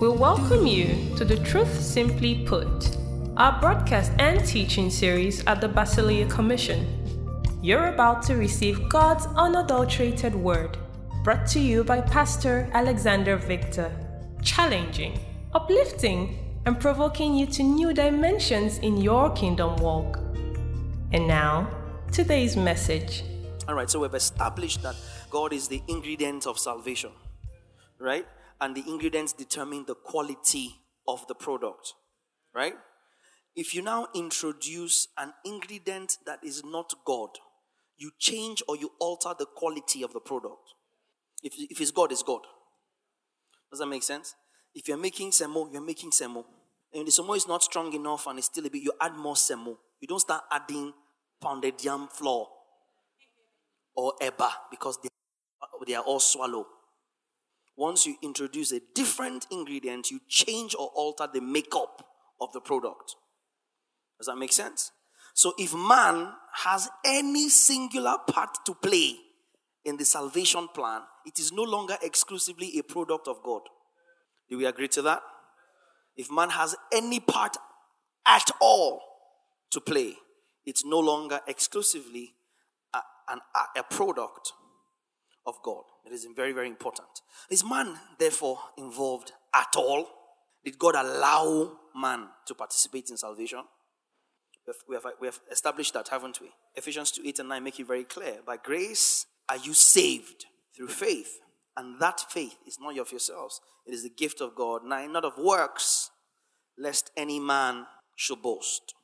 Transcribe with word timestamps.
We 0.00 0.08
welcome 0.08 0.66
you 0.66 1.14
to 1.16 1.24
the 1.24 1.42
Truth 1.44 1.80
Simply 1.80 2.44
Put, 2.46 2.96
our 3.36 3.58
broadcast 3.60 4.12
and 4.18 4.44
teaching 4.44 4.90
series 4.90 5.44
at 5.46 5.60
the 5.60 5.68
Basileia 5.68 6.28
Commission. 6.30 6.86
You're 7.62 7.88
about 7.88 8.22
to 8.24 8.36
receive 8.36 8.88
God's 8.88 9.26
unadulterated 9.36 10.34
word, 10.34 10.76
brought 11.24 11.46
to 11.48 11.60
you 11.60 11.82
by 11.82 12.00
Pastor 12.00 12.70
Alexander 12.72 13.36
Victor, 13.36 13.90
challenging, 14.42 15.18
uplifting, 15.54 16.38
and 16.66 16.78
provoking 16.78 17.34
you 17.34 17.46
to 17.46 17.62
new 17.62 17.92
dimensions 17.92 18.78
in 18.78 18.98
your 18.98 19.30
kingdom 19.30 19.76
walk. 19.76 20.18
And 21.12 21.26
now, 21.26 21.70
today's 22.12 22.56
message. 22.56 23.24
All 23.66 23.74
right, 23.74 23.90
so 23.90 24.00
we've 24.00 24.14
established 24.14 24.82
that 24.82 24.96
God 25.30 25.52
is 25.52 25.68
the 25.68 25.82
ingredient 25.88 26.46
of 26.46 26.58
salvation, 26.58 27.10
right? 27.98 28.26
and 28.60 28.74
the 28.74 28.84
ingredients 28.86 29.32
determine 29.32 29.84
the 29.86 29.94
quality 29.94 30.76
of 31.06 31.26
the 31.28 31.34
product, 31.34 31.94
right? 32.54 32.74
If 33.54 33.74
you 33.74 33.82
now 33.82 34.08
introduce 34.14 35.08
an 35.18 35.32
ingredient 35.44 36.18
that 36.26 36.40
is 36.42 36.64
not 36.64 36.94
God, 37.04 37.30
you 37.96 38.10
change 38.18 38.62
or 38.68 38.76
you 38.76 38.92
alter 38.98 39.32
the 39.38 39.46
quality 39.46 40.02
of 40.02 40.12
the 40.12 40.20
product. 40.20 40.74
If, 41.42 41.54
if 41.58 41.80
it's 41.80 41.90
God, 41.90 42.12
it's 42.12 42.22
God. 42.22 42.42
Does 43.70 43.80
that 43.80 43.86
make 43.86 44.02
sense? 44.02 44.34
If 44.74 44.88
you're 44.88 44.98
making 44.98 45.30
semo, 45.30 45.72
you're 45.72 45.84
making 45.84 46.10
semo. 46.10 46.44
And 46.92 47.06
the 47.06 47.10
semo 47.10 47.36
is 47.36 47.48
not 47.48 47.62
strong 47.62 47.92
enough 47.94 48.26
and 48.26 48.38
it's 48.38 48.46
still 48.46 48.66
a 48.66 48.70
bit, 48.70 48.82
you 48.82 48.92
add 49.00 49.14
more 49.14 49.34
semo. 49.34 49.76
You 50.00 50.08
don't 50.08 50.20
start 50.20 50.42
adding 50.50 50.92
pounded 51.40 51.82
yam 51.82 52.08
flour 52.08 52.46
or 53.94 54.14
eba 54.20 54.50
because 54.70 54.98
they, 55.02 55.08
they 55.86 55.94
are 55.94 56.02
all 56.02 56.20
swallow 56.20 56.66
once 57.76 58.06
you 58.06 58.16
introduce 58.22 58.72
a 58.72 58.80
different 58.94 59.46
ingredient, 59.50 60.10
you 60.10 60.20
change 60.28 60.74
or 60.78 60.90
alter 60.94 61.28
the 61.32 61.40
makeup 61.40 62.06
of 62.40 62.52
the 62.52 62.60
product. 62.60 63.14
Does 64.18 64.26
that 64.26 64.36
make 64.36 64.52
sense? 64.52 64.92
So 65.34 65.52
if 65.58 65.74
man 65.74 66.32
has 66.64 66.88
any 67.04 67.50
singular 67.50 68.16
part 68.26 68.56
to 68.64 68.74
play 68.74 69.16
in 69.84 69.98
the 69.98 70.04
salvation 70.06 70.68
plan, 70.74 71.02
it 71.26 71.38
is 71.38 71.52
no 71.52 71.62
longer 71.62 71.96
exclusively 72.02 72.78
a 72.78 72.82
product 72.82 73.28
of 73.28 73.42
God. 73.42 73.60
Do 74.48 74.56
we 74.56 74.64
agree 74.64 74.88
to 74.88 75.02
that? 75.02 75.20
If 76.16 76.30
man 76.30 76.50
has 76.50 76.74
any 76.92 77.20
part 77.20 77.58
at 78.26 78.50
all 78.60 79.02
to 79.72 79.80
play, 79.80 80.14
it's 80.64 80.84
no 80.84 80.98
longer 80.98 81.40
exclusively 81.46 82.34
a, 82.94 83.00
an, 83.28 83.40
a 83.76 83.82
product 83.82 84.52
of 85.46 85.56
God. 85.62 85.82
It 86.06 86.12
is 86.12 86.26
very, 86.34 86.52
very 86.52 86.68
important. 86.68 87.08
Is 87.50 87.64
man, 87.64 87.98
therefore, 88.18 88.58
involved 88.78 89.32
at 89.54 89.74
all? 89.76 90.08
Did 90.64 90.78
God 90.78 90.94
allow 90.94 91.78
man 91.94 92.28
to 92.46 92.54
participate 92.54 93.10
in 93.10 93.16
salvation? 93.16 93.62
We 94.88 94.96
have, 94.96 95.04
we 95.20 95.26
have 95.28 95.40
established 95.50 95.94
that, 95.94 96.08
haven't 96.08 96.40
we? 96.40 96.48
Ephesians 96.74 97.12
2 97.12 97.22
8 97.24 97.38
and 97.40 97.48
9 97.48 97.64
make 97.64 97.78
it 97.78 97.86
very 97.86 98.04
clear. 98.04 98.38
By 98.44 98.56
grace 98.56 99.26
are 99.48 99.56
you 99.56 99.74
saved 99.74 100.46
through 100.76 100.88
faith, 100.88 101.38
and 101.76 102.00
that 102.00 102.20
faith 102.30 102.56
is 102.66 102.78
not 102.80 102.98
of 102.98 103.10
yourselves, 103.12 103.60
it 103.86 103.94
is 103.94 104.02
the 104.02 104.10
gift 104.10 104.40
of 104.40 104.56
God, 104.56 104.84
not 104.84 105.24
of 105.24 105.38
works, 105.38 106.10
lest 106.76 107.10
any 107.16 107.38
man 107.38 107.86
should 108.16 108.42
boast. 108.42 108.94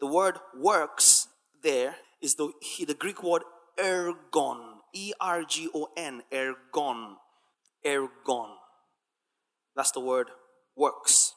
The 0.00 0.06
word 0.06 0.38
works 0.56 1.28
there 1.62 1.96
is 2.22 2.36
the, 2.36 2.52
the 2.86 2.94
Greek 2.94 3.22
word 3.22 3.42
ergon, 3.78 4.79
E 4.94 5.12
R 5.20 5.44
G 5.44 5.68
O 5.74 5.88
N, 5.96 6.22
ergon. 6.32 7.16
Ergon. 7.84 8.50
That's 9.74 9.92
the 9.92 10.00
word 10.00 10.28
works 10.76 11.34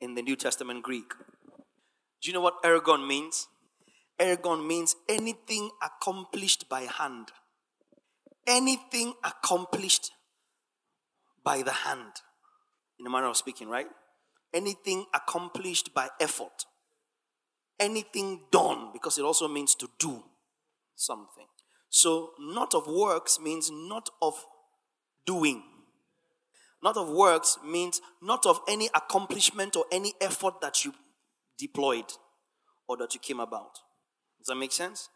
in 0.00 0.14
the 0.14 0.22
New 0.22 0.36
Testament 0.36 0.82
Greek. 0.82 1.12
Do 2.22 2.28
you 2.28 2.32
know 2.32 2.40
what 2.40 2.62
ergon 2.62 3.06
means? 3.06 3.48
Ergon 4.20 4.66
means 4.66 4.96
anything 5.08 5.70
accomplished 5.82 6.68
by 6.68 6.82
hand. 6.82 7.28
Anything 8.46 9.14
accomplished 9.24 10.12
by 11.44 11.62
the 11.62 11.72
hand. 11.72 12.12
In 12.98 13.06
a 13.06 13.10
manner 13.10 13.28
of 13.28 13.36
speaking, 13.36 13.68
right? 13.68 13.86
Anything 14.52 15.06
accomplished 15.14 15.94
by 15.94 16.08
effort. 16.20 16.66
Anything 17.78 18.40
done, 18.50 18.90
because 18.92 19.16
it 19.16 19.24
also 19.24 19.48
means 19.48 19.74
to 19.76 19.88
do 19.98 20.22
something. 20.96 21.46
So, 21.90 22.30
not 22.38 22.74
of 22.74 22.86
works 22.86 23.38
means 23.40 23.70
not 23.70 24.08
of 24.22 24.46
doing. 25.26 25.62
Not 26.82 26.96
of 26.96 27.10
works 27.10 27.58
means 27.64 28.00
not 28.22 28.46
of 28.46 28.60
any 28.68 28.88
accomplishment 28.94 29.76
or 29.76 29.84
any 29.92 30.14
effort 30.20 30.60
that 30.62 30.84
you 30.84 30.94
deployed 31.58 32.10
or 32.88 32.96
that 32.96 33.12
you 33.12 33.20
came 33.20 33.40
about. 33.40 33.80
Does 34.38 34.46
that 34.46 34.54
make 34.54 34.72
sense? 34.72 35.10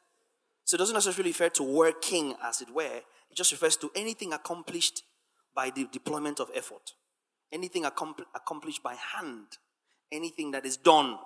So 0.65 0.75
it 0.75 0.79
doesn't 0.79 0.95
necessarily 0.95 1.31
refer 1.31 1.49
to 1.51 1.63
working, 1.63 2.35
as 2.43 2.61
it 2.61 2.71
were. 2.75 3.01
It 3.31 3.37
just 3.37 3.53
refers 3.53 3.77
to 3.79 3.91
anything 3.95 4.33
accomplished 4.33 5.03
by 5.55 5.71
the 5.71 5.87
deployment 5.91 6.41
of 6.41 6.51
effort, 6.55 6.93
anything 7.53 7.85
accompl- 7.85 8.25
accomplished 8.35 8.83
by 8.83 8.95
hand, 8.95 9.47
anything 10.11 10.51
that 10.51 10.67
is 10.67 10.77
done 10.77 11.19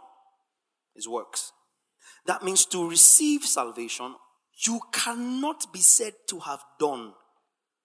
is 0.95 1.09
works. 1.09 1.53
That 2.27 2.43
means 2.43 2.67
to 2.67 2.89
receive 2.89 3.45
salvation 3.45 4.15
you 4.67 4.81
cannot 4.93 5.73
be 5.73 5.81
said 5.81 6.15
to 6.29 6.41
have 6.41 6.61
done 6.79 7.13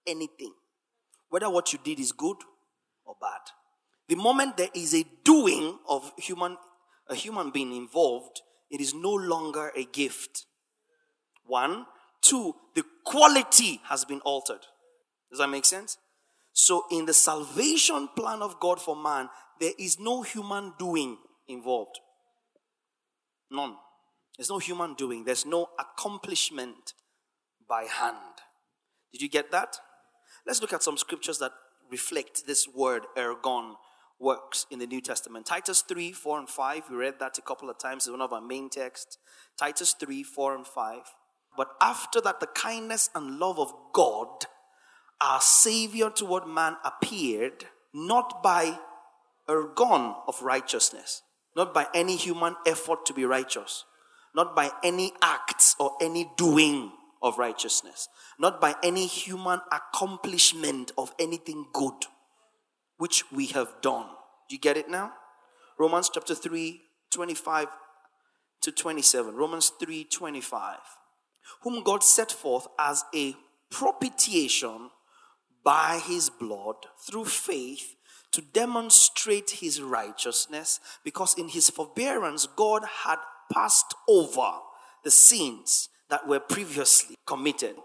anything, 0.08 0.54
whether 1.30 1.50
what 1.50 1.72
you 1.74 1.80
did 1.84 2.00
is 2.00 2.12
good 2.12 2.38
or 3.06 3.16
bad. 3.22 3.42
The 4.10 4.16
moment 4.16 4.58
there 4.58 4.70
is 4.74 4.94
a 4.94 5.06
doing 5.24 5.78
of 5.88 6.12
human, 6.18 6.58
a 7.10 7.16
human 7.16 7.52
being 7.52 7.76
involved, 7.76 8.42
it 8.70 8.82
is 8.82 8.94
no 8.94 9.14
longer 9.14 9.72
a 9.76 9.86
gift. 9.86 10.46
One. 11.46 11.86
Two, 12.22 12.56
the 12.74 12.86
quality 13.04 13.82
has 13.84 14.06
been 14.06 14.22
altered. 14.22 14.62
Does 15.30 15.40
that 15.40 15.50
make 15.50 15.66
sense? 15.66 15.98
So, 16.54 16.86
in 16.90 17.06
the 17.06 17.14
salvation 17.14 18.08
plan 18.16 18.42
of 18.42 18.62
God 18.62 18.80
for 18.80 18.96
man, 18.96 19.28
there 19.60 19.74
is 19.78 20.00
no 20.00 20.22
human 20.22 20.74
doing 20.80 21.18
involved. 21.48 22.00
None. 23.52 23.76
There's 24.38 24.50
no 24.50 24.60
human 24.60 24.96
doing, 24.96 25.26
there's 25.26 25.46
no 25.46 25.70
accomplishment 25.80 26.94
by 27.68 27.84
hand. 27.84 28.18
Did 29.12 29.22
you 29.22 29.30
get 29.30 29.52
that? 29.52 29.78
Let's 30.46 30.62
look 30.62 30.74
at 30.74 30.84
some 30.84 30.98
scriptures 30.98 31.38
that 31.40 31.52
reflect 31.92 32.48
this 32.48 32.68
word 32.68 33.04
ergon 33.16 33.76
works 34.20 34.66
in 34.72 34.80
the 34.80 34.88
New 34.88 35.02
Testament. 35.02 35.46
Titus 35.46 35.82
3, 35.82 36.12
4, 36.12 36.40
and 36.40 36.50
5. 36.50 36.84
We 36.90 36.96
read 36.96 37.20
that 37.20 37.38
a 37.38 37.42
couple 37.42 37.70
of 37.70 37.78
times. 37.78 38.06
It's 38.06 38.12
one 38.12 38.22
of 38.22 38.34
our 38.34 38.42
main 38.42 38.70
texts. 38.70 39.18
Titus 39.58 39.94
3, 40.00 40.24
4, 40.24 40.56
and 40.56 40.68
5. 40.68 41.02
But 41.56 41.70
after 41.82 42.20
that, 42.22 42.40
the 42.40 42.48
kindness 42.48 43.10
and 43.14 43.40
love 43.40 43.60
of 43.60 43.74
God, 43.94 44.46
our 45.22 45.42
Savior 45.42 46.10
toward 46.10 46.48
man, 46.48 46.78
appeared 46.84 47.66
not 47.94 48.42
by 48.42 48.80
ergon 49.48 50.16
of 50.28 50.42
righteousness, 50.42 51.22
not 51.56 51.74
by 51.74 51.88
any 51.94 52.16
human 52.16 52.56
effort 52.66 53.06
to 53.06 53.14
be 53.14 53.26
righteous, 53.26 53.86
not 54.36 54.56
by 54.56 54.72
any 54.84 55.14
acts 55.22 55.76
or 55.80 55.96
any 56.02 56.30
doing 56.38 56.92
of 57.22 57.38
righteousness, 57.38 58.10
not 58.40 58.60
by 58.60 58.76
any 58.84 59.06
human 59.06 59.62
accomplishment 59.72 60.92
of 60.98 61.14
anything 61.18 61.66
good 61.74 62.06
which 62.98 63.24
we 63.32 63.48
have 63.48 63.82
done. 63.82 64.08
Do 64.50 64.56
you 64.56 64.60
get 64.60 64.78
it 64.78 64.90
now? 64.90 65.14
Romans 65.80 66.10
chapter 66.14 66.36
3, 66.36 66.82
25 67.12 67.68
to 68.62 68.72
27. 68.72 69.36
Romans 69.36 69.72
3, 69.80 70.06
25. 70.06 70.78
Whom 71.62 71.84
God 71.84 72.04
set 72.04 72.32
forth 72.32 72.68
as 72.78 73.04
a 73.16 73.36
propitiation 73.70 74.90
by 75.64 76.02
his 76.06 76.30
blood 76.30 76.76
through 77.08 77.26
faith 77.26 77.96
to 78.32 78.42
demonstrate 78.42 79.52
his 79.52 79.82
righteousness, 79.82 80.80
because 81.04 81.38
in 81.38 81.50
his 81.50 81.70
forbearance 81.70 82.48
God 82.48 82.84
had 83.04 83.20
passed 83.52 83.94
over 84.08 84.52
the 85.04 85.12
sins 85.12 85.90
that 86.10 86.28
were 86.28 86.40
previously 86.40 87.16
committed 87.26 87.76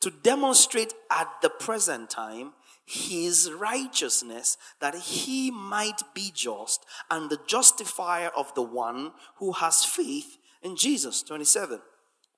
to 0.00 0.10
demonstrate 0.10 0.92
at 1.10 1.28
the 1.42 1.50
present 1.50 2.10
time 2.10 2.52
his 2.86 3.50
righteousness 3.50 4.56
that 4.80 4.94
he 4.94 5.50
might 5.50 6.02
be 6.14 6.30
just 6.34 6.84
and 7.10 7.30
the 7.30 7.38
justifier 7.46 8.30
of 8.36 8.54
the 8.54 8.62
one 8.62 9.12
who 9.38 9.52
has 9.52 9.84
faith 9.84 10.36
in 10.62 10.76
Jesus. 10.76 11.22
27. 11.22 11.80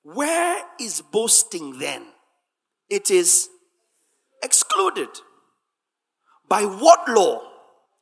Where 0.03 0.63
is 0.79 1.01
boasting 1.01 1.79
then? 1.79 2.05
It 2.89 3.11
is 3.11 3.49
excluded. 4.41 5.09
By 6.47 6.63
what 6.63 7.09
law? 7.09 7.41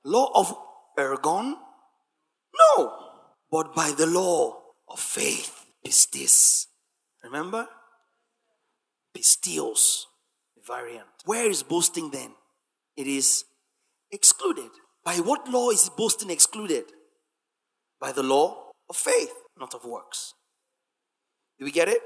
Law 0.03 0.29
of 0.35 0.55
ergon? 0.99 1.55
No, 2.77 2.93
but 3.51 3.73
by 3.73 3.91
the 3.97 4.05
law 4.05 4.64
of 4.95 5.01
faith. 5.01 5.53
Pistis. 5.85 6.65
Remember? 7.23 7.67
Pistios, 9.15 10.05
variant. 10.65 11.07
Where 11.25 11.49
is 11.49 11.61
boasting 11.63 12.09
then? 12.11 12.31
it 12.95 13.07
is 13.07 13.45
excluded. 14.11 14.71
By 15.03 15.15
what 15.17 15.47
law 15.47 15.69
is 15.69 15.89
boasting 15.89 16.29
excluded? 16.29 16.85
By 17.99 18.11
the 18.11 18.23
law 18.23 18.71
of 18.89 18.95
faith, 18.95 19.33
not 19.59 19.73
of 19.73 19.85
works. 19.85 20.33
Do 21.59 21.65
we 21.65 21.71
get 21.71 21.87
it? 21.87 22.01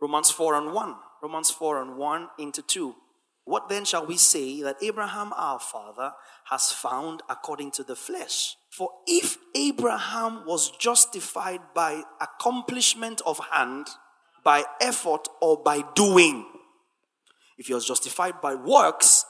Romans 0.00 0.30
4 0.30 0.54
and 0.54 0.72
1. 0.72 0.94
Romans 1.22 1.50
4 1.50 1.82
and 1.82 1.96
1 1.96 2.28
into 2.38 2.62
2. 2.62 2.94
What 3.48 3.70
then 3.70 3.86
shall 3.86 4.04
we 4.04 4.18
say 4.18 4.60
that 4.60 4.76
Abraham 4.82 5.32
our 5.34 5.58
father 5.58 6.12
has 6.50 6.70
found 6.70 7.22
according 7.30 7.70
to 7.70 7.82
the 7.82 7.96
flesh? 7.96 8.56
For 8.68 8.90
if 9.06 9.38
Abraham 9.54 10.44
was 10.44 10.70
justified 10.72 11.60
by 11.74 12.02
accomplishment 12.20 13.22
of 13.24 13.40
hand, 13.50 13.86
by 14.44 14.64
effort, 14.82 15.28
or 15.40 15.62
by 15.62 15.82
doing, 15.94 16.44
if 17.56 17.68
he 17.68 17.72
was 17.72 17.86
justified 17.86 18.42
by 18.42 18.54
works, 18.54 19.24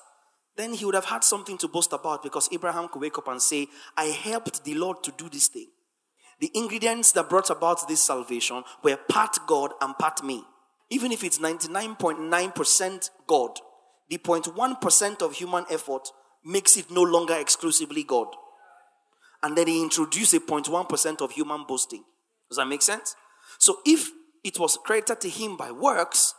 then 0.57 0.75
he 0.75 0.85
would 0.85 0.97
have 0.97 1.05
had 1.05 1.23
something 1.23 1.57
to 1.59 1.69
boast 1.69 1.93
about 1.93 2.25
because 2.25 2.49
Abraham 2.51 2.89
could 2.89 3.03
wake 3.03 3.19
up 3.19 3.29
and 3.29 3.41
say, 3.41 3.69
I 3.97 4.07
helped 4.07 4.65
the 4.65 4.75
Lord 4.75 5.05
to 5.05 5.13
do 5.13 5.29
this 5.29 5.47
thing. 5.47 5.69
The 6.41 6.51
ingredients 6.55 7.13
that 7.13 7.31
brought 7.31 7.51
about 7.51 7.87
this 7.87 8.03
salvation 8.03 8.65
were 8.83 8.97
part 8.97 9.39
God 9.47 9.75
and 9.81 9.97
part 9.97 10.25
me. 10.25 10.43
Even 10.91 11.13
if 11.13 11.23
it's 11.23 11.39
99.9% 11.39 13.11
God, 13.29 13.61
the 14.09 14.19
0.1% 14.19 15.23
of 15.23 15.35
human 15.35 15.65
effort 15.71 16.09
makes 16.45 16.77
it 16.77 16.91
no 16.91 17.03
longer 17.03 17.35
exclusively 17.35 18.03
God. 18.03 18.29
And 19.43 19.57
then 19.57 19.67
he 19.67 19.83
introduced 19.83 20.35
a 20.35 20.41
0.1% 20.41 21.21
of 21.21 21.33
human 21.33 21.65
boasting. 21.67 22.05
Does 22.49 22.57
that 22.57 22.67
make 22.67 22.83
sense? 22.83 23.15
So 23.59 23.79
if 23.85 24.11
it 24.43 24.59
was 24.59 24.79
credited 24.85 25.21
to 25.21 25.29
him 25.29 25.57
by 25.57 25.71
works, 25.71 26.35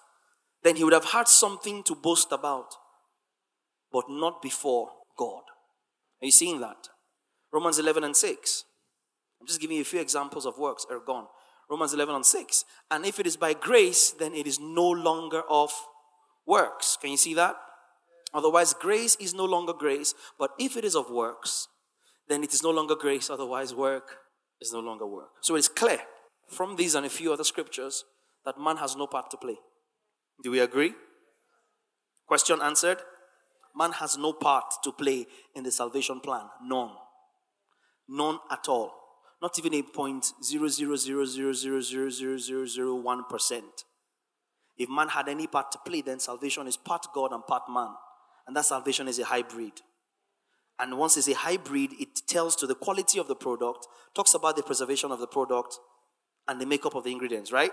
then 0.63 0.75
he 0.75 0.83
would 0.83 0.93
have 0.93 1.05
had 1.05 1.27
something 1.27 1.83
to 1.83 1.95
boast 1.95 2.31
about, 2.31 2.73
but 3.91 4.05
not 4.09 4.41
before 4.41 4.89
God. 5.17 5.43
Are 6.21 6.25
you 6.25 6.31
seeing 6.31 6.59
that? 6.61 6.89
Romans 7.51 7.79
11 7.79 8.03
and 8.03 8.15
6. 8.15 8.63
I'm 9.39 9.47
just 9.47 9.61
giving 9.61 9.77
you 9.77 9.81
a 9.81 9.85
few 9.85 10.01
examples 10.01 10.45
of 10.45 10.57
works 10.57 10.85
ergon. 10.91 11.27
Romans 11.69 11.93
11 11.93 12.15
and 12.15 12.25
6. 12.25 12.65
And 12.91 13.05
if 13.05 13.19
it 13.19 13.27
is 13.27 13.37
by 13.37 13.53
grace, 13.53 14.11
then 14.11 14.33
it 14.33 14.47
is 14.47 14.59
no 14.59 14.89
longer 14.89 15.43
of 15.49 15.71
works. 16.45 16.97
Can 17.01 17.11
you 17.11 17.17
see 17.17 17.33
that? 17.35 17.55
Otherwise, 18.33 18.73
grace 18.73 19.15
is 19.19 19.33
no 19.33 19.45
longer 19.45 19.73
grace. 19.73 20.13
But 20.37 20.51
if 20.59 20.77
it 20.77 20.85
is 20.85 20.95
of 20.95 21.09
works, 21.09 21.67
then 22.27 22.43
it 22.43 22.53
is 22.53 22.63
no 22.63 22.71
longer 22.71 22.95
grace. 22.95 23.29
Otherwise, 23.29 23.73
work 23.73 24.17
is 24.61 24.71
no 24.71 24.79
longer 24.79 25.07
work. 25.07 25.29
So 25.41 25.55
it's 25.55 25.67
clear 25.67 25.99
from 26.47 26.75
these 26.75 26.95
and 26.95 27.05
a 27.05 27.09
few 27.09 27.33
other 27.33 27.43
scriptures 27.43 28.03
that 28.45 28.59
man 28.59 28.77
has 28.77 28.95
no 28.95 29.07
part 29.07 29.29
to 29.31 29.37
play. 29.37 29.57
Do 30.43 30.51
we 30.51 30.59
agree? 30.59 30.93
Question 32.27 32.61
answered? 32.61 32.99
Man 33.75 33.91
has 33.93 34.17
no 34.17 34.33
part 34.33 34.73
to 34.83 34.91
play 34.91 35.27
in 35.55 35.63
the 35.63 35.71
salvation 35.71 36.19
plan. 36.19 36.45
None. 36.63 36.91
None 38.07 38.39
at 38.51 38.67
all. 38.67 38.93
Not 39.41 39.57
even 39.57 39.73
a 39.73 39.83
point 39.83 40.31
zero 40.43 40.67
zero 40.67 40.95
zero 40.95 41.25
zero 41.25 41.53
zero 41.53 41.81
zero 41.81 42.09
zero 42.09 42.37
zero 42.37 42.65
zero 42.65 42.95
one 42.95 43.23
percent. 43.29 43.85
If 44.79 44.89
man 44.89 45.09
had 45.09 45.27
any 45.27 45.45
part 45.45 45.73
to 45.73 45.77
play, 45.79 46.01
then 46.01 46.19
salvation 46.19 46.65
is 46.65 46.77
part 46.77 47.05
God 47.13 47.33
and 47.33 47.45
part 47.45 47.63
man. 47.69 47.89
And 48.47 48.55
that 48.55 48.65
salvation 48.65 49.09
is 49.09 49.19
a 49.19 49.25
hybrid. 49.25 49.73
And 50.79 50.97
once 50.97 51.17
it's 51.17 51.27
a 51.27 51.33
hybrid, 51.33 51.91
it 51.99 52.21
tells 52.25 52.55
to 52.55 52.65
the 52.65 52.75
quality 52.75 53.19
of 53.19 53.27
the 53.27 53.35
product, 53.35 53.85
talks 54.15 54.33
about 54.33 54.55
the 54.55 54.63
preservation 54.63 55.11
of 55.11 55.19
the 55.19 55.27
product, 55.27 55.77
and 56.47 56.61
the 56.61 56.65
makeup 56.65 56.95
of 56.95 57.03
the 57.03 57.11
ingredients, 57.11 57.51
right? 57.51 57.71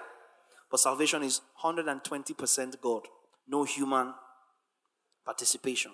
But 0.68 0.80
salvation 0.80 1.22
is 1.22 1.40
120% 1.62 2.80
God, 2.82 3.02
no 3.46 3.62
human 3.62 4.12
participation. 5.24 5.92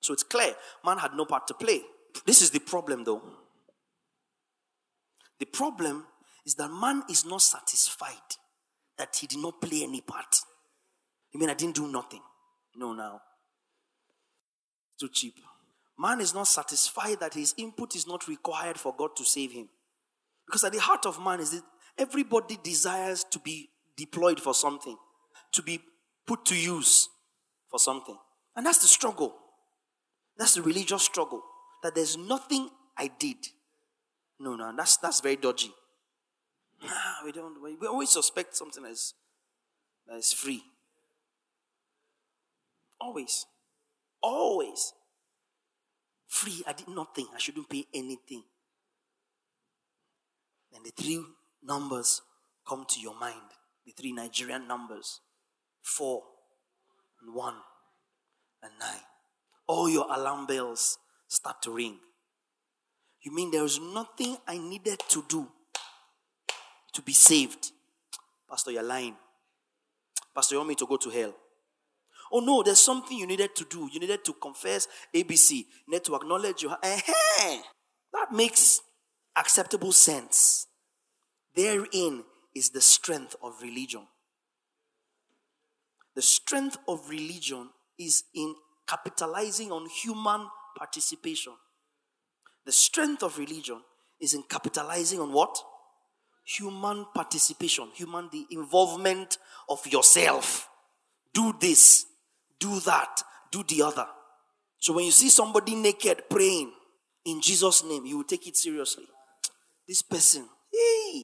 So 0.00 0.12
it's 0.12 0.22
clear, 0.22 0.54
man 0.84 0.98
had 0.98 1.14
no 1.14 1.24
part 1.24 1.48
to 1.48 1.54
play. 1.54 1.82
This 2.24 2.40
is 2.40 2.52
the 2.52 2.60
problem, 2.60 3.02
though. 3.02 3.22
The 5.40 5.46
problem 5.46 6.06
is 6.46 6.54
that 6.54 6.70
man 6.70 7.02
is 7.10 7.24
not 7.24 7.42
satisfied 7.42 8.36
that 8.98 9.16
he 9.16 9.26
did 9.26 9.38
not 9.38 9.60
play 9.60 9.82
any 9.82 10.00
part. 10.00 10.36
You 11.32 11.40
mean 11.40 11.50
I 11.50 11.54
didn't 11.54 11.76
do 11.76 11.90
nothing? 11.90 12.20
No, 12.76 12.92
now. 12.92 13.20
Too 14.98 15.08
cheap. 15.12 15.34
Man 15.98 16.20
is 16.20 16.34
not 16.34 16.46
satisfied 16.46 17.20
that 17.20 17.34
his 17.34 17.54
input 17.56 17.94
is 17.94 18.06
not 18.06 18.28
required 18.28 18.78
for 18.78 18.94
God 18.96 19.16
to 19.16 19.24
save 19.24 19.52
him. 19.52 19.68
Because 20.46 20.64
at 20.64 20.72
the 20.72 20.80
heart 20.80 21.06
of 21.06 21.22
man 21.22 21.40
is 21.40 21.50
that 21.50 21.62
everybody 21.98 22.58
desires 22.62 23.24
to 23.30 23.38
be 23.38 23.68
deployed 23.96 24.40
for 24.40 24.54
something, 24.54 24.96
to 25.52 25.62
be 25.62 25.80
put 26.26 26.44
to 26.46 26.56
use 26.56 27.08
for 27.68 27.78
something. 27.78 28.16
And 28.56 28.64
that's 28.64 28.78
the 28.78 28.88
struggle. 28.88 29.34
That's 30.38 30.54
the 30.54 30.62
religious 30.62 31.02
struggle. 31.02 31.42
That 31.82 31.94
there's 31.94 32.16
nothing 32.16 32.70
I 32.96 33.10
did. 33.18 33.36
No, 34.40 34.54
no, 34.54 34.72
that's 34.76 34.96
that's 34.98 35.20
very 35.20 35.36
dodgy. 35.36 35.72
Ah, 36.84 37.20
we 37.24 37.32
don't 37.32 37.60
we 37.62 37.86
always 37.86 38.10
suspect 38.10 38.56
something 38.56 38.82
that 38.82 38.92
is, 38.92 39.14
that 40.06 40.16
is 40.16 40.32
free. 40.32 40.62
Always. 43.00 43.46
Always. 44.22 44.92
Free. 46.26 46.62
I 46.66 46.72
did 46.72 46.88
nothing. 46.88 47.26
I 47.34 47.38
shouldn't 47.38 47.68
pay 47.68 47.84
anything. 47.94 48.44
Then 50.72 50.82
the 50.84 50.90
three 50.90 51.22
numbers 51.62 52.22
come 52.66 52.84
to 52.88 53.00
your 53.00 53.18
mind. 53.18 53.40
The 53.86 53.92
three 53.92 54.12
Nigerian 54.12 54.66
numbers. 54.68 55.20
Four 55.82 56.22
and 57.22 57.34
one 57.34 57.54
and 58.62 58.72
nine. 58.78 59.00
All 59.66 59.88
your 59.88 60.06
alarm 60.10 60.46
bells 60.46 60.98
start 61.28 61.62
to 61.62 61.70
ring. 61.70 61.98
You 63.22 63.34
mean 63.34 63.50
there 63.50 63.64
is 63.64 63.80
nothing 63.80 64.36
I 64.46 64.58
needed 64.58 65.00
to 65.08 65.24
do 65.28 65.48
to 66.98 67.02
be 67.02 67.12
saved? 67.12 67.70
Pastor, 68.50 68.72
you're 68.72 68.82
lying. 68.82 69.14
Pastor, 70.34 70.56
you 70.56 70.58
want 70.58 70.70
me 70.70 70.74
to 70.74 70.86
go 70.86 70.96
to 70.96 71.10
hell? 71.10 71.32
Oh 72.32 72.40
no, 72.40 72.64
there's 72.64 72.80
something 72.80 73.16
you 73.16 73.26
needed 73.26 73.54
to 73.54 73.64
do. 73.70 73.88
You 73.92 74.00
needed 74.00 74.24
to 74.24 74.32
confess 74.32 74.88
ABC, 75.14 75.50
you 75.52 75.64
need 75.86 76.04
to 76.04 76.16
acknowledge 76.16 76.62
you. 76.62 76.70
Uh-huh. 76.70 77.56
That 78.12 78.32
makes 78.32 78.80
acceptable 79.36 79.92
sense. 79.92 80.66
Therein 81.54 82.24
is 82.52 82.70
the 82.70 82.80
strength 82.80 83.36
of 83.42 83.62
religion. 83.62 84.02
The 86.16 86.22
strength 86.22 86.78
of 86.88 87.08
religion 87.08 87.68
is 87.96 88.24
in 88.34 88.56
capitalizing 88.88 89.70
on 89.70 89.88
human 89.88 90.48
participation. 90.76 91.52
The 92.66 92.72
strength 92.72 93.22
of 93.22 93.38
religion 93.38 93.80
is 94.20 94.34
in 94.34 94.42
capitalizing 94.48 95.20
on 95.20 95.32
what? 95.32 95.56
Human 96.56 97.04
participation, 97.14 97.88
human 97.94 98.28
the 98.32 98.46
involvement 98.50 99.36
of 99.68 99.86
yourself. 99.86 100.68
Do 101.34 101.54
this, 101.60 102.06
do 102.58 102.80
that, 102.80 103.22
do 103.52 103.62
the 103.64 103.82
other. 103.82 104.06
So 104.78 104.94
when 104.94 105.04
you 105.04 105.10
see 105.10 105.28
somebody 105.28 105.74
naked 105.74 106.22
praying 106.30 106.72
in 107.26 107.42
Jesus' 107.42 107.84
name, 107.84 108.06
you 108.06 108.16
will 108.18 108.24
take 108.24 108.46
it 108.46 108.56
seriously. 108.56 109.04
This 109.86 110.00
person, 110.00 110.48
hey, 110.72 111.22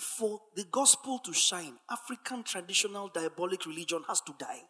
for 0.00 0.40
the 0.56 0.64
gospel 0.64 1.20
to 1.20 1.32
shine, 1.32 1.74
African 1.90 2.42
traditional 2.42 3.08
diabolic 3.14 3.64
religion 3.66 4.02
has 4.08 4.20
to 4.22 4.34
die. 4.38 4.62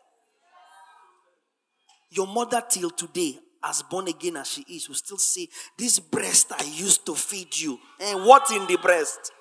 Your 2.11 2.27
mother, 2.27 2.63
till 2.69 2.91
today, 2.91 3.39
as 3.65 3.83
born 3.83 4.09
again 4.09 4.37
as 4.37 4.49
she 4.49 4.63
is, 4.69 4.89
will 4.89 4.97
still 4.97 5.19
say, 5.19 5.49
This 5.77 5.99
breast 5.99 6.53
I 6.53 6.65
used 6.65 7.05
to 7.07 7.15
feed 7.15 7.57
you. 7.59 7.79
And 8.01 8.25
what 8.25 8.51
in 8.51 8.67
the 8.67 8.77
breast? 8.77 9.33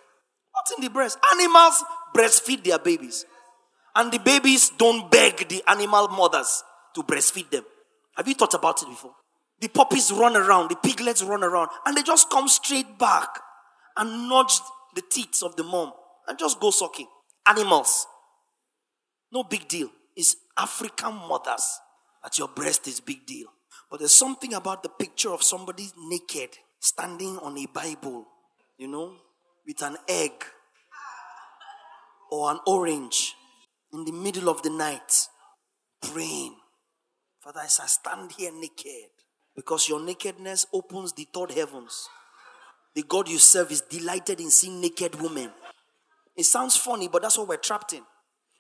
What 0.58 0.76
in 0.76 0.84
the 0.84 0.90
breast? 0.90 1.20
Animals 1.34 1.84
breastfeed 2.16 2.64
their 2.64 2.80
babies. 2.80 3.26
And 3.96 4.12
the 4.12 4.18
babies 4.18 4.72
don't 4.72 5.10
beg 5.12 5.48
the 5.48 5.62
animal 5.68 6.08
mothers 6.08 6.64
to 6.96 7.04
breastfeed 7.04 7.52
them. 7.52 7.64
Have 8.16 8.28
you 8.28 8.34
thought 8.34 8.56
about 8.56 8.82
it 8.82 8.90
before? 8.90 9.14
The 9.60 9.68
puppies 9.68 10.12
run 10.12 10.36
around, 10.36 10.70
the 10.70 10.76
piglets 10.76 11.24
run 11.24 11.44
around, 11.44 11.70
and 11.86 11.96
they 11.96 12.02
just 12.02 12.32
come 12.32 12.48
straight 12.48 12.98
back 12.98 13.28
and 13.98 14.28
nudge 14.28 14.60
the 14.96 15.04
teats 15.12 15.44
of 15.44 15.56
the 15.56 15.64
mom 15.64 15.94
and 16.28 16.40
just 16.40 16.60
go 16.60 16.72
sucking. 16.72 17.08
Animals. 17.46 18.08
No 19.32 19.44
big 19.44 19.68
deal. 19.68 19.90
It's 20.16 20.36
African 20.58 21.14
mothers 21.14 21.80
at 22.26 22.40
your 22.40 22.48
breast 22.48 22.88
is 22.88 23.00
big 23.00 23.28
deal. 23.28 23.48
But 23.92 24.00
there's 24.00 24.12
something 24.12 24.56
about 24.56 24.82
the 24.82 24.90
picture 24.90 25.30
of 25.30 25.44
somebody 25.44 25.90
naked 26.10 26.58
standing 26.80 27.38
on 27.38 27.58
a 27.58 27.68
Bible, 27.68 28.26
you 28.78 28.88
know, 28.88 29.14
with 29.68 29.82
an 29.84 29.98
egg 30.08 30.32
or 32.32 32.52
an 32.52 32.60
orange 32.66 33.36
in 33.94 34.06
the 34.06 34.12
middle 34.12 34.50
of 34.50 34.64
the 34.64 34.70
night 34.70 35.28
praying. 36.02 36.56
Father, 37.40 37.62
as 37.64 37.80
I 37.82 37.88
stand 37.88 38.32
here 38.32 38.52
naked, 38.52 39.10
because 39.56 39.90
your 39.90 40.00
nakedness 40.00 40.68
opens 40.72 41.14
the 41.14 41.28
third 41.34 41.52
heavens. 41.52 42.08
The 42.96 43.04
God 43.04 43.28
you 43.28 43.38
serve 43.40 43.72
is 43.72 43.82
delighted 43.82 44.40
in 44.40 44.52
seeing 44.52 44.82
naked 44.82 45.22
women. 45.22 45.52
It 46.36 46.46
sounds 46.46 46.78
funny, 46.78 47.08
but 47.08 47.22
that's 47.22 47.38
what 47.38 47.48
we're 47.48 47.58
trapped 47.58 47.94
in. 47.94 48.04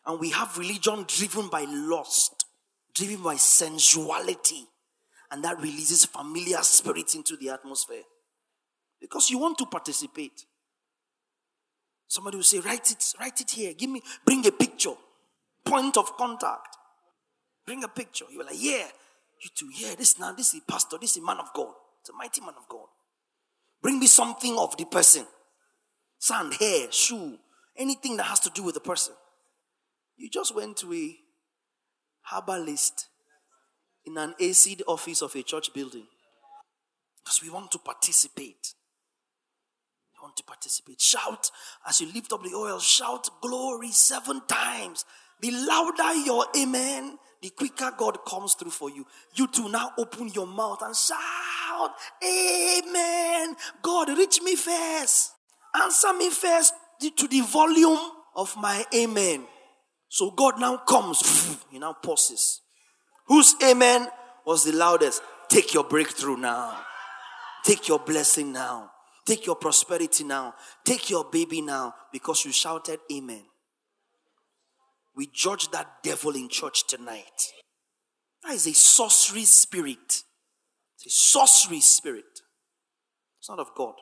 And 0.05 0.19
we 0.19 0.31
have 0.31 0.57
religion 0.57 1.05
driven 1.07 1.49
by 1.49 1.65
lust, 1.67 2.45
driven 2.93 3.21
by 3.23 3.35
sensuality, 3.35 4.65
And 5.29 5.43
that 5.43 5.57
releases 5.59 6.05
familiar 6.05 6.61
spirits 6.63 7.15
into 7.15 7.35
the 7.35 7.49
atmosphere. 7.49 8.03
Because 8.99 9.29
you 9.29 9.37
want 9.37 9.57
to 9.59 9.65
participate. 9.65 10.45
Somebody 12.07 12.37
will 12.37 12.43
say, 12.43 12.59
write 12.59 12.89
it, 12.91 13.03
write 13.19 13.39
it 13.41 13.51
here. 13.51 13.73
Give 13.73 13.89
me, 13.89 14.01
bring 14.25 14.45
a 14.47 14.51
picture. 14.51 14.93
Point 15.65 15.97
of 15.97 16.15
contact. 16.15 16.77
Bring 17.65 17.83
a 17.83 17.87
picture. 17.87 18.25
You're 18.31 18.45
like, 18.45 18.55
yeah, 18.57 18.87
you 19.43 19.49
too. 19.53 19.69
Yeah, 19.75 19.95
this 19.95 20.17
now, 20.17 20.31
this 20.31 20.53
is 20.53 20.61
a 20.61 20.71
pastor, 20.71 20.97
this 20.99 21.11
is 21.11 21.23
a 21.23 21.25
man 21.25 21.37
of 21.37 21.51
God. 21.53 21.73
It's 22.01 22.09
a 22.09 22.13
mighty 22.13 22.41
man 22.41 22.53
of 22.57 22.67
God. 22.69 22.87
Bring 23.81 23.99
me 23.99 24.07
something 24.07 24.57
of 24.57 24.75
the 24.77 24.85
person. 24.85 25.25
Sand, 26.17 26.53
hair, 26.53 26.91
shoe, 26.91 27.37
anything 27.75 28.17
that 28.17 28.23
has 28.23 28.39
to 28.41 28.49
do 28.49 28.63
with 28.63 28.75
the 28.75 28.81
person. 28.81 29.13
You 30.15 30.29
just 30.29 30.55
went 30.55 30.77
to 30.77 30.93
a 30.93 31.15
herbalist 32.31 33.07
in 34.05 34.17
an 34.17 34.33
AC 34.39 34.79
office 34.87 35.21
of 35.21 35.35
a 35.35 35.43
church 35.43 35.73
building. 35.73 36.07
Because 37.23 37.43
we 37.43 37.49
want 37.49 37.71
to 37.71 37.79
participate. 37.79 38.73
To 40.37 40.43
participate. 40.43 41.01
Shout 41.01 41.49
as 41.87 41.99
you 41.99 42.13
lift 42.13 42.31
up 42.31 42.43
the 42.43 42.53
oil, 42.53 42.79
shout 42.79 43.27
glory 43.41 43.89
seven 43.89 44.41
times. 44.47 45.03
The 45.41 45.49
louder 45.49 46.13
your 46.13 46.45
amen, 46.55 47.17
the 47.41 47.49
quicker 47.49 47.91
God 47.97 48.19
comes 48.23 48.53
through 48.53 48.71
for 48.71 48.89
you. 48.91 49.05
You 49.33 49.47
too 49.47 49.67
now 49.69 49.93
open 49.97 50.29
your 50.29 50.45
mouth 50.45 50.83
and 50.83 50.95
shout, 50.95 51.91
Amen. 52.23 53.55
God, 53.81 54.09
reach 54.09 54.41
me 54.43 54.55
first. 54.55 55.31
Answer 55.75 56.13
me 56.13 56.29
first 56.29 56.73
to 57.01 57.27
the 57.27 57.41
volume 57.41 57.99
of 58.35 58.55
my 58.57 58.85
amen. 58.93 59.45
So 60.07 60.29
God 60.31 60.59
now 60.59 60.77
comes, 60.77 61.65
he 61.71 61.79
now 61.79 61.93
pauses. 61.93 62.61
Whose 63.27 63.55
amen 63.63 64.07
was 64.45 64.63
the 64.63 64.71
loudest? 64.71 65.21
Take 65.49 65.73
your 65.73 65.83
breakthrough 65.83 66.37
now. 66.37 66.79
Take 67.63 67.87
your 67.87 67.99
blessing 67.99 68.53
now. 68.53 68.91
Take 69.27 69.45
your 69.45 69.57
prosperity 69.57 70.23
now. 70.23 70.55
Take 70.85 71.09
your 71.09 71.25
baby 71.25 71.61
now 71.61 71.93
because 72.13 72.45
you 72.45 72.53
shouted 72.53 72.99
amen. 73.11 73.43
We 75.17 75.27
judge 75.27 75.69
that 75.71 76.01
devil 76.01 76.33
in 76.33 76.47
church 76.47 76.87
tonight. 76.87 77.51
That 78.43 78.53
is 78.53 78.67
a 78.67 78.73
sorcery 78.73 79.43
spirit. 79.43 80.23
It's 80.95 81.05
a 81.07 81.09
sorcery 81.09 81.81
spirit. 81.81 82.23
It's 83.39 83.49
not 83.49 83.59
of 83.59 83.75
God. 83.75 83.95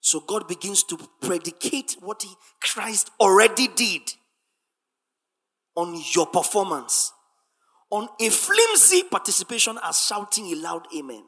So 0.00 0.20
God 0.20 0.48
begins 0.48 0.82
to 0.84 0.98
predicate 1.20 1.96
what 2.00 2.22
he, 2.22 2.32
Christ 2.62 3.10
already 3.20 3.68
did 3.68 4.00
on 5.74 6.00
your 6.14 6.26
performance, 6.26 7.12
on 7.90 8.08
a 8.20 8.30
flimsy 8.30 9.02
participation 9.02 9.78
as 9.84 10.00
shouting 10.00 10.46
a 10.46 10.54
loud 10.54 10.86
amen. 10.96 11.24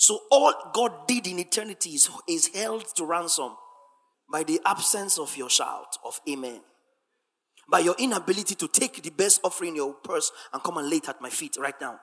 So 0.00 0.18
all 0.30 0.54
God 0.72 1.06
did 1.06 1.26
in 1.26 1.38
eternity 1.38 1.90
is, 1.90 2.08
is 2.26 2.48
held 2.54 2.86
to 2.96 3.04
ransom 3.04 3.54
by 4.32 4.44
the 4.44 4.58
absence 4.64 5.18
of 5.18 5.36
your 5.36 5.50
shout 5.50 5.98
of 6.02 6.18
amen. 6.26 6.62
By 7.70 7.80
your 7.80 7.94
inability 7.98 8.54
to 8.54 8.68
take 8.68 9.02
the 9.02 9.10
best 9.10 9.42
offering 9.44 9.72
in 9.72 9.76
your 9.76 9.92
purse 9.92 10.32
and 10.54 10.62
come 10.62 10.78
and 10.78 10.88
lay 10.88 10.96
it 10.96 11.08
at 11.10 11.20
my 11.20 11.28
feet 11.28 11.58
right 11.60 11.74
now. 11.82 12.00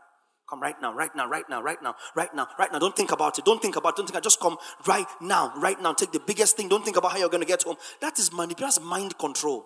Come 0.47 0.61
right 0.61 0.75
now, 0.79 0.93
right 0.93 1.09
now, 1.15 1.27
right 1.27 1.45
now, 1.49 1.59
right 1.59 1.81
now, 1.81 1.95
right 2.15 2.29
now, 2.35 2.47
right 2.59 2.71
now. 2.71 2.77
Don't 2.77 2.95
think 2.95 3.11
about 3.11 3.39
it. 3.39 3.45
Don't 3.45 3.59
think 3.59 3.75
about 3.75 3.93
it. 3.93 3.97
Don't 3.97 4.11
think. 4.11 4.23
Just 4.23 4.39
come 4.39 4.57
right 4.85 5.07
now, 5.19 5.51
right 5.57 5.81
now. 5.81 5.93
Take 5.93 6.11
the 6.11 6.19
biggest 6.19 6.55
thing. 6.55 6.69
Don't 6.69 6.85
think 6.85 6.97
about 6.97 7.13
how 7.13 7.17
you're 7.17 7.29
going 7.29 7.41
to 7.41 7.47
get 7.47 7.63
home. 7.63 7.77
That 7.99 8.19
is 8.19 8.31
manipulation. 8.31 8.59
That's 8.61 8.79
mind 8.79 9.17
control. 9.17 9.65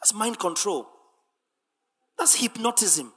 That's 0.00 0.14
mind 0.14 0.38
control. 0.38 0.88
That's 2.18 2.36
hypnotism. 2.36 3.12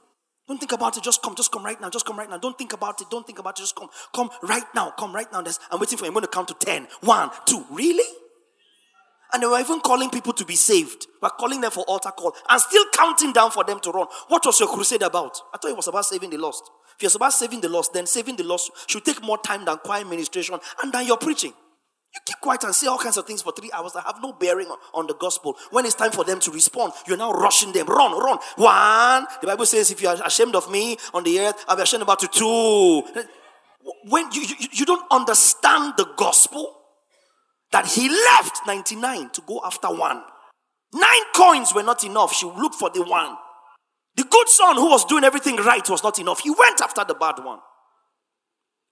Don't 0.48 0.58
think 0.58 0.72
about 0.72 0.96
it. 0.96 1.02
Just 1.02 1.22
come. 1.22 1.34
Just 1.34 1.52
come 1.52 1.64
right 1.64 1.80
now. 1.80 1.88
Just 1.88 2.04
come 2.04 2.18
right 2.18 2.28
now. 2.28 2.38
Don't 2.38 2.58
think 2.58 2.72
about 2.72 3.00
it. 3.00 3.08
Don't 3.10 3.26
think 3.26 3.38
about 3.38 3.58
it. 3.58 3.62
Just 3.62 3.76
come. 3.76 3.88
Come 4.14 4.30
right 4.42 4.64
now. 4.74 4.92
Come 4.98 5.14
right 5.14 5.30
now. 5.32 5.42
I'm 5.70 5.80
waiting 5.80 5.98
for 5.98 6.04
you. 6.04 6.10
I'm 6.10 6.14
going 6.14 6.24
to 6.24 6.30
count 6.30 6.48
to 6.48 6.54
10. 6.54 6.88
One, 7.00 7.30
two. 7.46 7.64
Really? 7.70 8.04
And 9.32 9.42
they 9.42 9.46
were 9.46 9.58
even 9.58 9.80
calling 9.80 10.10
people 10.10 10.34
to 10.34 10.44
be 10.44 10.56
saved. 10.56 11.06
We're 11.22 11.30
calling 11.30 11.62
them 11.62 11.70
for 11.70 11.84
altar 11.84 12.10
call 12.10 12.34
and 12.50 12.60
still 12.60 12.84
counting 12.94 13.32
down 13.32 13.50
for 13.50 13.64
them 13.64 13.80
to 13.80 13.90
run. 13.90 14.06
What 14.28 14.44
was 14.44 14.60
your 14.60 14.68
crusade 14.68 15.02
about? 15.02 15.40
I 15.54 15.58
thought 15.58 15.70
it 15.70 15.76
was 15.76 15.88
about 15.88 16.04
saving 16.04 16.30
the 16.30 16.36
lost. 16.36 16.70
If 16.96 17.02
you're 17.02 17.10
about 17.16 17.32
saving 17.32 17.62
the 17.62 17.70
lost, 17.70 17.94
then 17.94 18.06
saving 18.06 18.36
the 18.36 18.44
lost 18.44 18.70
should 18.86 19.04
take 19.04 19.22
more 19.22 19.38
time 19.38 19.64
than 19.64 19.78
choir 19.78 20.04
ministration 20.04 20.58
and 20.82 20.92
than 20.92 21.06
your 21.06 21.16
preaching. 21.16 21.54
You 22.14 22.20
keep 22.26 22.40
quiet 22.40 22.62
and 22.64 22.74
say 22.74 22.86
all 22.86 22.98
kinds 22.98 23.16
of 23.16 23.26
things 23.26 23.40
for 23.40 23.52
three 23.52 23.70
hours 23.72 23.92
that 23.94 24.04
have 24.04 24.20
no 24.22 24.32
bearing 24.34 24.68
on, 24.68 24.76
on 24.92 25.06
the 25.06 25.14
gospel. 25.14 25.56
When 25.70 25.86
it's 25.86 25.94
time 25.94 26.12
for 26.12 26.24
them 26.24 26.40
to 26.40 26.50
respond, 26.50 26.92
you're 27.06 27.16
now 27.16 27.32
rushing 27.32 27.72
them. 27.72 27.86
Run, 27.86 28.12
run. 28.18 28.38
One. 28.56 29.26
The 29.40 29.46
Bible 29.46 29.64
says, 29.64 29.90
if 29.90 30.02
you 30.02 30.08
are 30.08 30.18
ashamed 30.24 30.54
of 30.54 30.70
me 30.70 30.98
on 31.14 31.24
the 31.24 31.40
earth, 31.40 31.64
I'll 31.68 31.76
be 31.76 31.82
ashamed 31.82 32.02
about 32.02 32.20
you. 32.22 32.28
too. 32.28 33.22
When 34.08 34.30
you, 34.32 34.42
you, 34.42 34.68
you 34.72 34.84
don't 34.84 35.04
understand 35.10 35.94
the 35.96 36.06
gospel, 36.16 36.76
that 37.72 37.86
he 37.86 38.08
left 38.08 38.60
99 38.66 39.30
to 39.30 39.42
go 39.46 39.60
after 39.64 39.88
one. 39.88 40.22
Nine 40.94 41.22
coins 41.34 41.74
were 41.74 41.82
not 41.82 42.04
enough. 42.04 42.34
She 42.34 42.46
looked 42.46 42.74
for 42.76 42.90
the 42.90 43.02
one. 43.02 43.34
The 44.16 44.24
good 44.24 44.48
son 44.48 44.76
who 44.76 44.90
was 44.90 45.06
doing 45.06 45.24
everything 45.24 45.56
right 45.56 45.88
was 45.88 46.02
not 46.02 46.18
enough. 46.18 46.40
He 46.40 46.50
went 46.50 46.80
after 46.82 47.02
the 47.04 47.14
bad 47.14 47.42
one. 47.42 47.58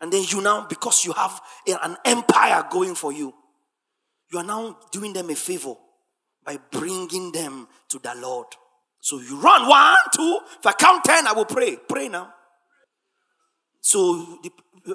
And 0.01 0.13
then 0.13 0.25
you 0.29 0.41
now, 0.41 0.67
because 0.69 1.05
you 1.05 1.13
have 1.13 1.41
an 1.67 1.97
empire 2.05 2.65
going 2.71 2.95
for 2.95 3.13
you, 3.13 3.35
you 4.33 4.39
are 4.39 4.45
now 4.45 4.79
doing 4.93 5.13
them 5.13 5.29
a 5.31 5.35
favor 5.35 5.75
by 6.45 6.59
bringing 6.71 7.33
them 7.33 7.69
to 7.89 7.99
the 7.99 8.15
Lord. 8.17 8.47
So 9.01 9.19
you 9.21 9.41
run 9.41 9.69
one, 9.69 9.97
two. 10.15 10.39
If 10.59 10.67
I 10.67 10.73
count 10.73 11.05
ten, 11.05 11.27
I 11.27 11.33
will 11.33 11.45
pray. 11.45 11.77
Pray 11.89 12.09
now. 12.09 12.33
So 13.81 14.39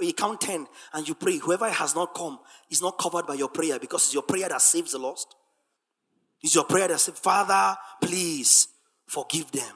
you 0.02 0.14
count 0.14 0.42
10 0.42 0.68
and 0.94 1.08
you 1.08 1.16
pray. 1.16 1.38
Whoever 1.38 1.70
has 1.70 1.96
not 1.96 2.14
come 2.14 2.40
is 2.70 2.82
not 2.82 2.98
covered 2.98 3.26
by 3.26 3.34
your 3.36 3.50
prayer 3.50 3.80
because 3.80 4.06
it's 4.06 4.14
your 4.14 4.24
prayer 4.24 4.48
that 4.50 4.62
saves 4.62 4.92
the 4.92 5.00
lost. 5.00 5.36
It's 6.42 6.56
your 6.56 6.66
prayer 6.66 6.88
that 6.88 7.00
says, 7.00 7.18
Father, 7.18 7.78
please 8.02 8.68
forgive 9.08 9.52
them. 9.52 9.74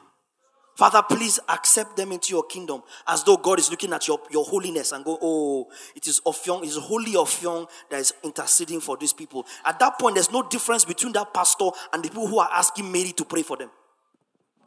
Father, 0.79 1.03
please 1.03 1.41
accept 1.49 1.97
them 1.97 2.13
into 2.13 2.31
your 2.33 2.45
kingdom 2.45 2.81
as 3.05 3.25
though 3.25 3.35
God 3.35 3.59
is 3.59 3.69
looking 3.69 3.91
at 3.91 4.07
your, 4.07 4.17
your 4.31 4.45
holiness 4.45 4.93
and 4.93 5.03
go, 5.03 5.19
oh, 5.21 5.67
it 5.93 6.07
is 6.07 6.21
Ophion, 6.25 6.63
it 6.63 6.67
is 6.69 6.77
holy 6.77 7.15
Ophion 7.15 7.67
that 7.91 7.99
is 7.99 8.13
interceding 8.23 8.79
for 8.79 8.95
these 8.95 9.11
people. 9.11 9.45
At 9.65 9.77
that 9.79 9.99
point, 9.99 10.15
there's 10.15 10.31
no 10.31 10.41
difference 10.41 10.85
between 10.85 11.11
that 11.11 11.33
pastor 11.33 11.69
and 11.91 12.01
the 12.01 12.07
people 12.07 12.27
who 12.27 12.39
are 12.39 12.47
asking 12.53 12.89
Mary 12.89 13.11
to 13.11 13.25
pray 13.25 13.41
for 13.41 13.57
them. 13.57 13.69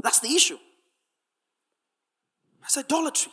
That's 0.02 0.20
the 0.20 0.28
issue. 0.28 0.58
That's 2.60 2.76
idolatry. 2.76 3.32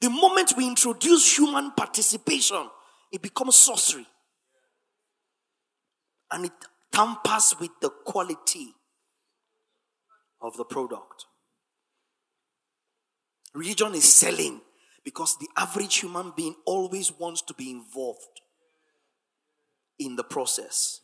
The 0.00 0.08
moment 0.08 0.54
we 0.56 0.66
introduce 0.66 1.36
human 1.36 1.72
participation, 1.72 2.70
it 3.12 3.20
becomes 3.20 3.56
sorcery. 3.56 4.06
And 6.30 6.46
it 6.46 6.52
tampers 6.90 7.56
with 7.60 7.72
the 7.82 7.90
quality 7.90 8.68
of 10.40 10.56
the 10.56 10.64
product. 10.64 11.26
Religion 13.56 13.94
is 13.94 14.04
selling 14.04 14.60
because 15.02 15.38
the 15.38 15.48
average 15.56 15.96
human 15.96 16.30
being 16.36 16.54
always 16.66 17.10
wants 17.18 17.40
to 17.40 17.54
be 17.54 17.70
involved 17.70 18.40
in 19.98 20.14
the 20.14 20.24
process. 20.24 21.00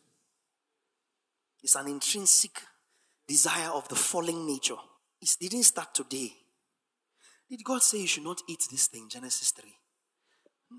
It's 1.63 1.75
an 1.75 1.87
intrinsic 1.87 2.61
desire 3.27 3.69
of 3.69 3.87
the 3.87 3.95
falling 3.95 4.45
nature. 4.45 4.75
It 5.19 5.35
didn't 5.39 5.63
start 5.63 5.95
today. 5.95 6.31
Did 7.49 7.63
God 7.63 7.81
say 7.81 8.01
you 8.01 8.07
should 8.07 8.23
not 8.23 8.41
eat 8.47 8.63
this 8.69 8.87
thing? 8.87 9.07
Genesis 9.09 9.51
3. 9.51 9.73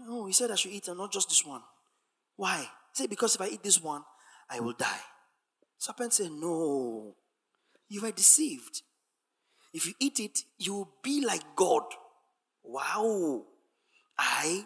No, 0.06 0.26
He 0.26 0.32
said 0.32 0.52
I 0.52 0.54
should 0.54 0.72
eat 0.72 0.86
and 0.86 0.98
not 0.98 1.12
just 1.12 1.28
this 1.28 1.44
one. 1.44 1.62
Why? 2.36 2.58
He 2.60 3.02
said, 3.02 3.10
Because 3.10 3.34
if 3.34 3.40
I 3.40 3.48
eat 3.48 3.62
this 3.64 3.82
one, 3.82 4.02
I 4.48 4.60
will 4.60 4.74
die. 4.74 5.00
Serpent 5.78 6.12
said, 6.12 6.30
No, 6.30 7.16
you 7.88 8.00
were 8.00 8.12
deceived. 8.12 8.82
If 9.74 9.86
you 9.86 9.94
eat 9.98 10.20
it, 10.20 10.38
you 10.56 10.72
will 10.74 10.90
be 11.02 11.26
like 11.26 11.42
God. 11.56 11.82
Wow. 12.62 13.42
I 14.16 14.64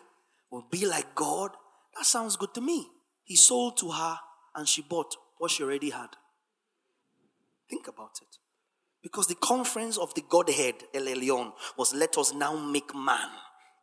will 0.50 0.66
be 0.70 0.86
like 0.86 1.14
God. 1.14 1.52
That 1.96 2.04
sounds 2.04 2.36
good 2.36 2.52
to 2.54 2.60
me. 2.60 2.86
He 3.24 3.34
sold 3.34 3.78
to 3.78 3.90
her 3.90 4.18
and 4.54 4.68
she 4.68 4.82
bought 4.82 5.16
what 5.38 5.50
she 5.50 5.64
already 5.64 5.90
had. 5.90 6.10
Think 7.70 7.88
about 7.88 8.18
it. 8.20 8.36
Because 9.02 9.26
the 9.26 9.34
conference 9.36 9.96
of 9.96 10.12
the 10.14 10.22
Godhead, 10.28 10.74
El 10.92 11.06
Elyon, 11.06 11.52
was 11.78 11.94
let 11.94 12.18
us 12.18 12.34
now 12.34 12.54
make 12.56 12.94
man 12.94 13.28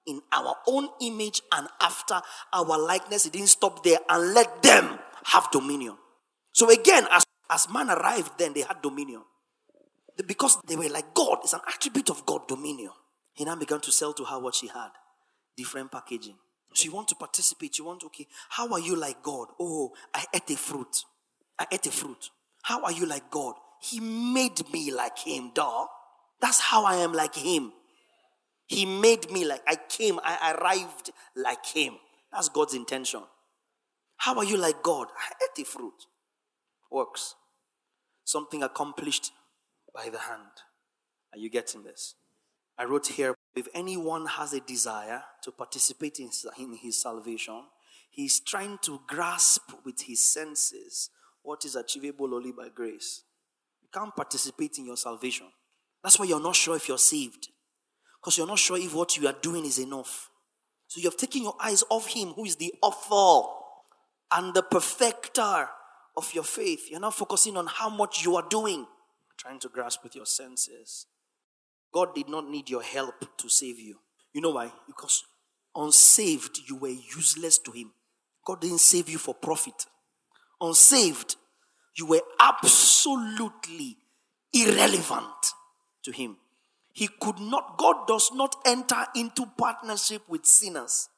in 0.06 0.22
our 0.32 0.56
own 0.68 0.90
image 1.02 1.42
and 1.52 1.68
after 1.82 2.22
our 2.54 2.78
likeness. 2.78 3.26
It 3.26 3.34
didn't 3.34 3.48
stop 3.48 3.84
there 3.84 4.00
and 4.08 4.34
let 4.36 4.62
them 4.62 5.00
have 5.24 5.50
dominion. 5.52 5.98
So 6.52 6.70
again, 6.70 7.08
as, 7.12 7.26
as 7.50 7.68
man 7.72 7.90
arrived, 7.90 8.38
then 8.38 8.54
they 8.54 8.62
had 8.62 8.82
dominion. 8.84 9.24
Because 10.26 10.58
they 10.68 10.76
were 10.76 10.90
like 10.90 11.14
God, 11.14 11.40
it's 11.44 11.54
an 11.54 11.62
attribute 11.68 12.10
of 12.10 12.26
God, 12.26 12.48
dominion. 12.48 12.92
He 13.34 13.44
now 13.44 13.56
began 13.56 13.82
to 13.82 13.92
sell 13.92 14.14
to 14.14 14.24
her 14.24 14.40
what 14.40 14.56
she 14.56 14.68
had. 14.68 14.90
Different 15.58 15.92
packaging. 15.92 16.36
You 16.78 16.92
want 16.92 17.08
to 17.10 17.16
participate, 17.16 17.78
you 17.78 17.86
want, 17.86 18.04
okay, 18.04 18.28
how 18.50 18.72
are 18.74 18.80
you 18.80 18.98
like 18.98 19.24
God? 19.24 19.48
Oh, 19.60 19.94
I 20.14 20.26
ate 20.34 20.50
a 20.50 20.58
fruit. 20.58 21.04
I 21.58 21.66
ate 21.72 21.86
a 21.86 21.92
fruit. 21.92 22.30
How 22.64 22.84
are 22.84 22.92
you 22.92 23.06
like 23.06 23.32
God? 23.32 23.56
He 23.82 24.00
made 24.02 24.70
me 24.74 24.92
like 24.92 25.18
him, 25.20 25.52
dog. 25.54 25.88
That's 26.42 26.60
how 26.60 26.84
I 26.84 26.98
am 26.98 27.14
like 27.14 27.36
him. 27.36 27.72
He 28.68 28.86
made 28.86 29.30
me 29.32 29.46
like 29.46 29.62
I 29.68 29.76
came, 29.76 30.20
I 30.24 30.54
arrived 30.54 31.12
like 31.36 31.66
Him. 31.66 31.96
That's 32.32 32.50
God's 32.50 32.74
intention. 32.74 33.22
How 34.18 34.36
are 34.38 34.44
you 34.44 34.58
like 34.58 34.82
God? 34.82 35.08
I 35.18 35.34
ate 35.44 35.64
a 35.64 35.66
fruit. 35.66 36.08
Works. 36.92 37.36
Something 38.24 38.64
accomplished 38.64 39.32
by 39.96 40.10
the 40.10 40.20
hand. 40.20 40.52
Are 41.34 41.40
you 41.40 41.50
getting 41.50 41.84
this? 41.84 42.16
I 42.78 42.84
wrote 42.84 43.08
here 43.08 43.36
if 43.56 43.68
anyone 43.74 44.26
has 44.26 44.52
a 44.54 44.60
desire 44.60 45.24
to 45.44 45.52
participate 45.52 46.20
in, 46.20 46.30
in 46.60 46.74
his 46.76 47.02
salvation, 47.02 47.64
he's 48.12 48.42
trying 48.42 48.78
to 48.82 49.00
grasp 49.08 49.72
with 49.86 50.02
his 50.02 50.22
senses 50.22 51.10
what 51.42 51.64
is 51.64 51.76
achievable 51.76 52.36
only 52.36 52.52
by 52.52 52.68
grace. 52.70 53.24
You 53.82 53.88
can't 53.94 54.16
participate 54.16 54.78
in 54.78 54.86
your 54.86 54.98
salvation. 54.98 55.48
That's 56.04 56.20
why 56.20 56.26
you're 56.26 56.42
not 56.42 56.56
sure 56.56 56.76
if 56.76 56.90
you're 56.90 56.98
saved. 56.98 57.48
Because 58.20 58.38
you're 58.38 58.48
not 58.48 58.60
sure 58.60 58.78
if 58.78 58.94
what 58.94 59.16
you 59.16 59.28
are 59.28 59.36
doing 59.42 59.66
is 59.66 59.80
enough. 59.80 60.30
So 60.88 61.00
you've 61.00 61.18
taken 61.18 61.44
your 61.44 61.56
eyes 61.64 61.84
off 61.90 62.08
Him 62.08 62.30
who 62.30 62.46
is 62.46 62.58
the 62.58 62.74
author 62.82 63.48
and 64.32 64.54
the 64.54 64.64
perfecter 64.64 65.70
of 66.18 66.34
your 66.34 66.44
faith. 66.44 66.90
You're 66.90 67.00
not 67.00 67.14
focusing 67.14 67.56
on 67.56 67.68
how 67.68 67.90
much 67.90 68.26
you 68.26 68.36
are 68.36 68.46
doing, 68.50 68.86
trying 69.38 69.60
to 69.60 69.70
grasp 69.70 70.04
with 70.04 70.16
your 70.16 70.26
senses. 70.26 71.08
God 71.94 72.14
did 72.14 72.30
not 72.30 72.50
need 72.50 72.70
your 72.70 72.84
help 72.84 73.38
to 73.38 73.50
save 73.50 73.80
you. 73.80 74.00
You 74.34 74.42
know 74.42 74.52
why? 74.52 74.72
Because 74.88 75.24
unsaved, 75.76 76.60
you 76.68 76.76
were 76.76 76.90
useless 76.90 77.58
to 77.60 77.72
Him. 77.72 77.92
God 78.46 78.62
didn't 78.62 78.80
save 78.80 79.10
you 79.10 79.18
for 79.18 79.34
profit. 79.34 79.86
Unsaved, 80.60 81.36
you 81.98 82.06
were 82.06 82.22
absolutely 82.40 83.98
irrelevant 84.54 85.54
to 86.04 86.12
Him. 86.12 86.38
He 86.94 87.10
could 87.20 87.40
not, 87.40 87.78
God 87.78 88.08
does 88.08 88.32
not 88.34 88.56
enter 88.66 89.06
into 89.16 89.46
partnership 89.58 90.22
with 90.28 90.46
sinners. 90.46 91.10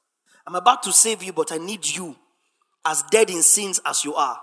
I'm 0.45 0.55
about 0.55 0.81
to 0.83 0.93
save 0.93 1.21
you, 1.23 1.33
but 1.33 1.51
I 1.51 1.57
need 1.57 1.85
you 1.85 2.15
as 2.85 3.03
dead 3.11 3.29
in 3.29 3.43
sins 3.43 3.81
as 3.85 4.03
you 4.05 4.15
are, 4.15 4.39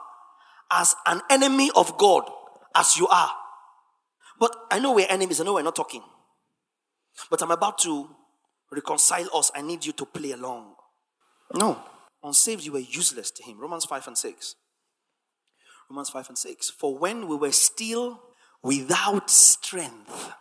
as 0.70 0.94
an 1.06 1.22
enemy 1.30 1.70
of 1.74 1.96
God 1.96 2.30
as 2.74 2.98
you 2.98 3.06
are. 3.08 3.30
But 4.38 4.54
I 4.70 4.78
know 4.78 4.92
we're 4.92 5.06
enemies, 5.08 5.40
I 5.40 5.44
know 5.44 5.54
we're 5.54 5.62
not 5.62 5.76
talking. 5.76 6.02
But 7.30 7.42
I'm 7.42 7.50
about 7.50 7.78
to 7.78 8.08
reconcile 8.70 9.28
us. 9.34 9.50
I 9.54 9.62
need 9.62 9.84
you 9.84 9.92
to 9.92 10.06
play 10.06 10.32
along. 10.32 10.74
No. 11.54 11.80
Unsaved, 12.22 12.64
you 12.64 12.72
were 12.72 12.78
useless 12.78 13.30
to 13.32 13.42
him. 13.42 13.60
Romans 13.60 13.84
5 13.84 14.08
and 14.08 14.18
6. 14.18 14.54
Romans 15.90 16.10
5 16.10 16.28
and 16.30 16.38
6. 16.38 16.70
For 16.70 16.98
when 16.98 17.28
we 17.28 17.36
were 17.36 17.52
still 17.52 18.20
without 18.62 19.30
strength, 19.30 20.32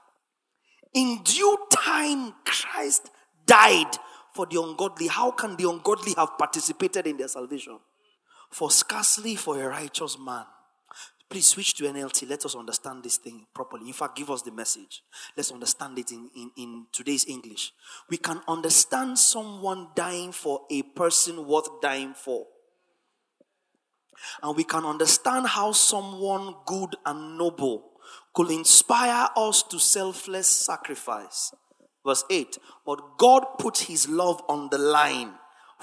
in 0.93 1.21
due 1.23 1.57
time 1.71 2.33
Christ 2.45 3.09
died 3.45 3.97
for 4.33 4.45
the 4.45 4.61
ungodly. 4.61 5.07
How 5.07 5.31
can 5.31 5.55
the 5.55 5.69
ungodly 5.69 6.13
have 6.17 6.37
participated 6.37 7.05
in 7.05 7.17
their 7.17 7.27
salvation? 7.27 7.79
For 8.51 8.71
scarcely 8.71 9.35
for 9.35 9.61
a 9.61 9.67
righteous 9.67 10.17
man 10.17 10.45
Please 11.33 11.47
switch 11.47 11.73
to 11.73 11.85
NLT. 11.85 12.29
Let 12.29 12.45
us 12.45 12.53
understand 12.53 13.01
this 13.01 13.17
thing 13.17 13.47
properly. 13.55 13.87
In 13.87 13.93
fact, 13.93 14.15
give 14.15 14.29
us 14.29 14.43
the 14.43 14.51
message. 14.51 15.01
Let's 15.35 15.51
understand 15.51 15.97
it 15.97 16.11
in, 16.11 16.29
in, 16.35 16.51
in 16.55 16.85
today's 16.91 17.25
English. 17.27 17.73
We 18.07 18.17
can 18.17 18.39
understand 18.47 19.17
someone 19.17 19.87
dying 19.95 20.31
for 20.31 20.61
a 20.69 20.83
person 20.83 21.47
worth 21.47 21.81
dying 21.81 22.13
for. 22.13 22.45
And 24.43 24.55
we 24.55 24.63
can 24.63 24.85
understand 24.85 25.47
how 25.47 25.71
someone 25.71 26.53
good 26.67 26.95
and 27.03 27.35
noble 27.35 27.83
could 28.35 28.51
inspire 28.51 29.27
us 29.35 29.63
to 29.63 29.79
selfless 29.79 30.45
sacrifice. 30.45 31.51
Verse 32.05 32.23
8 32.29 32.59
But 32.85 33.17
God 33.17 33.57
put 33.57 33.79
his 33.79 34.07
love 34.07 34.43
on 34.47 34.69
the 34.69 34.77
line 34.77 35.31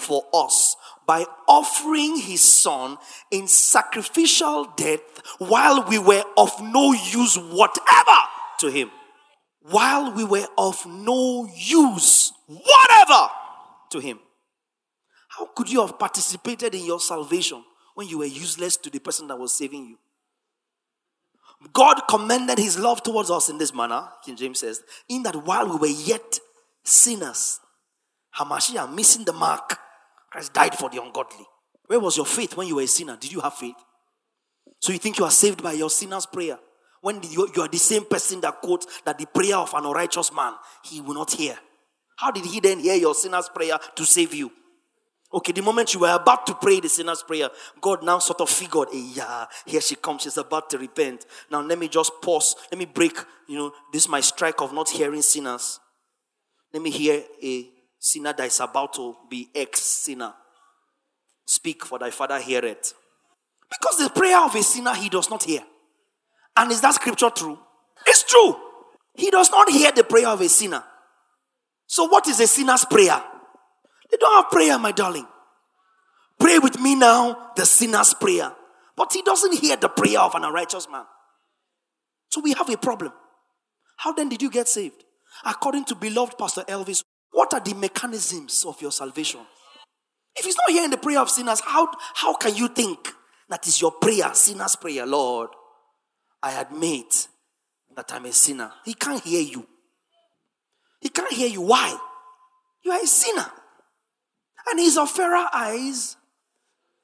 for 0.01 0.25
us 0.33 0.77
by 1.07 1.25
offering 1.49 2.17
his 2.17 2.41
son 2.41 2.97
in 3.31 3.49
sacrificial 3.49 4.67
death 4.77 5.01
while 5.39 5.85
we 5.89 5.99
were 5.99 6.25
of 6.37 6.53
no 6.63 6.93
use 6.93 7.37
whatever 7.37 8.19
to 8.61 8.71
him. 8.71 8.91
While 9.63 10.13
we 10.13 10.25
were 10.25 10.47
of 10.57 10.87
no 10.87 11.49
use 11.55 12.33
whatever 12.47 13.29
to 13.91 13.99
him. 13.99 14.21
How 15.29 15.47
could 15.47 15.71
you 15.71 15.81
have 15.81 15.99
participated 15.99 16.75
in 16.75 16.85
your 16.85 17.01
salvation 17.01 17.65
when 17.95 18.09
you 18.09 18.19
were 18.19 18.27
useless 18.27 18.77
to 18.79 18.91
the 18.91 18.99
person 18.99 19.27
that 19.29 19.39
was 19.39 19.53
saving 19.53 19.87
you? 19.87 19.99
God 21.73 22.03
commended 22.09 22.59
his 22.59 22.79
love 22.79 23.03
towards 23.03 23.31
us 23.31 23.49
in 23.49 23.59
this 23.59 23.75
manner, 23.75 24.09
King 24.25 24.37
James 24.37 24.61
says, 24.61 24.83
in 25.09 25.23
that 25.25 25.45
while 25.45 25.69
we 25.69 25.77
were 25.77 25.87
yet 25.87 26.39
sinners, 26.85 27.61
Hamashiach 28.39 28.95
missing 28.95 29.25
the 29.25 29.33
mark 29.33 29.79
Christ 30.31 30.53
died 30.53 30.75
for 30.75 30.89
the 30.89 31.03
ungodly. 31.03 31.47
Where 31.87 32.01
was 32.01 32.17
your 32.17 32.27
faith 32.27 32.57
when 32.57 32.69
you 32.69 32.77
were 32.77 32.83
a 32.83 32.87
sinner? 32.87 33.17
Did 33.17 33.33
you 33.33 33.41
have 33.41 33.55
faith? 33.55 33.75
So 34.79 34.93
you 34.93 34.99
think 34.99 35.19
you 35.19 35.25
are 35.25 35.31
saved 35.31 35.63
by 35.63 35.73
your 35.73 35.91
sinner's 35.91 36.27
prayer? 36.27 36.59
When 37.03 37.23
you, 37.23 37.51
you 37.55 37.63
are 37.63 37.69
the 37.69 37.79
same 37.79 38.05
person 38.05 38.41
that 38.43 38.61
quotes 38.61 38.87
that 39.03 39.19
the 39.19 39.27
prayer 39.27 39.57
of 39.57 39.73
an 39.75 39.87
unrighteous 39.87 40.33
man, 40.33 40.53
he 40.85 41.01
will 41.01 41.15
not 41.15 41.33
hear. 41.33 41.59
How 42.17 42.31
did 42.31 42.45
he 42.45 42.61
then 42.61 42.79
hear 42.79 42.95
your 42.95 43.15
sinner's 43.15 43.49
prayer 43.49 43.79
to 43.97 44.05
save 44.05 44.35
you? 44.35 44.53
Okay, 45.33 45.53
the 45.53 45.63
moment 45.63 45.95
you 45.95 46.01
were 46.01 46.15
about 46.15 46.47
to 46.47 46.55
pray 46.55 46.81
the 46.81 46.89
sinner's 46.89 47.23
prayer, 47.23 47.49
God 47.81 48.03
now 48.03 48.19
sort 48.19 48.41
of 48.41 48.51
figured, 48.51 48.89
hey, 48.93 49.11
yeah, 49.15 49.47
here 49.65 49.81
she 49.81 49.95
comes. 49.95 50.23
She's 50.23 50.37
about 50.37 50.69
to 50.71 50.79
repent. 50.79 51.25
Now 51.51 51.61
let 51.61 51.79
me 51.79 51.89
just 51.89 52.13
pause. 52.21 52.57
Let 52.71 52.79
me 52.79 52.85
break, 52.85 53.17
you 53.49 53.57
know, 53.57 53.73
this 53.93 54.09
my 54.09 54.21
strike 54.21 54.61
of 54.61 54.73
not 54.73 54.91
hearing 54.91 55.23
sinners. 55.23 55.79
Let 56.73 56.83
me 56.83 56.91
hear 56.91 57.23
a 57.43 57.71
sinner 58.01 58.33
that 58.33 58.47
is 58.47 58.59
about 58.59 58.95
to 58.95 59.15
be 59.29 59.49
ex 59.55 59.81
sinner. 59.81 60.35
Speak, 61.47 61.85
for 61.85 61.99
thy 61.99 62.11
father 62.11 62.41
heareth. 62.41 62.95
Because 63.71 63.99
the 63.99 64.11
prayer 64.11 64.41
of 64.45 64.55
a 64.55 64.63
sinner 64.63 64.95
he 64.95 65.09
does 65.09 65.31
not 65.31 65.45
hear. 65.45 65.63
And 66.57 66.73
is 66.73 66.81
that 66.81 66.95
scripture 66.95 67.31
true? 67.31 67.59
It's 68.07 68.25
true. 68.25 68.57
He 69.15 69.31
does 69.31 69.51
not 69.51 69.71
hear 69.71 69.93
the 69.93 70.05
prayer 70.05 70.29
of 70.29 70.41
a 70.41 70.49
sinner. 70.49 70.83
So, 71.87 72.05
what 72.05 72.27
is 72.27 72.41
a 72.41 72.47
sinner's 72.47 72.85
prayer? 72.85 73.23
They 74.11 74.17
don't 74.17 74.43
have 74.43 74.51
prayer, 74.51 74.79
my 74.79 74.93
darling. 74.93 75.27
Pray 76.39 76.59
with 76.59 76.81
me 76.81 76.95
now, 76.95 77.51
the 77.57 77.67
sinner's 77.67 78.15
prayer. 78.15 78.53
But 78.97 79.13
he 79.13 79.23
doesn't 79.23 79.59
hear 79.59 79.77
the 79.77 79.89
prayer 79.89 80.21
of 80.21 80.35
an 80.35 80.45
unrighteous 80.45 80.89
man. 80.91 81.05
So, 82.31 82.41
we 82.41 82.53
have 82.55 82.69
a 82.69 82.77
problem. 82.77 83.13
How 83.97 84.13
then 84.13 84.29
did 84.29 84.41
you 84.41 84.51
get 84.51 84.69
saved? 84.69 85.05
According 85.45 85.85
to 85.87 85.95
beloved 85.95 86.39
Pastor 86.39 86.63
Elvis, 86.63 87.03
what 87.33 87.55
are 87.55 87.61
the 87.61 87.75
mechanisms 87.75 88.65
of 88.67 88.81
your 88.83 88.93
salvation? 88.93 89.41
If 90.37 90.45
he's 90.45 90.57
not 90.57 90.71
hearing 90.71 90.91
the 90.91 90.97
prayer 90.97 91.21
of 91.21 91.31
sinners, 91.31 91.61
how, 91.61 91.89
how 92.15 92.35
can 92.35 92.55
you 92.55 92.69
think 92.69 93.09
that 93.49 93.67
is 93.67 93.81
your 93.81 93.93
prayer, 93.93 94.33
sinner's 94.35 94.77
prayer? 94.77 95.07
Lord, 95.07 95.51
I 96.43 96.61
admit 96.61 97.29
that 97.95 98.13
I'm 98.13 98.25
a 98.27 98.33
sinner. 98.33 98.73
He 98.85 98.95
can't 98.95 99.23
hear 99.23 99.43
you. 99.43 99.67
He 101.01 101.09
can't 101.09 101.33
hear 101.33 101.49
you. 101.49 101.63
Why? 101.63 101.97
You 102.85 102.93
are 102.93 103.03
a 103.03 103.07
sinner. 103.07 103.47
And 104.71 104.79
he's 104.79 104.97
of 104.97 105.11
fairer 105.11 105.47
eyes 105.53 106.17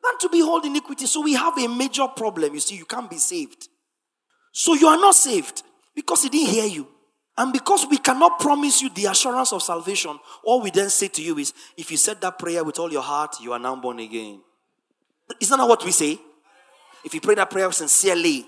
than 0.03 0.19
to 0.21 0.29
behold 0.29 0.65
iniquity. 0.65 1.07
So 1.07 1.23
we 1.23 1.35
have 1.35 1.59
a 1.59 1.69
major 1.69 2.07
problem. 2.09 2.55
You 2.55 2.61
see, 2.61 2.77
you 2.77 2.85
can't 2.85 3.11
be 3.11 3.19
saved. 3.19 3.69
So 4.53 4.75
you 4.75 4.87
are 4.87 4.97
not 4.97 5.15
saved 5.15 5.63
because 5.95 6.23
he 6.23 6.29
didn't 6.29 6.55
hear 6.55 6.67
you. 6.67 6.89
And 7.39 7.53
because 7.53 7.87
we 7.87 7.99
cannot 7.99 8.39
promise 8.39 8.81
you 8.81 8.89
the 8.89 9.07
assurance 9.07 9.53
of 9.53 9.63
salvation, 9.63 10.19
all 10.43 10.63
we 10.63 10.71
then 10.71 10.89
say 10.89 11.09
to 11.09 11.23
you 11.23 11.37
is 11.39 11.53
if 11.77 11.91
you 11.91 11.97
said 11.97 12.21
that 12.23 12.39
prayer 12.39 12.65
with 12.65 12.79
all 12.79 12.91
your 12.91 13.03
heart, 13.03 13.37
you 13.41 13.53
are 13.53 13.59
now 13.59 13.77
born 13.77 13.99
again. 13.99 14.41
Isn't 15.41 15.59
that 15.59 15.69
what 15.69 15.85
we 15.85 15.91
say? 15.91 16.19
If 17.05 17.13
you 17.13 17.21
pray 17.21 17.35
that 17.35 17.51
prayer 17.51 17.71
sincerely 17.73 18.47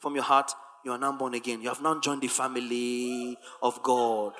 from 0.00 0.14
your 0.14 0.24
heart, 0.24 0.52
you 0.84 0.92
are 0.92 0.98
now 0.98 1.12
born 1.12 1.34
again. 1.34 1.60
You 1.60 1.68
have 1.68 1.82
now 1.82 2.00
joined 2.00 2.22
the 2.22 2.28
family 2.28 3.36
of 3.62 3.82
God 3.82 4.32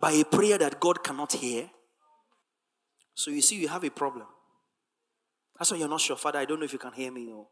by 0.00 0.12
a 0.12 0.24
prayer 0.24 0.58
that 0.58 0.80
God 0.80 1.02
cannot 1.02 1.32
hear. 1.32 1.70
So 3.14 3.30
you 3.30 3.42
see, 3.42 3.56
you 3.56 3.68
have 3.68 3.84
a 3.84 3.90
problem. 3.90 4.26
That's 5.58 5.70
why 5.70 5.78
you're 5.78 5.88
not 5.88 6.00
sure. 6.00 6.16
Father, 6.16 6.38
I 6.38 6.44
don't 6.44 6.58
know 6.60 6.64
if 6.64 6.72
you 6.72 6.78
can 6.78 6.92
hear 6.92 7.10
me. 7.10 7.28
Oh. 7.32 7.48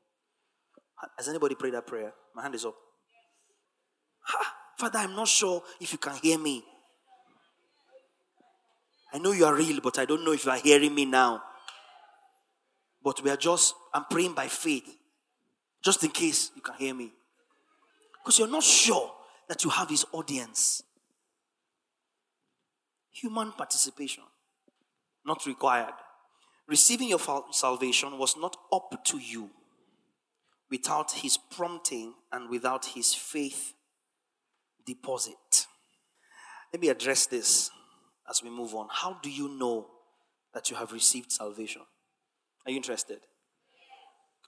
Has 1.17 1.29
anybody 1.29 1.55
prayed 1.55 1.75
that 1.75 1.87
prayer? 1.87 2.13
My 2.35 2.43
hand 2.43 2.55
is 2.55 2.65
up. 2.65 2.75
Ha! 4.23 4.55
Father, 4.77 4.99
I'm 4.99 5.17
not 5.17 5.29
sure 5.29 5.63
if 5.81 5.93
you 5.93 5.99
can 5.99 6.17
hear 6.17 6.39
me. 6.39 6.63
I 9.13 9.19
know 9.19 9.33
you 9.33 9.47
are 9.47 9.55
real, 9.55 9.81
but 9.81 9.99
I 9.99 10.05
don't 10.05 10.25
know 10.25 10.33
if 10.33 10.45
you 10.45 10.51
are 10.51 10.59
hearing 10.59 10.95
me 10.95 11.07
now. 11.07 11.43
But 13.03 13.23
we 13.23 13.31
are 13.31 13.37
just, 13.37 13.75
I'm 13.95 14.05
praying 14.11 14.35
by 14.35 14.49
faith, 14.49 14.97
just 15.83 16.05
in 16.05 16.11
case 16.11 16.51
you 16.55 16.61
can 16.61 16.75
hear 16.75 16.95
me. 16.95 17.13
Because 18.23 18.39
you're 18.39 18.49
not 18.49 18.65
sure 18.65 19.13
that 19.49 19.65
you 19.65 19.71
have 19.71 19.89
his 19.89 20.05
audience. 20.13 20.83
Human 23.13 23.53
participation, 23.53 24.25
not 25.25 25.47
required. 25.47 25.95
Receiving 26.69 27.09
your 27.09 27.21
salvation 27.53 28.19
was 28.19 28.37
not 28.37 28.57
up 28.71 28.93
to 29.05 29.17
you 29.17 29.49
without 30.71 31.13
his 31.13 31.39
prompting 31.39 32.13
and 32.31 32.51
without 32.51 32.85
his 32.87 33.15
faith 33.15 33.73
deposit. 34.87 35.67
Let 36.73 36.81
me 36.81 36.89
address 36.89 37.27
this. 37.27 37.71
as 38.29 38.43
we 38.43 38.51
move 38.51 38.75
on. 38.75 38.89
How 38.91 39.19
do 39.23 39.31
you 39.31 39.49
know 39.49 39.87
that 40.53 40.71
you 40.71 40.77
have 40.77 40.93
received 40.93 41.31
salvation? 41.31 41.83
Are 42.65 42.71
you 42.71 42.77
interested? 42.77 43.21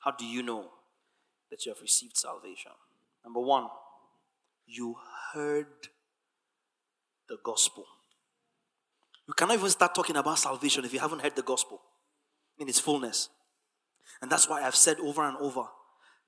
How 0.01 0.11
do 0.11 0.25
you 0.25 0.43
know 0.43 0.71
that 1.51 1.65
you 1.65 1.73
have 1.73 1.81
received 1.81 2.17
salvation? 2.17 2.73
Number 3.25 3.41
one, 3.41 3.69
you 4.67 4.97
heard 5.33 5.67
the 7.29 7.37
gospel. 7.45 7.85
You 9.27 9.35
cannot 9.35 9.55
even 9.59 9.71
start 9.71 9.95
talking 9.95 10.17
about 10.17 10.39
salvation 10.39 10.85
if 10.85 10.93
you 10.93 11.01
haven't 11.01 11.21
heard 11.21 11.37
the 11.37 11.43
gospel 11.43 11.81
in 12.59 12.69
its 12.69 12.81
fullness. 12.81 13.29
And 14.23 14.31
that's 14.31 14.49
why 14.49 14.63
I've 14.63 14.75
said 14.75 14.99
over 15.01 15.23
and 15.23 15.37
over 15.37 15.65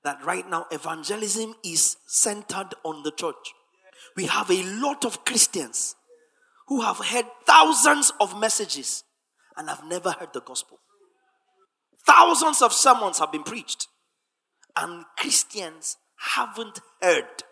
that 0.03 0.23
right 0.23 0.47
now 0.49 0.67
evangelism 0.71 1.55
is 1.63 1.97
centered 2.07 2.75
on 2.83 3.03
the 3.03 3.11
church. 3.11 3.53
We 4.15 4.25
have 4.25 4.49
a 4.49 4.63
lot 4.63 5.05
of 5.05 5.25
Christians 5.25 5.95
who 6.67 6.81
have 6.81 6.97
heard 6.97 7.25
thousands 7.45 8.11
of 8.19 8.39
messages 8.39 9.03
and 9.57 9.69
have 9.69 9.83
never 9.85 10.11
heard 10.11 10.33
the 10.33 10.41
gospel. 10.41 10.79
Thousands 12.05 12.61
of 12.61 12.73
sermons 12.73 13.19
have 13.19 13.31
been 13.31 13.43
preached, 13.43 13.87
and 14.75 15.05
Christians 15.17 15.97
haven't 16.35 16.79
heard 17.01 17.43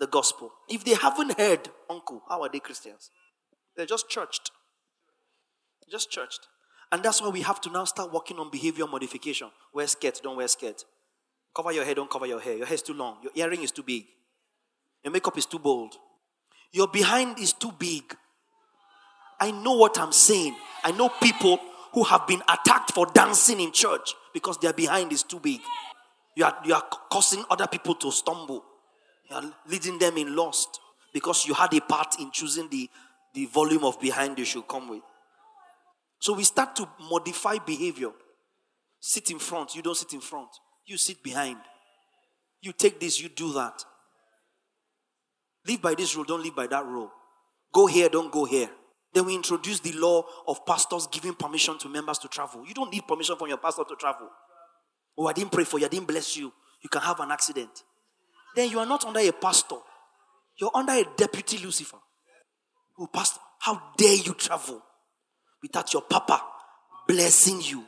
the 0.00 0.06
gospel. 0.06 0.50
If 0.68 0.84
they 0.84 0.94
haven't 0.94 1.38
heard, 1.38 1.68
uncle, 1.88 2.22
how 2.28 2.42
are 2.42 2.48
they 2.48 2.60
Christians? 2.60 3.10
They're 3.76 3.86
just 3.86 4.08
churched. 4.08 4.50
Just 5.90 6.10
churched. 6.10 6.48
And 6.90 7.02
that's 7.02 7.20
why 7.20 7.28
we 7.28 7.42
have 7.42 7.60
to 7.62 7.70
now 7.70 7.84
start 7.84 8.12
working 8.12 8.38
on 8.38 8.50
behavior 8.50 8.86
modification. 8.86 9.48
Wear 9.74 9.86
skirt, 9.86 10.20
don't 10.22 10.36
wear 10.36 10.48
skirt. 10.48 10.84
Cover 11.54 11.72
your 11.72 11.84
hair, 11.84 11.94
don't 11.94 12.10
cover 12.10 12.26
your 12.26 12.40
hair. 12.40 12.56
Your 12.56 12.66
hair 12.66 12.74
is 12.74 12.82
too 12.82 12.94
long. 12.94 13.18
Your 13.22 13.32
earring 13.34 13.62
is 13.62 13.72
too 13.72 13.82
big. 13.82 14.06
Your 15.02 15.12
makeup 15.12 15.38
is 15.38 15.46
too 15.46 15.58
bold. 15.58 15.94
Your 16.72 16.88
behind 16.88 17.38
is 17.38 17.52
too 17.52 17.72
big. 17.78 18.02
I 19.40 19.50
know 19.50 19.74
what 19.74 19.98
I'm 19.98 20.12
saying. 20.12 20.54
I 20.84 20.92
know 20.92 21.08
people 21.08 21.58
who 21.92 22.04
have 22.04 22.26
been 22.26 22.42
attacked 22.42 22.92
for 22.92 23.06
dancing 23.06 23.60
in 23.60 23.72
church 23.72 24.14
because 24.34 24.58
their 24.58 24.72
behind 24.72 25.12
is 25.12 25.22
too 25.22 25.40
big. 25.40 25.60
You 26.36 26.44
are, 26.44 26.56
you 26.64 26.74
are 26.74 26.84
causing 27.10 27.44
other 27.50 27.66
people 27.66 27.94
to 27.96 28.12
stumble. 28.12 28.64
You 29.30 29.36
are 29.36 29.44
leading 29.68 29.98
them 29.98 30.16
in 30.16 30.36
lost 30.36 30.80
because 31.12 31.46
you 31.46 31.54
had 31.54 31.72
a 31.74 31.80
part 31.80 32.20
in 32.20 32.30
choosing 32.30 32.68
the, 32.68 32.88
the 33.34 33.46
volume 33.46 33.84
of 33.84 34.00
behind 34.00 34.38
you 34.38 34.44
should 34.44 34.68
come 34.68 34.88
with. 34.88 35.02
So 36.20 36.34
we 36.34 36.44
start 36.44 36.76
to 36.76 36.88
modify 37.10 37.58
behavior. 37.58 38.10
Sit 39.00 39.30
in 39.30 39.38
front, 39.38 39.74
you 39.74 39.82
don't 39.82 39.96
sit 39.96 40.12
in 40.12 40.20
front. 40.20 40.48
You 40.86 40.96
sit 40.96 41.22
behind. 41.22 41.58
You 42.60 42.72
take 42.72 42.98
this, 42.98 43.20
you 43.20 43.28
do 43.28 43.52
that. 43.54 43.84
Live 45.68 45.82
by 45.82 45.94
this 45.94 46.16
rule, 46.16 46.24
don't 46.24 46.42
live 46.42 46.56
by 46.56 46.66
that 46.66 46.86
rule. 46.86 47.10
Go 47.72 47.86
here, 47.86 48.08
don't 48.08 48.32
go 48.32 48.46
here. 48.46 48.70
Then 49.12 49.26
we 49.26 49.34
introduce 49.34 49.80
the 49.80 49.92
law 49.92 50.24
of 50.46 50.64
pastors 50.64 51.06
giving 51.06 51.34
permission 51.34 51.78
to 51.78 51.88
members 51.88 52.18
to 52.18 52.28
travel. 52.28 52.64
You 52.66 52.74
don't 52.74 52.90
need 52.90 53.06
permission 53.06 53.36
from 53.36 53.48
your 53.48 53.58
pastor 53.58 53.84
to 53.88 53.96
travel. 53.96 54.28
Oh, 55.16 55.26
I 55.26 55.32
didn't 55.32 55.52
pray 55.52 55.64
for 55.64 55.78
you, 55.78 55.86
I 55.86 55.88
didn't 55.88 56.06
bless 56.06 56.36
you. 56.36 56.52
You 56.82 56.88
can 56.88 57.02
have 57.02 57.20
an 57.20 57.30
accident. 57.30 57.82
Then 58.54 58.70
you 58.70 58.78
are 58.78 58.86
not 58.86 59.04
under 59.04 59.20
a 59.20 59.32
pastor, 59.32 59.76
you're 60.58 60.70
under 60.74 60.92
a 60.92 61.04
deputy 61.16 61.58
Lucifer. 61.58 61.98
Oh, 62.98 63.06
pastor, 63.06 63.40
how 63.60 63.80
dare 63.96 64.14
you 64.14 64.34
travel 64.34 64.82
without 65.62 65.92
your 65.92 66.02
papa 66.02 66.42
blessing 67.06 67.60
you? 67.62 67.84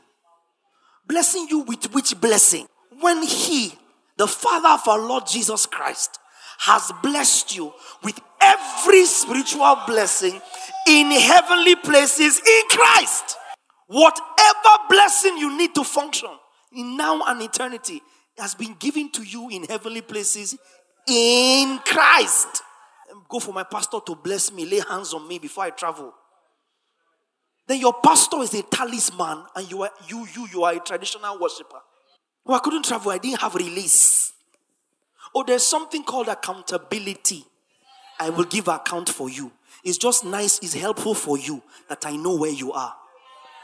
Blessing 1.07 1.47
you 1.49 1.61
with 1.61 1.93
which 1.95 2.21
blessing? 2.21 2.67
When 3.01 3.23
he, 3.23 3.73
the 4.17 4.27
Father 4.27 4.69
of 4.69 4.87
our 4.87 4.99
Lord 4.99 5.27
Jesus 5.27 5.67
Christ, 5.67 6.19
has 6.61 6.93
blessed 7.03 7.57
you 7.57 7.73
with 8.05 8.21
every 8.41 9.05
spiritual 9.07 9.77
blessing 9.87 10.41
in 10.87 11.11
heavenly 11.11 11.75
places 11.77 12.39
in 12.39 12.63
Christ. 12.69 13.37
Whatever 13.87 14.85
blessing 14.89 15.39
you 15.39 15.57
need 15.57 15.75
to 15.75 15.85
function 15.85 16.29
in 16.73 16.97
now 16.97 17.23
and 17.27 17.41
eternity 17.41 18.03
has 18.39 18.55
been 18.55 18.75
given 18.79 19.11
to 19.13 19.23
you 19.23 19.49
in 19.49 19.65
heavenly 19.65 20.03
places 20.03 20.57
in 21.09 21.79
Christ. 21.85 22.63
Go 23.29 23.39
for 23.39 23.53
my 23.53 23.65
pastor 23.65 23.99
to 24.07 24.15
bless 24.15 24.53
me, 24.53 24.67
lay 24.67 24.81
hands 24.81 25.15
on 25.15 25.27
me 25.27 25.39
before 25.39 25.65
I 25.65 25.71
travel. 25.71 26.13
Then 27.67 27.81
your 27.81 27.95
pastor 28.03 28.39
is 28.43 28.53
a 28.55 28.63
talisman, 28.63 29.45
and 29.57 29.71
you 29.71 29.83
are 29.83 29.91
you 30.09 30.27
you 30.35 30.49
you 30.53 30.65
are 30.65 30.75
a 30.75 30.81
traditional 30.81 31.39
worshiper. 31.39 31.81
Well, 32.45 32.59
I 32.59 32.61
couldn't 32.61 32.85
travel, 32.85 33.13
I 33.13 33.19
didn't 33.19 33.41
have 33.41 33.55
release. 33.55 34.33
Oh, 35.35 35.45
there's 35.47 35.63
something 35.65 36.03
called 36.03 36.29
accountability. 36.29 37.45
I 38.19 38.31
will 38.31 38.45
give 38.45 38.69
account 38.69 39.09
for 39.09 39.31
you. 39.31 39.53
It's 39.85 39.97
just 39.99 40.25
nice, 40.25 40.59
it's 40.59 40.75
helpful 40.75 41.15
for 41.15 41.39
you 41.39 41.63
that 41.89 42.05
I 42.05 42.17
know 42.17 42.37
where 42.37 42.51
you 42.51 42.73
are. 42.73 42.95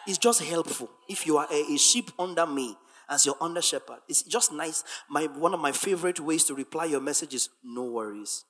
It's 0.07 0.19
just 0.19 0.43
helpful. 0.43 0.89
If 1.09 1.27
you 1.27 1.37
are 1.37 1.47
a, 1.51 1.75
a 1.75 1.77
sheep 1.77 2.11
under 2.19 2.47
me 2.47 2.77
as 3.09 3.27
your 3.27 3.37
under 3.41 3.61
shepherd, 3.61 3.99
it's 4.09 4.23
just 4.23 4.53
nice. 4.53 4.85
My 5.11 5.25
one 5.25 5.53
of 5.53 5.61
my 5.61 5.73
favorite 5.73 6.21
ways 6.21 6.45
to 6.45 6.55
reply 6.55 6.87
your 6.87 7.01
message 7.01 7.35
is 7.35 7.49
no 7.63 7.85
worries. 7.85 8.45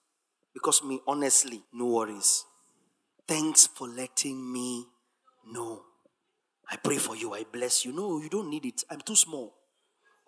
Because 0.55 0.83
me, 0.85 1.01
honestly, 1.07 1.63
no 1.73 1.87
worries. 1.87 2.45
Thanks 3.27 3.67
for 3.67 3.89
letting 3.89 4.53
me 4.53 4.87
know. 5.51 5.83
I 6.71 6.77
pray 6.77 6.99
for 6.99 7.17
you, 7.17 7.35
I 7.35 7.45
bless 7.51 7.85
you. 7.85 7.93
No, 7.93 8.21
you 8.21 8.29
don't 8.29 8.51
need 8.51 8.67
it. 8.67 8.83
I'm 8.91 9.01
too 9.01 9.17
small. 9.17 9.55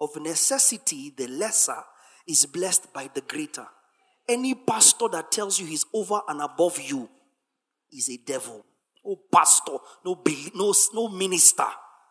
Of 0.00 0.16
necessity, 0.16 1.12
the 1.16 1.26
lesser 1.26 1.82
is 2.28 2.46
blessed 2.46 2.92
by 2.92 3.08
the 3.14 3.22
greater. 3.22 3.66
Any 4.28 4.54
pastor 4.54 5.08
that 5.08 5.32
tells 5.32 5.58
you 5.58 5.66
he's 5.66 5.86
over 5.94 6.20
and 6.28 6.42
above 6.42 6.78
you 6.78 7.08
is 7.90 8.10
a 8.10 8.18
devil. 8.18 8.64
No 9.04 9.16
pastor, 9.32 9.78
no, 10.04 10.22
no, 10.54 10.74
no 10.92 11.08
minister 11.08 11.64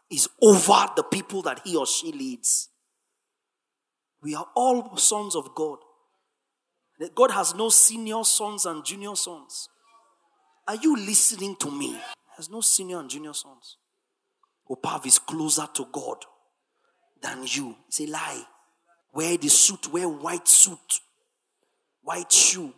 is 0.10 0.27
over 0.41 0.88
the 0.95 1.03
people 1.03 1.43
that 1.43 1.62
he 1.63 1.75
or 1.75 1.86
she 1.86 2.12
leads. 2.12 2.69
We 4.23 4.34
are 4.34 4.47
all 4.56 4.97
sons 4.97 5.36
of 5.36 5.53
God. 5.53 5.77
God 7.13 7.30
has 7.32 7.53
no 7.53 7.69
senior 7.69 8.23
sons 8.23 8.65
and 8.65 8.84
junior 8.84 9.15
sons. 9.15 9.69
Are 10.67 10.75
you 10.75 10.95
listening 10.97 11.56
to 11.58 11.69
me? 11.69 11.95
There's 12.36 12.49
no 12.49 12.62
senior 12.62 12.99
and 12.99 13.10
junior 13.10 13.34
sons. 13.34 13.77
Opav 14.69 15.06
is 15.06 15.19
closer 15.19 15.67
to 15.75 15.88
God 15.91 16.17
than 17.21 17.43
you. 17.45 17.75
It's 17.88 18.01
a 18.01 18.08
lie. 18.08 18.43
Wear 19.17 19.36
the 19.36 19.49
suit, 19.49 19.91
wear 19.91 20.08
white 20.08 20.47
suit, 20.47 21.01
white 22.03 22.32
shoe, 22.32 22.71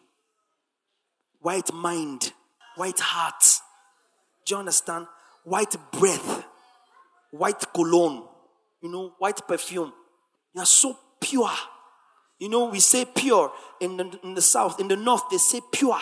white 1.41 1.73
mind, 1.73 2.31
white 2.77 3.01
heart. 3.01 3.43
Do 4.45 4.55
you 4.55 4.59
understand? 4.59 5.07
White 5.43 5.75
breath, 5.91 6.45
white 7.31 7.61
cologne, 7.73 8.23
you 8.81 8.89
know, 8.89 9.15
white 9.19 9.45
perfume. 9.49 9.91
You 10.55 10.61
are 10.61 10.65
so 10.65 10.97
pure. 11.19 11.51
You 12.39 12.47
know, 12.47 12.69
we 12.69 12.79
say 12.79 13.03
pure 13.03 13.51
in 13.81 13.97
the, 13.97 14.17
in 14.23 14.33
the 14.33 14.41
south, 14.41 14.79
in 14.79 14.87
the 14.87 14.95
north, 14.95 15.23
they 15.29 15.39
say 15.39 15.59
pure. 15.73 15.99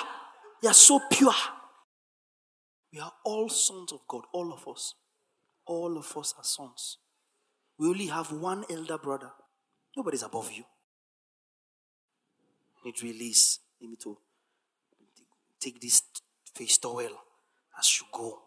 You 0.61 0.69
are 0.69 0.75
so 0.75 1.01
pure. 1.11 1.33
We 2.93 2.99
are 2.99 3.13
all 3.25 3.49
sons 3.49 3.91
of 3.91 4.01
God, 4.07 4.21
all 4.31 4.53
of 4.53 4.67
us. 4.67 4.93
All 5.65 5.97
of 5.97 6.15
us 6.15 6.35
are 6.37 6.43
sons. 6.43 6.99
We 7.79 7.87
only 7.87 8.05
have 8.05 8.31
one 8.31 8.65
elder 8.69 8.99
brother. 8.99 9.31
Nobody's 9.97 10.21
above 10.21 10.51
you. 10.51 10.63
Need 12.85 13.01
release. 13.01 13.59
Need 13.81 13.99
to 14.01 14.15
take 15.59 15.81
this 15.81 16.03
face 16.53 16.77
towel 16.77 17.09
as 17.77 17.99
you 17.99 18.05
go. 18.13 18.37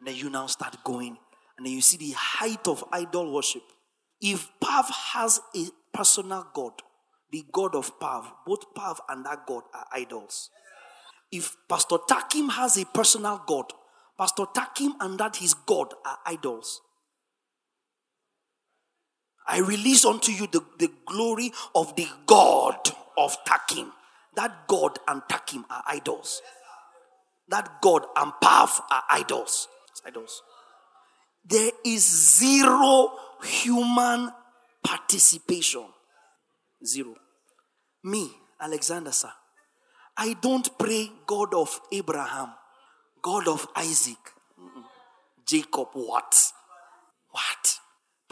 And 0.00 0.08
then 0.08 0.16
you 0.16 0.28
now 0.30 0.48
start 0.48 0.76
going. 0.82 1.16
And 1.56 1.64
then 1.64 1.72
you 1.72 1.80
see 1.80 1.96
the 1.96 2.12
height 2.16 2.66
of 2.66 2.84
idol 2.92 3.32
worship. 3.32 3.62
If 4.20 4.48
Pav 4.60 4.90
has 5.12 5.40
a 5.54 5.66
personal 5.92 6.48
God, 6.52 6.72
the 7.30 7.44
God 7.52 7.76
of 7.76 7.98
Pav, 8.00 8.32
both 8.44 8.74
Pav 8.74 9.00
and 9.08 9.24
that 9.26 9.46
God 9.46 9.62
are 9.72 9.86
idols. 9.92 10.50
If 11.30 11.56
Pastor 11.68 11.98
Takim 12.08 12.50
has 12.50 12.76
a 12.78 12.84
personal 12.86 13.42
God, 13.46 13.66
Pastor 14.18 14.46
Takim 14.52 14.94
and 15.00 15.18
that 15.20 15.36
his 15.36 15.54
God 15.54 15.94
are 16.04 16.18
idols. 16.26 16.80
I 19.46 19.58
release 19.58 20.04
unto 20.04 20.32
you 20.32 20.46
the, 20.46 20.62
the 20.78 20.90
glory 21.06 21.52
of 21.74 21.94
the 21.96 22.08
God 22.26 22.76
of 23.16 23.36
Takim. 23.44 23.90
That 24.36 24.66
God 24.66 24.98
and 25.06 25.22
Takim 25.28 25.64
are 25.70 25.84
idols. 25.86 26.40
That 27.48 27.80
God 27.82 28.06
and 28.16 28.32
Pav 28.40 28.80
are 28.90 29.02
idols. 29.10 29.68
It's 29.90 30.02
idols. 30.06 30.42
There 31.44 31.70
is 31.84 32.38
zero 32.38 33.12
human 33.42 34.32
participation. 34.82 35.84
Zero. 36.84 37.14
Me, 38.02 38.30
Alexander, 38.60 39.12
sir. 39.12 39.30
I 40.16 40.34
don't 40.40 40.78
pray 40.78 41.10
God 41.26 41.54
of 41.54 41.80
Abraham, 41.92 42.50
God 43.22 43.48
of 43.48 43.66
Isaac. 43.76 44.16
Jacob. 45.46 45.88
What? 45.92 46.52
What? 47.30 47.73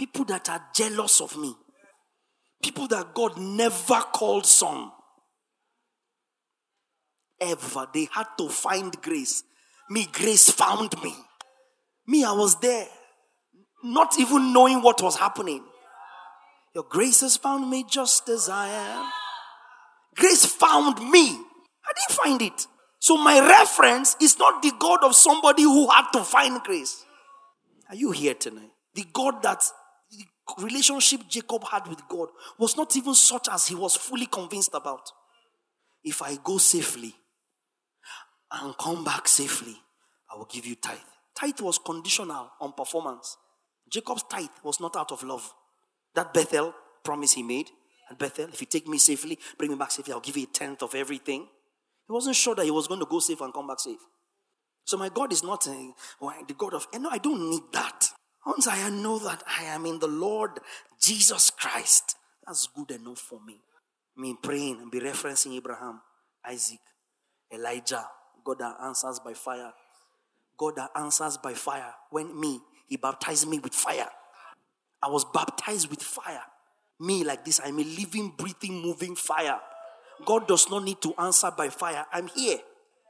People 0.02 0.24
that 0.24 0.50
are 0.50 0.60
jealous 0.74 1.20
of 1.20 1.36
me. 1.36 1.54
People 2.60 2.88
that 2.88 3.14
God 3.14 3.38
never 3.38 4.00
called 4.12 4.44
son. 4.44 4.90
Ever. 7.40 7.86
They 7.94 8.08
had 8.10 8.26
to 8.38 8.48
find 8.48 9.00
grace. 9.00 9.44
Me, 9.88 10.08
grace 10.10 10.50
found 10.50 11.00
me. 11.04 11.14
Me, 12.08 12.24
I 12.24 12.32
was 12.32 12.58
there, 12.58 12.88
not 13.84 14.18
even 14.18 14.52
knowing 14.52 14.82
what 14.82 15.00
was 15.00 15.16
happening. 15.16 15.62
Your 16.74 16.82
grace 16.82 17.20
has 17.20 17.36
found 17.36 17.70
me 17.70 17.84
just 17.88 18.28
as 18.28 18.48
I 18.48 18.70
am. 18.70 19.08
Grace 20.16 20.44
found 20.44 20.98
me. 21.12 21.28
I 21.28 21.92
didn't 21.94 22.18
find 22.18 22.42
it. 22.42 22.66
So 22.98 23.16
my 23.18 23.38
reference 23.38 24.16
is 24.20 24.36
not 24.36 24.62
the 24.62 24.72
God 24.80 25.04
of 25.04 25.14
somebody 25.14 25.62
who 25.62 25.88
had 25.88 26.10
to 26.10 26.24
find 26.24 26.60
grace. 26.64 27.04
Are 27.88 27.94
you 27.94 28.10
here 28.10 28.34
tonight? 28.34 28.70
The 28.94 29.06
God 29.12 29.44
that 29.44 29.62
relationship 30.58 31.20
Jacob 31.28 31.64
had 31.64 31.86
with 31.86 32.06
God 32.08 32.28
was 32.58 32.76
not 32.76 32.96
even 32.96 33.14
such 33.14 33.48
as 33.50 33.66
he 33.66 33.74
was 33.74 33.96
fully 33.96 34.26
convinced 34.26 34.74
about. 34.74 35.10
If 36.04 36.22
I 36.22 36.36
go 36.42 36.58
safely 36.58 37.14
and 38.50 38.76
come 38.76 39.04
back 39.04 39.28
safely, 39.28 39.76
I 40.32 40.36
will 40.36 40.46
give 40.46 40.66
you 40.66 40.74
tithe. 40.74 40.98
Tithe 41.34 41.60
was 41.60 41.78
conditional 41.78 42.50
on 42.60 42.72
performance. 42.72 43.36
Jacob's 43.90 44.24
tithe 44.24 44.48
was 44.62 44.80
not 44.80 44.96
out 44.96 45.12
of 45.12 45.22
love. 45.22 45.52
That 46.14 46.34
Bethel 46.34 46.74
promise 47.04 47.32
he 47.32 47.42
made, 47.42 47.68
and 48.08 48.18
Bethel, 48.18 48.48
if 48.52 48.60
you 48.60 48.66
take 48.66 48.86
me 48.86 48.98
safely, 48.98 49.38
bring 49.58 49.70
me 49.70 49.76
back 49.76 49.90
safely, 49.90 50.12
I'll 50.12 50.20
give 50.20 50.36
you 50.36 50.44
a 50.44 50.52
tenth 50.54 50.82
of 50.82 50.94
everything. 50.94 51.46
He 52.06 52.12
wasn't 52.12 52.36
sure 52.36 52.54
that 52.54 52.64
he 52.64 52.70
was 52.70 52.88
going 52.88 53.00
to 53.00 53.06
go 53.06 53.20
safe 53.20 53.40
and 53.40 53.52
come 53.52 53.66
back 53.66 53.80
safe. 53.80 54.00
So 54.84 54.96
my 54.96 55.08
God 55.08 55.32
is 55.32 55.42
not 55.42 55.66
a, 55.66 55.92
well, 56.20 56.34
the 56.46 56.54
God 56.54 56.74
of, 56.74 56.86
eh, 56.92 56.98
no, 56.98 57.08
I 57.08 57.18
don't 57.18 57.48
need 57.50 57.62
that. 57.72 58.08
Once 58.44 58.66
I 58.66 58.88
know 58.90 59.18
that 59.20 59.42
I 59.46 59.64
am 59.64 59.86
in 59.86 59.98
the 59.98 60.08
Lord 60.08 60.58
Jesus 61.00 61.50
Christ, 61.50 62.16
that's 62.46 62.68
good 62.74 62.90
enough 62.90 63.18
for 63.18 63.40
me. 63.46 63.60
Mean, 64.16 64.36
praying 64.42 64.80
and 64.80 64.90
be 64.90 65.00
referencing 65.00 65.56
Abraham, 65.56 66.00
Isaac, 66.44 66.80
Elijah, 67.52 68.04
God 68.44 68.58
that 68.58 68.76
answers 68.82 69.20
by 69.20 69.32
fire. 69.32 69.72
God 70.58 70.76
that 70.76 70.90
answers 70.94 71.36
by 71.38 71.54
fire. 71.54 71.94
When 72.10 72.38
me, 72.38 72.60
He 72.88 72.96
baptized 72.96 73.48
me 73.48 73.58
with 73.58 73.74
fire. 73.74 74.08
I 75.02 75.08
was 75.08 75.24
baptized 75.24 75.88
with 75.88 76.02
fire. 76.02 76.42
Me, 77.00 77.24
like 77.24 77.44
this, 77.44 77.60
I'm 77.64 77.78
a 77.78 77.84
living, 77.84 78.34
breathing, 78.36 78.82
moving 78.82 79.16
fire. 79.16 79.58
God 80.24 80.46
does 80.46 80.68
not 80.70 80.84
need 80.84 81.00
to 81.02 81.14
answer 81.18 81.50
by 81.56 81.68
fire. 81.68 82.04
I'm 82.12 82.28
here. 82.28 82.58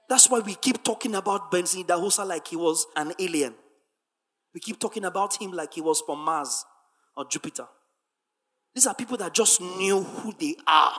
That's 0.08 0.30
why 0.30 0.40
we 0.40 0.54
keep 0.54 0.82
talking 0.82 1.14
about 1.14 1.50
Benson 1.50 1.84
Idahosa 1.84 2.26
like 2.26 2.48
he 2.48 2.56
was 2.56 2.86
an 2.96 3.12
alien. 3.18 3.54
We 4.54 4.60
keep 4.60 4.78
talking 4.78 5.04
about 5.04 5.40
him 5.40 5.52
like 5.52 5.74
he 5.74 5.80
was 5.80 6.02
from 6.04 6.24
Mars 6.24 6.64
or 7.16 7.24
Jupiter. 7.24 7.66
These 8.74 8.86
are 8.86 8.94
people 8.94 9.16
that 9.18 9.34
just 9.34 9.60
knew 9.60 10.02
who 10.02 10.32
they 10.38 10.56
are 10.66 10.92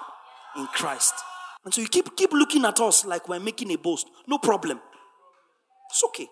in 0.57 0.67
Christ. 0.67 1.13
And 1.65 1.73
so 1.73 1.81
you 1.81 1.87
keep, 1.87 2.15
keep 2.15 2.31
looking 2.33 2.65
at 2.65 2.79
us 2.79 3.05
like 3.05 3.27
we're 3.27 3.39
making 3.39 3.71
a 3.71 3.77
boast. 3.77 4.07
No 4.27 4.37
problem. 4.37 4.79
It's 5.89 6.03
okay. 6.05 6.27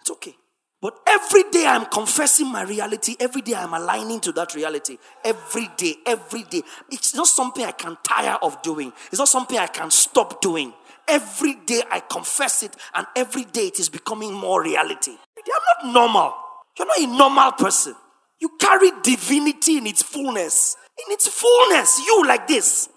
It's 0.00 0.10
okay. 0.10 0.34
But 0.80 0.96
every 1.08 1.42
day 1.50 1.66
I'm 1.66 1.86
confessing 1.86 2.46
my 2.46 2.62
reality. 2.62 3.16
Every 3.18 3.42
day 3.42 3.54
I'm 3.54 3.74
aligning 3.74 4.20
to 4.20 4.32
that 4.32 4.54
reality. 4.54 4.98
Every 5.24 5.68
day, 5.76 5.94
every 6.06 6.44
day. 6.44 6.62
It's 6.90 7.14
not 7.14 7.26
something 7.26 7.64
I 7.64 7.72
can 7.72 7.96
tire 8.04 8.38
of 8.42 8.62
doing. 8.62 8.92
It's 9.10 9.18
not 9.18 9.28
something 9.28 9.58
I 9.58 9.66
can 9.66 9.90
stop 9.90 10.40
doing. 10.40 10.72
Every 11.08 11.54
day 11.54 11.82
I 11.90 12.00
confess 12.00 12.62
it, 12.62 12.76
and 12.94 13.06
every 13.16 13.44
day 13.44 13.68
it 13.68 13.80
is 13.80 13.88
becoming 13.88 14.32
more 14.32 14.62
reality. 14.62 15.12
I'm 15.38 15.90
not 15.90 15.94
normal. 15.94 16.34
You're 16.78 16.86
not 16.86 16.98
a 16.98 17.06
normal 17.06 17.52
person. 17.52 17.94
You 18.40 18.50
carry 18.60 18.90
divinity 19.02 19.78
in 19.78 19.86
its 19.86 20.02
fullness. 20.02 20.76
In 21.06 21.12
its 21.12 21.26
fullness, 21.28 21.98
you 21.98 22.24
like 22.26 22.46
this. 22.46 22.88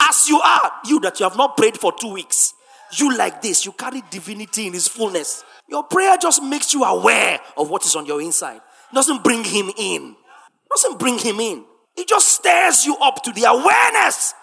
As 0.00 0.28
you 0.28 0.40
are, 0.40 0.72
you 0.84 1.00
that 1.00 1.18
you 1.18 1.28
have 1.28 1.36
not 1.36 1.56
prayed 1.56 1.76
for 1.76 1.92
two 1.92 2.12
weeks, 2.12 2.52
you 2.98 3.16
like 3.16 3.42
this. 3.42 3.64
You 3.64 3.72
carry 3.72 4.02
divinity 4.10 4.66
in 4.66 4.74
its 4.74 4.88
fullness. 4.88 5.44
Your 5.68 5.82
prayer 5.84 6.16
just 6.20 6.42
makes 6.42 6.72
you 6.72 6.84
aware 6.84 7.40
of 7.56 7.70
what 7.70 7.84
is 7.84 7.96
on 7.96 8.06
your 8.06 8.20
inside. 8.20 8.56
It 8.56 8.94
doesn't 8.94 9.24
bring 9.24 9.42
him 9.42 9.70
in. 9.76 10.10
It 10.12 10.68
doesn't 10.70 10.98
bring 10.98 11.18
him 11.18 11.40
in. 11.40 11.64
It 11.96 12.06
just 12.06 12.28
stirs 12.28 12.84
you 12.84 12.96
up 12.98 13.22
to 13.24 13.32
the 13.32 13.44
awareness 13.44 14.34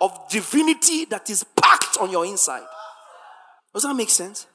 of 0.00 0.28
divinity 0.28 1.04
that 1.06 1.30
is 1.30 1.44
packed 1.44 1.98
on 2.00 2.10
your 2.10 2.26
inside. 2.26 2.64
Does 3.72 3.84
that 3.84 3.94
make 3.94 4.10
sense? 4.10 4.46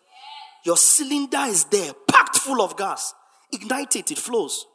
Your 0.66 0.78
cylinder 0.78 1.46
is 1.48 1.66
there, 1.66 1.94
packed 2.08 2.38
full 2.38 2.62
of 2.62 2.76
gas. 2.76 3.14
Ignite 3.54 3.96
it, 3.98 4.12
it 4.12 4.18
flows. 4.18 4.66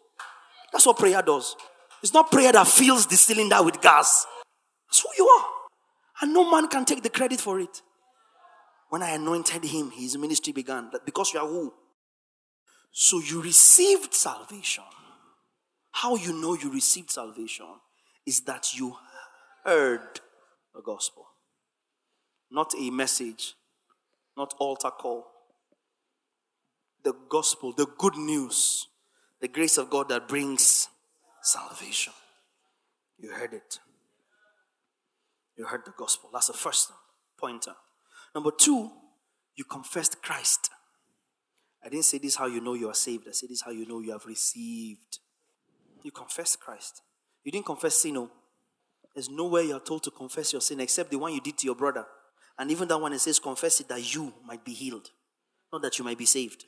That's 0.72 0.86
what 0.86 0.98
prayer 0.98 1.22
does. 1.22 1.56
It's 2.02 2.12
not 2.12 2.30
prayer 2.30 2.52
that 2.52 2.66
fills 2.66 3.06
the 3.06 3.16
cylinder 3.16 3.62
with 3.62 3.80
gas. 3.80 4.26
That's 4.88 5.00
who 5.00 5.08
you 5.16 5.26
are. 5.28 5.44
And 6.22 6.32
no 6.32 6.50
man 6.50 6.68
can 6.68 6.84
take 6.84 7.02
the 7.02 7.10
credit 7.10 7.40
for 7.40 7.60
it. 7.60 7.82
When 8.88 9.02
I 9.02 9.10
anointed 9.10 9.64
him, 9.64 9.90
his 9.90 10.16
ministry 10.16 10.52
began. 10.52 10.90
Because 11.04 11.32
you 11.32 11.40
are 11.40 11.48
who? 11.48 11.72
So 12.92 13.20
you 13.20 13.42
received 13.42 14.14
salvation. 14.14 14.84
How 15.92 16.16
you 16.16 16.32
know 16.40 16.54
you 16.54 16.72
received 16.72 17.10
salvation 17.10 17.66
is 18.26 18.40
that 18.42 18.74
you 18.74 18.96
heard 19.64 20.20
the 20.74 20.82
gospel. 20.82 21.26
Not 22.50 22.74
a 22.78 22.90
message, 22.90 23.54
not 24.36 24.54
altar 24.58 24.90
call. 24.90 25.26
The 27.06 27.14
gospel, 27.28 27.72
the 27.72 27.86
good 27.98 28.16
news, 28.16 28.88
the 29.40 29.46
grace 29.46 29.78
of 29.78 29.90
God 29.90 30.08
that 30.08 30.26
brings 30.26 30.88
salvation. 31.40 32.12
You 33.16 33.30
heard 33.30 33.52
it. 33.52 33.78
You 35.56 35.66
heard 35.66 35.82
the 35.84 35.92
gospel. 35.96 36.30
That's 36.32 36.48
the 36.48 36.52
first 36.52 36.90
pointer. 37.38 37.74
Number 38.34 38.50
two, 38.50 38.90
you 39.54 39.62
confessed 39.62 40.20
Christ. 40.20 40.70
I 41.84 41.90
didn't 41.90 42.06
say 42.06 42.18
this 42.18 42.34
how 42.34 42.46
you 42.46 42.60
know 42.60 42.74
you 42.74 42.88
are 42.88 42.94
saved. 42.94 43.28
I 43.28 43.30
said 43.30 43.50
this 43.50 43.62
how 43.62 43.70
you 43.70 43.86
know 43.86 44.00
you 44.00 44.10
have 44.10 44.26
received. 44.26 45.20
You 46.02 46.10
confessed 46.10 46.58
Christ. 46.58 47.02
You 47.44 47.52
didn't 47.52 47.66
confess 47.66 47.94
sin. 47.94 48.14
No. 48.14 48.32
There's 49.14 49.30
nowhere 49.30 49.62
you're 49.62 49.78
told 49.78 50.02
to 50.02 50.10
confess 50.10 50.52
your 50.52 50.60
sin 50.60 50.80
except 50.80 51.12
the 51.12 51.18
one 51.18 51.32
you 51.32 51.40
did 51.40 51.56
to 51.58 51.66
your 51.66 51.76
brother. 51.76 52.04
And 52.58 52.68
even 52.72 52.88
that 52.88 52.98
one 52.98 53.12
it 53.12 53.20
says 53.20 53.38
confess 53.38 53.78
it 53.78 53.88
that 53.90 54.12
you 54.12 54.34
might 54.44 54.64
be 54.64 54.72
healed, 54.72 55.10
not 55.72 55.82
that 55.82 56.00
you 56.00 56.04
might 56.04 56.18
be 56.18 56.26
saved. 56.26 56.64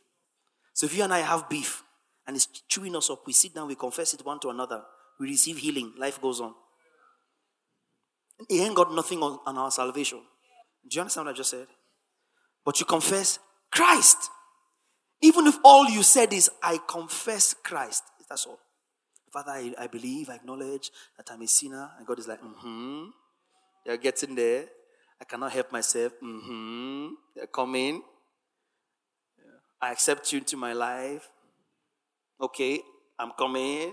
So 0.78 0.86
if 0.86 0.96
you 0.96 1.02
and 1.02 1.12
I 1.12 1.18
have 1.18 1.48
beef 1.48 1.82
and 2.24 2.36
it's 2.36 2.46
chewing 2.68 2.94
us 2.94 3.10
up, 3.10 3.26
we 3.26 3.32
sit 3.32 3.52
down, 3.52 3.66
we 3.66 3.74
confess 3.74 4.14
it 4.14 4.24
one 4.24 4.38
to 4.38 4.50
another, 4.50 4.84
we 5.18 5.26
receive 5.26 5.58
healing, 5.58 5.92
life 5.98 6.22
goes 6.22 6.40
on. 6.40 6.54
He 8.48 8.62
ain't 8.62 8.76
got 8.76 8.94
nothing 8.94 9.20
on, 9.20 9.58
our 9.58 9.72
salvation. 9.72 10.20
Do 10.88 10.94
you 10.94 11.00
understand 11.00 11.26
what 11.26 11.34
I 11.34 11.36
just 11.36 11.50
said? 11.50 11.66
But 12.64 12.78
you 12.78 12.86
confess 12.86 13.40
Christ. 13.72 14.30
Even 15.20 15.48
if 15.48 15.56
all 15.64 15.90
you 15.90 16.04
said 16.04 16.32
is, 16.32 16.48
I 16.62 16.78
confess 16.86 17.54
Christ. 17.54 18.04
That's 18.28 18.46
all. 18.46 18.60
Father, 19.32 19.50
I, 19.50 19.74
I 19.76 19.86
believe, 19.88 20.30
I 20.30 20.36
acknowledge 20.36 20.92
that 21.16 21.28
I'm 21.32 21.42
a 21.42 21.48
sinner. 21.48 21.90
And 21.98 22.06
God 22.06 22.20
is 22.20 22.28
like, 22.28 22.40
mm 22.40 22.54
hmm. 22.56 23.04
You're 23.84 23.96
getting 23.96 24.36
there. 24.36 24.66
I 25.20 25.24
cannot 25.24 25.50
help 25.50 25.72
myself. 25.72 26.12
Mm 26.22 26.40
hmm. 26.40 27.08
You're 27.34 27.48
coming. 27.48 28.00
I 29.80 29.92
accept 29.92 30.32
you 30.32 30.38
into 30.38 30.56
my 30.56 30.72
life. 30.72 31.28
Okay, 32.40 32.80
I'm 33.18 33.32
coming. 33.38 33.92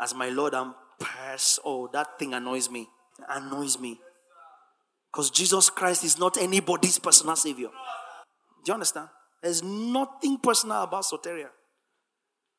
As 0.00 0.14
my 0.14 0.28
Lord, 0.28 0.54
I'm 0.54 0.74
past. 1.00 1.60
Oh, 1.64 1.88
that 1.92 2.18
thing 2.18 2.34
annoys 2.34 2.70
me. 2.70 2.88
Annoys 3.28 3.78
me. 3.78 4.00
Because 5.12 5.30
Jesus 5.30 5.70
Christ 5.70 6.04
is 6.04 6.18
not 6.18 6.36
anybody's 6.36 6.98
personal 6.98 7.36
savior. 7.36 7.68
Do 8.64 8.70
you 8.70 8.74
understand? 8.74 9.08
There's 9.42 9.62
nothing 9.62 10.38
personal 10.38 10.82
about 10.82 11.04
soteria. 11.04 11.48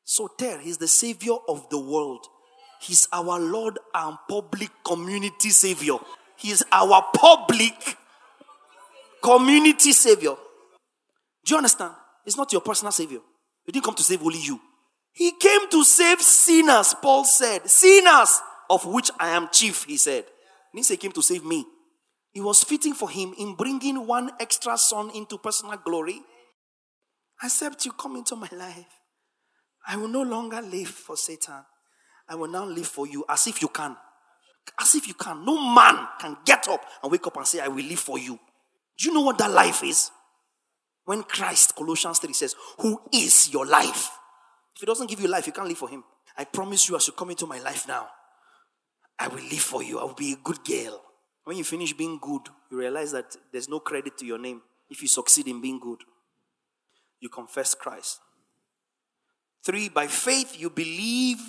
Soter, 0.04 0.60
he's 0.60 0.78
the 0.78 0.88
savior 0.88 1.36
of 1.48 1.70
the 1.70 1.80
world. 1.80 2.26
He's 2.82 3.08
our 3.14 3.40
Lord 3.40 3.80
and 3.96 4.18
public 4.30 4.70
community 4.86 5.50
savior. 5.50 5.96
He's 6.36 6.64
our 6.72 7.06
public 7.16 7.98
community 9.22 9.94
savior. 9.94 10.36
Do 11.46 11.54
you 11.54 11.58
understand? 11.58 11.94
It's 12.26 12.38
not 12.38 12.52
your 12.52 12.62
personal 12.62 12.92
savior. 12.92 13.20
He 13.66 13.72
didn't 13.72 13.86
come 13.86 13.96
to 13.96 14.04
save 14.04 14.22
only 14.22 14.40
you. 14.40 14.60
He 15.12 15.32
came 15.32 15.70
to 15.70 15.84
save 15.84 16.22
sinners, 16.22 16.96
Paul 17.02 17.26
said. 17.26 17.70
Sinners, 17.70 18.42
of 18.70 18.86
which 18.86 19.12
I 19.20 19.30
am 19.30 19.50
chief, 19.52 19.84
he 19.84 19.98
said. 19.98 20.26
He 20.72 20.78
didn't 20.78 20.88
say 20.88 20.94
he 20.96 20.98
came 20.98 21.12
to 21.12 21.22
save 21.22 21.44
me. 21.46 21.66
It 22.34 22.42
was 22.42 22.64
fitting 22.64 22.94
for 22.94 23.10
him 23.10 23.34
in 23.38 23.56
bringing 23.56 24.08
one 24.08 24.32
extra 24.40 24.78
son 24.78 25.12
into 25.14 25.38
personal 25.38 25.78
glory. 25.78 26.22
Except 27.44 27.86
you 27.86 27.92
come 27.92 28.16
into 28.16 28.36
my 28.36 28.50
life. 28.52 28.88
I 29.88 29.98
will 29.98 30.08
no 30.08 30.24
longer 30.24 30.62
live 30.62 30.88
for 30.88 31.16
Satan. 31.16 31.64
I 32.28 32.36
will 32.36 32.48
now 32.48 32.66
live 32.66 32.88
for 32.88 33.06
you 33.06 33.26
as 33.30 33.46
if 33.48 33.62
you 33.62 33.68
can. 33.68 33.96
As 34.80 34.96
if 34.96 35.08
you 35.08 35.14
can. 35.14 35.46
No 35.46 35.60
man 35.76 36.08
can 36.20 36.38
get 36.46 36.68
up 36.70 36.82
and 37.04 37.12
wake 37.12 37.28
up 37.28 37.36
and 37.38 37.46
say, 37.46 37.60
I 37.60 37.68
will 37.68 37.84
live 37.84 38.00
for 38.00 38.18
you. 38.18 38.40
Do 38.98 39.08
you 39.10 39.14
know 39.14 39.22
what 39.22 39.38
that 39.40 39.52
life 39.52 39.84
is? 39.84 40.10
When 41.06 41.24
Christ, 41.24 41.76
Colossians 41.76 42.20
3 42.20 42.34
says, 42.34 42.56
Who 42.80 43.02
is 43.12 43.52
your 43.52 43.66
life? 43.66 44.10
If 44.76 44.80
he 44.80 44.86
doesn't 44.86 45.10
give 45.10 45.20
you 45.20 45.28
life, 45.28 45.48
you 45.48 45.54
can't 45.54 45.68
live 45.68 45.78
for 45.78 45.90
him. 45.90 46.04
I 46.38 46.46
promise 46.46 46.90
you, 46.90 46.96
as 46.96 47.08
you 47.08 47.14
come 47.14 47.30
into 47.30 47.46
my 47.46 47.60
life 47.60 47.88
now, 47.88 48.08
I 49.20 49.28
will 49.28 49.44
live 49.44 49.60
for 49.60 49.84
you. 49.84 50.00
I 50.00 50.04
will 50.04 50.14
be 50.14 50.34
a 50.34 50.38
good 50.44 50.64
girl. 50.64 51.02
When 51.44 51.58
you 51.58 51.64
finish 51.64 51.94
being 51.94 52.20
good, 52.22 52.42
you 52.72 52.78
realize 52.78 53.12
that 53.12 53.36
there's 53.52 53.70
no 53.70 53.80
credit 53.80 54.18
to 54.18 54.26
your 54.26 54.40
name. 54.40 54.62
if 54.90 55.02
you 55.02 55.08
succeed 55.08 55.48
in 55.48 55.60
being 55.60 55.80
good, 55.80 56.00
you 57.20 57.30
confess 57.30 57.74
Christ. 57.74 58.20
Three, 59.66 59.90
by 59.90 60.08
faith, 60.08 60.60
you 60.60 60.70
believe 60.70 61.40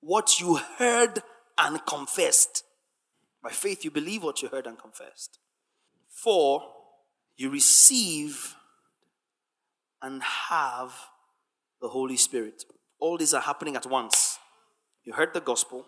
what 0.00 0.38
you 0.40 0.60
heard 0.78 1.22
and 1.58 1.84
confessed. 1.86 2.64
By 3.42 3.50
faith, 3.50 3.84
you 3.84 3.90
believe 3.90 4.22
what 4.22 4.42
you 4.42 4.48
heard 4.48 4.66
and 4.66 4.78
confessed. 4.78 5.38
Four, 6.08 6.62
you 7.36 7.50
receive 7.50 8.54
and 10.00 10.22
have 10.22 10.92
the 11.80 11.88
Holy 11.88 12.16
Spirit. 12.16 12.64
All 13.00 13.18
these 13.18 13.34
are 13.34 13.40
happening 13.40 13.76
at 13.76 13.86
once. 13.86 14.38
You 15.04 15.12
heard 15.12 15.34
the 15.34 15.40
gospel, 15.40 15.84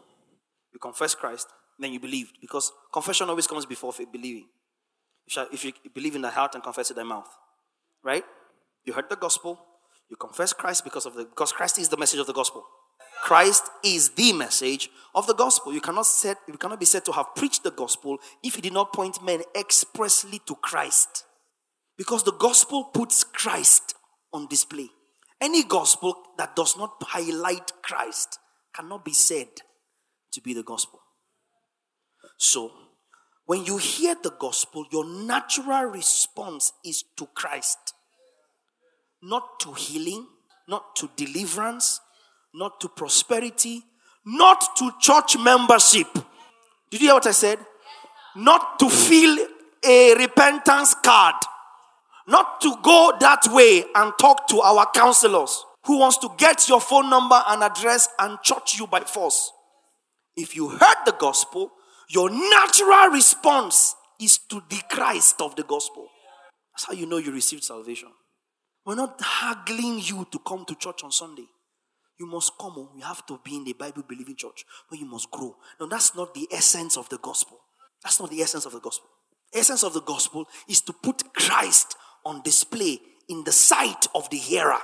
you 0.72 0.78
confess 0.78 1.14
Christ, 1.14 1.48
then 1.78 1.92
you 1.92 2.00
believed. 2.00 2.38
Because 2.40 2.72
confession 2.92 3.28
always 3.28 3.46
comes 3.46 3.64
before 3.64 3.92
believing. 4.12 4.46
If 5.52 5.64
you 5.64 5.72
believe 5.94 6.14
in 6.14 6.22
the 6.22 6.30
heart 6.30 6.54
and 6.54 6.62
confess 6.62 6.90
in 6.90 6.96
the 6.96 7.04
mouth, 7.04 7.28
right? 8.04 8.24
You 8.84 8.92
heard 8.92 9.08
the 9.10 9.16
gospel, 9.16 9.58
you 10.08 10.16
confess 10.16 10.52
Christ 10.52 10.84
because 10.84 11.06
of 11.06 11.14
the 11.14 11.24
because 11.24 11.52
Christ 11.52 11.78
is 11.78 11.88
the 11.88 11.96
message 11.96 12.20
of 12.20 12.26
the 12.26 12.32
gospel. 12.32 12.64
Christ 13.22 13.64
is 13.82 14.10
the 14.10 14.32
message 14.32 14.90
of 15.14 15.26
the 15.26 15.34
gospel. 15.34 15.72
You 15.72 15.80
cannot 15.80 16.06
set, 16.06 16.36
you 16.46 16.56
cannot 16.58 16.78
be 16.78 16.86
said 16.86 17.04
to 17.06 17.12
have 17.12 17.34
preached 17.34 17.64
the 17.64 17.70
gospel 17.70 18.18
if 18.42 18.56
you 18.56 18.62
did 18.62 18.72
not 18.72 18.92
point 18.92 19.22
men 19.24 19.42
expressly 19.58 20.40
to 20.46 20.54
Christ. 20.56 21.24
Because 21.96 22.22
the 22.22 22.32
gospel 22.32 22.84
puts 22.84 23.24
Christ 23.24 23.94
on 24.32 24.46
display. 24.48 24.88
Any 25.40 25.64
gospel 25.64 26.14
that 26.38 26.56
does 26.56 26.76
not 26.76 26.94
highlight 27.02 27.72
Christ 27.82 28.38
cannot 28.74 29.04
be 29.04 29.12
said 29.12 29.48
to 30.32 30.40
be 30.40 30.54
the 30.54 30.62
gospel. 30.62 31.00
So, 32.38 32.70
when 33.46 33.64
you 33.64 33.76
hear 33.78 34.16
the 34.22 34.34
gospel, 34.38 34.84
your 34.90 35.06
natural 35.06 35.84
response 35.84 36.72
is 36.84 37.04
to 37.16 37.26
Christ, 37.34 37.78
not 39.22 39.60
to 39.60 39.72
healing, 39.72 40.26
not 40.68 40.96
to 40.96 41.08
deliverance, 41.16 42.00
not 42.52 42.80
to 42.80 42.88
prosperity, 42.88 43.84
not 44.24 44.76
to 44.76 44.90
church 45.00 45.38
membership. 45.38 46.08
Did 46.90 47.00
you 47.00 47.08
hear 47.08 47.14
what 47.14 47.26
I 47.26 47.32
said? 47.32 47.58
Not 48.34 48.78
to 48.80 48.90
fill 48.90 49.38
a 49.84 50.14
repentance 50.16 50.94
card, 51.04 51.36
not 52.26 52.60
to 52.62 52.74
go 52.82 53.12
that 53.20 53.46
way 53.48 53.84
and 53.94 54.12
talk 54.18 54.48
to 54.48 54.60
our 54.60 54.86
counselors 54.94 55.64
who 55.84 55.98
wants 55.98 56.18
to 56.18 56.28
get 56.36 56.68
your 56.68 56.80
phone 56.80 57.08
number 57.08 57.40
and 57.48 57.62
address 57.62 58.08
and 58.18 58.38
church 58.42 58.78
you 58.78 58.86
by 58.86 59.00
force. 59.00 59.52
If 60.36 60.56
you 60.56 60.68
heard 60.68 60.96
the 61.06 61.14
gospel, 61.18 61.70
your 62.08 62.30
natural 62.30 63.10
response 63.10 63.94
is 64.20 64.38
to 64.50 64.62
the 64.68 64.82
Christ 64.90 65.40
of 65.40 65.56
the 65.56 65.62
gospel. 65.62 66.08
That's 66.74 66.86
how 66.86 66.92
you 66.92 67.06
know 67.06 67.18
you 67.18 67.32
received 67.32 67.64
salvation. 67.64 68.08
We're 68.84 68.96
not 68.96 69.20
haggling 69.20 70.00
you 70.00 70.26
to 70.30 70.38
come 70.46 70.64
to 70.66 70.74
church 70.74 71.02
on 71.04 71.10
Sunday. 71.10 71.46
You 72.18 72.26
must 72.26 72.52
come. 72.58 72.74
Oh, 72.76 72.92
you 72.96 73.02
have 73.02 73.26
to 73.26 73.40
be 73.44 73.56
in 73.56 73.64
the 73.64 73.72
Bible 73.74 74.02
believing 74.08 74.36
church, 74.36 74.64
but 74.88 74.98
you 74.98 75.06
must 75.06 75.30
grow. 75.30 75.56
Now, 75.80 75.86
that's 75.86 76.14
not 76.14 76.34
the 76.34 76.48
essence 76.52 76.96
of 76.96 77.08
the 77.08 77.18
gospel. 77.18 77.58
That's 78.02 78.20
not 78.20 78.30
the 78.30 78.40
essence 78.40 78.64
of 78.64 78.72
the 78.72 78.80
gospel. 78.80 79.08
essence 79.54 79.82
of 79.82 79.94
the 79.94 80.02
gospel 80.02 80.46
is 80.68 80.80
to 80.82 80.92
put 80.92 81.34
Christ 81.34 81.96
on 82.26 82.42
display 82.42 82.98
in 83.28 83.44
the 83.44 83.52
sight 83.52 84.06
of 84.14 84.28
the 84.30 84.36
hearer. 84.36 84.78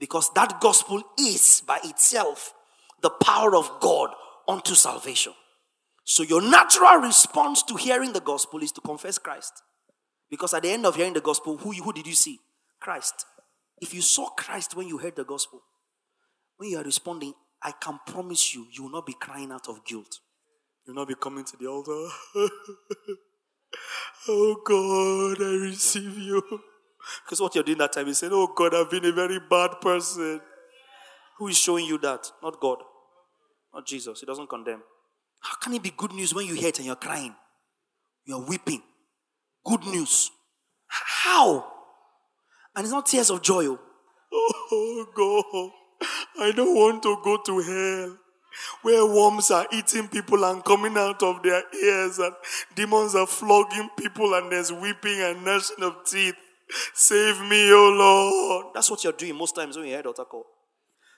Because 0.00 0.30
that 0.34 0.60
gospel 0.60 1.02
is 1.18 1.62
by 1.66 1.78
itself 1.84 2.54
the 3.02 3.10
power 3.10 3.54
of 3.54 3.70
God 3.80 4.10
unto 4.48 4.74
salvation. 4.74 5.34
So 6.04 6.22
your 6.22 6.40
natural 6.40 7.02
response 7.02 7.62
to 7.64 7.76
hearing 7.76 8.12
the 8.12 8.20
gospel 8.20 8.62
is 8.62 8.72
to 8.72 8.80
confess 8.80 9.18
Christ. 9.18 9.52
Because 10.30 10.54
at 10.54 10.62
the 10.62 10.70
end 10.70 10.86
of 10.86 10.96
hearing 10.96 11.12
the 11.12 11.20
gospel, 11.20 11.56
who, 11.58 11.72
who 11.72 11.92
did 11.92 12.06
you 12.06 12.14
see? 12.14 12.38
Christ. 12.80 13.26
If 13.80 13.92
you 13.92 14.00
saw 14.00 14.28
Christ 14.30 14.74
when 14.74 14.88
you 14.88 14.98
heard 14.98 15.16
the 15.16 15.24
gospel, 15.24 15.60
when 16.56 16.70
you 16.70 16.78
are 16.78 16.84
responding, 16.84 17.34
I 17.62 17.72
can 17.72 17.98
promise 18.06 18.54
you, 18.54 18.66
you 18.72 18.84
will 18.84 18.90
not 18.90 19.06
be 19.06 19.14
crying 19.14 19.52
out 19.52 19.68
of 19.68 19.84
guilt. 19.84 20.20
You 20.86 20.94
will 20.94 21.00
not 21.02 21.08
be 21.08 21.14
coming 21.14 21.44
to 21.44 21.56
the 21.56 21.66
altar. 21.66 22.08
oh 24.28 24.56
God, 24.64 25.44
I 25.44 25.50
receive 25.66 26.18
you. 26.18 26.42
Because 27.24 27.40
what 27.40 27.54
you're 27.54 27.64
doing 27.64 27.78
that 27.78 27.92
time 27.92 28.08
is 28.08 28.18
saying, 28.18 28.32
Oh 28.34 28.52
God, 28.54 28.74
I've 28.74 28.90
been 28.90 29.04
a 29.04 29.12
very 29.12 29.38
bad 29.48 29.80
person. 29.80 30.40
Who 31.38 31.48
is 31.48 31.56
showing 31.56 31.86
you 31.86 31.98
that? 31.98 32.30
Not 32.42 32.60
God. 32.60 32.78
Not 33.72 33.86
Jesus. 33.86 34.20
He 34.20 34.26
doesn't 34.26 34.48
condemn. 34.48 34.82
How 35.40 35.56
can 35.56 35.74
it 35.74 35.82
be 35.82 35.92
good 35.96 36.12
news 36.12 36.34
when 36.34 36.46
you 36.46 36.54
hear 36.54 36.68
it 36.68 36.78
and 36.78 36.86
you're 36.86 36.96
crying? 36.96 37.34
You're 38.24 38.44
weeping. 38.44 38.82
Good 39.64 39.84
news. 39.86 40.30
How? 40.88 41.64
And 42.74 42.84
it's 42.84 42.92
not 42.92 43.06
tears 43.06 43.30
of 43.30 43.42
joy. 43.42 43.66
Oh, 43.66 43.78
oh 44.32 45.06
God. 45.14 45.70
I 46.40 46.52
don't 46.52 46.74
want 46.74 47.02
to 47.04 47.16
go 47.22 47.38
to 47.46 47.60
hell 47.60 48.18
where 48.82 49.04
worms 49.06 49.50
are 49.50 49.66
eating 49.72 50.08
people 50.08 50.44
and 50.44 50.64
coming 50.64 50.96
out 50.96 51.22
of 51.22 51.42
their 51.42 51.62
ears 51.82 52.18
and 52.18 52.34
demons 52.74 53.14
are 53.14 53.26
flogging 53.26 53.88
people 53.98 54.34
and 54.34 54.52
there's 54.52 54.72
weeping 54.72 55.20
and 55.20 55.44
gnashing 55.44 55.82
of 55.82 55.96
teeth. 56.06 56.34
Save 56.94 57.40
me, 57.42 57.70
oh 57.72 57.94
Lord. 57.96 58.74
That's 58.74 58.90
what 58.90 59.02
you're 59.04 59.12
doing 59.12 59.36
most 59.36 59.54
times 59.54 59.76
when 59.76 59.86
you 59.86 59.92
hear 59.92 60.02
altar 60.06 60.24
call. 60.24 60.44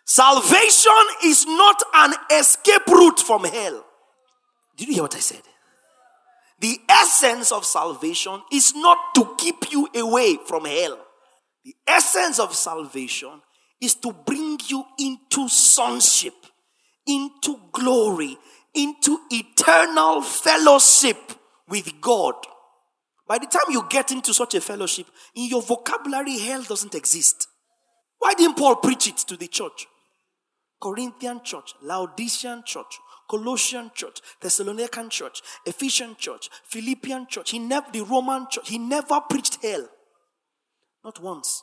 Salvation 0.05 0.93
is 1.25 1.47
not 1.47 1.83
an 1.95 2.15
escape 2.39 2.87
route 2.89 3.21
from 3.21 3.45
hell. 3.45 3.85
Did 4.77 4.89
you 4.89 4.95
hear 4.95 5.03
what 5.05 5.15
I 5.15 5.21
said? 5.21 5.43
The 6.61 6.79
essence 6.89 7.53
of 7.53 7.65
salvation 7.65 8.43
is 8.53 8.75
not 8.75 8.99
to 9.15 9.35
keep 9.39 9.73
you 9.73 9.89
away 9.95 10.37
from 10.47 10.67
hell. 10.67 10.99
The 11.65 11.75
essence 11.87 12.39
of 12.39 12.55
salvation 12.55 13.41
is 13.81 13.95
to 13.97 14.13
bring 14.13 14.59
you 14.67 14.85
into 14.99 15.49
sonship, 15.49 16.35
into 17.11 17.59
glory, 17.73 18.39
into 18.75 19.19
eternal 19.31 20.23
fellowship 20.23 21.17
with 21.69 22.01
God. 22.01 22.35
By 23.27 23.39
the 23.39 23.47
time 23.47 23.71
you 23.71 23.85
get 23.89 24.11
into 24.11 24.35
such 24.35 24.55
a 24.55 24.61
fellowship, 24.61 25.07
in 25.35 25.49
your 25.49 25.63
vocabulary, 25.63 26.39
hell 26.39 26.63
doesn't 26.63 26.95
exist. 26.95 27.49
Why 28.19 28.35
didn't 28.35 28.57
Paul 28.57 28.77
preach 28.77 29.09
it 29.09 29.19
to 29.19 29.37
the 29.37 29.49
church? 29.49 29.87
Corinthian 30.81 31.43
church, 31.45 31.75
Laodicean 31.83 32.63
church, 32.65 32.99
Colossian 33.29 33.91
church, 33.95 34.21
Thessalonican 34.41 35.11
church, 35.11 35.43
Ephesian 35.67 36.17
church, 36.19 36.49
Philippian 36.65 37.27
church. 37.29 37.51
He 37.51 37.59
never, 37.59 37.87
the 37.93 38.03
Roman 38.03 38.47
church, 38.51 38.69
he 38.69 38.79
never 38.79 39.21
preached 39.21 39.63
hell. 39.63 39.87
Not 41.05 41.23
once. 41.23 41.63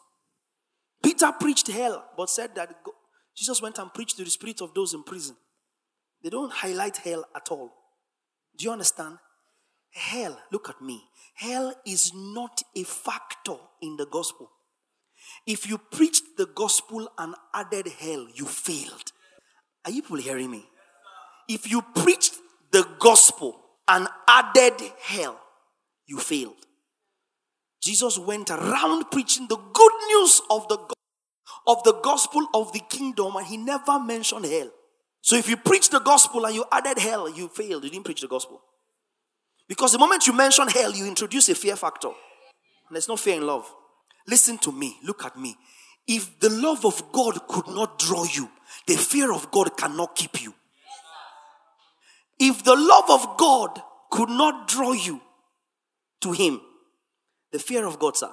Peter 1.04 1.32
preached 1.40 1.68
hell, 1.68 2.06
but 2.16 2.30
said 2.30 2.56
that 2.56 2.76
Jesus 3.38 3.62
went 3.62 3.78
and 3.78 3.94
preached 3.94 4.18
to 4.18 4.24
the 4.24 4.30
spirit 4.30 4.62
of 4.62 4.74
those 4.74 4.94
in 4.94 5.04
prison. 5.04 5.36
They 6.24 6.30
don't 6.30 6.52
highlight 6.52 6.98
hell 6.98 7.26
at 7.36 7.50
all. 7.52 7.72
Do 8.58 8.66
you 8.66 8.72
understand? 8.72 9.18
Hell, 9.92 10.38
look 10.52 10.70
at 10.70 10.82
me. 10.82 11.04
Hell 11.36 11.74
is 11.86 12.12
not 12.16 12.64
a 12.76 12.84
factor 12.84 13.56
in 13.82 13.96
the 13.98 14.08
gospel. 14.08 14.50
If 15.46 15.70
you 15.70 15.78
preached 15.78 16.38
the 16.38 16.48
gospel 16.48 17.10
and 17.18 17.36
added 17.54 17.88
hell, 17.88 18.28
you 18.34 18.46
failed. 18.46 19.12
Are 19.86 19.92
you 19.92 20.02
people 20.02 20.18
hearing 20.18 20.50
me? 20.50 20.66
if 21.48 21.70
you 21.70 21.82
preached 21.82 22.36
the 22.72 22.88
gospel 23.00 23.60
and 23.88 24.08
added 24.28 24.74
hell, 25.02 25.40
you 26.06 26.18
failed. 26.18 26.56
Jesus 27.82 28.18
went 28.20 28.50
around 28.50 29.10
preaching 29.12 29.48
the 29.48 29.56
good 29.56 29.92
news 30.10 30.42
of 30.50 30.68
the 30.68 30.78
of 31.68 31.84
the 31.84 31.94
gospel 32.02 32.48
of 32.54 32.72
the 32.72 32.80
kingdom 32.80 33.36
and 33.36 33.46
he 33.46 33.58
never 33.58 34.00
mentioned 34.00 34.46
hell. 34.46 34.72
So 35.22 35.36
if 35.36 35.50
you 35.50 35.58
preach 35.58 35.90
the 35.90 36.00
gospel 36.00 36.46
and 36.46 36.56
you 36.56 36.64
added 36.72 36.98
hell, 36.98 37.30
you 37.30 37.50
failed. 37.50 37.84
You 37.84 37.90
didn't 37.90 38.06
preach 38.06 38.22
the 38.22 38.28
gospel. 38.28 38.62
Because 39.68 39.92
the 39.92 39.98
moment 39.98 40.26
you 40.26 40.34
mention 40.34 40.68
hell, 40.70 40.94
you 40.94 41.06
introduce 41.06 41.50
a 41.50 41.56
fear 41.56 41.76
factor. 41.76 42.08
And 42.08 42.96
there's 42.96 43.10
no 43.10 43.18
fear 43.18 43.36
in 43.36 43.46
love. 43.46 43.70
Listen 44.26 44.58
to 44.60 44.72
me. 44.72 44.98
Look 45.04 45.26
at 45.26 45.38
me. 45.38 45.58
If 46.08 46.40
the 46.40 46.50
love 46.50 46.86
of 46.86 47.12
God 47.12 47.46
could 47.50 47.68
not 47.68 48.00
draw 48.00 48.24
you, 48.24 48.50
the 48.86 48.96
fear 48.96 49.34
of 49.34 49.52
God 49.52 49.76
cannot 49.76 50.16
keep 50.16 50.42
you. 50.42 50.54
If 52.40 52.64
the 52.64 52.76
love 52.76 53.10
of 53.10 53.38
God 53.38 53.82
could 54.10 54.30
not 54.30 54.70
draw 54.70 54.94
you 54.94 55.20
to 56.22 56.32
Him, 56.32 56.62
the 57.52 57.60
fear 57.60 57.86
of 57.86 58.00
God, 58.00 58.16
sir, 58.16 58.32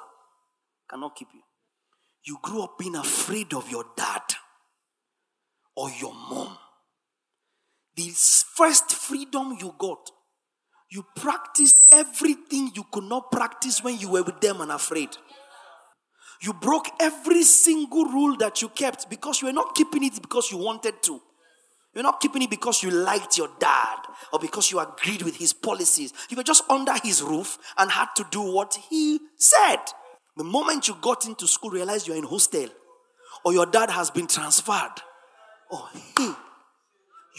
cannot 0.88 1.16
keep 1.16 1.28
you. 1.34 1.40
You 2.24 2.38
grew 2.42 2.62
up 2.62 2.78
being 2.78 2.96
afraid 2.96 3.52
of 3.52 3.70
your 3.70 3.84
dad 3.96 4.22
or 5.76 5.90
your 5.90 6.14
mom. 6.14 6.56
The 7.96 8.10
first 8.56 8.92
freedom 8.92 9.56
you 9.60 9.74
got, 9.78 10.10
you 10.90 11.04
practiced 11.16 11.92
everything 11.92 12.70
you 12.74 12.84
could 12.90 13.04
not 13.04 13.30
practice 13.30 13.82
when 13.82 13.98
you 13.98 14.10
were 14.10 14.22
with 14.22 14.40
them 14.40 14.60
and 14.60 14.72
afraid. 14.72 15.10
You 16.40 16.52
broke 16.52 16.88
every 17.00 17.42
single 17.42 18.04
rule 18.06 18.36
that 18.38 18.62
you 18.62 18.68
kept 18.68 19.08
because 19.10 19.40
you 19.40 19.46
were 19.46 19.52
not 19.52 19.74
keeping 19.74 20.04
it 20.04 20.20
because 20.20 20.50
you 20.50 20.58
wanted 20.58 21.02
to. 21.02 21.20
You're 21.94 22.02
not 22.02 22.20
keeping 22.20 22.42
it 22.42 22.50
because 22.50 22.82
you 22.82 22.90
liked 22.90 23.38
your 23.38 23.48
dad 23.60 23.98
or 24.32 24.38
because 24.40 24.70
you 24.70 24.80
agreed 24.80 25.22
with 25.22 25.36
his 25.36 25.52
policies. 25.52 26.12
You 26.28 26.36
were 26.36 26.42
just 26.42 26.68
under 26.68 26.94
his 27.02 27.22
roof 27.22 27.58
and 27.78 27.90
had 27.90 28.08
to 28.16 28.26
do 28.30 28.40
what 28.40 28.76
he 28.90 29.20
said. 29.36 29.78
The 30.36 30.44
moment 30.44 30.88
you 30.88 30.96
got 31.00 31.26
into 31.26 31.46
school, 31.46 31.70
realize 31.70 32.06
you're 32.06 32.16
in 32.16 32.24
hostel 32.24 32.68
or 33.44 33.52
your 33.52 33.66
dad 33.66 33.90
has 33.90 34.10
been 34.10 34.26
transferred. 34.26 34.94
Oh, 35.70 35.88
hey, 35.92 36.32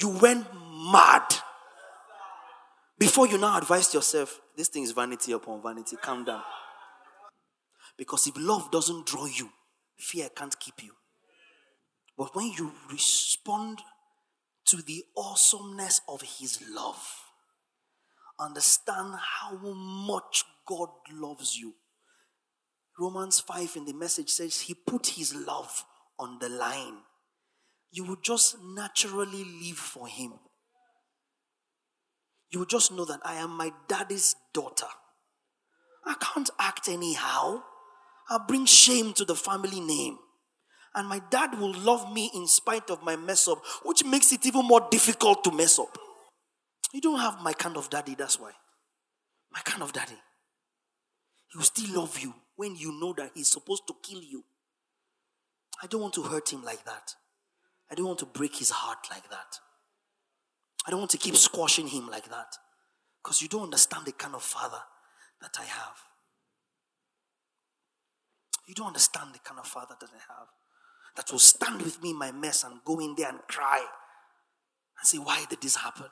you 0.02 0.10
went 0.10 0.46
mad. 0.92 1.24
Before 2.98 3.28
you 3.28 3.38
now 3.38 3.58
advised 3.58 3.94
yourself, 3.94 4.40
this 4.56 4.70
thing 4.70 4.84
is 4.84 4.92
vanity 4.92 5.34
upon 5.34 5.62
vanity. 5.62 5.98
Calm 6.02 6.24
down. 6.24 6.42
Because 7.98 8.28
if 8.28 8.36
love 8.38 8.72
doesn't 8.72 9.06
draw 9.06 9.26
you, 9.26 9.50
fear 9.98 10.30
can't 10.30 10.58
keep 10.60 10.82
you. 10.84 10.92
But 12.18 12.36
when 12.36 12.52
you 12.58 12.72
respond 12.90 13.82
to 14.66 14.78
the 14.78 15.04
awesomeness 15.16 16.02
of 16.08 16.22
His 16.22 16.62
love. 16.70 17.24
Understand 18.40 19.16
how 19.16 19.58
much 19.74 20.44
God 20.68 20.90
loves 21.14 21.58
you. 21.58 21.74
Romans 23.00 23.40
5 23.40 23.76
in 23.76 23.86
the 23.86 23.94
message 23.94 24.30
says 24.30 24.62
He 24.62 24.74
put 24.74 25.08
His 25.08 25.36
love 25.36 25.86
on 26.18 26.40
the 26.40 26.50
line. 26.50 26.98
You 27.92 28.06
will 28.06 28.18
just 28.22 28.58
naturally 28.64 29.44
live 29.64 29.78
for 29.78 30.08
Him. 30.08 30.34
You 32.52 32.60
will 32.60 32.66
just 32.66 32.92
know 32.92 33.06
that 33.06 33.20
I 33.24 33.36
am 33.36 33.52
my 33.52 33.72
daddy's 33.88 34.36
daughter. 34.54 34.88
I 36.06 36.16
can't 36.22 36.50
act 36.60 36.88
anyhow. 36.88 37.64
I'll 38.30 38.46
bring 38.48 38.66
shame 38.66 39.14
to 39.14 39.26
the 39.26 39.36
family 39.36 39.80
name 39.80 40.18
and 40.96 41.08
my 41.08 41.22
dad 41.30 41.60
will 41.60 41.74
love 41.74 42.12
me 42.12 42.32
in 42.34 42.48
spite 42.48 42.90
of 42.90 43.04
my 43.04 43.16
mess 43.18 43.48
up, 43.48 43.62
which 43.84 44.06
makes 44.06 44.32
it 44.32 44.46
even 44.46 44.66
more 44.66 44.88
difficult 44.90 45.44
to 45.44 45.52
mess 45.52 45.78
up. 45.78 45.98
You 46.94 47.02
don't 47.02 47.20
have 47.20 47.42
my 47.42 47.52
kind 47.52 47.76
of 47.76 47.90
daddy, 47.90 48.16
that's 48.16 48.40
why. 48.40 48.52
My 49.52 49.60
kind 49.66 49.84
of 49.84 49.92
daddy. 49.92 50.16
He 51.52 51.58
will 51.58 51.66
still 51.66 52.02
love 52.02 52.18
you 52.20 52.34
when 52.56 52.76
you 52.76 53.00
know 53.00 53.14
that 53.18 53.32
he's 53.34 53.50
supposed 53.52 53.88
to 53.88 53.94
kill 54.02 54.22
you. 54.22 54.44
I 55.82 55.88
don't 55.88 56.02
want 56.02 56.14
to 56.16 56.24
hurt 56.24 56.52
him 56.52 56.64
like 56.64 56.86
that. 56.86 57.14
I 57.92 57.96
don't 57.96 58.08
want 58.08 58.20
to 58.20 58.26
break 58.26 58.56
his 58.56 58.70
heart 58.70 59.08
like 59.12 59.30
that. 59.30 59.60
I 60.88 60.92
don't 60.92 61.00
want 61.00 61.12
to 61.12 61.18
keep 61.18 61.36
squashing 61.36 61.88
him 61.88 62.10
like 62.10 62.30
that. 62.30 62.56
Because 63.24 63.42
you 63.42 63.48
don't 63.48 63.64
understand 63.64 64.06
the 64.06 64.12
kind 64.12 64.36
of 64.36 64.44
father 64.44 64.82
that 65.42 65.58
I 65.60 65.66
have. 65.66 65.98
You 68.68 68.74
don't 68.74 68.88
understand 68.88 69.34
the 69.34 69.40
kind 69.40 69.60
of 69.60 69.68
father 69.68 69.96
that 70.00 70.10
I 70.10 70.34
have 70.34 70.48
that 71.16 71.32
will 71.32 71.40
stand 71.40 71.82
with 71.82 72.02
me 72.02 72.12
in 72.12 72.18
my 72.18 72.32
mess 72.32 72.64
and 72.64 72.84
go 72.84 73.00
in 73.00 73.16
there 73.16 73.30
and 73.30 73.40
cry 73.48 73.80
and 73.80 75.08
say, 75.08 75.18
Why 75.18 75.46
did 75.50 75.62
this 75.62 75.76
happen? 75.76 76.08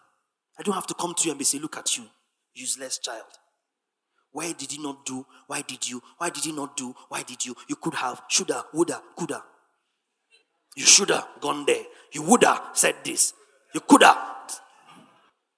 I 0.58 0.64
don't 0.64 0.76
have 0.76 0.88
to 0.88 0.94
come 0.94 1.14
to 1.16 1.26
you 1.26 1.32
and 1.32 1.40
be 1.40 1.46
say, 1.46 1.60
Look 1.60 1.78
at 1.78 1.98
you, 1.98 2.06
useless 2.54 3.00
child. 3.00 3.24
Why 4.34 4.52
did 4.52 4.74
you 4.76 4.82
not 4.82 5.06
do? 5.06 5.26
Why 5.46 5.62
did 5.62 5.88
you? 5.88 6.02
Why 6.18 6.30
did 6.32 6.46
you 6.46 6.54
not 6.54 6.76
do? 6.76 6.94
Why 7.08 7.22
did 7.22 7.46
you? 7.46 7.56
You 7.70 7.76
could 7.76 7.94
have, 7.94 8.24
shoulda, 8.28 8.66
woulda, 8.74 9.02
coulda. 9.16 9.44
You 10.76 10.86
shoulda 10.86 11.28
gone 11.40 11.66
there. 11.66 11.84
You 12.12 12.24
woulda 12.24 12.62
said 12.74 12.96
this. 13.06 13.34
You 13.74 13.80
coulda. 13.82 14.18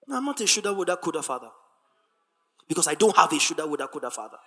No, 0.07 0.17
I'm 0.17 0.25
not 0.25 0.41
a 0.41 0.45
shoulda, 0.45 0.73
woulda, 0.73 0.97
coulda 0.97 1.23
father. 1.23 1.49
Because 2.67 2.87
I 2.87 2.95
don't 2.95 3.15
have 3.15 3.31
a 3.31 3.39
shoulda, 3.39 3.65
woulda, 3.65 3.87
coulda 3.87 4.11
father. 4.11 4.37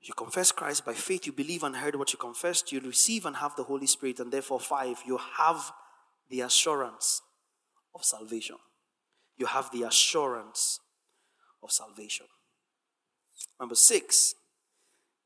You 0.00 0.14
confess 0.14 0.50
Christ 0.50 0.84
by 0.84 0.94
faith, 0.94 1.26
you 1.26 1.32
believe 1.32 1.62
and 1.62 1.76
heard 1.76 1.94
what 1.94 2.12
you 2.12 2.18
confessed, 2.18 2.72
you 2.72 2.80
receive 2.80 3.26
and 3.26 3.36
have 3.36 3.54
the 3.54 3.62
Holy 3.64 3.86
Spirit, 3.86 4.18
and 4.18 4.32
therefore, 4.32 4.58
five, 4.58 5.00
you 5.06 5.18
have 5.36 5.72
the 6.30 6.40
assurance 6.40 7.20
of 7.94 8.02
salvation. 8.02 8.56
You 9.36 9.46
have 9.46 9.70
the 9.70 9.82
assurance 9.82 10.80
of 11.62 11.70
salvation. 11.70 12.26
Number 13.62 13.74
six, 13.74 14.34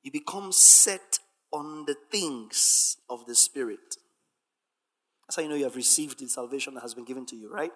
you 0.05 0.13
become 0.13 0.53
set 0.53 1.19
on 1.53 1.87
the 1.87 1.97
things 2.13 2.99
of 3.11 3.27
the 3.27 3.35
Spirit. 3.35 3.97
That's 5.27 5.35
how 5.35 5.43
you 5.43 5.49
know 5.49 5.57
you 5.57 5.65
have 5.65 5.75
received 5.75 6.21
the 6.21 6.29
salvation 6.29 6.75
that 6.75 6.83
has 6.83 6.95
been 6.95 7.05
given 7.05 7.27
to 7.27 7.37
you, 7.37 7.53
right? 7.53 7.73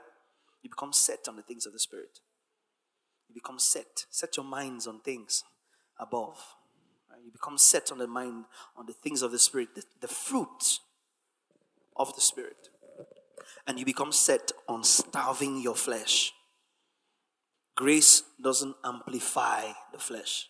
You 0.62 0.70
become 0.70 0.92
set 0.92 1.26
on 1.28 1.34
the 1.34 1.42
things 1.42 1.66
of 1.66 1.72
the 1.72 1.80
Spirit. 1.80 2.20
You 3.28 3.34
become 3.34 3.58
set. 3.58 4.06
Set 4.10 4.36
your 4.36 4.46
minds 4.46 4.86
on 4.86 5.00
things 5.00 5.42
above 5.98 6.38
you 7.24 7.30
become 7.30 7.58
set 7.58 7.92
on 7.92 7.98
the 7.98 8.06
mind, 8.06 8.44
on 8.76 8.86
the 8.86 8.92
things 8.92 9.22
of 9.22 9.32
the 9.32 9.38
Spirit, 9.38 9.74
the, 9.74 9.82
the 10.00 10.08
fruit 10.08 10.80
of 11.96 12.14
the 12.14 12.20
Spirit. 12.20 12.68
And 13.66 13.78
you 13.78 13.84
become 13.84 14.12
set 14.12 14.52
on 14.68 14.84
starving 14.84 15.60
your 15.60 15.74
flesh. 15.74 16.32
Grace 17.76 18.22
doesn't 18.42 18.76
amplify 18.84 19.72
the 19.92 19.98
flesh, 19.98 20.48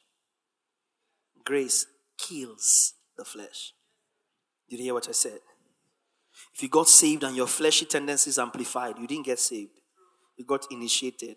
grace 1.45 1.87
kills 2.19 2.95
the 3.17 3.25
flesh. 3.25 3.73
Did 4.69 4.79
you 4.79 4.85
hear 4.85 4.95
what 4.95 5.09
I 5.09 5.13
said? 5.13 5.41
If 6.55 6.63
you 6.63 6.69
got 6.69 6.89
saved 6.89 7.25
and 7.25 7.37
your 7.37 7.47
fleshy 7.47 7.85
tendencies 7.85 8.39
amplified, 8.39 8.99
you 8.99 9.07
didn't 9.07 9.27
get 9.27 9.39
saved. 9.39 9.81
You 10.37 10.45
got 10.45 10.67
initiated. 10.71 11.37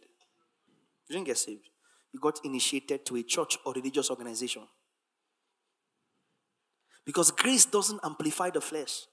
You 1.08 1.16
didn't 1.16 1.28
get 1.28 1.38
saved. 1.38 1.68
You 2.14 2.20
got 2.20 2.40
initiated 2.44 3.06
to 3.08 3.18
a 3.18 3.24
church 3.24 3.58
or 3.66 3.74
religious 3.74 4.10
organization. 4.10 4.64
Because 7.06 7.32
grace 7.32 7.66
doesn't 7.66 8.00
amplify 8.04 8.50
the 8.50 8.62
flesh, 8.62 9.08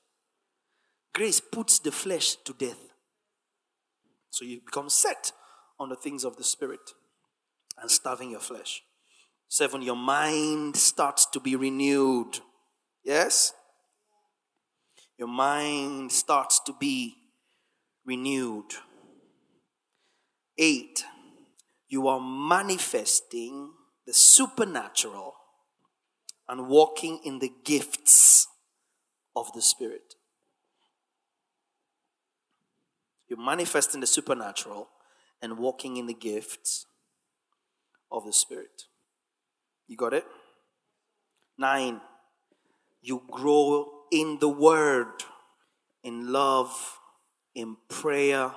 grace 1.13 1.41
puts 1.41 1.81
the 1.81 1.91
flesh 1.91 2.37
to 2.45 2.53
death. 2.53 2.79
So 4.29 4.45
you 4.45 4.61
become 4.65 4.89
set 4.89 5.33
on 5.81 5.89
the 5.89 5.97
things 5.97 6.25
of 6.25 6.37
the 6.37 6.45
Spirit 6.45 6.93
and 7.81 7.91
starving 7.91 8.31
your 8.31 8.41
flesh. 8.41 8.83
Seven, 9.49 9.83
your 9.83 9.97
mind 9.97 10.77
starts 10.77 11.27
to 11.33 11.41
be 11.41 11.57
renewed. 11.57 12.39
Yes? 13.03 13.55
Your 15.19 15.27
mind 15.27 16.13
starts 16.13 16.61
to 16.67 16.75
be 16.79 17.17
renewed. 18.05 18.75
Eight, 20.59 21.05
you 21.89 22.07
are 22.09 22.21
manifesting 22.21 23.73
the 24.07 24.13
supernatural 24.13 25.35
and 26.49 26.69
walking 26.69 27.21
in 27.25 27.39
the 27.39 27.53
gifts 27.65 28.47
of 29.35 29.51
the 29.55 29.63
Spirit. 29.63 30.15
You're 33.29 33.43
manifesting 33.43 34.01
the 34.01 34.07
supernatural 34.07 34.89
and 35.43 35.59
walking 35.59 35.97
in 35.97 36.07
the 36.07 36.15
gifts 36.15 36.87
of 38.11 38.25
the 38.25 38.33
Spirit. 38.33 38.85
You 39.87 39.97
got 39.97 40.15
it? 40.15 40.27
Nine, 41.59 42.01
you 43.03 43.23
grow 43.31 43.91
in 44.11 44.39
the 44.41 44.49
Word, 44.49 45.25
in 46.03 46.33
love, 46.33 46.99
in 47.55 47.77
prayer, 47.89 48.53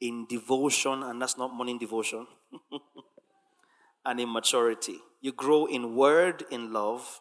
in 0.00 0.26
devotion, 0.26 1.02
and 1.02 1.20
that's 1.20 1.36
not 1.36 1.54
morning 1.54 1.78
devotion, 1.78 2.26
and 4.04 4.20
in 4.20 4.32
maturity. 4.32 4.98
You 5.20 5.32
grow 5.32 5.66
in 5.66 5.94
word, 5.94 6.44
in 6.50 6.72
love, 6.72 7.20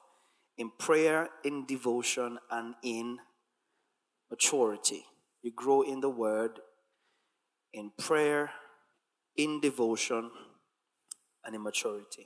in 0.57 0.71
prayer, 0.77 1.29
in 1.43 1.65
devotion, 1.65 2.39
and 2.49 2.75
in 2.81 3.19
maturity. 4.29 5.03
You 5.41 5.51
grow 5.51 5.81
in 5.81 5.99
the 5.99 6.09
word, 6.09 6.59
in 7.73 7.91
prayer, 7.97 8.51
in 9.35 9.59
devotion, 9.59 10.31
and 11.45 11.55
in 11.55 11.63
maturity. 11.63 12.25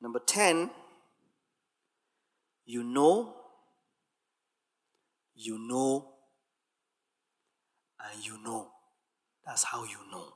Number 0.00 0.18
10, 0.18 0.70
you 2.64 2.82
know, 2.82 3.34
you 5.34 5.58
know, 5.58 6.08
and 8.00 8.24
you 8.24 8.42
know. 8.42 8.68
That's 9.44 9.64
how 9.64 9.84
you 9.84 9.98
know. 10.10 10.34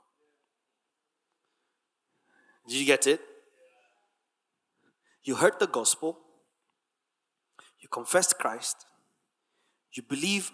Did 2.68 2.78
you 2.78 2.86
get 2.86 3.06
it? 3.06 3.20
You 5.22 5.36
heard 5.36 5.58
the 5.58 5.66
gospel, 5.66 6.18
you 7.80 7.88
confessed 7.88 8.38
Christ, 8.38 8.86
you 9.92 10.02
believe 10.02 10.52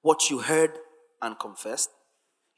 what 0.00 0.30
you 0.30 0.38
heard 0.38 0.78
and 1.20 1.38
confessed, 1.38 1.90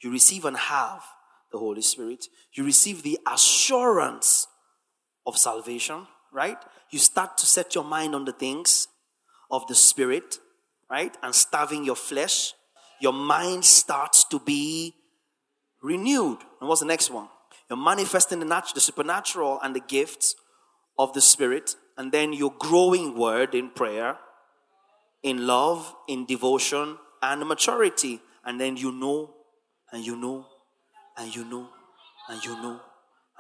you 0.03 0.11
receive 0.11 0.45
and 0.45 0.57
have 0.57 1.03
the 1.51 1.59
Holy 1.59 1.83
Spirit, 1.83 2.27
you 2.55 2.65
receive 2.65 3.03
the 3.03 3.19
assurance 3.31 4.49
of 5.27 5.37
salvation, 5.37 6.07
right? 6.33 6.59
You 6.91 6.99
start 6.99 7.39
to 7.39 7.47
set 7.47 7.75
your 7.75 7.85
mind 7.85 8.15
on 8.15 8.25
the 8.25 8.33
things 8.33 8.89
of 9.51 9.67
the 9.67 9.75
Spirit, 9.75 10.39
right? 10.91 11.17
And 11.23 11.35
starving 11.35 11.85
your 11.85 11.97
flesh, 11.97 12.55
your 13.01 13.13
mind 13.13 13.65
starts 13.65 14.25
to 14.25 14.41
be 14.41 14.95
renewed. 15.83 16.39
And 16.61 16.69
what's 16.69 16.81
the 16.81 16.87
next 16.87 17.11
one? 17.11 17.29
You're 17.69 17.77
manifesting 17.77 18.41
the 18.41 18.63
the 18.75 18.81
supernatural, 18.81 19.61
and 19.63 19.75
the 19.75 19.81
gifts 19.81 20.35
of 20.99 21.13
the 21.13 21.21
Spirit, 21.21 21.77
and 21.97 22.13
then 22.13 22.33
your 22.33 22.53
growing 22.59 23.17
word 23.17 23.55
in 23.55 23.71
prayer, 23.71 24.19
in 25.23 25.47
love, 25.47 25.95
in 26.09 26.27
devotion, 26.27 26.99
and 27.23 27.47
maturity. 27.47 28.21
And 28.45 28.61
then 28.61 28.77
you 28.77 28.93
know, 28.93 29.35
and 29.93 30.05
you 30.05 30.17
know, 30.17 30.47
and 31.17 31.35
you 31.35 31.45
know, 31.45 31.69
and 32.29 32.45
you 32.45 32.55
know, 32.57 32.81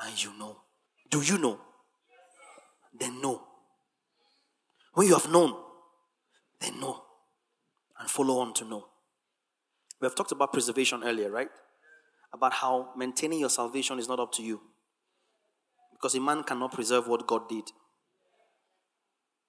and 0.02 0.22
you 0.22 0.38
know. 0.38 0.56
Do 1.10 1.22
you 1.22 1.38
know? 1.38 1.58
Then 2.98 3.20
know. 3.20 3.42
When 4.94 5.06
you 5.06 5.14
have 5.14 5.30
known, 5.30 5.54
then 6.60 6.78
know. 6.78 7.02
And 7.98 8.10
follow 8.10 8.38
on 8.40 8.52
to 8.54 8.64
know. 8.64 8.84
We 10.00 10.06
have 10.06 10.14
talked 10.14 10.32
about 10.32 10.52
preservation 10.52 11.02
earlier, 11.04 11.30
right? 11.30 11.48
About 12.32 12.52
how 12.52 12.90
maintaining 12.96 13.40
your 13.40 13.50
salvation 13.50 13.98
is 13.98 14.08
not 14.08 14.20
up 14.20 14.32
to 14.32 14.42
you. 14.42 14.60
Because 15.92 16.14
a 16.14 16.20
man 16.20 16.42
cannot 16.42 16.72
preserve 16.72 17.06
what 17.06 17.26
God 17.26 17.48
did. 17.48 17.64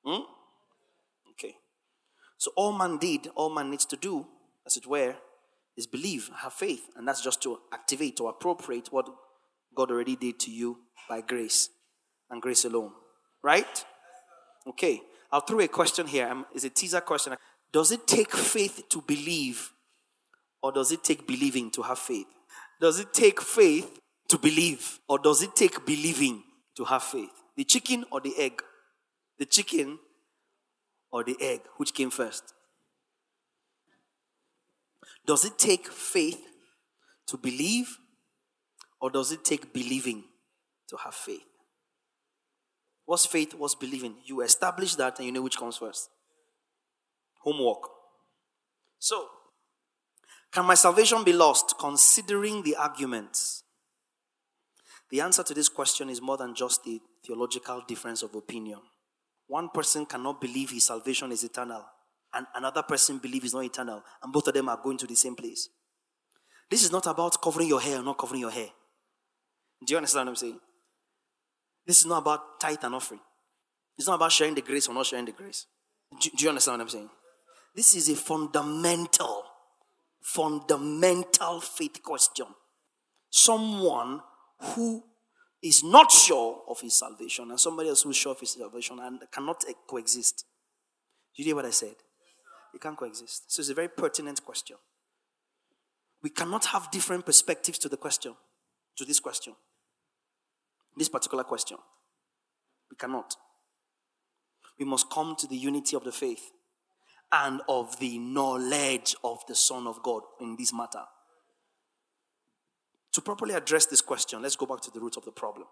Hmm? 0.05 0.21
Okay. 1.31 1.55
So 2.37 2.51
all 2.55 2.71
man 2.71 2.97
did, 2.97 3.29
all 3.35 3.49
man 3.49 3.71
needs 3.71 3.85
to 3.87 3.95
do, 3.95 4.27
as 4.65 4.77
it 4.77 4.85
were, 4.85 5.15
is 5.77 5.87
believe, 5.87 6.29
have 6.37 6.53
faith. 6.53 6.83
And 6.95 7.07
that's 7.07 7.21
just 7.21 7.41
to 7.43 7.59
activate 7.73 8.19
or 8.19 8.29
appropriate 8.29 8.87
what 8.91 9.09
God 9.75 9.91
already 9.91 10.15
did 10.15 10.39
to 10.41 10.51
you 10.51 10.77
by 11.09 11.21
grace 11.21 11.69
and 12.29 12.41
grace 12.41 12.65
alone. 12.65 12.91
Right? 13.43 13.85
Okay. 14.67 15.01
I'll 15.31 15.41
throw 15.41 15.61
a 15.61 15.67
question 15.67 16.05
here. 16.05 16.27
Um, 16.27 16.45
it's 16.53 16.63
a 16.63 16.69
teaser 16.69 17.01
question. 17.01 17.33
Does 17.71 17.91
it 17.91 18.05
take 18.05 18.31
faith 18.31 18.83
to 18.89 19.01
believe, 19.01 19.71
or 20.61 20.71
does 20.71 20.91
it 20.91 21.03
take 21.03 21.25
believing 21.25 21.71
to 21.71 21.81
have 21.81 21.97
faith? 21.97 22.27
Does 22.79 22.99
it 22.99 23.11
take 23.13 23.41
faith 23.41 23.99
to 24.29 24.37
believe, 24.37 24.99
or 25.09 25.17
does 25.17 25.41
it 25.41 25.55
take 25.55 25.83
believing 25.87 26.43
to 26.77 26.83
have 26.85 27.01
faith? 27.01 27.31
The 27.57 27.63
chicken 27.63 28.05
or 28.11 28.21
the 28.21 28.33
egg? 28.37 28.61
The 29.39 29.45
chicken 29.45 29.97
or 31.11 31.23
the 31.23 31.35
egg? 31.39 31.61
Which 31.77 31.95
came 31.95 32.11
first? 32.11 32.52
Does 35.25 35.45
it 35.45 35.57
take 35.57 35.87
faith 35.87 36.41
to 37.27 37.37
believe, 37.37 37.97
or 38.99 39.09
does 39.09 39.31
it 39.31 39.43
take 39.45 39.73
believing 39.73 40.23
to 40.89 40.97
have 40.97 41.13
faith? 41.13 41.43
What's 43.05 43.25
faith? 43.25 43.53
What's 43.53 43.75
believing? 43.75 44.15
You 44.25 44.41
establish 44.41 44.95
that 44.95 45.17
and 45.19 45.25
you 45.25 45.31
know 45.31 45.41
which 45.41 45.57
comes 45.57 45.77
first. 45.77 46.09
Homework. 47.39 47.89
So, 48.99 49.27
can 50.51 50.65
my 50.65 50.75
salvation 50.75 51.23
be 51.23 51.33
lost 51.33 51.75
considering 51.79 52.63
the 52.63 52.75
arguments? 52.75 53.63
The 55.09 55.21
answer 55.21 55.43
to 55.43 55.53
this 55.53 55.69
question 55.69 56.09
is 56.09 56.21
more 56.21 56.37
than 56.37 56.55
just 56.55 56.83
the 56.83 56.99
theological 57.25 57.83
difference 57.87 58.23
of 58.23 58.35
opinion. 58.35 58.79
One 59.47 59.69
person 59.69 60.05
cannot 60.05 60.39
believe 60.39 60.71
his 60.71 60.85
salvation 60.85 61.31
is 61.31 61.43
eternal, 61.43 61.85
and 62.33 62.47
another 62.55 62.83
person 62.83 63.17
believes 63.19 63.45
is 63.45 63.53
not 63.53 63.63
eternal, 63.63 64.03
and 64.21 64.33
both 64.33 64.47
of 64.47 64.53
them 64.53 64.69
are 64.69 64.79
going 64.81 64.97
to 64.97 65.07
the 65.07 65.15
same 65.15 65.35
place. 65.35 65.69
This 66.69 66.83
is 66.83 66.91
not 66.91 67.05
about 67.07 67.41
covering 67.41 67.67
your 67.67 67.81
hair 67.81 67.99
or 67.99 68.03
not 68.03 68.17
covering 68.17 68.41
your 68.41 68.51
hair. 68.51 68.69
Do 69.85 69.91
you 69.91 69.97
understand 69.97 70.27
what 70.27 70.31
I'm 70.31 70.35
saying? 70.37 70.59
This 71.85 71.99
is 71.99 72.05
not 72.05 72.19
about 72.19 72.59
tithe 72.59 72.83
and 72.83 72.95
offering. 72.95 73.19
It's 73.97 74.07
not 74.07 74.15
about 74.15 74.31
sharing 74.31 74.55
the 74.55 74.61
grace 74.61 74.87
or 74.87 74.93
not 74.93 75.05
sharing 75.05 75.25
the 75.25 75.33
grace. 75.33 75.65
Do, 76.19 76.29
do 76.35 76.43
you 76.43 76.49
understand 76.49 76.79
what 76.79 76.83
I'm 76.83 76.89
saying? 76.89 77.09
This 77.75 77.95
is 77.95 78.09
a 78.09 78.15
fundamental, 78.15 79.43
fundamental 80.21 81.59
faith 81.59 82.01
question. 82.01 82.47
Someone 83.29 84.21
who 84.59 85.03
is 85.61 85.83
not 85.83 86.11
sure 86.11 86.61
of 86.69 86.81
his 86.81 86.97
salvation 86.97 87.49
and 87.49 87.59
somebody 87.59 87.89
else 87.89 88.03
who's 88.03 88.17
sure 88.17 88.33
of 88.33 88.39
his 88.39 88.51
salvation 88.51 88.99
and 88.99 89.19
cannot 89.31 89.63
coexist. 89.87 90.45
You 91.35 91.45
hear 91.45 91.55
what 91.55 91.65
I 91.65 91.71
said? 91.71 91.95
They 92.73 92.79
can't 92.79 92.97
coexist. 92.97 93.51
So 93.51 93.61
it's 93.61 93.69
a 93.69 93.73
very 93.73 93.87
pertinent 93.87 94.43
question. 94.43 94.77
We 96.21 96.31
cannot 96.31 96.65
have 96.65 96.91
different 96.91 97.25
perspectives 97.25 97.77
to 97.79 97.89
the 97.89 97.97
question, 97.97 98.33
to 98.97 99.05
this 99.05 99.19
question 99.19 99.53
this 100.95 101.09
particular 101.09 101.43
question. 101.43 101.77
We 102.89 102.95
cannot. 102.97 103.35
We 104.77 104.85
must 104.85 105.09
come 105.09 105.35
to 105.37 105.47
the 105.47 105.55
unity 105.55 105.95
of 105.95 106.03
the 106.03 106.11
faith 106.11 106.51
and 107.31 107.61
of 107.67 107.99
the 107.99 108.17
knowledge 108.19 109.15
of 109.23 109.39
the 109.47 109.55
Son 109.55 109.87
of 109.87 110.03
God 110.03 110.21
in 110.39 110.55
this 110.55 110.73
matter. 110.73 111.03
To 113.13 113.21
properly 113.21 113.53
address 113.53 113.85
this 113.85 114.01
question, 114.01 114.41
let's 114.41 114.55
go 114.55 114.65
back 114.65 114.81
to 114.81 114.91
the 114.91 114.99
root 114.99 115.17
of 115.17 115.25
the 115.25 115.31
problem. 115.31 115.67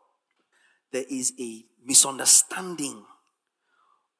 There 0.91 1.05
is 1.09 1.33
a 1.39 1.63
misunderstanding 1.85 3.03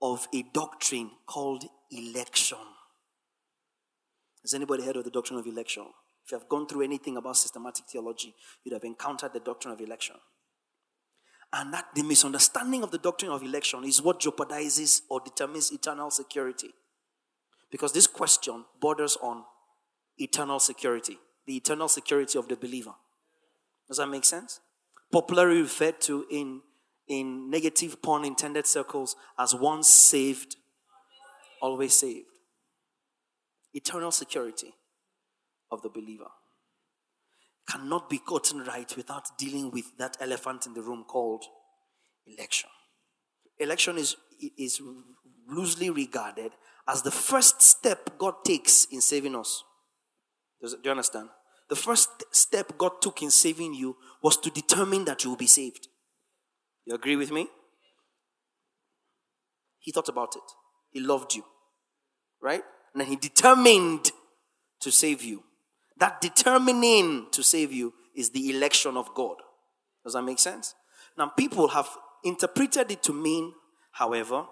of 0.02 0.28
a 0.34 0.44
doctrine 0.54 1.12
called 1.26 1.66
election. 1.92 2.58
Has 4.42 4.54
anybody 4.54 4.84
heard 4.84 4.98
of 4.98 5.04
the 5.04 5.12
doctrine 5.12 5.40
of 5.40 5.46
election? 5.46 5.86
If 6.26 6.32
you 6.32 6.40
have 6.40 6.50
gone 6.50 6.68
through 6.68 6.84
anything 6.84 7.18
about 7.18 7.38
systematic 7.38 7.86
theology, 7.86 8.34
you'd 8.64 8.74
have 8.74 8.84
encountered 8.84 9.34
the 9.34 9.40
doctrine 9.40 9.74
of 9.74 9.82
election. 9.82 10.16
And 11.54 11.74
that 11.74 11.88
the 11.94 12.04
misunderstanding 12.04 12.84
of 12.84 12.92
the 12.92 12.98
doctrine 12.98 13.32
of 13.32 13.44
election 13.44 13.84
is 13.84 14.02
what 14.02 14.22
jeopardizes 14.22 15.02
or 15.10 15.20
determines 15.20 15.72
eternal 15.72 16.10
security. 16.10 16.70
Because 17.70 17.92
this 17.92 18.08
question 18.08 18.66
borders 18.80 19.18
on 19.22 19.44
eternal 20.18 20.60
security, 20.60 21.18
the 21.46 21.58
eternal 21.58 21.90
security 21.90 22.40
of 22.40 22.48
the 22.48 22.56
believer. 22.56 22.94
Does 23.88 23.98
that 23.98 24.08
make 24.08 24.26
sense? 24.26 24.62
Popularly 25.12 25.62
referred 25.62 26.00
to 26.02 26.26
in, 26.32 26.62
in 27.12 27.50
negative 27.50 28.02
pun 28.02 28.24
intended 28.24 28.66
circles 28.66 29.18
as 29.38 29.54
once 29.54 29.90
saved, 29.90 30.56
always 31.62 31.94
saved. 31.94 32.26
Eternal 33.74 34.12
security 34.12 34.74
of 35.70 35.82
the 35.82 35.90
believer 35.90 36.30
cannot 37.70 38.10
be 38.10 38.22
gotten 38.26 38.64
right 38.64 38.96
without 38.96 39.38
dealing 39.38 39.72
with 39.72 39.98
that 39.98 40.16
elephant 40.22 40.66
in 40.66 40.74
the 40.74 40.82
room 40.82 41.04
called 41.04 41.44
election. 42.26 42.70
Election 43.60 43.98
is, 43.98 44.16
is 44.58 44.82
loosely 45.50 45.90
regarded 45.90 46.54
as 46.88 47.02
the 47.02 47.12
first 47.12 47.62
step 47.62 48.18
God 48.18 48.36
takes 48.46 48.86
in 48.86 49.02
saving 49.02 49.36
us. 49.36 49.64
Does, 50.62 50.74
do 50.74 50.80
you 50.86 50.92
understand? 50.92 51.28
The 51.70 51.76
first 51.76 52.24
step 52.32 52.78
God 52.78 53.02
took 53.02 53.22
in 53.22 53.32
saving 53.32 53.74
you 53.74 53.98
was 54.24 54.38
to 54.38 54.50
determine 54.50 55.06
that 55.06 55.24
you 55.24 55.32
will 55.32 55.38
be 55.38 55.48
saved. 55.48 55.90
You 56.86 56.96
agree 56.96 57.16
with 57.16 57.32
me? 57.32 57.48
He 59.80 59.92
thought 59.92 60.10
about 60.10 60.36
it. 60.36 60.44
He 60.92 61.00
loved 61.00 61.36
you. 61.36 61.44
Right? 62.42 62.64
And 62.94 63.04
he 63.04 63.16
determined 63.16 64.12
to 64.82 64.92
save 64.92 65.24
you. 65.24 65.44
That 65.98 66.22
determining 66.22 67.28
to 67.32 67.44
save 67.44 67.72
you 67.72 67.94
is 68.16 68.32
the 68.32 68.56
election 68.56 68.98
of 68.98 69.14
God. 69.14 69.38
Does 70.04 70.14
that 70.14 70.24
make 70.24 70.40
sense? 70.40 70.74
Now, 71.18 71.28
people 71.28 71.68
have 71.70 71.88
interpreted 72.24 72.92
it 72.92 73.04
to 73.04 73.14
mean, 73.14 73.54
however, 73.92 74.46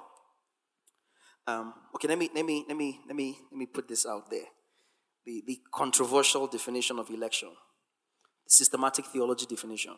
um, 1.47 1.73
okay, 1.95 2.07
let 2.07 2.19
me 2.19 2.29
let 2.35 2.45
me 2.45 2.65
let 2.67 2.77
me 2.77 2.99
let 3.07 3.15
me 3.15 3.37
let 3.51 3.57
me 3.57 3.65
put 3.65 3.87
this 3.87 4.05
out 4.05 4.29
there. 4.29 4.45
The, 5.25 5.43
the 5.47 5.59
controversial 5.73 6.47
definition 6.47 6.99
of 6.99 7.09
election, 7.09 7.49
the 8.45 8.51
systematic 8.51 9.05
theology 9.05 9.45
definition. 9.47 9.95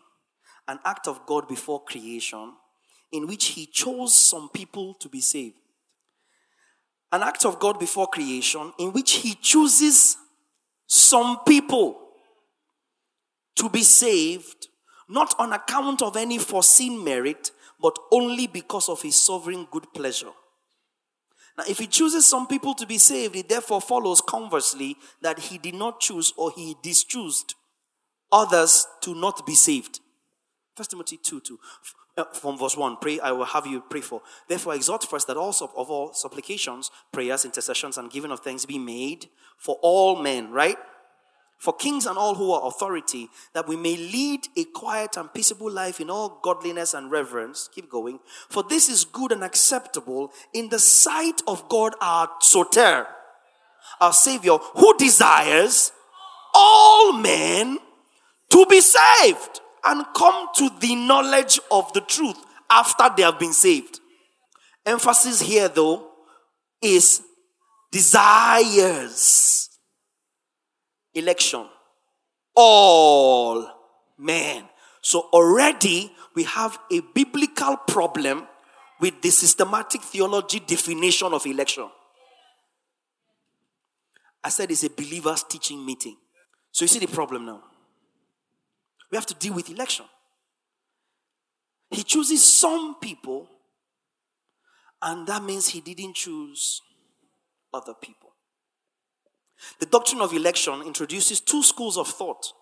An 0.68 0.80
act 0.86 1.07
of 1.07 1.26
God 1.26 1.47
before 1.47 1.84
creation 1.84 2.53
in 3.12 3.28
which 3.28 3.47
he 3.47 3.66
chose 3.66 4.14
some 4.14 4.49
people 4.49 4.93
to 4.95 5.09
be 5.09 5.22
saved. 5.22 5.55
An 7.12 7.24
act 7.24 7.45
of 7.45 7.59
God 7.59 7.78
before 7.78 8.07
creation 8.07 8.72
in 8.80 8.93
which 8.93 9.14
he 9.14 9.36
chooses 9.36 10.16
some 10.88 11.39
people 11.45 11.99
to 13.55 13.70
be 13.70 13.84
saved, 13.84 14.68
not 15.09 15.36
on 15.38 15.51
account 15.51 16.01
of 16.01 16.16
any 16.16 16.38
foreseen 16.38 17.03
merit, 17.03 17.51
but 17.82 17.97
only 18.12 18.47
because 18.47 18.88
of 18.88 19.01
his 19.01 19.16
sovereign 19.16 19.68
good 19.72 19.93
pleasure. 19.93 20.32
Now, 21.57 21.66
if 21.68 21.80
he 21.80 21.88
chooses 21.88 22.28
some 22.28 22.47
people 22.47 22.74
to 22.76 22.86
be 22.86 22.97
saved, 22.97 23.36
it 23.36 23.49
therefore 23.49 23.82
follows 23.82 24.22
conversely 24.22 24.95
that 25.22 25.39
he 25.39 25.57
did 25.57 25.76
not 25.76 25.99
choose 25.99 26.34
or 26.38 26.51
he 26.51 26.76
dischused 26.82 27.55
others 28.32 28.88
to 29.01 29.14
not 29.14 29.45
be 29.45 29.55
saved. 29.55 29.99
First 30.76 30.92
Timothy 30.92 31.18
2 31.18 31.42
2. 31.42 31.60
Uh, 32.18 32.26
from 32.34 32.58
verse 32.58 32.76
1, 32.76 32.98
pray, 32.98 33.20
I 33.22 33.32
will 33.32 33.46
have 33.46 33.66
you 33.66 33.82
pray 33.90 34.02
for. 34.02 34.22
Therefore, 34.50 34.76
exhort 34.76 35.04
first 35.06 35.28
that 35.28 35.38
also 35.38 35.72
of 35.78 35.90
all 35.90 36.14
supplications, 36.14 36.92
prayers, 37.14 37.46
intercessions, 37.46 37.98
and 37.98 38.12
giving 38.12 38.32
of 38.32 38.42
thanks 38.42 38.66
be 38.66 38.78
made 38.78 39.28
for 39.58 39.78
all 39.82 40.22
men, 40.22 40.52
right? 40.52 40.78
For 41.58 41.74
kings 41.74 42.06
and 42.06 42.18
all 42.18 42.36
who 42.36 42.52
are 42.52 42.68
authority, 42.68 43.30
that 43.54 43.68
we 43.68 43.78
may 43.78 43.96
lead 43.96 44.48
a 44.58 44.66
quiet 44.66 45.16
and 45.16 45.34
peaceable 45.34 45.72
life 45.72 46.02
in 46.02 46.10
all 46.10 46.40
godliness 46.42 46.94
and 46.94 47.12
reverence. 47.12 47.70
Keep 47.74 47.90
going. 47.90 48.20
For 48.50 48.64
this 48.64 48.90
is 48.90 49.06
good 49.06 49.32
and 49.32 49.44
acceptable 49.44 50.34
in 50.54 50.70
the 50.70 50.80
sight 50.80 51.42
of 51.48 51.70
God 51.70 51.96
our 52.02 52.30
Soter, 52.42 53.08
our 54.02 54.14
Savior, 54.14 54.58
who 54.58 54.98
desires 54.98 55.94
all 56.54 57.14
men 57.14 57.78
to 58.50 58.66
be 58.66 58.82
saved 58.82 59.62
and 59.86 60.06
come 60.16 60.48
to 60.56 60.70
the 60.80 60.96
knowledge 60.96 61.60
of 61.72 61.92
the 61.94 62.02
truth 62.02 62.38
after 62.70 63.10
they 63.16 63.24
have 63.24 63.40
been 63.40 63.54
saved. 63.54 64.00
Emphasis 64.86 65.42
here, 65.42 65.68
though, 65.68 66.10
is 66.82 67.22
desires. 67.92 69.70
election. 71.14 71.68
All 72.56 73.68
men. 74.18 74.64
So 75.02 75.30
already 75.34 76.12
we 76.36 76.44
have 76.44 76.78
a 76.92 77.02
biblical 77.14 77.78
problem 77.78 78.48
with 79.00 79.22
the 79.22 79.30
systematic 79.30 80.02
theology 80.02 80.60
definition 80.60 81.34
of 81.34 81.46
election. 81.46 81.90
I 84.44 84.50
said 84.50 84.72
it's 84.72 84.84
a 84.84 84.90
believers 84.90 85.44
teaching 85.44 85.86
meeting. 85.86 86.16
So 86.72 86.84
you 86.84 86.88
see 86.88 87.00
the 87.00 87.08
problem 87.08 87.46
now. 87.46 87.64
We 89.12 89.18
have 89.18 89.26
to 89.28 89.36
deal 89.36 89.53
with 89.53 89.70
election. 89.70 90.05
He 91.89 92.03
chooses 92.03 92.43
some 92.43 92.95
people, 93.01 93.49
and 95.01 95.28
that 95.28 95.43
means 95.43 95.68
he 95.68 95.82
didn't 95.82 96.16
choose 96.16 96.82
other 97.74 97.93
people. 97.93 98.30
The 99.80 99.86
doctrine 99.86 100.22
of 100.22 100.34
election 100.34 100.82
introduces 100.84 101.39
two 101.41 101.62
schools 101.62 101.97
of 101.97 102.07
thought. 102.07 102.53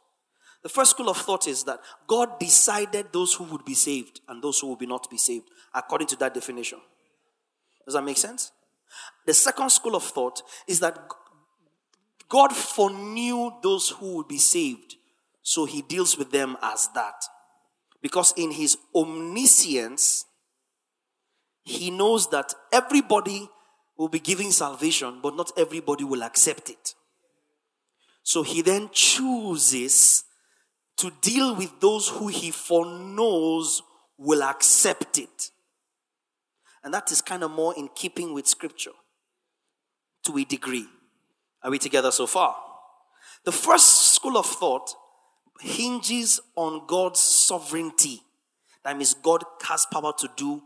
The 0.64 0.70
first 0.70 0.92
school 0.92 1.10
of 1.10 1.18
thought 1.18 1.48
is 1.48 1.64
that 1.66 1.80
God 2.08 2.40
decided 2.40 3.14
those 3.14 3.34
who 3.34 3.46
would 3.46 3.64
be 3.64 3.76
saved 3.76 4.20
and 4.28 4.44
those 4.44 4.60
who 4.60 4.68
would 4.68 4.80
be 4.80 4.86
not 4.86 5.10
be 5.10 5.18
saved 5.18 5.50
according 5.74 6.08
to 6.08 6.16
that 6.18 6.34
definition. 6.34 6.80
Does 7.86 7.94
that 7.94 8.04
make 8.04 8.18
sense? 8.18 8.52
The 9.26 9.34
second 9.34 9.70
school 9.70 9.96
of 9.96 10.04
thought 10.04 10.42
is 10.68 10.80
that 10.82 11.00
God 12.28 12.54
foreknew 12.54 13.52
those 13.64 13.90
who 13.90 14.18
would 14.18 14.28
be 14.28 14.38
saved, 14.38 14.96
so 15.50 15.66
he 15.66 15.82
deals 15.82 16.16
with 16.16 16.30
them 16.30 16.56
as 16.62 16.90
that. 16.94 17.24
Because 18.04 18.36
in 18.38 18.52
his 18.52 18.78
omniscience, 18.94 20.26
he 21.64 21.90
knows 21.90 22.30
that 22.30 22.54
everybody 22.72 23.50
will 23.98 24.10
be 24.10 24.20
giving 24.20 24.52
salvation, 24.52 25.22
but 25.24 25.36
not 25.36 25.52
everybody 25.58 26.04
will 26.04 26.22
accept 26.22 26.70
it. 26.70 26.94
So 28.22 28.44
he 28.44 28.62
then 28.62 28.92
chooses 28.92 30.24
to 30.98 31.12
deal 31.20 31.56
with 31.56 31.80
those 31.80 32.10
who 32.10 32.28
he 32.28 32.52
foreknows 32.52 33.82
will 34.20 34.44
accept 34.44 35.18
it. 35.18 35.50
And 36.84 36.94
that 36.94 37.12
is 37.12 37.24
kind 37.24 37.44
of 37.44 37.50
more 37.50 37.74
in 37.76 37.90
keeping 37.96 38.36
with 38.36 38.46
scripture 38.46 38.94
to 40.26 40.38
a 40.38 40.44
degree. 40.44 40.86
Are 41.64 41.72
we 41.72 41.80
together 41.80 42.12
so 42.12 42.28
far? 42.28 42.56
The 43.46 43.52
first 43.52 44.14
school 44.14 44.38
of 44.38 44.46
thought 44.46 44.94
hinges 45.60 46.40
on 46.56 46.86
God's 46.88 47.20
sovereignty. 47.20 48.22
That 48.84 48.98
means 48.98 49.14
God 49.14 49.44
has 49.68 49.86
power 49.92 50.14
to 50.20 50.30
do 50.36 50.62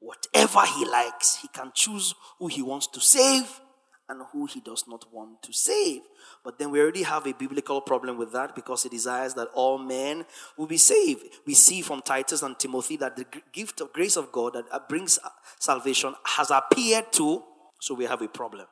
whatever 0.00 0.60
He 0.66 0.84
likes. 0.84 1.36
He 1.42 1.48
can 1.48 1.72
choose 1.74 2.14
who 2.38 2.46
He 2.46 2.62
wants 2.62 2.86
to 2.88 3.00
save 3.00 3.60
and 4.08 4.22
who 4.32 4.46
He 4.46 4.60
does 4.60 4.84
not 4.86 5.12
want 5.12 5.42
to 5.42 5.52
save. 5.52 6.02
But 6.44 6.58
then 6.58 6.70
we 6.70 6.80
already 6.80 7.02
have 7.02 7.26
a 7.26 7.34
biblical 7.34 7.80
problem 7.80 8.16
with 8.18 8.32
that 8.32 8.54
because 8.54 8.84
He 8.84 8.88
desires 8.88 9.34
that 9.34 9.48
all 9.52 9.78
men 9.78 10.24
will 10.56 10.66
be 10.66 10.76
saved. 10.76 11.24
We 11.44 11.54
see 11.54 11.82
from 11.82 12.02
Titus 12.02 12.42
and 12.42 12.58
Timothy 12.58 12.96
that 12.98 13.16
the 13.16 13.26
gift 13.52 13.80
of 13.80 13.92
grace 13.92 14.16
of 14.16 14.30
God 14.30 14.54
that 14.54 14.64
uh, 14.70 14.78
brings 14.88 15.18
uh, 15.24 15.28
salvation 15.58 16.14
has 16.24 16.50
appeared 16.50 17.12
to, 17.14 17.42
so 17.80 17.94
we 17.94 18.04
have 18.04 18.22
a 18.22 18.28
problem. 18.28 18.66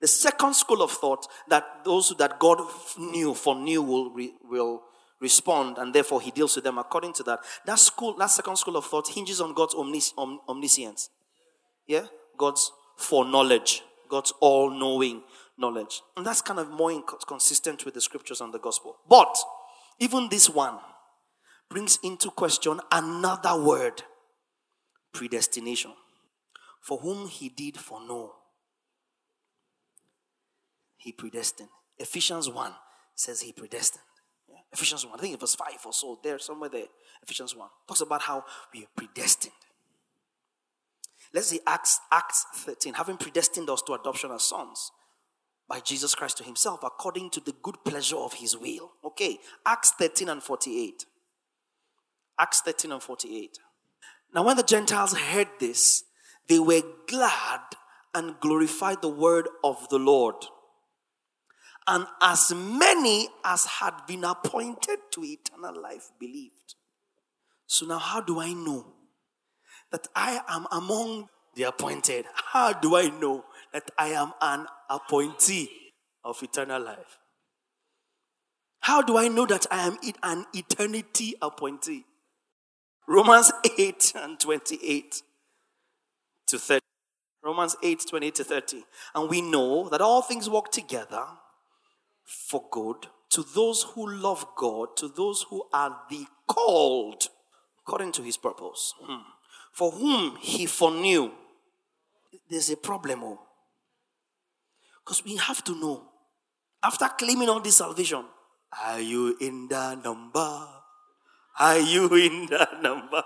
The 0.00 0.08
second 0.08 0.54
school 0.54 0.80
of 0.82 0.92
thought 0.92 1.26
that 1.48 1.84
those 1.84 2.14
that 2.18 2.38
God 2.38 2.60
knew 2.98 3.34
for 3.34 3.56
will, 3.56 4.14
will 4.48 4.82
respond, 5.20 5.78
and 5.78 5.94
therefore 5.94 6.20
he 6.20 6.30
deals 6.30 6.54
with 6.54 6.64
them 6.64 6.78
according 6.78 7.12
to 7.14 7.22
that. 7.24 7.40
That 7.66 7.78
school, 7.78 8.14
that 8.18 8.30
second 8.30 8.56
school 8.56 8.76
of 8.76 8.86
thought 8.86 9.08
hinges 9.08 9.40
on 9.40 9.54
God's 9.54 9.74
omnis- 9.74 10.14
om- 10.16 10.40
omniscience. 10.48 11.10
Yeah? 11.86 12.06
God's 12.36 12.70
foreknowledge, 12.96 13.82
God's 14.08 14.32
all 14.40 14.70
knowing 14.70 15.22
knowledge. 15.56 16.02
And 16.16 16.24
that's 16.24 16.42
kind 16.42 16.60
of 16.60 16.70
more 16.70 17.02
consistent 17.26 17.84
with 17.84 17.94
the 17.94 18.00
scriptures 18.00 18.40
and 18.40 18.52
the 18.54 18.58
gospel. 18.58 18.96
But 19.08 19.36
even 19.98 20.28
this 20.28 20.48
one 20.48 20.78
brings 21.68 21.98
into 22.02 22.30
question 22.30 22.80
another 22.92 23.60
word 23.60 24.02
predestination. 25.12 25.92
For 26.80 26.98
whom 26.98 27.28
he 27.28 27.48
did 27.48 27.76
foreknow, 27.76 28.34
he 30.96 31.12
predestined. 31.12 31.68
Ephesians 31.98 32.48
1 32.48 32.72
says 33.14 33.40
he 33.40 33.52
predestined. 33.52 34.04
Ephesians 34.72 35.04
1. 35.06 35.18
I 35.18 35.22
think 35.22 35.34
it 35.34 35.40
was 35.40 35.54
5 35.54 35.68
or 35.86 35.92
so, 35.92 36.18
there, 36.22 36.38
somewhere 36.38 36.68
there. 36.68 36.86
Ephesians 37.22 37.54
1. 37.54 37.68
Talks 37.86 38.00
about 38.00 38.22
how 38.22 38.44
we 38.72 38.82
are 38.82 38.88
predestined. 38.96 39.54
Let's 41.32 41.48
see 41.48 41.60
Acts, 41.66 42.00
Acts 42.10 42.46
13. 42.54 42.94
Having 42.94 43.18
predestined 43.18 43.68
us 43.70 43.82
to 43.82 43.94
adoption 43.94 44.30
as 44.30 44.44
sons 44.44 44.90
by 45.68 45.80
Jesus 45.80 46.14
Christ 46.14 46.38
to 46.38 46.44
himself 46.44 46.80
according 46.82 47.30
to 47.30 47.40
the 47.40 47.54
good 47.62 47.76
pleasure 47.84 48.16
of 48.16 48.34
his 48.34 48.56
will. 48.56 48.92
Okay. 49.04 49.38
Acts 49.66 49.92
13 49.98 50.28
and 50.28 50.42
48. 50.42 51.04
Acts 52.38 52.62
13 52.62 52.92
and 52.92 53.02
48. 53.02 53.58
Now, 54.34 54.44
when 54.44 54.56
the 54.56 54.62
Gentiles 54.62 55.16
heard 55.16 55.48
this, 55.58 56.04
they 56.48 56.58
were 56.58 56.82
glad 57.06 57.60
and 58.14 58.38
glorified 58.40 59.02
the 59.02 59.08
word 59.08 59.48
of 59.64 59.88
the 59.88 59.98
Lord 59.98 60.34
and 61.88 62.06
as 62.20 62.52
many 62.54 63.28
as 63.44 63.64
had 63.64 63.94
been 64.06 64.22
appointed 64.22 64.98
to 65.10 65.24
eternal 65.24 65.80
life 65.80 66.10
believed. 66.20 66.74
So 67.66 67.86
now, 67.86 67.98
how 67.98 68.20
do 68.20 68.40
I 68.40 68.52
know 68.52 68.86
that 69.90 70.06
I 70.14 70.40
am 70.48 70.66
among 70.70 71.28
the 71.54 71.62
appointed? 71.64 72.26
How 72.52 72.74
do 72.74 72.94
I 72.94 73.08
know 73.08 73.44
that 73.72 73.90
I 73.96 74.08
am 74.08 74.32
an 74.42 74.66
appointee 74.90 75.70
of 76.24 76.42
eternal 76.42 76.82
life? 76.82 77.18
How 78.80 79.00
do 79.00 79.16
I 79.16 79.28
know 79.28 79.46
that 79.46 79.66
I 79.70 79.86
am 79.86 79.98
an 80.22 80.44
eternity 80.54 81.34
appointee? 81.40 82.04
Romans 83.06 83.50
8 83.78 84.12
and 84.16 84.38
28 84.38 85.22
to 86.48 86.58
30. 86.58 86.80
Romans 87.42 87.76
8, 87.82 88.04
28 88.10 88.34
to 88.34 88.44
30. 88.44 88.84
And 89.14 89.30
we 89.30 89.40
know 89.40 89.88
that 89.88 90.02
all 90.02 90.20
things 90.20 90.50
work 90.50 90.70
together 90.70 91.24
for 92.28 92.62
good 92.70 93.06
to 93.30 93.42
those 93.54 93.82
who 93.82 94.08
love 94.10 94.46
God, 94.56 94.96
to 94.96 95.08
those 95.08 95.46
who 95.48 95.64
are 95.72 95.96
the 96.10 96.26
called 96.46 97.28
according 97.80 98.12
to 98.12 98.22
his 98.22 98.36
purpose. 98.36 98.94
Hmm. 99.00 99.22
For 99.72 99.90
whom 99.90 100.36
he 100.40 100.66
foreknew. 100.66 101.30
There's 102.50 102.70
a 102.70 102.76
problem. 102.76 103.20
Because 105.04 105.22
oh. 105.22 105.24
we 105.24 105.36
have 105.36 105.64
to 105.64 105.74
know. 105.74 106.04
After 106.82 107.08
claiming 107.08 107.48
all 107.48 107.60
this 107.60 107.76
salvation, 107.76 108.24
are 108.84 109.00
you 109.00 109.36
in 109.40 109.68
the 109.68 109.94
number? 109.96 110.66
Are 111.58 111.78
you 111.78 112.12
in 112.14 112.46
the 112.46 112.68
number? 112.82 113.22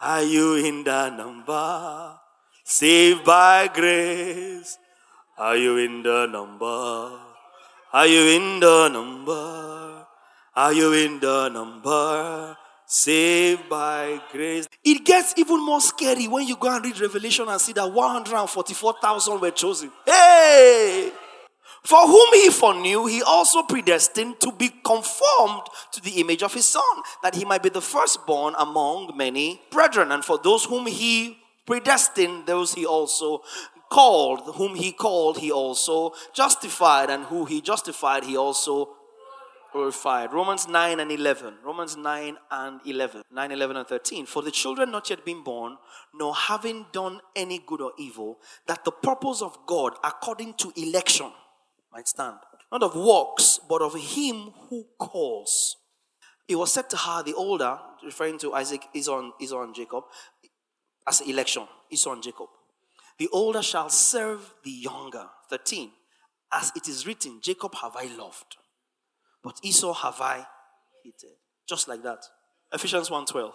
Are 0.00 0.22
you 0.22 0.54
in 0.54 0.84
the 0.84 1.10
number? 1.10 2.18
Saved 2.64 3.24
by 3.24 3.68
grace. 3.72 4.78
Are 5.36 5.56
you 5.56 5.76
in 5.76 6.02
the 6.02 6.26
number? 6.26 7.27
Are 7.90 8.06
you 8.06 8.20
in 8.36 8.60
the 8.60 8.88
number? 8.88 10.06
Are 10.54 10.72
you 10.74 10.92
in 10.92 11.20
the 11.20 11.48
number? 11.48 12.56
Saved 12.84 13.66
by 13.68 14.20
grace. 14.30 14.68
It 14.84 15.06
gets 15.06 15.32
even 15.38 15.64
more 15.64 15.80
scary 15.80 16.28
when 16.28 16.46
you 16.46 16.56
go 16.56 16.74
and 16.74 16.84
read 16.84 17.00
Revelation 17.00 17.48
and 17.48 17.58
see 17.58 17.72
that 17.72 17.90
144,000 17.90 19.40
were 19.40 19.50
chosen. 19.52 19.90
Hey! 20.04 21.12
For 21.82 22.06
whom 22.06 22.34
he 22.34 22.50
foreknew, 22.50 23.06
he 23.06 23.22
also 23.22 23.62
predestined 23.62 24.38
to 24.40 24.52
be 24.52 24.68
conformed 24.84 25.62
to 25.92 26.02
the 26.02 26.20
image 26.20 26.42
of 26.42 26.52
his 26.52 26.66
son, 26.66 26.82
that 27.22 27.34
he 27.34 27.46
might 27.46 27.62
be 27.62 27.70
the 27.70 27.80
firstborn 27.80 28.54
among 28.58 29.16
many 29.16 29.62
brethren. 29.70 30.12
And 30.12 30.22
for 30.22 30.36
those 30.36 30.64
whom 30.64 30.86
he 30.86 31.38
predestined, 31.64 32.46
those 32.46 32.74
he 32.74 32.84
also 32.84 33.42
called, 33.90 34.54
whom 34.56 34.74
he 34.74 34.92
called, 34.92 35.38
he 35.38 35.50
also 35.50 36.12
justified, 36.34 37.10
and 37.10 37.24
who 37.24 37.44
he 37.44 37.60
justified, 37.60 38.24
he 38.24 38.36
also 38.36 38.94
glorified. 39.72 40.32
Romans 40.32 40.68
9 40.68 41.00
and 41.00 41.12
11. 41.12 41.58
Romans 41.64 41.96
9 41.96 42.36
and 42.50 42.80
11. 42.86 43.22
9, 43.30 43.52
11, 43.52 43.76
and 43.76 43.86
13. 43.86 44.26
For 44.26 44.42
the 44.42 44.50
children 44.50 44.90
not 44.90 45.10
yet 45.10 45.24
been 45.24 45.42
born, 45.42 45.76
nor 46.14 46.34
having 46.34 46.86
done 46.92 47.20
any 47.36 47.58
good 47.66 47.80
or 47.80 47.92
evil, 47.98 48.38
that 48.66 48.84
the 48.84 48.92
purpose 48.92 49.42
of 49.42 49.58
God 49.66 49.94
according 50.04 50.54
to 50.54 50.72
election 50.76 51.30
might 51.92 52.08
stand. 52.08 52.38
Not 52.70 52.82
of 52.82 52.94
works, 52.94 53.60
but 53.68 53.82
of 53.82 53.94
him 53.94 54.52
who 54.68 54.86
calls. 54.98 55.76
It 56.48 56.56
was 56.56 56.72
said 56.72 56.88
to 56.90 56.96
her, 56.96 57.22
the 57.22 57.34
older, 57.34 57.78
referring 58.04 58.38
to 58.38 58.54
Isaac, 58.54 58.82
Esau, 58.94 59.18
and, 59.18 59.32
Esau 59.40 59.62
and 59.62 59.74
Jacob, 59.74 60.04
as 61.06 61.20
election, 61.22 61.64
Esau 61.90 62.12
and 62.12 62.22
Jacob. 62.22 62.48
The 63.18 63.28
older 63.32 63.62
shall 63.62 63.88
serve 63.88 64.54
the 64.64 64.70
younger. 64.70 65.26
13. 65.50 65.90
As 66.52 66.72
it 66.74 66.88
is 66.88 67.06
written, 67.06 67.40
Jacob 67.42 67.74
have 67.76 67.96
I 67.96 68.06
loved, 68.16 68.56
but 69.42 69.58
Esau 69.62 69.92
have 69.92 70.20
I 70.20 70.46
hated. 71.04 71.36
Just 71.68 71.88
like 71.88 72.02
that. 72.02 72.24
Ephesians 72.72 73.10
1.12. 73.10 73.52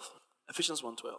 Ephesians 0.48 0.82
1.12. 0.82 1.12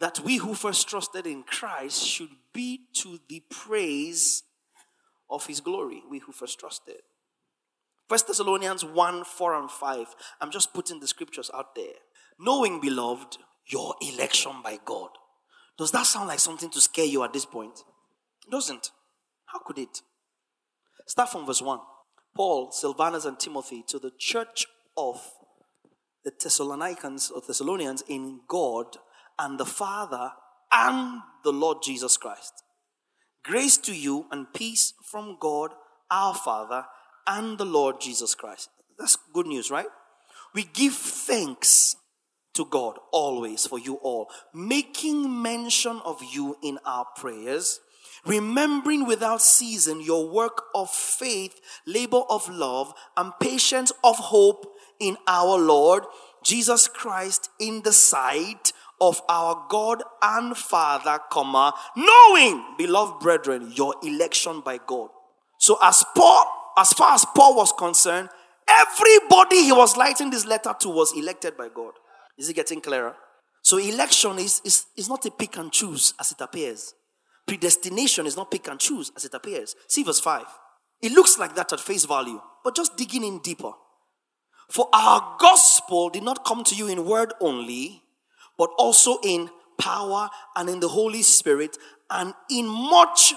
That 0.00 0.20
we 0.20 0.36
who 0.36 0.52
first 0.54 0.88
trusted 0.88 1.26
in 1.26 1.42
Christ 1.42 2.06
should 2.06 2.28
be 2.52 2.80
to 2.94 3.18
the 3.28 3.42
praise 3.50 4.42
of 5.30 5.46
his 5.46 5.60
glory. 5.60 6.02
We 6.10 6.18
who 6.18 6.32
first 6.32 6.60
trusted. 6.60 7.00
First 8.08 8.26
Thessalonians 8.26 8.84
1 8.84 9.24
4 9.24 9.54
and 9.54 9.70
5. 9.70 10.06
I'm 10.40 10.50
just 10.50 10.74
putting 10.74 11.00
the 11.00 11.08
scriptures 11.08 11.50
out 11.54 11.74
there. 11.74 11.94
Knowing, 12.38 12.80
beloved, 12.80 13.38
your 13.66 13.94
election 14.00 14.52
by 14.62 14.78
God. 14.84 15.10
Does 15.78 15.92
that 15.92 16.06
sound 16.06 16.28
like 16.28 16.38
something 16.38 16.70
to 16.70 16.80
scare 16.80 17.04
you 17.04 17.22
at 17.22 17.32
this 17.32 17.44
point? 17.44 17.78
It 18.46 18.50
doesn't. 18.50 18.90
How 19.46 19.58
could 19.58 19.78
it? 19.78 20.02
Start 21.06 21.28
from 21.30 21.46
verse 21.46 21.62
1. 21.62 21.78
Paul, 22.34 22.70
Silvanus, 22.72 23.24
and 23.24 23.38
Timothy 23.38 23.82
to 23.88 23.98
the 23.98 24.12
church 24.18 24.66
of 24.96 25.20
the 26.24 26.32
Thessalonians 26.42 27.30
or 27.30 27.42
Thessalonians 27.46 28.02
in 28.08 28.40
God 28.48 28.86
and 29.38 29.58
the 29.58 29.66
Father 29.66 30.32
and 30.72 31.20
the 31.44 31.52
Lord 31.52 31.78
Jesus 31.82 32.16
Christ. 32.16 32.52
Grace 33.44 33.78
to 33.78 33.94
you 33.94 34.26
and 34.32 34.52
peace 34.52 34.92
from 35.04 35.36
God 35.40 35.70
our 36.10 36.34
Father 36.34 36.84
and 37.26 37.58
the 37.58 37.64
Lord 37.64 38.00
Jesus 38.00 38.34
Christ. 38.34 38.70
That's 38.98 39.16
good 39.32 39.46
news, 39.46 39.70
right? 39.70 39.86
We 40.54 40.64
give 40.64 40.94
thanks 40.94 41.96
to 42.56 42.64
God 42.66 42.98
always 43.12 43.66
for 43.66 43.78
you 43.78 43.94
all, 43.96 44.28
making 44.52 45.42
mention 45.42 46.00
of 46.04 46.22
you 46.22 46.56
in 46.62 46.78
our 46.84 47.06
prayers, 47.16 47.80
remembering 48.24 49.06
without 49.06 49.40
ceasing 49.40 50.00
your 50.00 50.28
work 50.28 50.64
of 50.74 50.90
faith, 50.90 51.60
labor 51.86 52.22
of 52.28 52.48
love, 52.48 52.92
and 53.16 53.32
patience 53.40 53.92
of 54.02 54.16
hope 54.16 54.66
in 54.98 55.16
our 55.26 55.58
Lord 55.58 56.04
Jesus 56.42 56.86
Christ 56.86 57.50
in 57.58 57.82
the 57.82 57.92
sight 57.92 58.72
of 59.00 59.20
our 59.28 59.66
God 59.68 60.02
and 60.22 60.56
Father, 60.56 61.18
comma, 61.30 61.74
knowing, 61.96 62.64
beloved 62.78 63.20
brethren, 63.20 63.72
your 63.74 63.94
election 64.02 64.60
by 64.60 64.78
God. 64.86 65.10
So 65.58 65.76
as 65.82 66.04
Paul, 66.14 66.72
as 66.78 66.92
far 66.92 67.14
as 67.14 67.26
Paul 67.34 67.56
was 67.56 67.72
concerned, 67.72 68.28
everybody 68.68 69.64
he 69.64 69.72
was 69.72 69.96
writing 69.96 70.30
this 70.30 70.46
letter 70.46 70.74
to 70.80 70.88
was 70.88 71.12
elected 71.16 71.56
by 71.56 71.68
God. 71.68 71.92
Is 72.38 72.48
it 72.48 72.54
getting 72.54 72.80
clearer? 72.80 73.14
So 73.62 73.78
election 73.78 74.38
is, 74.38 74.60
is, 74.64 74.84
is 74.96 75.08
not 75.08 75.24
a 75.26 75.30
pick 75.30 75.56
and 75.56 75.72
choose 75.72 76.14
as 76.20 76.32
it 76.32 76.40
appears. 76.40 76.94
Predestination 77.46 78.26
is 78.26 78.36
not 78.36 78.50
pick 78.50 78.68
and 78.68 78.78
choose 78.78 79.10
as 79.16 79.24
it 79.24 79.34
appears. 79.34 79.74
See 79.88 80.02
verse 80.02 80.20
5. 80.20 80.44
It 81.02 81.12
looks 81.12 81.38
like 81.38 81.54
that 81.56 81.72
at 81.72 81.80
face 81.80 82.04
value, 82.04 82.40
but 82.64 82.76
just 82.76 82.96
digging 82.96 83.24
in 83.24 83.40
deeper. 83.40 83.72
For 84.68 84.88
our 84.92 85.36
gospel 85.38 86.10
did 86.10 86.22
not 86.22 86.44
come 86.44 86.64
to 86.64 86.74
you 86.74 86.88
in 86.88 87.04
word 87.06 87.32
only, 87.40 88.02
but 88.58 88.70
also 88.78 89.18
in 89.22 89.50
power 89.78 90.28
and 90.56 90.68
in 90.68 90.80
the 90.80 90.88
Holy 90.88 91.22
Spirit 91.22 91.76
and 92.10 92.34
in 92.50 92.66
much 92.66 93.34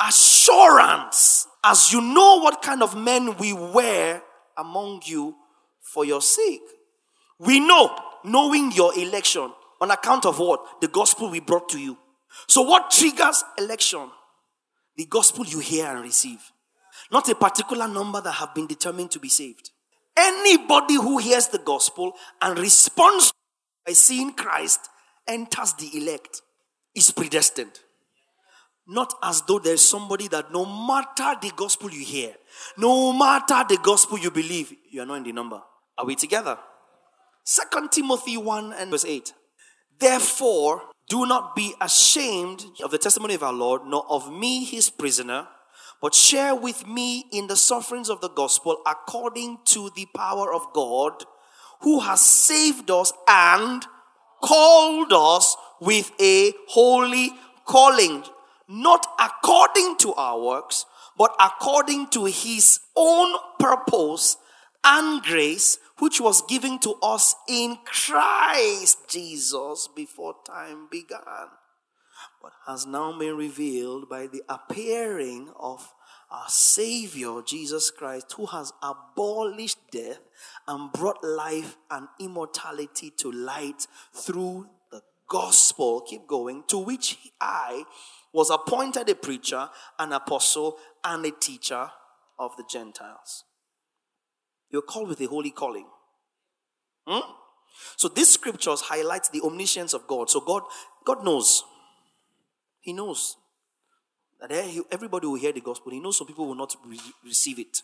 assurance, 0.00 1.46
as 1.64 1.92
you 1.92 2.00
know 2.00 2.40
what 2.40 2.62
kind 2.62 2.82
of 2.82 2.96
men 2.96 3.36
we 3.36 3.52
were 3.52 4.20
among 4.56 5.02
you 5.04 5.34
for 5.80 6.04
your 6.04 6.20
sake. 6.20 6.60
We 7.38 7.60
know, 7.60 7.96
knowing 8.30 8.72
your 8.72 8.96
election, 8.98 9.50
on 9.80 9.90
account 9.90 10.26
of 10.26 10.38
what? 10.38 10.80
The 10.80 10.88
gospel 10.88 11.30
we 11.30 11.40
brought 11.40 11.68
to 11.70 11.78
you. 11.78 11.96
So, 12.46 12.62
what 12.62 12.90
triggers 12.90 13.44
election? 13.58 14.10
The 14.96 15.06
gospel 15.06 15.44
you 15.44 15.60
hear 15.60 15.86
and 15.86 16.02
receive. 16.02 16.40
Not 17.10 17.28
a 17.28 17.34
particular 17.34 17.88
number 17.88 18.20
that 18.20 18.32
have 18.32 18.54
been 18.54 18.66
determined 18.66 19.10
to 19.12 19.20
be 19.20 19.28
saved. 19.28 19.70
Anybody 20.16 20.94
who 20.94 21.18
hears 21.18 21.46
the 21.48 21.58
gospel 21.58 22.12
and 22.42 22.58
responds 22.58 23.32
by 23.86 23.92
seeing 23.92 24.32
Christ 24.32 24.80
enters 25.26 25.74
the 25.74 25.96
elect 25.96 26.42
is 26.94 27.10
predestined. 27.12 27.78
Not 28.86 29.14
as 29.22 29.42
though 29.42 29.58
there's 29.58 29.82
somebody 29.82 30.28
that 30.28 30.52
no 30.52 30.64
matter 30.64 31.38
the 31.40 31.52
gospel 31.54 31.90
you 31.90 32.04
hear, 32.04 32.34
no 32.76 33.12
matter 33.12 33.62
the 33.68 33.78
gospel 33.82 34.18
you 34.18 34.30
believe, 34.30 34.72
you 34.90 35.02
are 35.02 35.06
not 35.06 35.16
in 35.16 35.24
the 35.24 35.32
number. 35.32 35.60
Are 35.96 36.06
we 36.06 36.16
together? 36.16 36.58
Second 37.50 37.92
Timothy 37.92 38.36
1 38.36 38.74
and 38.74 38.90
verse 38.90 39.06
8. 39.06 39.32
Therefore, 39.98 40.82
do 41.08 41.24
not 41.24 41.56
be 41.56 41.72
ashamed 41.80 42.66
of 42.84 42.90
the 42.90 42.98
testimony 42.98 43.32
of 43.32 43.42
our 43.42 43.54
Lord, 43.54 43.86
nor 43.86 44.04
of 44.06 44.30
me, 44.30 44.66
his 44.66 44.90
prisoner, 44.90 45.48
but 46.02 46.14
share 46.14 46.54
with 46.54 46.86
me 46.86 47.24
in 47.32 47.46
the 47.46 47.56
sufferings 47.56 48.10
of 48.10 48.20
the 48.20 48.28
gospel 48.28 48.76
according 48.86 49.60
to 49.64 49.90
the 49.96 50.06
power 50.14 50.52
of 50.52 50.74
God 50.74 51.24
who 51.80 52.00
has 52.00 52.20
saved 52.20 52.90
us 52.90 53.14
and 53.26 53.82
called 54.42 55.14
us 55.14 55.56
with 55.80 56.12
a 56.20 56.52
holy 56.66 57.30
calling, 57.64 58.24
not 58.68 59.06
according 59.18 59.96
to 60.00 60.12
our 60.12 60.38
works, 60.38 60.84
but 61.16 61.34
according 61.40 62.08
to 62.08 62.26
his 62.26 62.78
own 62.94 63.38
purpose 63.58 64.36
and 64.84 65.22
grace, 65.22 65.78
which 65.98 66.20
was 66.20 66.42
given 66.42 66.78
to 66.80 66.94
us 67.02 67.34
in 67.48 67.78
Christ 67.84 69.08
Jesus 69.08 69.88
before 69.94 70.34
time 70.46 70.88
began, 70.90 71.48
but 72.42 72.52
has 72.66 72.86
now 72.86 73.16
been 73.18 73.36
revealed 73.36 74.08
by 74.08 74.26
the 74.26 74.42
appearing 74.48 75.50
of 75.58 75.92
our 76.30 76.48
Savior 76.48 77.40
Jesus 77.42 77.90
Christ, 77.90 78.32
who 78.36 78.46
has 78.46 78.72
abolished 78.82 79.78
death 79.90 80.20
and 80.66 80.92
brought 80.92 81.24
life 81.24 81.76
and 81.90 82.06
immortality 82.20 83.10
to 83.16 83.32
light 83.32 83.86
through 84.12 84.68
the 84.90 85.00
gospel. 85.28 86.02
Keep 86.02 86.26
going. 86.26 86.64
To 86.68 86.78
which 86.78 87.16
I 87.40 87.84
was 88.32 88.50
appointed 88.50 89.08
a 89.08 89.14
preacher, 89.14 89.70
an 89.98 90.12
apostle, 90.12 90.76
and 91.02 91.24
a 91.24 91.30
teacher 91.30 91.90
of 92.38 92.56
the 92.56 92.64
Gentiles. 92.68 93.44
You're 94.70 94.82
called 94.82 95.08
with 95.08 95.20
a 95.20 95.26
holy 95.26 95.50
calling. 95.50 95.86
Hmm? 97.06 97.30
So 97.96 98.08
these 98.08 98.28
scriptures 98.28 98.82
highlight 98.82 99.28
the 99.32 99.40
omniscience 99.42 99.94
of 99.94 100.06
God. 100.06 100.30
So 100.30 100.40
God, 100.40 100.62
God 101.04 101.24
knows. 101.24 101.64
He 102.80 102.92
knows 102.92 103.36
that 104.40 104.52
everybody 104.90 105.26
will 105.26 105.36
hear 105.36 105.52
the 105.52 105.60
gospel. 105.60 105.92
He 105.92 106.00
knows 106.00 106.16
some 106.16 106.26
people 106.26 106.46
will 106.46 106.54
not 106.54 106.74
re- 106.86 106.98
receive 107.24 107.58
it. 107.58 107.82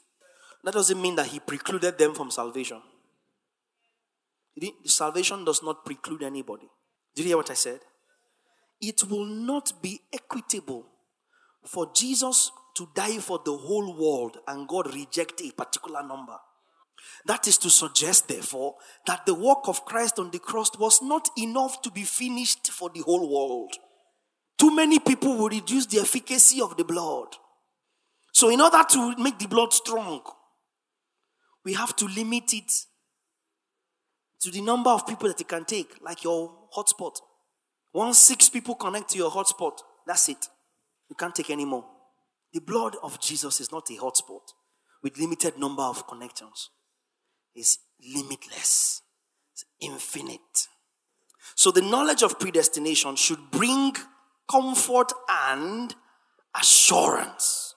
That 0.63 0.75
doesn't 0.75 1.01
mean 1.01 1.17
that 1.17 1.27
He 1.27 1.41
precluded 1.41 1.99
them 1.99 2.15
from 2.15 2.31
salvation. 2.31 2.81
Salvation 4.85 5.45
does 5.45 5.63
not 5.63 5.85
preclude 5.85 6.23
anybody. 6.23 6.69
Did 7.15 7.23
you 7.23 7.29
hear 7.29 7.37
what 7.37 7.51
I 7.51 7.55
said? 7.55 7.81
It 8.81 9.05
will 9.09 9.25
not 9.25 9.83
be 9.83 10.01
equitable 10.13 10.87
for 11.65 11.91
Jesus 11.95 12.51
to 12.77 12.89
die 12.95 13.19
for 13.19 13.41
the 13.45 13.57
whole 13.57 13.97
world 13.97 14.39
and 14.47 14.69
God 14.69 14.95
reject 14.95 15.41
a 15.41 15.51
particular 15.53 16.07
number. 16.07 16.37
That 17.27 17.49
is 17.49 17.59
to 17.59 17.71
suggest, 17.71 18.29
therefore, 18.29 18.75
that 19.07 19.25
the 19.27 19.35
work 19.35 19.67
of 19.67 19.85
Christ 19.85 20.19
on 20.19 20.31
the 20.31 20.39
cross 20.39 20.71
was 20.79 21.01
not 21.03 21.29
enough 21.39 21.81
to 21.83 21.91
be 21.91 22.03
finished 22.03 22.71
for 22.71 22.91
the 22.91 23.01
whole 23.01 23.29
world. 23.33 23.75
Too 24.59 24.75
many 24.75 24.99
people 24.99 25.37
will 25.37 25.49
reduce 25.49 25.87
the 25.87 26.01
efficacy 26.01 26.61
of 26.61 26.77
the 26.77 26.85
blood. 26.85 27.29
So, 28.33 28.51
in 28.51 28.61
order 28.61 28.83
to 28.91 29.17
make 29.17 29.39
the 29.39 29.49
blood 29.49 29.73
strong, 29.73 30.23
we 31.65 31.73
have 31.73 31.97
to 31.97 32.07
limit 32.07 32.53
it 32.53 32.71
to 34.41 34.51
the 34.51 34.61
number 34.61 34.91
of 34.91 35.07
people 35.07 35.29
that 35.29 35.41
it 35.41 35.49
can 35.49 35.65
take, 35.65 35.95
like 36.03 36.23
your 36.25 36.55
hotspot. 36.77 37.13
Once 37.93 38.19
six 38.19 38.51
people 38.51 38.75
connect 38.75 39.11
to 39.11 39.19
your 39.19 39.31
hotspot, 39.31 39.79
that's 40.07 40.29
it. 40.29 40.49
You 41.09 41.17
can't 41.17 41.35
take 41.35 41.51
any 41.51 41.65
more. 41.65 41.87
The 42.53 42.61
blood 42.61 42.97
of 43.03 43.21
Jesus 43.21 43.61
is 43.61 43.73
not 43.73 43.89
a 43.91 43.95
hotspot 43.95 44.43
with 45.03 45.19
limited 45.19 45.59
number 45.59 45.83
of 45.83 46.07
connections. 46.07 46.71
It's 47.55 47.79
limitless. 48.15 49.03
It's 49.53 49.65
infinite. 49.81 50.69
So 51.55 51.71
the 51.71 51.83
knowledge 51.83 52.23
of 52.23 52.39
predestination 52.39 53.17
should 53.17 53.51
bring 53.51 53.95
comfort 54.51 55.13
and 55.31 55.95
assurance, 56.55 57.75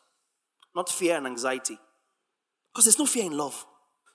not 0.76 0.90
fear 0.90 1.18
and 1.18 1.28
anxiety. 1.28 1.78
Because 2.74 2.86
there's 2.86 3.00
no 3.00 3.06
fear 3.06 3.26
in 3.26 3.38
love. 3.38 3.66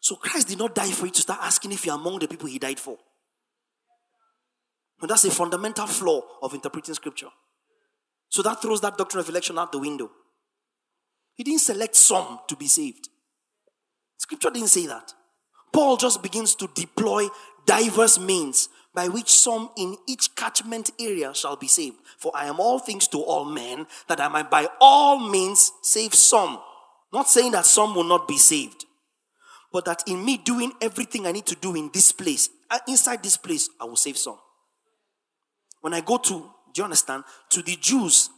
So 0.00 0.16
Christ 0.16 0.48
did 0.48 0.58
not 0.58 0.74
die 0.74 0.90
for 0.90 1.06
you 1.06 1.12
to 1.12 1.22
start 1.22 1.40
asking 1.42 1.72
if 1.72 1.86
you're 1.86 1.94
among 1.94 2.18
the 2.18 2.28
people 2.28 2.48
he 2.48 2.58
died 2.58 2.80
for. 2.80 2.96
And 5.00 5.10
that's 5.10 5.24
a 5.24 5.30
fundamental 5.30 5.86
flaw 5.86 6.22
of 6.42 6.54
interpreting 6.54 6.94
scripture. 6.94 7.28
So 8.28 8.42
that 8.42 8.62
throws 8.62 8.80
that 8.80 8.96
doctrine 8.96 9.20
of 9.20 9.28
election 9.28 9.58
out 9.58 9.72
the 9.72 9.78
window. 9.78 10.10
He 11.34 11.44
didn't 11.44 11.60
select 11.60 11.96
some 11.96 12.40
to 12.48 12.56
be 12.56 12.66
saved. 12.66 13.08
Scripture 14.18 14.50
didn't 14.50 14.68
say 14.68 14.86
that. 14.86 15.12
Paul 15.72 15.96
just 15.96 16.22
begins 16.22 16.54
to 16.56 16.68
deploy 16.74 17.28
diverse 17.66 18.18
means 18.18 18.68
by 18.94 19.08
which 19.08 19.30
some 19.32 19.70
in 19.76 19.96
each 20.06 20.34
catchment 20.36 20.90
area 21.00 21.34
shall 21.34 21.56
be 21.56 21.68
saved. 21.68 21.96
For 22.18 22.30
I 22.34 22.46
am 22.46 22.60
all 22.60 22.78
things 22.78 23.08
to 23.08 23.18
all 23.18 23.44
men, 23.44 23.86
that 24.08 24.20
I 24.20 24.28
might 24.28 24.50
by 24.50 24.68
all 24.80 25.18
means 25.18 25.72
save 25.82 26.14
some. 26.14 26.60
Not 27.12 27.28
saying 27.28 27.52
that 27.52 27.66
some 27.66 27.94
will 27.94 28.04
not 28.04 28.28
be 28.28 28.38
saved, 28.38 28.84
but 29.72 29.84
that 29.86 30.02
in 30.06 30.24
me 30.24 30.36
doing 30.38 30.72
everything 30.80 31.26
I 31.26 31.32
need 31.32 31.46
to 31.46 31.54
do 31.54 31.74
in 31.74 31.90
this 31.92 32.12
place, 32.12 32.48
uh, 32.70 32.78
inside 32.88 33.22
this 33.22 33.36
place, 33.36 33.68
I 33.80 33.84
will 33.84 33.96
save 33.96 34.16
some. 34.16 34.38
When 35.80 35.94
I 35.94 36.00
go 36.00 36.18
to, 36.18 36.30
do 36.30 36.78
you 36.78 36.84
understand? 36.84 37.24
To 37.50 37.62
the 37.62 37.76
Jews, 37.76 38.30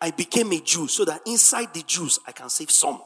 I 0.00 0.10
became 0.10 0.52
a 0.52 0.60
Jew 0.60 0.88
so 0.88 1.04
that 1.04 1.20
inside 1.26 1.74
the 1.74 1.82
Jews, 1.82 2.18
I 2.26 2.32
can 2.32 2.48
save 2.48 2.70
some. 2.70 3.00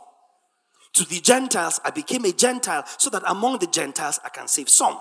To 0.97 1.05
the 1.05 1.21
Gentiles, 1.21 1.79
I 1.85 1.91
became 1.91 2.25
a 2.25 2.33
Gentile 2.33 2.83
so 2.97 3.11
that 3.11 3.23
among 3.27 3.59
the 3.59 3.67
Gentiles 3.67 4.19
I 4.25 4.31
can 4.31 4.49
save 4.49 4.71
some. 4.71 4.99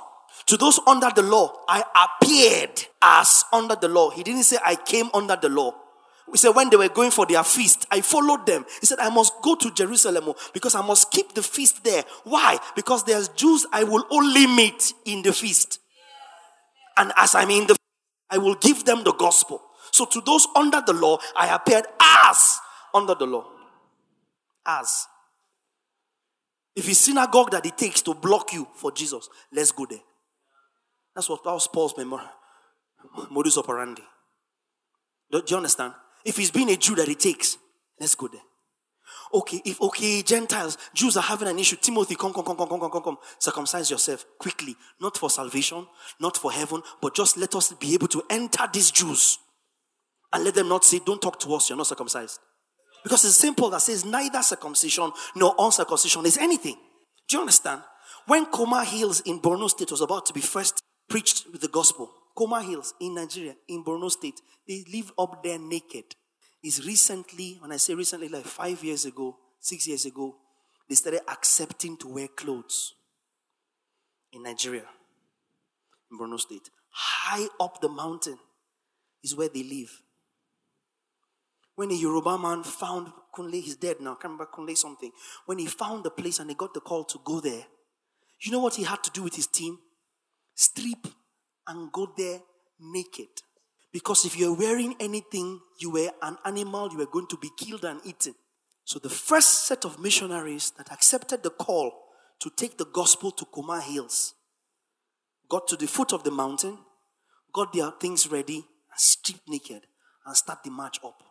To 0.47 0.57
those 0.57 0.77
under 0.85 1.09
the 1.09 1.21
law, 1.21 1.53
I 1.69 1.83
appeared 2.05 2.85
as 3.01 3.45
under 3.53 3.77
the 3.77 3.87
law. 3.87 4.09
He 4.09 4.21
didn't 4.21 4.43
say 4.43 4.57
I 4.63 4.75
came 4.75 5.09
under 5.13 5.37
the 5.37 5.47
law. 5.47 5.73
We 6.27 6.37
said 6.37 6.49
when 6.49 6.69
they 6.69 6.75
were 6.75 6.89
going 6.89 7.11
for 7.11 7.25
their 7.25 7.45
feast, 7.45 7.85
I 7.89 8.01
followed 8.01 8.45
them. 8.45 8.65
He 8.81 8.87
said, 8.87 8.99
I 8.99 9.09
must 9.09 9.41
go 9.41 9.55
to 9.55 9.71
Jerusalem 9.71 10.25
oh, 10.27 10.35
because 10.53 10.75
I 10.75 10.85
must 10.85 11.11
keep 11.11 11.33
the 11.33 11.41
feast 11.41 11.85
there. 11.85 12.03
Why? 12.25 12.57
Because 12.75 13.05
there's 13.05 13.29
Jews 13.29 13.65
I 13.71 13.85
will 13.85 14.03
only 14.09 14.47
meet 14.47 14.93
in 15.05 15.21
the 15.21 15.31
feast. 15.31 15.79
And 16.97 17.13
as 17.15 17.35
I'm 17.35 17.51
in 17.51 17.67
the 17.67 17.77
I 18.29 18.37
will 18.37 18.55
give 18.55 18.83
them 18.83 19.05
the 19.05 19.13
gospel. 19.13 19.61
So 19.91 20.05
to 20.07 20.19
those 20.19 20.45
under 20.57 20.81
the 20.85 20.93
law, 20.93 21.19
I 21.37 21.55
appeared 21.55 21.85
as 22.01 22.59
under 22.93 23.15
the 23.15 23.27
law. 23.27 23.45
As. 24.65 25.07
If 26.75 26.89
it's 26.89 26.99
synagogue 26.99 27.51
that 27.51 27.65
it 27.65 27.77
takes 27.77 28.01
to 28.03 28.13
block 28.13 28.53
you 28.53 28.67
for 28.75 28.91
Jesus, 28.91 29.29
let's 29.51 29.71
go 29.71 29.85
there. 29.85 30.01
That's 31.15 31.29
what 31.29 31.43
that 31.43 31.53
was 31.53 31.67
Paul's 31.67 31.93
modus 33.31 33.57
operandi. 33.57 34.03
Do, 35.31 35.41
do 35.41 35.51
you 35.51 35.57
understand? 35.57 35.93
If 36.25 36.37
it's 36.39 36.51
being 36.51 36.69
a 36.69 36.75
Jew 36.75 36.95
that 36.95 37.07
it 37.07 37.19
takes, 37.19 37.57
let's 37.99 38.15
go 38.15 38.27
there. 38.27 38.41
Okay, 39.33 39.61
if 39.65 39.81
okay, 39.81 40.21
Gentiles, 40.21 40.77
Jews 40.93 41.15
are 41.17 41.23
having 41.23 41.47
an 41.47 41.59
issue. 41.59 41.75
Timothy, 41.77 42.15
come, 42.15 42.33
come, 42.33 42.43
come, 42.43 42.57
come, 42.57 42.67
come, 42.67 42.79
come, 42.79 42.91
come, 42.91 43.03
come. 43.03 43.17
Circumcise 43.39 43.89
yourself 43.89 44.25
quickly. 44.39 44.75
Not 44.99 45.17
for 45.17 45.29
salvation, 45.29 45.87
not 46.19 46.37
for 46.37 46.51
heaven, 46.51 46.81
but 47.01 47.15
just 47.15 47.37
let 47.37 47.55
us 47.55 47.71
be 47.73 47.93
able 47.93 48.07
to 48.09 48.23
enter 48.29 48.67
these 48.71 48.91
Jews. 48.91 49.37
And 50.33 50.43
let 50.43 50.55
them 50.55 50.67
not 50.67 50.83
say, 50.83 50.99
Don't 51.05 51.21
talk 51.21 51.39
to 51.41 51.53
us, 51.53 51.69
you're 51.69 51.77
not 51.77 51.87
circumcised. 51.87 52.39
Because 53.05 53.23
it's 53.23 53.35
simple 53.37 53.69
that 53.69 53.83
says 53.83 54.03
neither 54.03 54.41
circumcision 54.41 55.11
nor 55.35 55.53
uncircumcision 55.59 56.25
is 56.25 56.39
anything. 56.39 56.75
Do 57.27 57.37
you 57.37 57.41
understand? 57.41 57.81
When 58.25 58.47
Koma 58.47 58.83
Hills 58.83 59.21
in 59.21 59.39
Borno 59.39 59.69
State 59.69 59.91
was 59.91 60.01
about 60.01 60.25
to 60.25 60.33
be 60.33 60.41
first 60.41 60.81
preached 61.07 61.45
with 61.51 61.61
the 61.61 61.67
gospel, 61.67 62.11
Koma 62.35 62.63
Hills 62.63 62.95
in 62.99 63.13
Nigeria, 63.13 63.53
in 63.67 63.83
Borno 63.83 64.09
State. 64.09 64.41
They 64.67 64.83
live 64.91 65.11
up 65.19 65.43
there 65.43 65.59
naked. 65.59 66.15
Is 66.63 66.83
recently, 66.83 67.57
when 67.59 67.71
I 67.71 67.77
say 67.77 67.93
recently, 67.93 68.27
like 68.27 68.43
five 68.43 68.83
years 68.83 69.05
ago, 69.05 69.37
six 69.59 69.87
years 69.87 70.05
ago, 70.05 70.35
they 70.89 70.95
started 70.95 71.21
accepting 71.29 71.95
to 71.97 72.07
wear 72.07 72.27
clothes 72.27 72.95
in 74.33 74.41
Nigeria, 74.41 74.85
in 76.11 76.17
Borno 76.17 76.39
State. 76.39 76.71
High 76.89 77.45
up 77.59 77.81
the 77.81 77.89
mountain 77.89 78.39
is 79.23 79.35
where 79.35 79.49
they 79.49 79.61
live. 79.61 80.01
When 81.75 81.91
a 81.91 81.93
Yoruba 81.93 82.37
man 82.37 82.63
found 82.63 83.11
Kunle, 83.35 83.61
he's 83.61 83.75
dead 83.75 83.97
now, 83.99 84.11
I 84.11 84.15
can't 84.15 84.23
remember 84.33 84.47
Kunle 84.53 84.77
something. 84.77 85.11
When 85.45 85.59
he 85.59 85.65
found 85.65 86.03
the 86.03 86.09
place 86.09 86.39
and 86.39 86.49
he 86.49 86.55
got 86.55 86.73
the 86.73 86.79
call 86.79 87.03
to 87.05 87.19
go 87.23 87.41
there, 87.41 87.63
you 88.41 88.51
know 88.51 88.59
what 88.59 88.75
he 88.75 88.83
had 88.83 89.03
to 89.03 89.11
do 89.11 89.23
with 89.23 89.35
his 89.35 89.47
team? 89.47 89.77
Strip 90.55 91.07
and 91.67 91.91
go 91.91 92.13
there 92.17 92.39
naked. 92.79 93.27
Because 93.91 94.25
if 94.25 94.37
you're 94.37 94.55
wearing 94.57 94.95
anything, 94.99 95.59
you 95.79 95.89
were 95.91 96.11
an 96.21 96.37
animal, 96.45 96.89
you 96.91 96.97
were 96.97 97.05
going 97.05 97.27
to 97.27 97.37
be 97.37 97.49
killed 97.57 97.85
and 97.85 97.99
eaten. 98.05 98.35
So 98.83 98.99
the 98.99 99.09
first 99.09 99.65
set 99.67 99.83
of 99.85 99.99
missionaries 99.99 100.71
that 100.77 100.91
accepted 100.91 101.43
the 101.43 101.49
call 101.49 101.91
to 102.39 102.51
take 102.55 102.77
the 102.77 102.85
gospel 102.85 103.31
to 103.31 103.45
Koma 103.45 103.81
Hills 103.81 104.33
got 105.49 105.67
to 105.67 105.75
the 105.75 105.87
foot 105.87 106.13
of 106.13 106.23
the 106.23 106.31
mountain, 106.31 106.77
got 107.53 107.73
their 107.73 107.91
things 107.99 108.29
ready, 108.31 108.57
and 108.57 108.99
stripped 108.99 109.47
naked 109.47 109.83
and 110.25 110.35
start 110.35 110.59
the 110.63 110.71
march 110.71 110.99
up. 111.03 111.21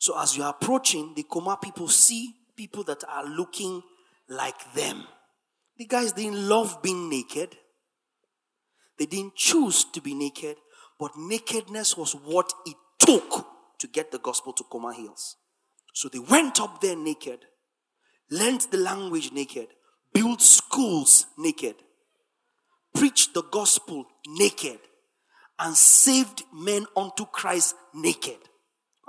So 0.00 0.18
as 0.18 0.34
you 0.34 0.42
are 0.44 0.56
approaching, 0.58 1.12
the 1.14 1.24
Koma 1.24 1.58
people 1.62 1.86
see 1.86 2.34
people 2.56 2.82
that 2.84 3.04
are 3.06 3.26
looking 3.26 3.82
like 4.30 4.72
them. 4.72 5.04
The 5.76 5.84
guys 5.84 6.12
didn't 6.12 6.48
love 6.48 6.80
being 6.82 7.10
naked. 7.10 7.54
They 8.98 9.04
didn't 9.04 9.36
choose 9.36 9.84
to 9.92 10.00
be 10.00 10.14
naked, 10.14 10.56
but 10.98 11.12
nakedness 11.18 11.98
was 11.98 12.14
what 12.14 12.50
it 12.64 12.76
took 12.98 13.46
to 13.78 13.86
get 13.88 14.10
the 14.10 14.18
gospel 14.18 14.54
to 14.54 14.64
Koma 14.64 14.94
Hills. 14.94 15.36
So 15.92 16.08
they 16.08 16.18
went 16.18 16.60
up 16.60 16.80
there 16.80 16.96
naked, 16.96 17.40
learned 18.30 18.68
the 18.70 18.78
language 18.78 19.32
naked, 19.32 19.68
built 20.14 20.40
schools 20.40 21.26
naked, 21.36 21.74
preached 22.94 23.34
the 23.34 23.42
gospel 23.42 24.06
naked, 24.26 24.78
and 25.58 25.76
saved 25.76 26.44
men 26.54 26.86
unto 26.96 27.26
Christ 27.26 27.74
naked. 27.94 28.38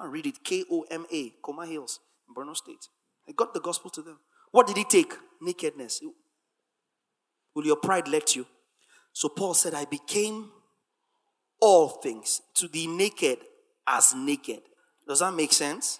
I 0.01 0.07
read 0.07 0.25
it 0.25 0.43
K 0.43 0.65
O 0.71 0.85
M 0.89 1.05
A, 1.11 1.33
Koma 1.43 1.65
Hills, 1.65 1.99
in 2.27 2.33
Borno 2.33 2.55
State. 2.55 2.87
I 3.29 3.33
got 3.33 3.53
the 3.53 3.59
gospel 3.59 3.91
to 3.91 4.01
them. 4.01 4.17
What 4.51 4.67
did 4.67 4.77
he 4.77 4.83
take? 4.83 5.13
Nakedness. 5.41 6.01
Will 7.53 7.65
your 7.65 7.75
pride 7.75 8.07
let 8.07 8.35
you? 8.35 8.45
So 9.13 9.29
Paul 9.29 9.53
said, 9.53 9.73
I 9.73 9.85
became 9.85 10.49
all 11.59 11.89
things 11.89 12.41
to 12.55 12.67
the 12.67 12.87
naked 12.87 13.39
as 13.85 14.15
naked. 14.15 14.61
Does 15.07 15.19
that 15.19 15.33
make 15.33 15.53
sense? 15.53 15.99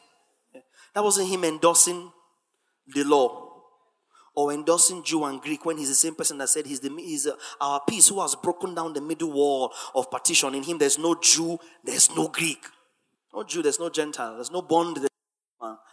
That 0.96 1.04
wasn't 1.04 1.30
him 1.30 1.44
endorsing 1.44 2.12
the 2.88 3.04
law 3.04 3.50
or 4.36 4.52
endorsing 4.54 5.04
Jew 5.04 5.26
and 5.26 5.42
Greek 5.42 5.66
when 5.66 5.78
he's 5.78 5.90
the 5.90 5.96
same 5.96 6.16
person 6.16 6.38
that 6.40 6.50
said 6.50 6.66
he's, 6.66 6.80
the, 6.80 6.90
he's 6.98 7.28
uh, 7.28 7.36
our 7.60 7.82
peace 7.88 8.08
who 8.08 8.22
has 8.22 8.36
broken 8.36 8.74
down 8.74 8.94
the 8.94 9.02
middle 9.02 9.32
wall 9.32 9.74
of 9.94 10.10
partition. 10.10 10.56
In 10.56 10.64
him, 10.64 10.78
there's 10.78 10.98
no 10.98 11.16
Jew, 11.16 11.60
there's 11.84 12.14
no 12.16 12.28
Greek. 12.28 12.66
No 13.34 13.44
Jew, 13.44 13.62
there's 13.62 13.80
no 13.80 13.90
Gentile, 13.90 14.36
there's 14.36 14.52
no 14.52 14.62
bond, 14.62 15.00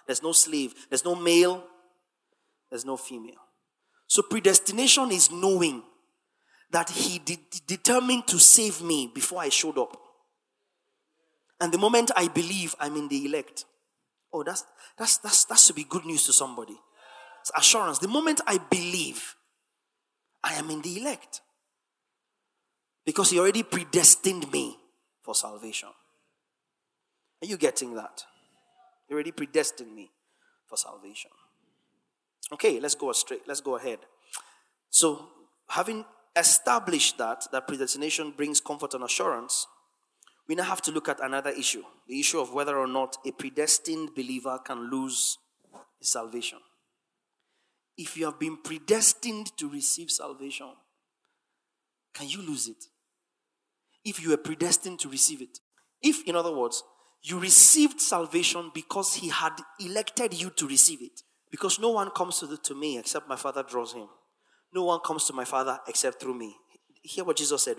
there's 0.07 0.23
no 0.23 0.33
slave, 0.33 0.75
there's 0.89 1.05
no 1.05 1.15
male, 1.15 1.65
there's 2.71 2.85
no 2.85 2.97
female. 2.97 3.41
So 4.07 4.23
predestination 4.23 5.13
is 5.13 5.31
knowing 5.31 5.83
that 6.71 6.91
he 6.91 7.19
de- 7.19 7.39
determined 7.67 8.27
to 8.29 8.39
save 8.39 8.83
me 8.83 9.11
before 9.15 9.41
I 9.41 9.51
showed 9.51 9.79
up. 9.79 9.97
And 11.61 11.73
the 11.73 11.79
moment 11.79 12.11
I 12.17 12.29
believe 12.29 12.75
I'm 12.81 12.97
in 12.97 13.09
the 13.09 13.25
elect, 13.27 13.65
oh, 14.33 14.43
that's 14.43 14.65
that's 14.97 15.19
that's 15.19 15.45
that 15.47 15.59
should 15.59 15.77
be 15.77 15.85
good 15.85 16.05
news 16.05 16.25
to 16.25 16.33
somebody. 16.33 16.79
It's 17.41 17.51
assurance. 17.57 17.99
The 17.99 18.09
moment 18.09 18.41
I 18.47 18.59
believe, 18.59 19.35
I 20.43 20.55
am 20.55 20.71
in 20.71 20.83
the 20.83 21.01
elect. 21.01 21.41
Because 23.05 23.31
he 23.31 23.39
already 23.39 23.63
predestined 23.63 24.51
me 24.53 24.77
for 25.23 25.35
salvation. 25.35 25.89
Are 27.43 27.47
you 27.47 27.57
getting 27.57 27.95
that? 27.95 28.25
He 29.07 29.15
already 29.15 29.33
predestined 29.33 29.95
me 29.95 30.11
for 30.67 30.77
salvation. 30.77 31.31
Okay, 32.53 32.81
let's 32.81 32.95
go 32.95 33.13
straight. 33.13 33.43
Let's 33.47 33.61
go 33.61 33.77
ahead. 33.77 33.99
So, 34.91 35.29
having 35.69 36.05
established 36.37 37.19
that, 37.19 37.47
that 37.53 37.69
predestination 37.69 38.33
brings 38.33 38.61
comfort 38.61 38.95
and 38.95 39.05
assurance, 39.05 39.67
we 40.49 40.55
now 40.55 40.65
have 40.65 40.83
to 40.83 40.91
look 40.91 41.09
at 41.09 41.21
another 41.21 41.51
issue 41.51 41.83
the 42.09 42.19
issue 42.19 42.41
of 42.41 42.55
whether 42.55 42.77
or 42.79 42.87
not 42.87 43.19
a 43.27 43.31
predestined 43.31 44.15
believer 44.15 44.59
can 44.65 44.91
lose 44.91 45.37
his 45.99 46.11
salvation. 46.11 46.59
If 47.99 48.17
you 48.17 48.25
have 48.25 48.39
been 48.39 48.57
predestined 48.57 49.57
to 49.59 49.69
receive 49.69 50.11
salvation, 50.11 50.71
can 52.15 52.29
you 52.29 52.41
lose 52.41 52.67
it? 52.67 52.87
If 54.05 54.23
you 54.23 54.31
were 54.31 54.39
predestined 54.39 55.01
to 55.01 55.09
receive 55.11 55.43
it. 55.43 55.59
If, 56.01 56.27
in 56.27 56.35
other 56.35 56.55
words, 56.55 56.83
you 57.23 57.39
received 57.39 58.01
salvation 58.01 58.71
because 58.75 59.15
he 59.15 59.29
had 59.29 59.53
elected 59.81 60.35
you 60.35 60.51
to 60.51 60.69
receive 60.69 61.03
it. 61.03 61.23
Because 61.51 61.79
no 61.79 61.91
one 61.91 62.11
comes 62.11 62.39
to, 62.41 62.47
the, 62.47 62.57
to 62.59 62.75
me 62.75 62.99
except 62.99 63.29
my 63.29 63.37
Father 63.37 63.63
draws 63.63 63.93
him. 63.93 64.09
No 64.73 64.85
one 64.85 65.01
comes 65.05 65.25
to 65.25 65.33
my 65.33 65.45
Father 65.45 65.79
except 65.89 66.21
through 66.21 66.35
me. 66.35 66.55
Hear 67.03 67.25
what 67.25 67.37
Jesus 67.37 67.65
said. 67.65 67.77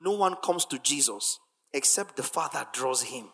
No 0.00 0.12
one 0.12 0.36
comes 0.42 0.64
to 0.66 0.78
Jesus 0.78 1.38
except 1.72 2.16
the 2.16 2.22
Father 2.22 2.66
draws 2.72 3.02
him. 3.02 3.28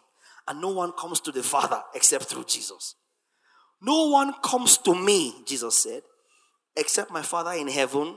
And 0.46 0.60
no 0.60 0.70
one 0.70 0.92
comes 0.92 1.20
to 1.20 1.32
the 1.32 1.42
Father 1.42 1.80
except 1.94 2.24
through 2.24 2.44
Jesus. 2.44 2.96
No 3.80 4.08
one 4.10 4.34
comes 4.42 4.78
to 4.78 4.94
me, 4.94 5.34
Jesus 5.46 5.78
said, 5.78 6.02
except 6.76 7.10
my 7.10 7.22
Father 7.22 7.52
in 7.52 7.68
heaven. 7.68 8.16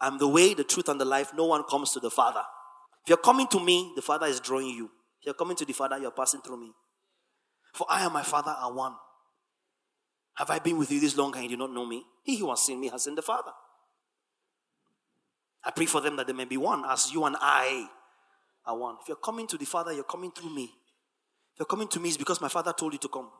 I'm 0.00 0.18
the 0.18 0.28
way, 0.28 0.52
the 0.52 0.64
truth, 0.64 0.88
and 0.88 1.00
the 1.00 1.04
life. 1.04 1.32
No 1.34 1.46
one 1.46 1.62
comes 1.64 1.92
to 1.92 2.00
the 2.00 2.10
Father. 2.10 2.42
If 3.04 3.08
you're 3.08 3.18
coming 3.18 3.46
to 3.48 3.60
me, 3.60 3.92
the 3.96 4.02
Father 4.02 4.26
is 4.26 4.40
drawing 4.40 4.68
you. 4.68 4.90
You're 5.22 5.34
coming 5.34 5.56
to 5.56 5.64
the 5.64 5.72
Father, 5.72 5.98
you're 5.98 6.10
passing 6.10 6.40
through 6.40 6.60
me. 6.60 6.72
For 7.74 7.86
I 7.88 8.04
and 8.04 8.12
my 8.12 8.22
Father 8.22 8.50
are 8.50 8.72
one. 8.72 8.94
Have 10.34 10.50
I 10.50 10.58
been 10.58 10.78
with 10.78 10.90
you 10.90 11.00
this 11.00 11.16
long 11.16 11.34
and 11.34 11.44
you 11.44 11.50
do 11.50 11.56
not 11.56 11.72
know 11.72 11.86
me? 11.86 12.04
He 12.22 12.38
who 12.38 12.50
has 12.50 12.60
seen 12.60 12.80
me 12.80 12.88
has 12.88 13.04
seen 13.04 13.14
the 13.14 13.22
Father. 13.22 13.52
I 15.64 15.70
pray 15.70 15.86
for 15.86 16.00
them 16.00 16.16
that 16.16 16.26
they 16.26 16.32
may 16.32 16.44
be 16.44 16.56
one, 16.56 16.84
as 16.88 17.12
you 17.12 17.24
and 17.24 17.36
I 17.40 17.88
are 18.66 18.76
one. 18.76 18.96
If 19.00 19.08
you're 19.08 19.16
coming 19.16 19.46
to 19.48 19.56
the 19.56 19.64
Father, 19.64 19.92
you're 19.92 20.04
coming 20.04 20.32
through 20.32 20.54
me. 20.54 20.64
If 20.64 21.60
you're 21.60 21.66
coming 21.66 21.88
to 21.88 22.00
me, 22.00 22.08
it's 22.08 22.18
because 22.18 22.40
my 22.40 22.48
Father 22.48 22.72
told 22.72 22.92
you 22.94 22.98
to 22.98 23.08
come. 23.08 23.30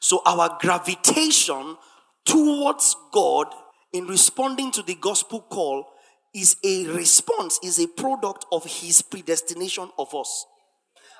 So 0.00 0.20
our 0.26 0.58
gravitation 0.60 1.76
towards 2.24 2.96
God 3.12 3.46
in 3.92 4.06
responding 4.06 4.70
to 4.72 4.82
the 4.82 4.96
gospel 4.96 5.40
call 5.40 5.86
is 6.34 6.56
a 6.64 6.86
response, 6.88 7.58
is 7.62 7.78
a 7.78 7.86
product 7.86 8.44
of 8.50 8.64
His 8.64 9.00
predestination 9.02 9.90
of 9.98 10.14
us. 10.14 10.46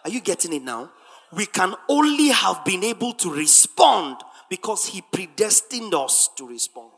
Are 0.05 0.11
you 0.11 0.21
getting 0.21 0.53
it 0.53 0.63
now? 0.63 0.91
We 1.33 1.47
can 1.47 1.75
only 1.89 2.29
have 2.29 2.65
been 2.65 2.85
able 2.85 3.13
to 3.15 3.33
respond 3.33 4.17
because 4.51 4.87
He 4.87 5.01
predestined 5.01 5.95
us 5.95 6.29
to 6.37 6.47
respond. 6.47 6.91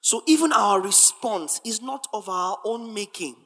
So 0.00 0.22
even 0.26 0.52
our 0.52 0.80
response 0.80 1.60
is 1.64 1.82
not 1.82 2.06
of 2.12 2.28
our 2.28 2.58
own 2.64 2.94
making, 2.94 3.36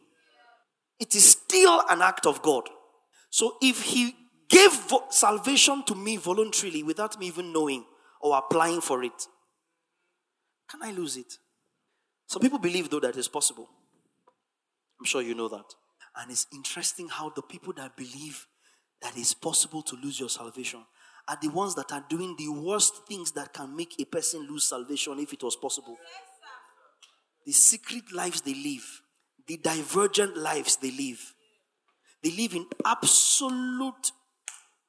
it 1.00 1.14
is 1.14 1.24
still 1.24 1.82
an 1.90 2.02
act 2.02 2.26
of 2.26 2.42
God. 2.42 2.68
So 3.30 3.56
if 3.62 3.82
He 3.82 4.14
gave 4.48 4.72
salvation 5.10 5.82
to 5.84 5.94
me 5.94 6.16
voluntarily 6.16 6.82
without 6.82 7.18
me 7.18 7.26
even 7.26 7.52
knowing 7.52 7.84
or 8.20 8.36
applying 8.36 8.80
for 8.80 9.02
it, 9.02 9.26
can 10.70 10.82
I 10.82 10.92
lose 10.92 11.16
it? 11.16 11.34
Some 12.26 12.42
people 12.42 12.58
believe, 12.58 12.90
though, 12.90 13.00
that 13.00 13.16
it's 13.16 13.28
possible. 13.28 13.68
I'm 14.98 15.06
sure 15.06 15.22
you 15.22 15.34
know 15.34 15.48
that. 15.48 15.64
And 16.16 16.30
it's 16.30 16.46
interesting 16.52 17.08
how 17.08 17.30
the 17.30 17.42
people 17.42 17.72
that 17.74 17.96
believe 17.96 18.46
that 19.04 19.16
it's 19.16 19.34
possible 19.34 19.82
to 19.82 19.96
lose 19.96 20.18
your 20.18 20.30
salvation 20.30 20.80
are 21.28 21.38
the 21.40 21.48
ones 21.48 21.74
that 21.74 21.92
are 21.92 22.04
doing 22.08 22.34
the 22.36 22.48
worst 22.48 23.06
things 23.06 23.30
that 23.32 23.52
can 23.52 23.74
make 23.76 23.94
a 24.00 24.04
person 24.04 24.46
lose 24.48 24.68
salvation 24.68 25.18
if 25.18 25.32
it 25.32 25.42
was 25.42 25.56
possible. 25.56 25.96
The 27.46 27.52
secret 27.52 28.12
lives 28.12 28.40
they 28.40 28.54
live, 28.54 29.02
the 29.46 29.58
divergent 29.58 30.36
lives 30.36 30.76
they 30.76 30.90
live. 30.90 31.34
They 32.22 32.30
live 32.30 32.54
in 32.54 32.66
absolute 32.84 34.12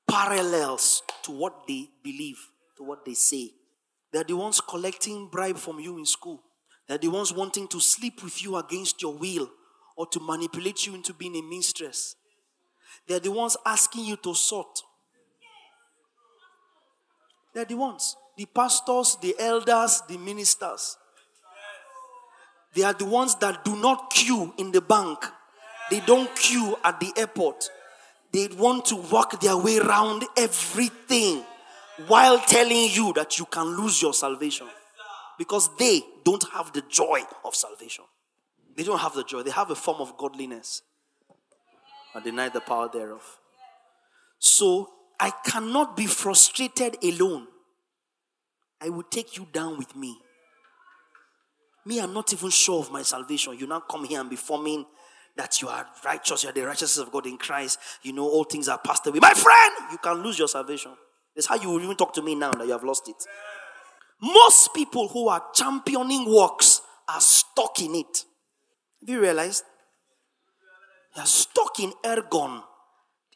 parallels 0.10 1.04
to 1.24 1.32
what 1.32 1.68
they 1.68 1.90
believe, 2.04 2.38
to 2.78 2.84
what 2.84 3.06
they 3.06 3.14
say. 3.14 3.52
They're 4.14 4.24
the 4.24 4.38
ones 4.38 4.62
collecting 4.62 5.30
bribe 5.30 5.58
from 5.58 5.80
you 5.80 5.98
in 5.98 6.06
school. 6.06 6.42
They're 6.88 6.98
the 6.98 7.10
ones 7.10 7.34
wanting 7.34 7.68
to 7.70 7.82
sleep 7.82 8.24
with 8.24 8.42
you 8.42 8.56
against 8.56 9.02
your 9.02 9.14
will 9.14 9.50
or 9.98 10.08
to 10.08 10.20
manipulate 10.22 10.86
you 10.86 10.96
into 10.96 11.14
being 11.14 11.36
a 11.36 11.42
mistress. 11.42 12.16
They're 13.08 13.20
the 13.20 13.32
ones 13.32 13.58
asking 13.66 14.06
you 14.06 14.18
to 14.18 14.34
sort. 14.34 14.82
They're 17.54 17.66
the 17.66 17.76
ones. 17.76 18.16
The 18.38 18.46
pastors, 18.46 19.18
the 19.22 19.36
elders, 19.40 20.02
the 20.08 20.18
ministers. 20.18 20.98
They 22.74 22.84
are 22.84 22.94
the 22.94 23.06
ones 23.06 23.36
that 23.36 23.64
do 23.64 23.76
not 23.78 24.12
queue 24.12 24.54
in 24.58 24.72
the 24.72 24.82
bank. 24.82 25.20
They 25.90 26.02
don't 26.02 26.34
queue 26.36 26.76
at 26.84 27.00
the 27.00 27.14
airport. 27.16 27.70
They 28.34 28.48
want 28.48 28.86
to 28.88 28.98
work 28.98 29.40
their 29.40 29.56
way 29.56 29.78
around 29.78 30.26
everything 30.36 31.44
while 32.08 32.40
telling 32.40 32.90
you 32.92 33.14
that 33.14 33.40
you 33.40 33.46
can 33.46 33.78
lose 33.78 34.02
your 34.02 34.14
salvation. 34.14 34.68
Because 35.38 35.70
they 35.78 36.02
don't 36.26 36.46
have 36.54 36.74
the 36.74 36.82
joy 36.90 37.22
of 37.46 37.56
salvation. 37.56 38.04
They 38.76 38.84
don't 38.84 39.00
have 39.00 39.14
the 39.14 39.24
joy. 39.24 39.44
They 39.44 39.52
have 39.52 39.72
a 39.72 39.76
form 39.76 40.02
of 40.02 40.18
godliness 40.18 40.82
and 42.16 42.24
deny 42.24 42.50
the 42.50 42.62
power 42.62 42.90
thereof. 42.92 43.22
So 44.40 44.90
I 45.20 45.32
cannot 45.46 45.96
be 45.96 46.08
frustrated 46.08 46.98
alone. 47.04 47.48
I 48.82 48.90
will 48.90 49.04
take 49.04 49.38
you 49.38 49.48
down 49.52 49.78
with 49.78 49.96
me. 49.96 50.18
Me, 51.86 52.00
I'm 52.00 52.14
not 52.14 52.34
even 52.34 52.50
sure 52.50 52.80
of 52.80 52.92
my 52.92 53.04
salvation. 53.04 53.58
You 53.58 53.68
now 53.68 53.82
come 53.82 54.06
here 54.06 54.20
and 54.20 54.30
be 54.30 54.36
forming 54.36 54.86
that 55.38 55.62
you 55.62 55.68
are 55.68 55.86
righteous, 56.04 56.44
you 56.44 56.50
are 56.50 56.54
the 56.54 56.62
righteousness 56.62 57.06
of 57.06 57.12
God 57.12 57.28
in 57.28 57.38
Christ. 57.38 57.78
You 58.02 58.14
know, 58.14 58.24
all 58.24 58.46
things 58.46 58.70
are 58.70 58.78
passed 58.78 59.06
away. 59.06 59.20
My 59.20 59.34
friend, 59.34 59.74
you 59.92 59.98
can 59.98 60.24
lose 60.24 60.40
your 60.40 60.48
salvation. 60.48 60.94
That's 61.36 61.48
how 61.48 61.56
you 61.56 61.70
will 61.70 61.82
even 61.82 61.98
talk 61.98 62.14
to 62.14 62.22
me 62.22 62.36
now 62.36 62.52
that 62.52 62.66
you 62.66 62.72
have 62.72 62.84
lost 62.84 63.10
it. 63.10 63.16
Most 64.22 64.74
people 64.74 65.10
who 65.10 65.28
are 65.28 65.44
championing 65.54 66.34
works 66.34 66.82
are 67.10 67.20
stuck 67.20 67.82
in 67.82 67.96
it. 67.96 68.24
Have 69.02 69.10
you 69.10 69.22
realized? 69.22 69.64
Are 71.18 71.26
stuck 71.26 71.80
in 71.80 71.94
ergon. 72.04 72.64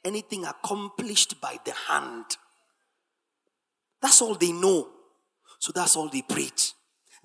Anything 0.03 0.45
accomplished 0.45 1.39
by 1.41 1.57
the 1.65 1.71
hand. 1.71 2.25
That's 4.01 4.21
all 4.21 4.35
they 4.35 4.51
know. 4.51 4.87
So 5.59 5.71
that's 5.73 5.95
all 5.95 6.09
they 6.09 6.21
preach. 6.21 6.73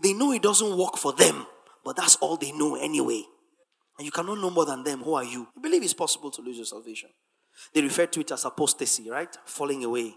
They 0.02 0.12
know 0.12 0.32
it 0.32 0.42
doesn't 0.42 0.76
work 0.76 0.96
for 0.96 1.12
them, 1.12 1.46
but 1.84 1.96
that's 1.96 2.16
all 2.16 2.36
they 2.36 2.52
know 2.52 2.74
anyway. 2.74 3.22
And 3.96 4.04
you 4.04 4.10
cannot 4.10 4.38
know 4.38 4.50
more 4.50 4.66
than 4.66 4.82
them. 4.82 5.02
Who 5.02 5.14
are 5.14 5.24
you? 5.24 5.46
You 5.54 5.62
believe 5.62 5.84
it's 5.84 5.94
possible 5.94 6.30
to 6.32 6.42
lose 6.42 6.56
your 6.56 6.66
salvation. 6.66 7.10
They 7.72 7.82
refer 7.82 8.06
to 8.06 8.20
it 8.20 8.32
as 8.32 8.44
apostasy, 8.44 9.08
right? 9.08 9.34
Falling 9.44 9.84
away. 9.84 10.14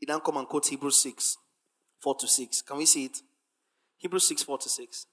They 0.00 0.06
then 0.06 0.20
come 0.20 0.36
and 0.36 0.46
quote 0.46 0.68
Hebrews 0.68 1.02
6, 1.02 1.36
4 2.00 2.14
to 2.14 2.28
6. 2.28 2.62
Can 2.62 2.76
we 2.76 2.86
see 2.86 3.06
it? 3.06 3.18
Hebrews 3.96 4.28
6, 4.28 4.44
4 4.44 4.58
to 4.58 4.68
6. 4.68 5.06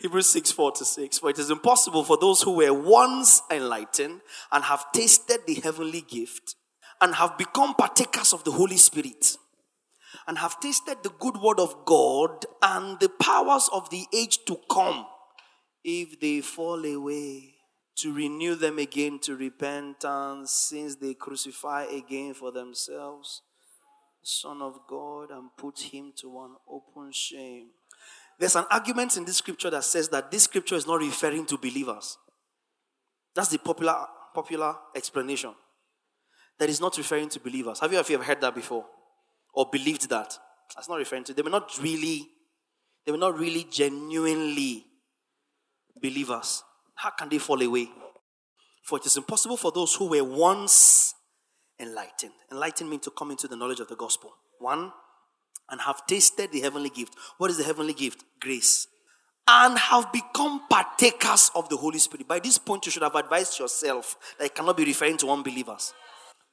Hebrews 0.00 0.30
6, 0.30 0.52
4 0.52 0.72
to 0.72 0.84
6. 0.84 1.18
For 1.18 1.30
it 1.30 1.38
is 1.38 1.50
impossible 1.50 2.04
for 2.04 2.16
those 2.16 2.42
who 2.42 2.52
were 2.52 2.72
once 2.72 3.42
enlightened 3.50 4.20
and 4.52 4.64
have 4.64 4.92
tasted 4.92 5.40
the 5.46 5.54
heavenly 5.54 6.02
gift 6.02 6.54
and 7.00 7.14
have 7.14 7.38
become 7.38 7.74
partakers 7.74 8.32
of 8.32 8.44
the 8.44 8.52
Holy 8.52 8.76
Spirit 8.76 9.36
and 10.26 10.38
have 10.38 10.60
tasted 10.60 10.98
the 11.02 11.12
good 11.18 11.36
word 11.36 11.60
of 11.60 11.84
God 11.84 12.44
and 12.62 12.98
the 13.00 13.08
powers 13.08 13.68
of 13.72 13.90
the 13.90 14.04
age 14.14 14.38
to 14.46 14.58
come, 14.70 15.06
if 15.84 16.18
they 16.20 16.40
fall 16.40 16.84
away, 16.84 17.54
to 17.96 18.14
renew 18.14 18.54
them 18.54 18.78
again 18.78 19.18
to 19.20 19.36
repentance, 19.36 20.52
since 20.52 20.96
they 20.96 21.14
crucify 21.14 21.84
again 21.84 22.34
for 22.34 22.52
themselves 22.52 23.42
the 24.20 24.26
Son 24.26 24.62
of 24.62 24.80
God 24.88 25.30
and 25.30 25.50
put 25.56 25.78
him 25.78 26.12
to 26.20 26.40
an 26.40 26.56
open 26.68 27.12
shame. 27.12 27.68
There's 28.38 28.56
an 28.56 28.66
argument 28.70 29.16
in 29.16 29.24
this 29.24 29.38
scripture 29.38 29.70
that 29.70 29.84
says 29.84 30.08
that 30.10 30.30
this 30.30 30.44
scripture 30.44 30.76
is 30.76 30.86
not 30.86 31.00
referring 31.00 31.46
to 31.46 31.58
believers. 31.58 32.18
That's 33.34 33.48
the 33.48 33.58
popular 33.58 34.06
popular 34.34 34.76
explanation. 34.94 35.54
That 36.58 36.68
is 36.68 36.80
not 36.80 36.96
referring 36.96 37.28
to 37.30 37.40
believers. 37.40 37.80
Have 37.80 37.92
you 37.92 37.98
ever 37.98 38.22
heard 38.22 38.40
that 38.40 38.54
before? 38.54 38.84
or 39.58 39.68
believed 39.70 40.08
that. 40.08 40.38
That's 40.74 40.88
not 40.88 40.98
referring 40.98 41.24
to. 41.24 41.34
They 41.34 41.42
were 41.42 41.50
not 41.50 41.76
really, 41.82 42.28
they 43.04 43.12
were 43.12 43.18
not 43.18 43.36
really 43.36 43.66
genuinely 43.70 44.84
believers. 46.00 46.62
How 46.94 47.10
can 47.10 47.28
they 47.28 47.38
fall 47.38 47.60
away? 47.60 47.88
For 48.84 48.98
it 48.98 49.06
is 49.06 49.16
impossible 49.16 49.56
for 49.56 49.72
those 49.72 49.94
who 49.94 50.08
were 50.08 50.22
once 50.22 51.14
enlightened. 51.80 52.32
Enlightened 52.52 52.88
means 52.88 53.02
to 53.02 53.10
come 53.10 53.32
into 53.32 53.48
the 53.48 53.56
knowledge 53.56 53.80
of 53.80 53.88
the 53.88 53.96
gospel. 53.96 54.32
One, 54.58 54.92
and 55.70 55.80
have 55.80 56.06
tasted 56.06 56.52
the 56.52 56.60
heavenly 56.60 56.90
gift. 56.90 57.14
What 57.38 57.50
is 57.50 57.58
the 57.58 57.64
heavenly 57.64 57.94
gift? 57.94 58.24
Grace. 58.40 58.86
And 59.46 59.78
have 59.78 60.12
become 60.12 60.62
partakers 60.68 61.50
of 61.54 61.68
the 61.68 61.76
Holy 61.76 61.98
Spirit. 61.98 62.28
By 62.28 62.38
this 62.38 62.58
point, 62.58 62.86
you 62.86 62.92
should 62.92 63.02
have 63.02 63.14
advised 63.14 63.58
yourself 63.58 64.16
that 64.38 64.46
it 64.46 64.54
cannot 64.54 64.76
be 64.76 64.84
referring 64.84 65.16
to 65.18 65.30
unbelievers. 65.30 65.94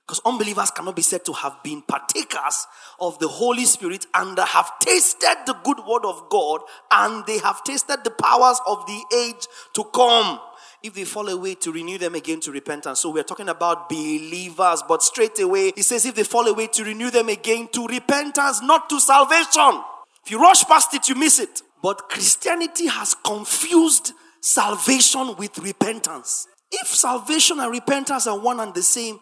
Because 0.05 0.22
unbelievers 0.24 0.70
cannot 0.70 0.95
be 0.95 1.01
said 1.01 1.26
to 1.26 1.34
have 1.34 1.63
been 1.63 1.82
partakers 1.82 2.68
of 2.99 3.18
the 3.18 3.28
Holy 3.28 3.66
Spirit 3.66 4.05
and 4.13 4.38
have 4.38 4.72
tasted 4.80 5.36
the 5.47 5.55
good 5.63 5.80
word 5.80 6.05
of 6.05 6.30
God 6.30 6.61
and 6.91 7.26
they 7.26 7.39
have 7.39 7.63
tasted 7.63 8.03
the 8.03 8.11
powers 8.11 8.59
of 8.68 8.86
the 8.86 9.03
age 9.18 9.47
to 9.74 9.84
come. 9.95 10.39
If 10.86 10.93
they 10.93 11.03
fall 11.03 11.27
away, 11.29 11.55
to 11.55 11.71
renew 11.71 11.97
them 11.97 12.13
again 12.13 12.39
to 12.41 12.51
repentance. 12.51 12.99
So 12.99 13.09
we're 13.09 13.23
talking 13.23 13.49
about 13.49 13.89
believers, 13.89 14.83
but 14.88 15.01
straight 15.01 15.39
away, 15.39 15.73
he 15.75 15.81
says, 15.81 16.05
if 16.05 16.13
they 16.13 16.23
fall 16.23 16.47
away, 16.47 16.67
to 16.67 16.83
renew 16.83 17.09
them 17.09 17.29
again 17.29 17.67
to 17.73 17.88
repentance, 17.88 18.61
not 18.61 18.88
to 18.89 18.99
salvation. 18.99 19.81
If 20.23 20.31
you 20.31 20.39
rush 20.39 20.63
past 20.65 20.93
it, 20.93 21.09
you 21.09 21.15
miss 21.15 21.39
it. 21.39 21.63
But 21.81 22.07
Christianity 22.09 22.86
has 22.88 23.15
confused 23.15 24.11
salvation 24.41 25.36
with 25.38 25.57
repentance. 25.57 26.47
If 26.71 26.88
salvation 26.88 27.59
and 27.59 27.71
repentance 27.71 28.27
are 28.27 28.39
one 28.39 28.59
and 28.59 28.73
the 28.73 28.83
same, 28.83 29.19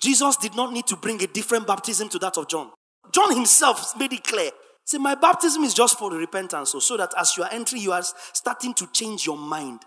Jesus 0.00 0.36
did 0.36 0.56
not 0.56 0.72
need 0.72 0.86
to 0.88 0.96
bring 0.96 1.22
a 1.22 1.28
different 1.28 1.66
baptism 1.66 2.08
to 2.08 2.18
that 2.18 2.36
of 2.38 2.48
John. 2.48 2.70
John 3.12 3.34
himself 3.34 3.96
made 3.96 4.12
it 4.12 4.24
clear. 4.24 4.50
Say, 4.84 4.98
my 4.98 5.14
baptism 5.14 5.62
is 5.62 5.74
just 5.74 5.96
for 5.96 6.10
the 6.10 6.16
repentance, 6.16 6.70
so, 6.70 6.80
so 6.80 6.96
that 6.96 7.14
as 7.16 7.36
you 7.36 7.44
are 7.44 7.50
entering, 7.52 7.82
you 7.82 7.92
are 7.92 8.02
starting 8.32 8.74
to 8.74 8.86
change 8.92 9.26
your 9.26 9.38
mind. 9.38 9.80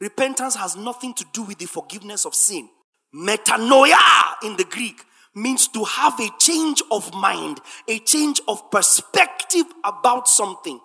Repentance 0.00 0.54
has 0.56 0.76
nothing 0.76 1.14
to 1.14 1.24
do 1.32 1.42
with 1.42 1.58
the 1.58 1.66
forgiveness 1.66 2.24
of 2.26 2.34
sin. 2.34 2.68
Metanoia 3.14 3.96
in 4.42 4.56
the 4.56 4.64
Greek 4.64 5.00
means 5.34 5.68
to 5.68 5.84
have 5.84 6.18
a 6.20 6.28
change 6.38 6.82
of 6.90 7.12
mind, 7.14 7.60
a 7.88 7.98
change 8.00 8.40
of 8.48 8.70
perspective 8.70 9.66
about 9.84 10.28
something. 10.28 10.80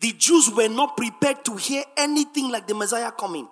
The 0.00 0.12
Jews 0.12 0.50
were 0.50 0.68
not 0.68 0.96
prepared 0.96 1.44
to 1.44 1.56
hear 1.56 1.84
anything 1.96 2.50
like 2.50 2.66
the 2.66 2.74
Messiah 2.74 3.12
coming. 3.12 3.48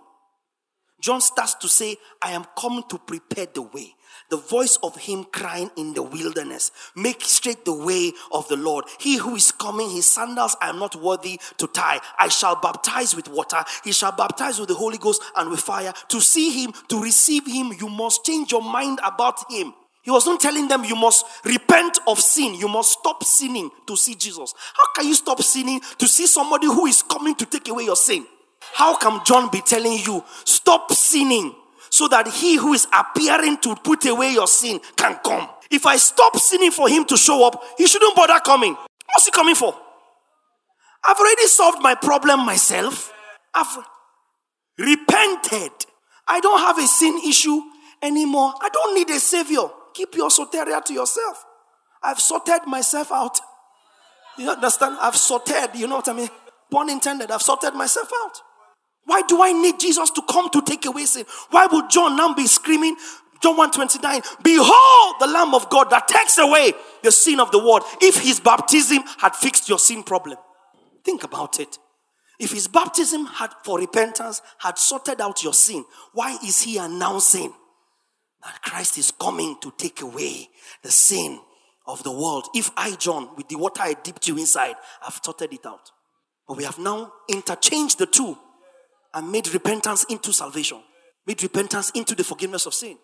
John 1.00 1.20
starts 1.20 1.54
to 1.56 1.68
say, 1.68 1.96
I 2.22 2.32
am 2.32 2.44
coming 2.56 2.84
to 2.90 2.98
prepare 2.98 3.46
the 3.46 3.62
way 3.62 3.94
the 4.30 4.36
voice 4.36 4.78
of 4.82 4.96
him 4.96 5.24
crying 5.24 5.70
in 5.76 5.92
the 5.92 6.02
wilderness, 6.02 6.70
Make 6.94 7.22
straight 7.22 7.64
the 7.64 7.74
way 7.74 8.12
of 8.32 8.48
the 8.48 8.56
Lord. 8.56 8.84
He 8.98 9.18
who 9.18 9.34
is 9.34 9.52
coming, 9.52 9.90
his 9.90 10.06
sandals 10.06 10.56
I 10.60 10.70
am 10.70 10.78
not 10.78 10.96
worthy 10.96 11.38
to 11.58 11.66
tie. 11.66 12.00
I 12.18 12.28
shall 12.28 12.56
baptize 12.60 13.14
with 13.14 13.28
water. 13.28 13.62
He 13.84 13.92
shall 13.92 14.12
baptize 14.12 14.58
with 14.58 14.68
the 14.68 14.74
Holy 14.74 14.98
Ghost 14.98 15.22
and 15.36 15.50
with 15.50 15.60
fire. 15.60 15.92
To 16.08 16.20
see 16.20 16.62
him, 16.62 16.72
to 16.88 17.02
receive 17.02 17.46
him, 17.46 17.72
you 17.78 17.88
must 17.88 18.24
change 18.24 18.52
your 18.52 18.62
mind 18.62 19.00
about 19.04 19.50
him. 19.50 19.74
He 20.02 20.10
wasn't 20.10 20.40
telling 20.40 20.68
them 20.68 20.84
you 20.84 20.96
must 20.96 21.26
repent 21.44 21.98
of 22.06 22.18
sin. 22.20 22.54
You 22.54 22.68
must 22.68 22.98
stop 23.00 23.22
sinning 23.22 23.70
to 23.86 23.96
see 23.96 24.14
Jesus. 24.14 24.54
How 24.74 24.92
can 24.96 25.08
you 25.08 25.14
stop 25.14 25.42
sinning 25.42 25.80
to 25.98 26.08
see 26.08 26.26
somebody 26.26 26.66
who 26.66 26.86
is 26.86 27.02
coming 27.02 27.34
to 27.34 27.44
take 27.44 27.68
away 27.68 27.84
your 27.84 27.96
sin? 27.96 28.26
How 28.74 28.96
can 28.96 29.20
John 29.24 29.50
be 29.50 29.60
telling 29.60 29.98
you 29.98 30.24
stop 30.44 30.92
sinning 30.92 31.54
so 31.90 32.08
that 32.08 32.28
he 32.28 32.56
who 32.56 32.72
is 32.72 32.86
appearing 32.96 33.58
to 33.58 33.74
put 33.76 34.06
away 34.06 34.32
your 34.32 34.46
sin 34.46 34.80
can 34.96 35.18
come. 35.24 35.48
If 35.70 35.86
I 35.86 35.96
stop 35.96 36.36
sinning 36.38 36.70
for 36.70 36.88
him 36.88 37.04
to 37.06 37.16
show 37.16 37.46
up, 37.46 37.62
he 37.76 37.86
shouldn't 37.86 38.16
bother 38.16 38.40
coming. 38.40 38.74
What's 38.74 39.26
he 39.26 39.30
coming 39.32 39.56
for? 39.56 39.76
I've 41.04 41.18
already 41.18 41.46
solved 41.46 41.82
my 41.82 41.94
problem 41.96 42.46
myself. 42.46 43.12
I've 43.54 43.84
repented. 44.78 45.72
I 46.28 46.40
don't 46.40 46.60
have 46.60 46.78
a 46.78 46.86
sin 46.86 47.20
issue 47.26 47.60
anymore. 48.02 48.54
I 48.60 48.68
don't 48.68 48.94
need 48.94 49.10
a 49.10 49.18
savior. 49.18 49.68
Keep 49.94 50.14
your 50.14 50.28
soteria 50.28 50.84
to 50.84 50.94
yourself. 50.94 51.44
I've 52.02 52.20
sorted 52.20 52.66
myself 52.66 53.10
out. 53.10 53.38
You 54.38 54.50
understand? 54.50 54.96
I've 55.00 55.16
sorted, 55.16 55.70
you 55.74 55.86
know 55.86 55.96
what 55.96 56.08
I 56.08 56.12
mean? 56.12 56.28
Pun 56.70 56.88
intended, 56.88 57.30
I've 57.30 57.42
sorted 57.42 57.74
myself 57.74 58.10
out. 58.24 58.40
Why 59.10 59.22
do 59.26 59.42
I 59.42 59.50
need 59.50 59.80
Jesus 59.80 60.08
to 60.12 60.22
come 60.22 60.50
to 60.50 60.62
take 60.62 60.86
away 60.86 61.04
sin? 61.04 61.26
Why 61.50 61.66
would 61.66 61.90
John 61.90 62.16
now 62.16 62.32
be 62.32 62.46
screaming, 62.46 62.94
John 63.42 63.56
129, 63.56 64.22
behold 64.44 65.16
the 65.18 65.26
Lamb 65.26 65.52
of 65.52 65.68
God 65.68 65.90
that 65.90 66.06
takes 66.06 66.38
away 66.38 66.74
the 67.02 67.10
sin 67.10 67.40
of 67.40 67.50
the 67.50 67.58
world. 67.58 67.82
If 68.00 68.18
his 68.18 68.38
baptism 68.38 69.02
had 69.18 69.34
fixed 69.34 69.68
your 69.68 69.80
sin 69.80 70.04
problem, 70.04 70.38
think 71.04 71.24
about 71.24 71.58
it. 71.58 71.76
If 72.38 72.52
his 72.52 72.68
baptism 72.68 73.26
had 73.26 73.50
for 73.64 73.80
repentance 73.80 74.42
had 74.58 74.78
sorted 74.78 75.20
out 75.20 75.42
your 75.42 75.54
sin, 75.54 75.84
why 76.12 76.38
is 76.46 76.62
he 76.62 76.78
announcing 76.78 77.52
that 78.44 78.62
Christ 78.62 78.96
is 78.96 79.10
coming 79.10 79.56
to 79.60 79.72
take 79.76 80.02
away 80.02 80.48
the 80.84 80.92
sin 80.92 81.40
of 81.84 82.04
the 82.04 82.12
world? 82.12 82.46
If 82.54 82.70
I, 82.76 82.94
John, 82.94 83.30
with 83.36 83.48
the 83.48 83.58
water 83.58 83.82
I 83.82 83.94
dipped 83.94 84.28
you 84.28 84.38
inside, 84.38 84.76
have 85.02 85.18
sorted 85.20 85.52
it 85.52 85.66
out. 85.66 85.90
But 86.46 86.58
we 86.58 86.62
have 86.62 86.78
now 86.78 87.12
interchanged 87.28 87.98
the 87.98 88.06
two 88.06 88.38
and 89.14 89.30
made 89.30 89.52
repentance 89.52 90.04
into 90.04 90.32
salvation, 90.32 90.80
made 91.26 91.42
repentance 91.42 91.90
into 91.90 92.14
the 92.14 92.24
forgiveness 92.24 92.66
of 92.66 92.74
sin. 92.74 92.96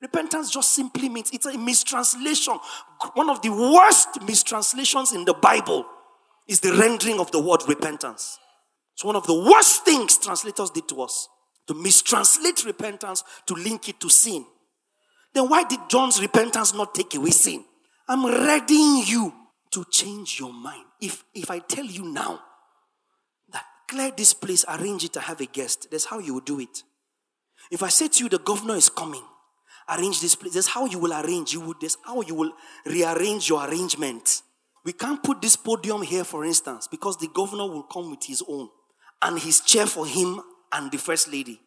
Repentance 0.00 0.50
just 0.50 0.72
simply 0.72 1.08
means 1.08 1.30
it's 1.32 1.46
a 1.46 1.56
mistranslation. 1.56 2.58
One 3.14 3.30
of 3.30 3.40
the 3.40 3.50
worst 3.52 4.20
mistranslations 4.22 5.12
in 5.12 5.24
the 5.24 5.34
Bible 5.34 5.86
is 6.48 6.58
the 6.58 6.72
rendering 6.72 7.20
of 7.20 7.30
the 7.30 7.40
word 7.40 7.62
repentance. 7.68 8.38
It's 8.94 9.04
one 9.04 9.14
of 9.14 9.26
the 9.26 9.34
worst 9.34 9.84
things 9.84 10.18
translators 10.18 10.70
did 10.70 10.88
to 10.88 11.02
us 11.02 11.28
to 11.68 11.74
mistranslate 11.74 12.66
repentance 12.66 13.22
to 13.46 13.54
link 13.54 13.88
it 13.88 14.00
to 14.00 14.10
sin. 14.10 14.44
Then 15.34 15.48
why 15.48 15.64
did 15.64 15.80
John's 15.88 16.20
repentance 16.20 16.74
not 16.74 16.94
take 16.94 17.14
away 17.14 17.30
sin? 17.30 17.64
I'm 18.08 18.24
readying 18.26 19.04
you 19.06 19.32
to 19.70 19.84
change 19.90 20.38
your 20.40 20.52
mind. 20.52 20.84
If, 21.00 21.24
if 21.32 21.50
I 21.50 21.60
tell 21.60 21.84
you 21.84 22.04
now 22.12 22.40
clear 23.92 24.10
this 24.10 24.32
place, 24.32 24.64
arrange 24.68 25.04
it 25.04 25.12
to 25.12 25.20
have 25.20 25.40
a 25.40 25.46
guest, 25.46 25.88
that's 25.90 26.06
how 26.06 26.18
you 26.18 26.34
will 26.34 26.40
do 26.40 26.60
it. 26.60 26.82
If 27.70 27.82
I 27.82 27.88
say 27.88 28.08
to 28.08 28.24
you 28.24 28.30
the 28.30 28.38
governor 28.38 28.74
is 28.74 28.88
coming, 28.88 29.22
arrange 29.88 30.20
this 30.20 30.34
place. 30.34 30.54
That's 30.54 30.68
how 30.68 30.86
you 30.86 30.98
will 30.98 31.12
arrange. 31.12 31.52
You 31.52 31.60
would. 31.60 31.76
That's 31.80 31.98
how 32.04 32.22
you 32.22 32.34
will 32.34 32.52
rearrange 32.86 33.48
your 33.48 33.66
arrangement. 33.68 34.42
We 34.84 34.92
can't 34.92 35.22
put 35.22 35.42
this 35.42 35.56
podium 35.56 36.02
here, 36.02 36.24
for 36.24 36.44
instance, 36.44 36.88
because 36.88 37.18
the 37.18 37.28
governor 37.28 37.66
will 37.66 37.84
come 37.84 38.10
with 38.10 38.24
his 38.24 38.42
own 38.48 38.68
and 39.20 39.38
his 39.38 39.60
chair 39.60 39.86
for 39.86 40.06
him 40.06 40.40
and 40.72 40.90
the 40.90 40.98
first 40.98 41.30
lady. 41.30 41.60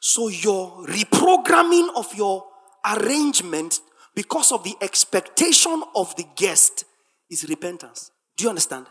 So 0.00 0.28
your 0.28 0.84
reprogramming 0.86 1.88
of 1.96 2.12
your 2.14 2.44
arrangement 2.84 3.80
because 4.14 4.52
of 4.52 4.64
the 4.64 4.74
expectation 4.80 5.82
of 5.94 6.14
the 6.16 6.26
guest 6.36 6.84
is 7.30 7.48
repentance. 7.48 8.10
Do 8.36 8.44
you 8.44 8.50
understand? 8.50 8.86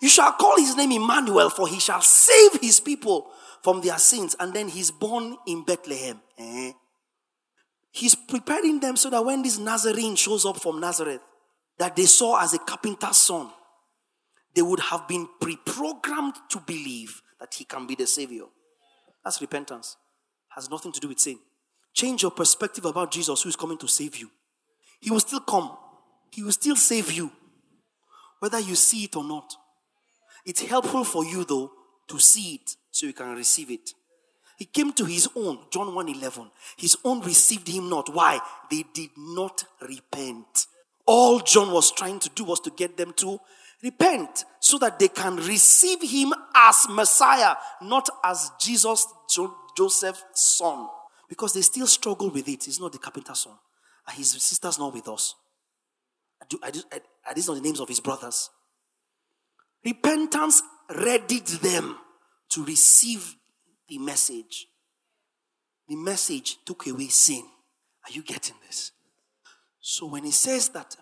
You 0.00 0.08
shall 0.08 0.32
call 0.32 0.56
his 0.58 0.76
name 0.76 0.92
Emmanuel, 0.92 1.50
for 1.50 1.68
he 1.68 1.80
shall 1.80 2.02
save 2.02 2.60
his 2.60 2.80
people 2.80 3.28
from 3.62 3.80
their 3.80 3.98
sins. 3.98 4.36
And 4.38 4.52
then 4.52 4.68
he's 4.68 4.90
born 4.90 5.36
in 5.46 5.64
Bethlehem. 5.64 6.20
Eh? 6.38 6.72
He's 7.90 8.14
preparing 8.14 8.80
them 8.80 8.96
so 8.96 9.10
that 9.10 9.24
when 9.24 9.42
this 9.42 9.58
Nazarene 9.58 10.16
shows 10.16 10.44
up 10.44 10.60
from 10.60 10.80
Nazareth, 10.80 11.20
that 11.78 11.96
they 11.96 12.04
saw 12.04 12.42
as 12.42 12.54
a 12.54 12.58
carpenter's 12.58 13.16
son, 13.16 13.50
they 14.54 14.62
would 14.62 14.80
have 14.80 15.06
been 15.06 15.28
pre 15.40 15.56
programmed 15.56 16.34
to 16.50 16.60
believe 16.60 17.22
that 17.40 17.54
he 17.54 17.64
can 17.64 17.86
be 17.86 17.94
the 17.94 18.06
Savior. 18.06 18.44
That's 19.24 19.40
repentance. 19.40 19.96
Has 20.48 20.70
nothing 20.70 20.92
to 20.92 21.00
do 21.00 21.08
with 21.08 21.20
sin. 21.20 21.38
Change 21.92 22.22
your 22.22 22.30
perspective 22.30 22.84
about 22.84 23.10
Jesus 23.10 23.42
who 23.42 23.48
is 23.48 23.56
coming 23.56 23.78
to 23.78 23.88
save 23.88 24.16
you. 24.16 24.30
He 25.00 25.10
will 25.10 25.20
still 25.20 25.40
come, 25.40 25.76
He 26.30 26.42
will 26.42 26.52
still 26.52 26.76
save 26.76 27.12
you, 27.12 27.30
whether 28.38 28.60
you 28.60 28.74
see 28.74 29.04
it 29.04 29.16
or 29.16 29.24
not. 29.24 29.54
It's 30.46 30.62
helpful 30.62 31.04
for 31.04 31.24
you, 31.24 31.44
though, 31.44 31.72
to 32.08 32.18
see 32.20 32.54
it 32.54 32.76
so 32.90 33.06
you 33.06 33.12
can 33.12 33.34
receive 33.34 33.70
it. 33.70 33.90
He 34.56 34.64
came 34.64 34.92
to 34.92 35.04
his 35.04 35.28
own, 35.36 35.58
John 35.70 35.88
1:11. 35.92 36.50
His 36.78 36.96
own 37.04 37.20
received 37.20 37.68
him 37.68 37.90
not. 37.90 38.08
Why? 38.14 38.40
They 38.70 38.84
did 38.94 39.10
not 39.18 39.64
repent. 39.82 40.66
All 41.04 41.40
John 41.40 41.72
was 41.72 41.90
trying 41.90 42.20
to 42.20 42.30
do 42.30 42.44
was 42.44 42.60
to 42.60 42.70
get 42.70 42.96
them 42.96 43.12
to 43.14 43.38
repent 43.82 44.44
so 44.60 44.78
that 44.78 44.98
they 44.98 45.08
can 45.08 45.36
receive 45.36 46.00
him 46.00 46.32
as 46.54 46.86
Messiah, 46.88 47.56
not 47.82 48.08
as 48.24 48.50
Jesus, 48.58 49.06
jo- 49.28 49.54
Joseph's 49.76 50.24
son. 50.34 50.88
Because 51.28 51.52
they 51.52 51.60
still 51.62 51.86
struggle 51.86 52.30
with 52.30 52.48
it. 52.48 52.64
He's 52.64 52.80
not 52.80 52.92
the 52.92 52.98
carpenter's 52.98 53.40
son. 53.40 53.58
His 54.12 54.30
sister's 54.30 54.78
not 54.78 54.94
with 54.94 55.08
us. 55.08 55.34
Are 56.62 57.34
these 57.34 57.48
not 57.48 57.54
the 57.54 57.60
names 57.60 57.80
of 57.80 57.88
his 57.88 58.00
brothers? 58.00 58.50
Repentance 59.86 60.62
readied 60.96 61.46
them 61.46 61.96
to 62.48 62.64
receive 62.64 63.36
the 63.88 63.98
message. 63.98 64.66
The 65.86 65.94
message 65.94 66.56
took 66.66 66.88
away 66.88 67.06
sin. 67.06 67.44
Are 68.04 68.10
you 68.10 68.22
getting 68.24 68.56
this? 68.66 68.90
So 69.80 70.06
when 70.06 70.24
he 70.24 70.32
says 70.32 70.70
that, 70.70 70.96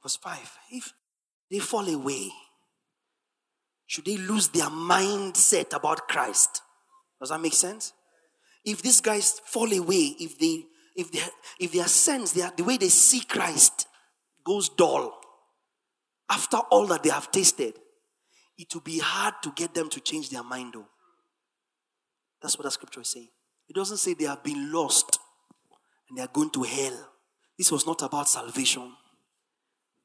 verse 0.00 0.14
5, 0.14 0.58
if 0.70 0.92
they 1.50 1.58
fall 1.58 1.88
away, 1.88 2.30
should 3.88 4.04
they 4.04 4.16
lose 4.16 4.46
their 4.46 4.70
mindset 4.70 5.74
about 5.74 6.06
Christ? 6.06 6.62
Does 7.18 7.30
that 7.30 7.40
make 7.40 7.54
sense? 7.54 7.92
If 8.64 8.80
these 8.80 9.00
guys 9.00 9.40
fall 9.44 9.72
away, 9.72 10.14
if 10.20 10.38
they 10.38 10.66
if 10.94 11.10
they 11.10 11.22
if 11.58 11.72
their 11.72 11.88
sense, 11.88 12.30
their, 12.30 12.52
the 12.56 12.62
way 12.62 12.76
they 12.76 12.90
see 12.90 13.22
Christ 13.22 13.88
goes 14.44 14.68
dull, 14.68 15.18
after 16.30 16.58
all 16.58 16.86
that 16.86 17.02
they 17.02 17.10
have 17.10 17.32
tasted, 17.32 17.74
it 18.60 18.74
will 18.74 18.82
be 18.82 18.98
hard 18.98 19.34
to 19.42 19.50
get 19.52 19.72
them 19.74 19.88
to 19.88 20.00
change 20.00 20.28
their 20.28 20.42
mind 20.42 20.74
though. 20.74 20.86
That's 22.42 22.58
what 22.58 22.64
the 22.64 22.70
scripture 22.70 23.00
is 23.00 23.08
saying. 23.08 23.28
It 23.68 23.74
doesn't 23.74 23.96
say 23.96 24.12
they 24.12 24.26
have 24.26 24.44
been 24.44 24.70
lost 24.70 25.18
and 26.08 26.18
they 26.18 26.22
are 26.22 26.28
going 26.32 26.50
to 26.50 26.62
hell. 26.62 27.08
This 27.56 27.72
was 27.72 27.86
not 27.86 28.02
about 28.02 28.28
salvation, 28.28 28.92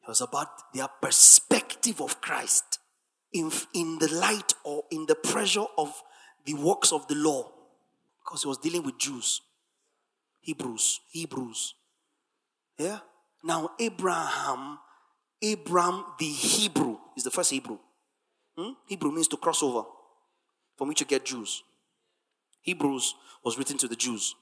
it 0.02 0.08
was 0.08 0.22
about 0.22 0.74
their 0.74 0.88
perspective 0.88 2.00
of 2.00 2.22
Christ 2.22 2.80
in, 3.34 3.52
in 3.74 4.00
the 4.00 4.08
light 4.14 4.54
or 4.64 4.84
in 4.90 5.06
the 5.06 5.16
pressure 5.16 5.66
of 5.78 5.94
the 6.46 6.54
works 6.54 6.94
of 6.94 7.08
the 7.08 7.16
law. 7.16 7.52
Because 8.24 8.44
he 8.44 8.48
was 8.48 8.58
dealing 8.58 8.84
with 8.84 8.98
Jews, 8.98 9.42
Hebrews, 10.42 11.02
Hebrews. 11.12 11.76
Yeah? 12.78 13.00
Now, 13.44 13.72
Abraham, 13.80 14.80
Abraham 15.42 16.06
the 16.18 16.26
Hebrew 16.26 16.98
is 17.16 17.24
the 17.24 17.32
first 17.32 17.52
Hebrew. 17.52 17.78
Hmm? 18.58 18.72
Hebrew 18.88 19.12
means 19.12 19.28
to 19.30 19.38
cross 19.38 19.62
over, 19.62 19.84
from 20.78 20.88
which 20.88 21.02
you 21.02 21.06
get 21.06 21.26
Jews. 21.26 21.64
Hebrews 22.62 23.16
was 23.44 23.58
written 23.58 23.78
to 23.78 23.88
the 23.88 23.96
Jews. 23.96 24.36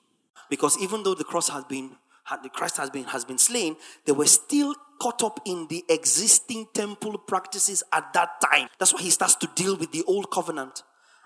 Because 0.49 0.77
even 0.79 1.03
though 1.03 1.13
the 1.13 1.23
cross 1.23 1.49
has 1.49 1.63
been, 1.65 1.91
the 2.41 2.49
Christ 2.49 2.77
has 2.77 2.89
been, 2.89 3.03
has 3.05 3.25
been 3.25 3.37
slain, 3.37 3.75
they 4.05 4.11
were 4.11 4.25
still 4.25 4.75
caught 5.01 5.23
up 5.23 5.39
in 5.45 5.67
the 5.69 5.83
existing 5.89 6.67
temple 6.73 7.17
practices 7.17 7.83
at 7.91 8.13
that 8.13 8.29
time. 8.41 8.69
That's 8.79 8.93
why 8.93 9.01
he 9.01 9.09
starts 9.09 9.35
to 9.35 9.49
deal 9.55 9.75
with 9.75 9.91
the 9.91 10.03
old 10.07 10.31
covenant 10.31 10.83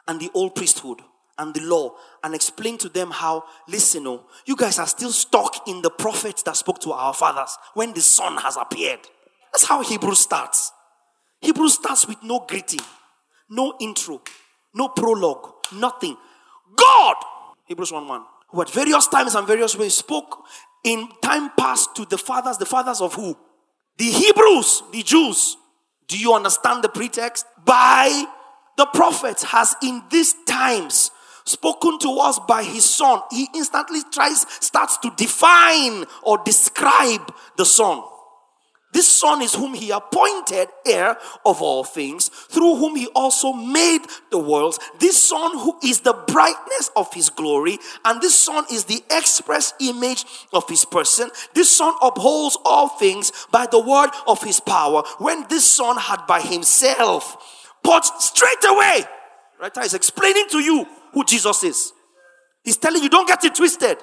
and 0.07 0.19
the 0.19 0.31
old 0.33 0.55
priesthood 0.55 1.01
and 1.37 1.53
the 1.53 1.61
law 1.61 1.95
and 2.23 2.33
explain 2.33 2.77
to 2.79 2.89
them 2.89 3.11
how, 3.11 3.43
listen, 3.67 4.07
oh, 4.07 4.25
you 4.45 4.55
guys 4.55 4.79
are 4.79 4.87
still 4.87 5.11
stuck 5.11 5.67
in 5.67 5.81
the 5.81 5.91
prophets 5.91 6.41
that 6.43 6.55
spoke 6.55 6.79
to 6.79 6.91
our 6.91 7.13
fathers 7.13 7.55
when 7.73 7.93
the 7.93 8.01
Son 8.01 8.37
has 8.37 8.57
appeared. 8.57 9.01
That's 9.51 9.65
how 9.65 9.83
Hebrew 9.83 10.15
starts. 10.15 10.71
Hebrew 11.41 11.69
starts 11.69 12.07
with 12.07 12.21
no 12.23 12.45
greeting, 12.47 12.79
no 13.49 13.75
intro, 13.79 14.21
no 14.73 14.89
prologue, 14.89 15.53
nothing. 15.73 16.17
God, 16.75 17.15
Hebrews 17.65 17.91
1 17.91 18.07
1, 18.07 18.25
who 18.49 18.61
at 18.61 18.69
various 18.69 19.07
times 19.07 19.35
and 19.35 19.47
various 19.47 19.77
ways 19.77 19.95
spoke 19.95 20.43
in 20.83 21.07
time 21.21 21.51
past 21.57 21.95
to 21.95 22.05
the 22.05 22.17
fathers, 22.17 22.57
the 22.57 22.65
fathers 22.65 23.01
of 23.01 23.13
who? 23.13 23.37
The 23.97 24.05
Hebrews, 24.05 24.83
the 24.91 25.03
Jews. 25.03 25.57
Do 26.07 26.17
you 26.17 26.33
understand 26.33 26.83
the 26.83 26.89
pretext? 26.89 27.45
By 27.65 28.25
the 28.77 28.85
prophets 28.85 29.43
has 29.43 29.75
in 29.83 30.03
these 30.09 30.35
times 30.45 31.11
spoken 31.45 31.97
to 31.99 32.11
us 32.19 32.39
by 32.47 32.63
his 32.63 32.85
son. 32.85 33.21
He 33.31 33.47
instantly 33.55 34.01
tries, 34.11 34.45
starts 34.63 34.97
to 34.99 35.11
define 35.17 36.05
or 36.23 36.37
describe 36.43 37.33
the 37.57 37.65
son. 37.65 38.03
This 38.93 39.13
Son 39.13 39.41
is 39.41 39.53
whom 39.53 39.73
he 39.73 39.91
appointed 39.91 40.69
heir 40.85 41.17
of 41.45 41.61
all 41.61 41.83
things, 41.83 42.29
through 42.29 42.77
whom 42.77 42.95
he 42.95 43.07
also 43.07 43.53
made 43.53 44.01
the 44.31 44.37
worlds. 44.37 44.79
This 44.99 45.21
Son 45.21 45.57
who 45.59 45.77
is 45.83 45.99
the 45.99 46.13
brightness 46.13 46.89
of 46.95 47.13
his 47.13 47.29
glory, 47.29 47.79
and 48.05 48.21
this 48.21 48.33
Son 48.39 48.65
is 48.71 48.85
the 48.85 49.03
express 49.11 49.73
image 49.81 50.25
of 50.53 50.67
his 50.69 50.85
person. 50.85 51.29
This 51.53 51.69
Son 51.69 51.93
upholds 52.01 52.57
all 52.65 52.87
things 52.87 53.31
by 53.51 53.67
the 53.69 53.79
word 53.79 54.09
of 54.25 54.41
his 54.41 54.59
power. 54.59 55.03
When 55.19 55.45
this 55.49 55.65
Son 55.65 55.97
had 55.97 56.25
by 56.25 56.41
himself 56.41 57.37
put 57.83 58.05
straight 58.05 58.63
away, 58.65 59.03
right? 59.59 59.71
He's 59.81 59.93
explaining 59.93 60.45
to 60.51 60.59
you 60.59 60.85
who 61.13 61.23
Jesus 61.25 61.63
is. 61.63 61.93
He's 62.63 62.77
telling 62.77 63.03
you, 63.03 63.09
don't 63.09 63.27
get 63.27 63.43
it 63.43 63.55
twisted. 63.55 63.97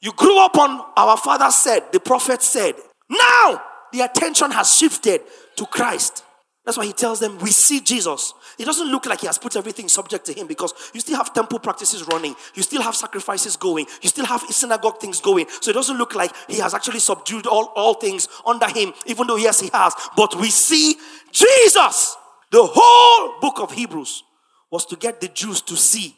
You 0.00 0.12
grew 0.12 0.38
up 0.38 0.56
on 0.56 0.84
our 0.96 1.16
father 1.16 1.50
said, 1.50 1.92
the 1.92 2.00
prophet 2.00 2.42
said. 2.42 2.74
Now, 3.10 3.62
the 3.92 4.00
attention 4.00 4.50
has 4.50 4.76
shifted 4.76 5.22
to 5.56 5.66
Christ. 5.66 6.24
That's 6.68 6.76
why 6.76 6.84
he 6.84 6.92
tells 6.92 7.18
them, 7.18 7.38
We 7.38 7.50
see 7.50 7.80
Jesus. 7.80 8.34
It 8.58 8.66
doesn't 8.66 8.88
look 8.88 9.06
like 9.06 9.22
he 9.22 9.26
has 9.26 9.38
put 9.38 9.56
everything 9.56 9.88
subject 9.88 10.26
to 10.26 10.34
him 10.34 10.46
because 10.46 10.74
you 10.92 11.00
still 11.00 11.16
have 11.16 11.32
temple 11.32 11.58
practices 11.60 12.06
running, 12.08 12.36
you 12.54 12.62
still 12.62 12.82
have 12.82 12.94
sacrifices 12.94 13.56
going, 13.56 13.86
you 14.02 14.08
still 14.10 14.26
have 14.26 14.42
synagogue 14.42 15.00
things 15.00 15.18
going. 15.20 15.46
So 15.62 15.70
it 15.70 15.74
doesn't 15.74 15.96
look 15.96 16.14
like 16.14 16.30
he 16.46 16.58
has 16.58 16.74
actually 16.74 16.98
subdued 16.98 17.46
all, 17.46 17.72
all 17.74 17.94
things 17.94 18.28
under 18.44 18.68
him, 18.68 18.92
even 19.06 19.26
though, 19.26 19.36
yes, 19.36 19.60
he 19.60 19.70
has. 19.72 19.94
But 20.14 20.34
we 20.34 20.50
see 20.50 20.96
Jesus. 21.32 22.16
The 22.52 22.62
whole 22.62 23.40
book 23.40 23.60
of 23.60 23.72
Hebrews 23.72 24.22
was 24.70 24.84
to 24.86 24.96
get 24.96 25.22
the 25.22 25.28
Jews 25.28 25.62
to 25.62 25.76
see 25.76 26.16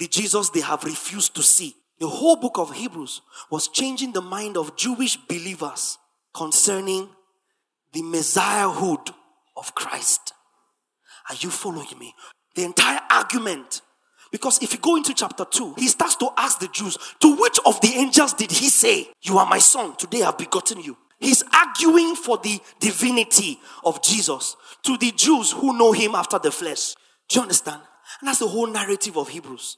the 0.00 0.08
Jesus 0.08 0.50
they 0.50 0.62
have 0.62 0.82
refused 0.82 1.36
to 1.36 1.44
see. 1.44 1.76
The 2.00 2.08
whole 2.08 2.34
book 2.34 2.58
of 2.58 2.74
Hebrews 2.74 3.20
was 3.52 3.68
changing 3.68 4.12
the 4.12 4.22
mind 4.22 4.56
of 4.56 4.76
Jewish 4.76 5.16
believers 5.16 5.98
concerning 6.34 7.08
the 7.92 8.02
Messiahhood 8.02 9.10
of 9.56 9.74
Christ. 9.74 10.32
Are 11.28 11.36
you 11.36 11.50
following 11.50 11.98
me? 11.98 12.14
The 12.54 12.64
entire 12.64 13.00
argument. 13.10 13.82
Because 14.30 14.62
if 14.62 14.72
you 14.72 14.78
go 14.78 14.96
into 14.96 15.12
chapter 15.12 15.44
2, 15.44 15.74
he 15.76 15.88
starts 15.88 16.16
to 16.16 16.28
ask 16.36 16.60
the 16.60 16.68
Jews, 16.68 16.96
To 17.20 17.36
which 17.36 17.58
of 17.66 17.80
the 17.80 17.92
angels 17.96 18.32
did 18.34 18.50
he 18.50 18.68
say, 18.68 19.08
You 19.22 19.38
are 19.38 19.46
my 19.46 19.58
son, 19.58 19.96
today 19.96 20.22
I've 20.22 20.38
begotten 20.38 20.80
you? 20.80 20.96
He's 21.18 21.44
arguing 21.52 22.14
for 22.16 22.38
the 22.38 22.60
divinity 22.78 23.58
of 23.84 24.02
Jesus 24.02 24.56
to 24.84 24.96
the 24.96 25.12
Jews 25.12 25.52
who 25.52 25.76
know 25.76 25.92
him 25.92 26.14
after 26.14 26.38
the 26.38 26.50
flesh. 26.50 26.94
Do 27.28 27.36
you 27.36 27.42
understand? 27.42 27.82
And 28.20 28.28
that's 28.28 28.38
the 28.38 28.48
whole 28.48 28.66
narrative 28.66 29.16
of 29.16 29.28
Hebrews. 29.28 29.76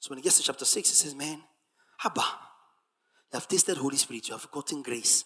So 0.00 0.10
when 0.10 0.18
he 0.18 0.22
gets 0.22 0.38
to 0.38 0.42
chapter 0.42 0.64
6, 0.64 0.88
he 0.88 0.94
says, 0.94 1.14
Man, 1.14 1.42
Abba, 2.04 2.20
you 2.20 3.34
have 3.34 3.48
tasted 3.48 3.76
Holy 3.76 3.96
Spirit, 3.96 4.28
you 4.28 4.34
have 4.34 4.50
gotten 4.50 4.82
grace. 4.82 5.24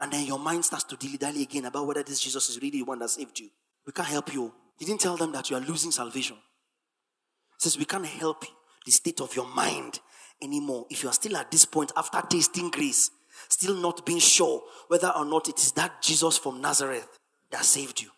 And 0.00 0.12
then 0.12 0.26
your 0.26 0.38
mind 0.38 0.64
starts 0.64 0.84
to 0.84 0.96
dilly 0.96 1.16
dally 1.16 1.42
again 1.42 1.64
about 1.64 1.86
whether 1.86 2.02
this 2.02 2.20
Jesus 2.20 2.48
is 2.48 2.60
really 2.62 2.78
the 2.78 2.84
one 2.84 3.00
that 3.00 3.10
saved 3.10 3.40
you. 3.40 3.48
We 3.86 3.92
can't 3.92 4.08
help 4.08 4.32
you. 4.32 4.52
He 4.78 4.84
didn't 4.84 5.00
tell 5.00 5.16
them 5.16 5.32
that 5.32 5.50
you 5.50 5.56
are 5.56 5.60
losing 5.60 5.90
salvation. 5.90 6.36
He 6.36 7.62
says, 7.68 7.78
We 7.78 7.84
can't 7.84 8.06
help 8.06 8.44
the 8.84 8.92
state 8.92 9.20
of 9.20 9.34
your 9.34 9.48
mind 9.48 10.00
anymore. 10.40 10.86
If 10.88 11.02
you 11.02 11.08
are 11.08 11.14
still 11.14 11.36
at 11.36 11.50
this 11.50 11.64
point 11.64 11.92
after 11.96 12.22
tasting 12.28 12.70
grace, 12.70 13.10
still 13.48 13.74
not 13.74 14.06
being 14.06 14.20
sure 14.20 14.62
whether 14.88 15.08
or 15.08 15.24
not 15.24 15.48
it 15.48 15.58
is 15.58 15.72
that 15.72 16.00
Jesus 16.02 16.38
from 16.38 16.60
Nazareth 16.60 17.08
that 17.50 17.64
saved 17.64 18.00
you, 18.00 18.10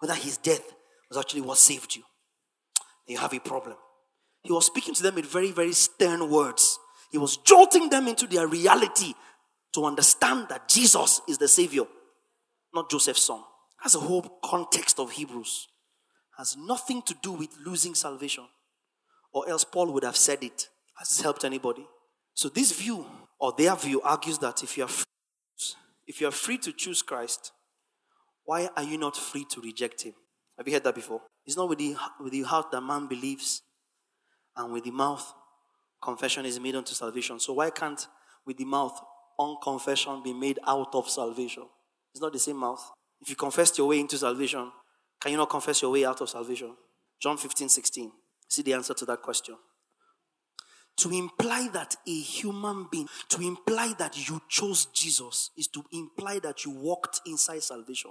whether 0.00 0.14
his 0.14 0.36
death 0.36 0.74
was 1.08 1.18
actually 1.18 1.42
what 1.42 1.58
saved 1.58 1.96
you, 1.96 2.02
you 3.06 3.18
have 3.18 3.32
a 3.32 3.40
problem. 3.40 3.76
He 4.42 4.52
was 4.52 4.66
speaking 4.66 4.94
to 4.94 5.02
them 5.02 5.18
in 5.18 5.24
very, 5.24 5.50
very 5.50 5.72
stern 5.72 6.30
words. 6.30 6.78
He 7.10 7.18
was 7.18 7.36
jolting 7.38 7.90
them 7.90 8.06
into 8.08 8.26
their 8.26 8.46
reality 8.46 9.14
to 9.74 9.84
understand 9.84 10.48
that 10.48 10.68
Jesus 10.68 11.20
is 11.28 11.38
the 11.38 11.48
Savior, 11.48 11.84
not 12.74 12.90
Joseph's 12.90 13.22
son. 13.22 13.40
That's 13.82 13.94
the 13.94 14.00
whole 14.00 14.38
context 14.44 14.98
of 14.98 15.12
Hebrews. 15.12 15.68
Has 16.36 16.56
nothing 16.56 17.02
to 17.02 17.14
do 17.22 17.32
with 17.32 17.50
losing 17.64 17.94
salvation. 17.94 18.44
Or 19.32 19.48
else 19.48 19.64
Paul 19.64 19.92
would 19.92 20.04
have 20.04 20.16
said 20.16 20.42
it. 20.42 20.68
Has 20.98 21.08
this 21.08 21.20
helped 21.20 21.44
anybody? 21.44 21.86
So 22.34 22.48
this 22.48 22.72
view, 22.72 23.06
or 23.38 23.54
their 23.56 23.76
view, 23.76 24.00
argues 24.02 24.38
that 24.38 24.62
if 24.62 24.76
you 24.76 24.84
are 24.84 24.88
free, 24.88 25.04
if 26.06 26.20
you 26.20 26.28
are 26.28 26.32
free 26.32 26.58
to 26.58 26.72
choose 26.72 27.02
Christ, 27.02 27.52
why 28.44 28.68
are 28.76 28.82
you 28.82 28.98
not 28.98 29.16
free 29.16 29.44
to 29.50 29.60
reject 29.60 30.02
him? 30.02 30.14
Have 30.58 30.66
you 30.66 30.74
heard 30.74 30.84
that 30.84 30.94
before? 30.94 31.20
It's 31.46 31.56
not 31.56 31.68
with 31.68 31.78
the, 31.78 31.96
with 32.20 32.32
the 32.32 32.42
heart 32.42 32.70
that 32.72 32.80
man 32.80 33.06
believes, 33.06 33.62
and 34.56 34.72
with 34.72 34.84
the 34.84 34.90
mouth 34.90 35.32
confession 36.02 36.44
is 36.46 36.58
made 36.58 36.74
unto 36.74 36.94
salvation. 36.94 37.38
So 37.38 37.54
why 37.54 37.70
can't 37.70 38.06
with 38.44 38.56
the 38.56 38.64
mouth 38.64 39.00
unconfession 39.40 40.22
be 40.22 40.32
made 40.32 40.58
out 40.66 40.94
of 40.94 41.08
salvation? 41.08 41.64
It's 42.12 42.20
not 42.20 42.32
the 42.32 42.38
same 42.38 42.56
mouth. 42.56 42.82
If 43.20 43.30
you 43.30 43.36
confess 43.36 43.76
your 43.78 43.88
way 43.88 44.00
into 44.00 44.18
salvation, 44.18 44.70
can 45.20 45.32
you 45.32 45.38
not 45.38 45.50
confess 45.50 45.82
your 45.82 45.90
way 45.90 46.04
out 46.04 46.20
of 46.20 46.28
salvation? 46.28 46.74
John 47.20 47.36
15, 47.36 47.68
16. 47.68 48.12
See 48.48 48.62
the 48.62 48.72
answer 48.72 48.94
to 48.94 49.04
that 49.06 49.22
question. 49.22 49.56
To 50.96 51.10
imply 51.10 51.68
that 51.72 51.96
a 52.06 52.20
human 52.20 52.86
being, 52.90 53.08
to 53.28 53.40
imply 53.42 53.94
that 53.98 54.28
you 54.28 54.40
chose 54.48 54.86
Jesus, 54.86 55.50
is 55.56 55.68
to 55.68 55.84
imply 55.92 56.40
that 56.40 56.64
you 56.64 56.72
walked 56.72 57.20
inside 57.26 57.62
salvation. 57.62 58.10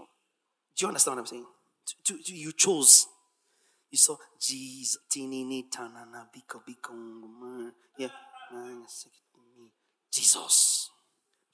Do 0.76 0.86
you 0.86 0.88
understand 0.88 1.18
what 1.18 1.22
I'm 1.22 1.28
saying? 1.28 1.46
To, 1.86 2.14
to, 2.14 2.24
to, 2.24 2.36
you 2.36 2.52
chose. 2.52 3.08
You 3.92 3.98
saw 3.98 4.16
Jesus. 4.40 4.98
Yeah. 7.98 8.08
Jesus. 10.12 10.90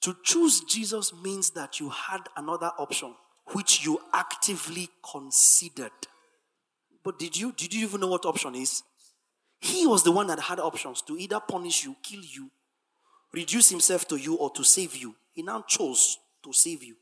To 0.02 0.16
choose 0.22 0.60
Jesus 0.60 1.12
means 1.22 1.50
that 1.50 1.80
you 1.80 1.90
had 1.90 2.22
another 2.36 2.70
option 2.78 3.14
which 3.52 3.84
you 3.84 4.00
actively 4.12 4.88
considered. 5.08 5.92
But 7.04 7.18
did 7.18 7.36
you 7.36 7.52
did 7.52 7.72
you 7.72 7.86
even 7.86 8.00
know 8.00 8.08
what 8.08 8.24
option 8.24 8.54
is? 8.54 8.82
He 9.60 9.86
was 9.86 10.02
the 10.02 10.12
one 10.12 10.26
that 10.26 10.40
had 10.40 10.60
options 10.60 11.02
to 11.02 11.16
either 11.16 11.40
punish 11.40 11.84
you, 11.84 11.96
kill 12.02 12.20
you, 12.20 12.50
reduce 13.32 13.70
himself 13.70 14.06
to 14.08 14.16
you, 14.16 14.34
or 14.34 14.50
to 14.50 14.64
save 14.64 14.94
you. 14.96 15.14
He 15.32 15.42
now 15.42 15.64
chose 15.66 16.18
to 16.44 16.52
save 16.52 16.82
you. 16.82 16.96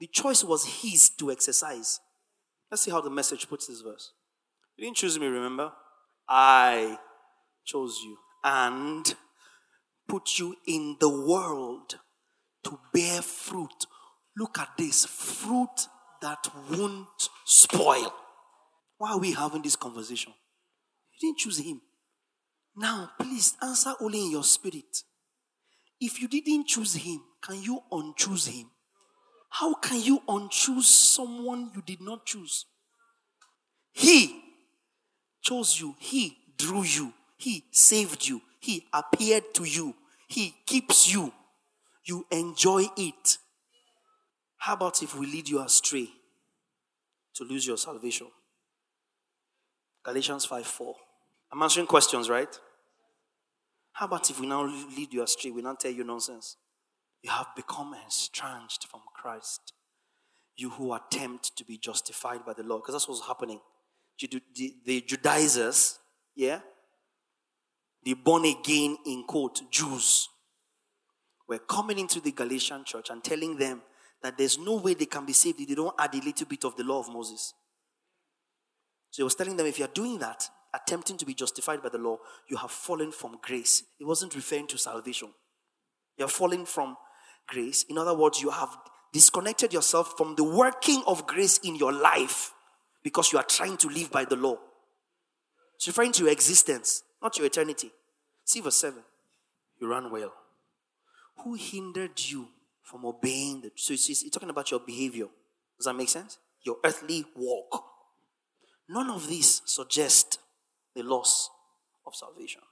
The 0.00 0.06
choice 0.06 0.44
was 0.44 0.82
his 0.82 1.08
to 1.18 1.30
exercise. 1.30 2.00
Let's 2.70 2.82
see 2.82 2.90
how 2.90 3.00
the 3.00 3.10
message 3.10 3.48
puts 3.48 3.66
this 3.66 3.80
verse. 3.80 4.12
You 4.76 4.84
didn't 4.84 4.96
choose 4.96 5.18
me, 5.18 5.26
remember? 5.26 5.72
I 6.28 6.98
chose 7.64 8.00
you 8.04 8.18
and 8.44 9.14
put 10.08 10.38
you 10.38 10.56
in 10.66 10.96
the 11.00 11.08
world 11.08 11.98
to 12.64 12.78
bear 12.92 13.22
fruit. 13.22 13.86
Look 14.36 14.58
at 14.58 14.70
this 14.76 15.06
fruit 15.06 15.88
that 16.22 16.46
won't 16.70 17.28
spoil. 17.44 18.12
Why 18.98 19.12
are 19.12 19.18
we 19.18 19.32
having 19.32 19.62
this 19.62 19.76
conversation? 19.76 20.32
You 21.12 21.28
didn't 21.28 21.38
choose 21.38 21.58
him. 21.58 21.80
Now, 22.76 23.10
please 23.18 23.56
answer 23.62 23.94
only 24.00 24.22
in 24.26 24.30
your 24.30 24.44
spirit. 24.44 25.02
If 26.00 26.20
you 26.20 26.28
didn't 26.28 26.66
choose 26.66 26.94
him, 26.94 27.20
can 27.42 27.62
you 27.62 27.80
unchoose 27.90 28.48
him? 28.48 28.66
How 29.48 29.74
can 29.74 30.02
you 30.02 30.20
unchoose 30.28 30.84
someone 30.84 31.70
you 31.74 31.82
did 31.86 32.02
not 32.02 32.26
choose? 32.26 32.66
He 33.92 34.42
chose 35.42 35.80
you, 35.80 35.94
he 35.98 36.36
drew 36.58 36.82
you, 36.82 37.14
he 37.38 37.64
saved 37.70 38.28
you, 38.28 38.42
he 38.66 38.84
appeared 38.92 39.54
to 39.54 39.64
you. 39.64 39.94
He 40.26 40.52
keeps 40.66 41.12
you. 41.12 41.32
You 42.04 42.26
enjoy 42.32 42.86
it. 42.96 43.38
How 44.56 44.74
about 44.74 45.04
if 45.04 45.16
we 45.16 45.26
lead 45.26 45.48
you 45.48 45.60
astray 45.60 46.08
to 47.34 47.44
lose 47.44 47.64
your 47.64 47.76
salvation? 47.76 48.26
Galatians 50.02 50.46
5 50.46 50.66
4. 50.66 50.94
I'm 51.52 51.62
answering 51.62 51.86
questions, 51.86 52.28
right? 52.28 52.58
How 53.92 54.06
about 54.06 54.28
if 54.30 54.40
we 54.40 54.48
now 54.48 54.64
lead 54.64 55.12
you 55.12 55.22
astray? 55.22 55.52
We 55.52 55.62
now 55.62 55.74
tell 55.74 55.92
you 55.92 56.02
nonsense. 56.02 56.56
You 57.22 57.30
have 57.30 57.46
become 57.54 57.94
estranged 58.04 58.88
from 58.90 59.02
Christ. 59.14 59.74
You 60.56 60.70
who 60.70 60.92
attempt 60.92 61.56
to 61.56 61.64
be 61.64 61.78
justified 61.78 62.44
by 62.44 62.54
the 62.54 62.64
law, 62.64 62.78
because 62.78 62.94
that's 62.94 63.08
what's 63.08 63.26
happening. 63.26 63.60
The 64.18 65.00
Judaizers, 65.02 66.00
yeah, 66.34 66.60
the 68.06 68.14
born 68.14 68.44
again, 68.44 68.96
in 69.04 69.24
quote, 69.24 69.68
Jews 69.68 70.28
were 71.48 71.58
coming 71.58 71.98
into 71.98 72.20
the 72.20 72.30
Galatian 72.30 72.84
church 72.84 73.10
and 73.10 73.22
telling 73.22 73.56
them 73.56 73.82
that 74.22 74.38
there's 74.38 74.60
no 74.60 74.76
way 74.76 74.94
they 74.94 75.06
can 75.06 75.26
be 75.26 75.32
saved 75.32 75.60
if 75.60 75.66
they 75.66 75.74
don't 75.74 75.94
add 75.98 76.14
a 76.14 76.24
little 76.24 76.46
bit 76.46 76.64
of 76.64 76.76
the 76.76 76.84
law 76.84 77.00
of 77.00 77.12
Moses. 77.12 77.52
So 79.10 79.22
he 79.22 79.24
was 79.24 79.34
telling 79.34 79.56
them 79.56 79.66
if 79.66 79.80
you're 79.80 79.88
doing 79.88 80.20
that, 80.20 80.48
attempting 80.72 81.16
to 81.16 81.26
be 81.26 81.34
justified 81.34 81.82
by 81.82 81.88
the 81.88 81.98
law, 81.98 82.18
you 82.48 82.56
have 82.58 82.70
fallen 82.70 83.10
from 83.10 83.38
grace. 83.42 83.82
It 83.98 84.04
wasn't 84.04 84.36
referring 84.36 84.68
to 84.68 84.78
salvation. 84.78 85.30
You're 86.16 86.28
falling 86.28 86.64
from 86.64 86.96
grace. 87.48 87.84
In 87.88 87.98
other 87.98 88.14
words, 88.14 88.40
you 88.40 88.50
have 88.50 88.68
disconnected 89.12 89.72
yourself 89.72 90.14
from 90.16 90.36
the 90.36 90.44
working 90.44 91.02
of 91.08 91.26
grace 91.26 91.58
in 91.58 91.74
your 91.74 91.92
life 91.92 92.52
because 93.02 93.32
you 93.32 93.38
are 93.40 93.44
trying 93.44 93.76
to 93.78 93.88
live 93.88 94.12
by 94.12 94.24
the 94.24 94.36
law. 94.36 94.58
It's 95.74 95.88
referring 95.88 96.12
to 96.12 96.22
your 96.22 96.32
existence 96.32 97.02
not 97.22 97.36
your 97.36 97.46
eternity. 97.46 97.90
See 98.44 98.60
verse 98.60 98.76
7. 98.76 99.02
You 99.80 99.88
ran 99.88 100.10
well. 100.10 100.32
Who 101.38 101.54
hindered 101.54 102.20
you 102.20 102.48
from 102.82 103.04
obeying 103.04 103.62
the 103.62 103.72
so 103.74 103.94
it's 103.94 104.30
talking 104.30 104.50
about 104.50 104.70
your 104.70 104.80
behavior. 104.80 105.26
Does 105.76 105.86
that 105.86 105.94
make 105.94 106.08
sense? 106.08 106.38
Your 106.62 106.76
earthly 106.84 107.24
walk. 107.34 107.84
None 108.88 109.10
of 109.10 109.28
this 109.28 109.62
suggest 109.64 110.38
the 110.94 111.02
loss 111.02 111.50
of 112.06 112.14
salvation. 112.14 112.62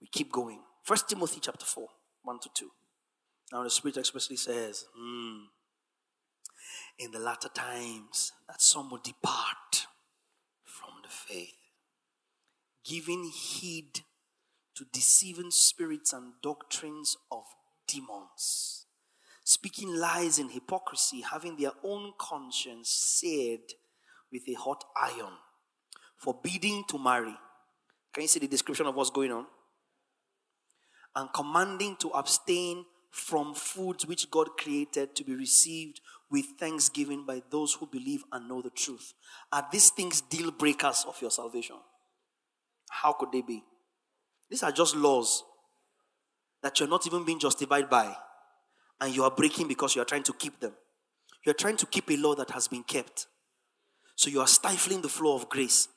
We 0.00 0.08
keep 0.08 0.30
going. 0.30 0.60
First 0.82 1.08
Timothy 1.08 1.40
chapter 1.40 1.64
4, 1.64 1.88
1 2.22 2.40
to 2.40 2.50
2. 2.52 2.70
Now 3.52 3.62
the 3.62 3.70
Spirit 3.70 3.96
expressly 3.96 4.36
says, 4.36 4.84
mm, 4.98 5.44
in 6.98 7.10
the 7.10 7.18
latter 7.18 7.48
times, 7.48 8.32
that 8.46 8.60
some 8.60 8.90
will 8.90 9.00
depart 9.02 9.86
from 10.64 10.90
the 11.02 11.08
faith, 11.08 11.56
giving 12.84 13.24
heed 13.24 14.00
to 14.76 14.84
deceiving 14.92 15.50
spirits 15.50 16.12
and 16.12 16.32
doctrines 16.42 17.16
of 17.30 17.44
demons, 17.86 18.86
speaking 19.44 19.94
lies 19.94 20.38
in 20.38 20.48
hypocrisy, 20.48 21.20
having 21.20 21.56
their 21.56 21.72
own 21.82 22.12
conscience 22.18 22.88
seared 22.88 23.72
with 24.32 24.42
a 24.48 24.54
hot 24.54 24.84
iron, 25.00 25.32
forbidding 26.16 26.84
to 26.88 26.98
marry. 26.98 27.34
Can 28.12 28.22
you 28.22 28.28
see 28.28 28.40
the 28.40 28.48
description 28.48 28.86
of 28.86 28.94
what's 28.94 29.10
going 29.10 29.32
on? 29.32 29.46
And 31.16 31.32
commanding 31.32 31.96
to 32.00 32.08
abstain 32.10 32.84
from 33.10 33.54
foods 33.54 34.04
which 34.06 34.28
God 34.28 34.48
created 34.58 35.14
to 35.14 35.24
be 35.24 35.36
received 35.36 36.00
with 36.30 36.46
thanksgiving 36.58 37.24
by 37.24 37.42
those 37.48 37.74
who 37.74 37.86
believe 37.86 38.24
and 38.32 38.48
know 38.48 38.60
the 38.60 38.70
truth. 38.70 39.14
Are 39.52 39.64
these 39.70 39.90
things 39.90 40.20
deal 40.20 40.50
breakers 40.50 41.04
of 41.06 41.20
your 41.22 41.30
salvation? 41.30 41.76
How 42.90 43.12
could 43.12 43.32
they 43.32 43.42
be? 43.42 43.64
These 44.50 44.62
are 44.62 44.72
just 44.72 44.96
laws 44.96 45.42
that 46.62 46.78
you're 46.80 46.88
not 46.88 47.06
even 47.06 47.24
being 47.24 47.38
justified 47.38 47.90
by, 47.90 48.14
and 49.00 49.14
you 49.14 49.24
are 49.24 49.30
breaking 49.30 49.68
because 49.68 49.94
you 49.94 50.02
are 50.02 50.06
trying 50.06 50.22
to 50.22 50.32
keep 50.32 50.60
them. 50.60 50.72
You're 51.44 51.54
trying 51.54 51.76
to 51.78 51.86
keep 51.86 52.10
a 52.10 52.16
law 52.16 52.34
that 52.36 52.50
has 52.50 52.68
been 52.68 52.82
kept. 52.82 53.26
So 54.16 54.30
you 54.30 54.40
are 54.40 54.46
stifling 54.46 55.02
the 55.02 55.08
flow 55.08 55.34
of 55.34 55.48
grace. 55.48 55.88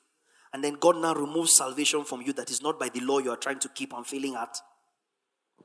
And 0.52 0.64
then 0.64 0.76
God 0.80 0.96
now 0.96 1.14
removes 1.14 1.52
salvation 1.52 2.04
from 2.04 2.22
you 2.22 2.32
that 2.34 2.50
is 2.50 2.62
not 2.62 2.78
by 2.78 2.88
the 2.88 3.00
law 3.00 3.18
you 3.18 3.30
are 3.30 3.36
trying 3.36 3.58
to 3.60 3.68
keep 3.68 3.92
and 3.92 4.06
failing 4.06 4.34
at. 4.34 4.56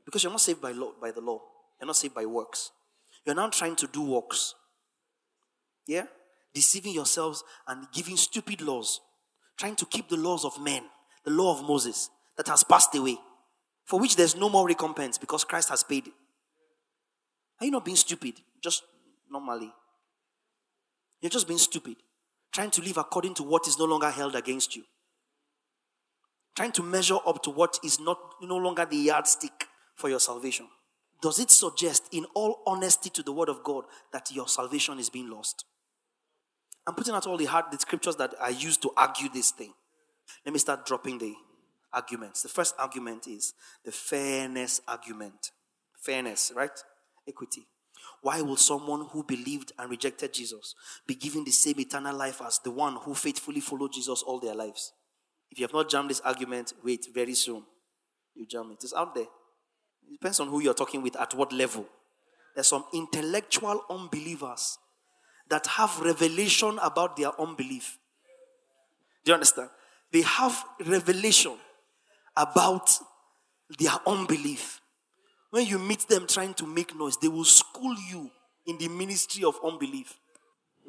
Because 0.04 0.22
you're 0.22 0.32
not 0.32 0.40
saved 0.40 0.60
by, 0.60 0.72
law, 0.72 0.92
by 1.00 1.10
the 1.10 1.20
law, 1.20 1.40
you're 1.80 1.86
not 1.86 1.96
saved 1.96 2.14
by 2.14 2.26
works. 2.26 2.70
You're 3.24 3.34
now 3.34 3.48
trying 3.48 3.76
to 3.76 3.86
do 3.86 4.02
works. 4.02 4.54
Yeah? 5.86 6.04
Deceiving 6.52 6.92
yourselves 6.92 7.42
and 7.66 7.86
giving 7.92 8.16
stupid 8.16 8.60
laws. 8.60 9.00
Trying 9.56 9.76
to 9.76 9.86
keep 9.86 10.08
the 10.08 10.16
laws 10.16 10.44
of 10.44 10.60
men, 10.60 10.82
the 11.24 11.30
law 11.30 11.58
of 11.58 11.66
Moses 11.66 12.10
that 12.36 12.48
has 12.48 12.64
passed 12.64 12.94
away, 12.94 13.16
for 13.84 14.00
which 14.00 14.16
there's 14.16 14.36
no 14.36 14.48
more 14.48 14.66
recompense 14.66 15.18
because 15.18 15.44
Christ 15.44 15.70
has 15.70 15.82
paid. 15.82 16.08
Are 17.60 17.66
you 17.66 17.70
not 17.70 17.84
being 17.84 17.96
stupid? 17.96 18.34
Just 18.62 18.82
normally. 19.30 19.72
You're 21.20 21.30
just 21.30 21.46
being 21.46 21.58
stupid. 21.58 21.96
Trying 22.52 22.70
to 22.72 22.82
live 22.82 22.98
according 22.98 23.34
to 23.34 23.42
what 23.42 23.66
is 23.66 23.78
no 23.78 23.84
longer 23.84 24.10
held 24.10 24.36
against 24.36 24.76
you. 24.76 24.84
Trying 26.54 26.72
to 26.72 26.82
measure 26.82 27.18
up 27.26 27.42
to 27.42 27.50
what 27.50 27.78
is 27.82 27.98
not 27.98 28.18
no 28.42 28.56
longer 28.56 28.84
the 28.84 28.96
yardstick 28.96 29.66
for 29.96 30.08
your 30.08 30.20
salvation. 30.20 30.68
Does 31.20 31.38
it 31.38 31.50
suggest, 31.50 32.08
in 32.12 32.26
all 32.34 32.62
honesty 32.66 33.08
to 33.10 33.22
the 33.22 33.32
word 33.32 33.48
of 33.48 33.64
God, 33.64 33.84
that 34.12 34.30
your 34.30 34.46
salvation 34.46 34.98
is 34.98 35.08
being 35.08 35.30
lost? 35.30 35.64
I'm 36.86 36.94
putting 36.94 37.14
out 37.14 37.26
all 37.26 37.38
the 37.38 37.46
hard 37.46 37.66
the 37.72 37.78
scriptures 37.78 38.16
that 38.16 38.34
I 38.40 38.50
use 38.50 38.76
to 38.78 38.90
argue 38.96 39.30
this 39.30 39.50
thing. 39.50 39.72
Let 40.44 40.52
me 40.52 40.58
start 40.58 40.86
dropping 40.86 41.18
the 41.18 41.34
arguments. 41.92 42.42
The 42.42 42.48
first 42.48 42.74
argument 42.78 43.26
is 43.26 43.54
the 43.84 43.92
fairness 43.92 44.80
argument. 44.86 45.52
Fairness, 46.00 46.52
right? 46.54 46.78
Equity. 47.26 47.66
Why 48.20 48.42
will 48.42 48.56
someone 48.56 49.06
who 49.10 49.22
believed 49.22 49.72
and 49.78 49.90
rejected 49.90 50.32
Jesus 50.32 50.74
be 51.06 51.14
given 51.14 51.44
the 51.44 51.50
same 51.50 51.80
eternal 51.80 52.16
life 52.16 52.40
as 52.44 52.58
the 52.58 52.70
one 52.70 52.96
who 52.96 53.14
faithfully 53.14 53.60
followed 53.60 53.92
Jesus 53.92 54.22
all 54.22 54.40
their 54.40 54.54
lives? 54.54 54.92
If 55.50 55.58
you 55.58 55.64
have 55.64 55.72
not 55.72 55.88
jammed 55.88 56.10
this 56.10 56.20
argument, 56.20 56.72
wait, 56.82 57.06
very 57.14 57.34
soon. 57.34 57.62
You 58.34 58.46
jam 58.46 58.70
it. 58.72 58.82
It's 58.82 58.94
out 58.94 59.14
there. 59.14 59.24
It 59.24 60.12
depends 60.12 60.40
on 60.40 60.48
who 60.48 60.60
you're 60.60 60.74
talking 60.74 61.02
with, 61.02 61.16
at 61.16 61.34
what 61.34 61.52
level. 61.52 61.86
There's 62.54 62.66
some 62.66 62.84
intellectual 62.92 63.82
unbelievers 63.88 64.78
that 65.48 65.66
have 65.66 66.00
revelation 66.00 66.78
about 66.82 67.16
their 67.16 67.38
unbelief. 67.40 67.98
Do 69.24 69.30
you 69.30 69.34
understand? 69.34 69.70
They 70.14 70.22
have 70.22 70.64
revelation 70.86 71.56
about 72.36 72.88
their 73.76 73.90
unbelief. 74.06 74.80
When 75.50 75.66
you 75.66 75.76
meet 75.80 76.06
them 76.06 76.28
trying 76.28 76.54
to 76.54 76.66
make 76.66 76.94
noise, 76.94 77.16
they 77.16 77.26
will 77.26 77.42
school 77.42 77.96
you 78.08 78.30
in 78.64 78.78
the 78.78 78.86
ministry 78.86 79.42
of 79.42 79.58
unbelief. 79.64 80.16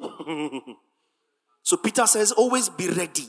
so 1.64 1.76
Peter 1.78 2.06
says, 2.06 2.30
always 2.30 2.68
be 2.68 2.88
ready 2.88 3.26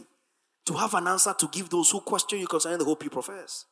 to 0.68 0.74
have 0.74 0.94
an 0.94 1.08
answer 1.08 1.34
to 1.34 1.48
give 1.48 1.72
those 1.72 1.90
who 1.90 2.00
question 2.02 2.38
you 2.38 2.48
concerning 2.48 2.78
the 2.78 2.86
hope 2.86 3.04
you 3.04 3.10
profess. 3.10 3.66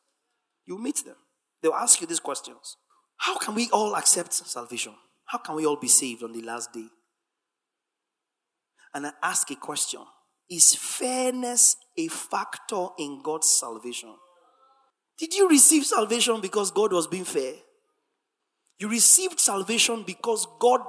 You 0.66 0.78
meet 0.78 1.04
them. 1.04 1.14
They'll 1.62 1.74
ask 1.74 2.00
you 2.00 2.08
these 2.08 2.18
questions. 2.18 2.76
How 3.18 3.38
can 3.38 3.54
we 3.54 3.70
all 3.70 3.94
accept 3.94 4.32
salvation? 4.32 4.94
How 5.26 5.38
can 5.38 5.54
we 5.54 5.64
all 5.64 5.76
be 5.76 5.86
saved 5.86 6.24
on 6.24 6.32
the 6.32 6.42
last 6.42 6.72
day? 6.72 6.88
And 8.92 9.06
I 9.06 9.12
ask 9.22 9.48
a 9.52 9.54
question 9.54 10.00
Is 10.50 10.74
fairness 10.74 11.76
a 11.98 12.08
factor 12.08 12.88
in 12.98 13.22
God's 13.22 13.48
salvation? 13.48 14.14
Did 15.18 15.34
you 15.34 15.48
receive 15.48 15.84
salvation 15.86 16.40
because 16.40 16.70
God 16.70 16.92
was 16.92 17.06
being 17.06 17.24
fair? 17.24 17.54
You 18.78 18.88
received 18.88 19.40
salvation 19.40 20.04
because 20.06 20.46
God 20.60 20.80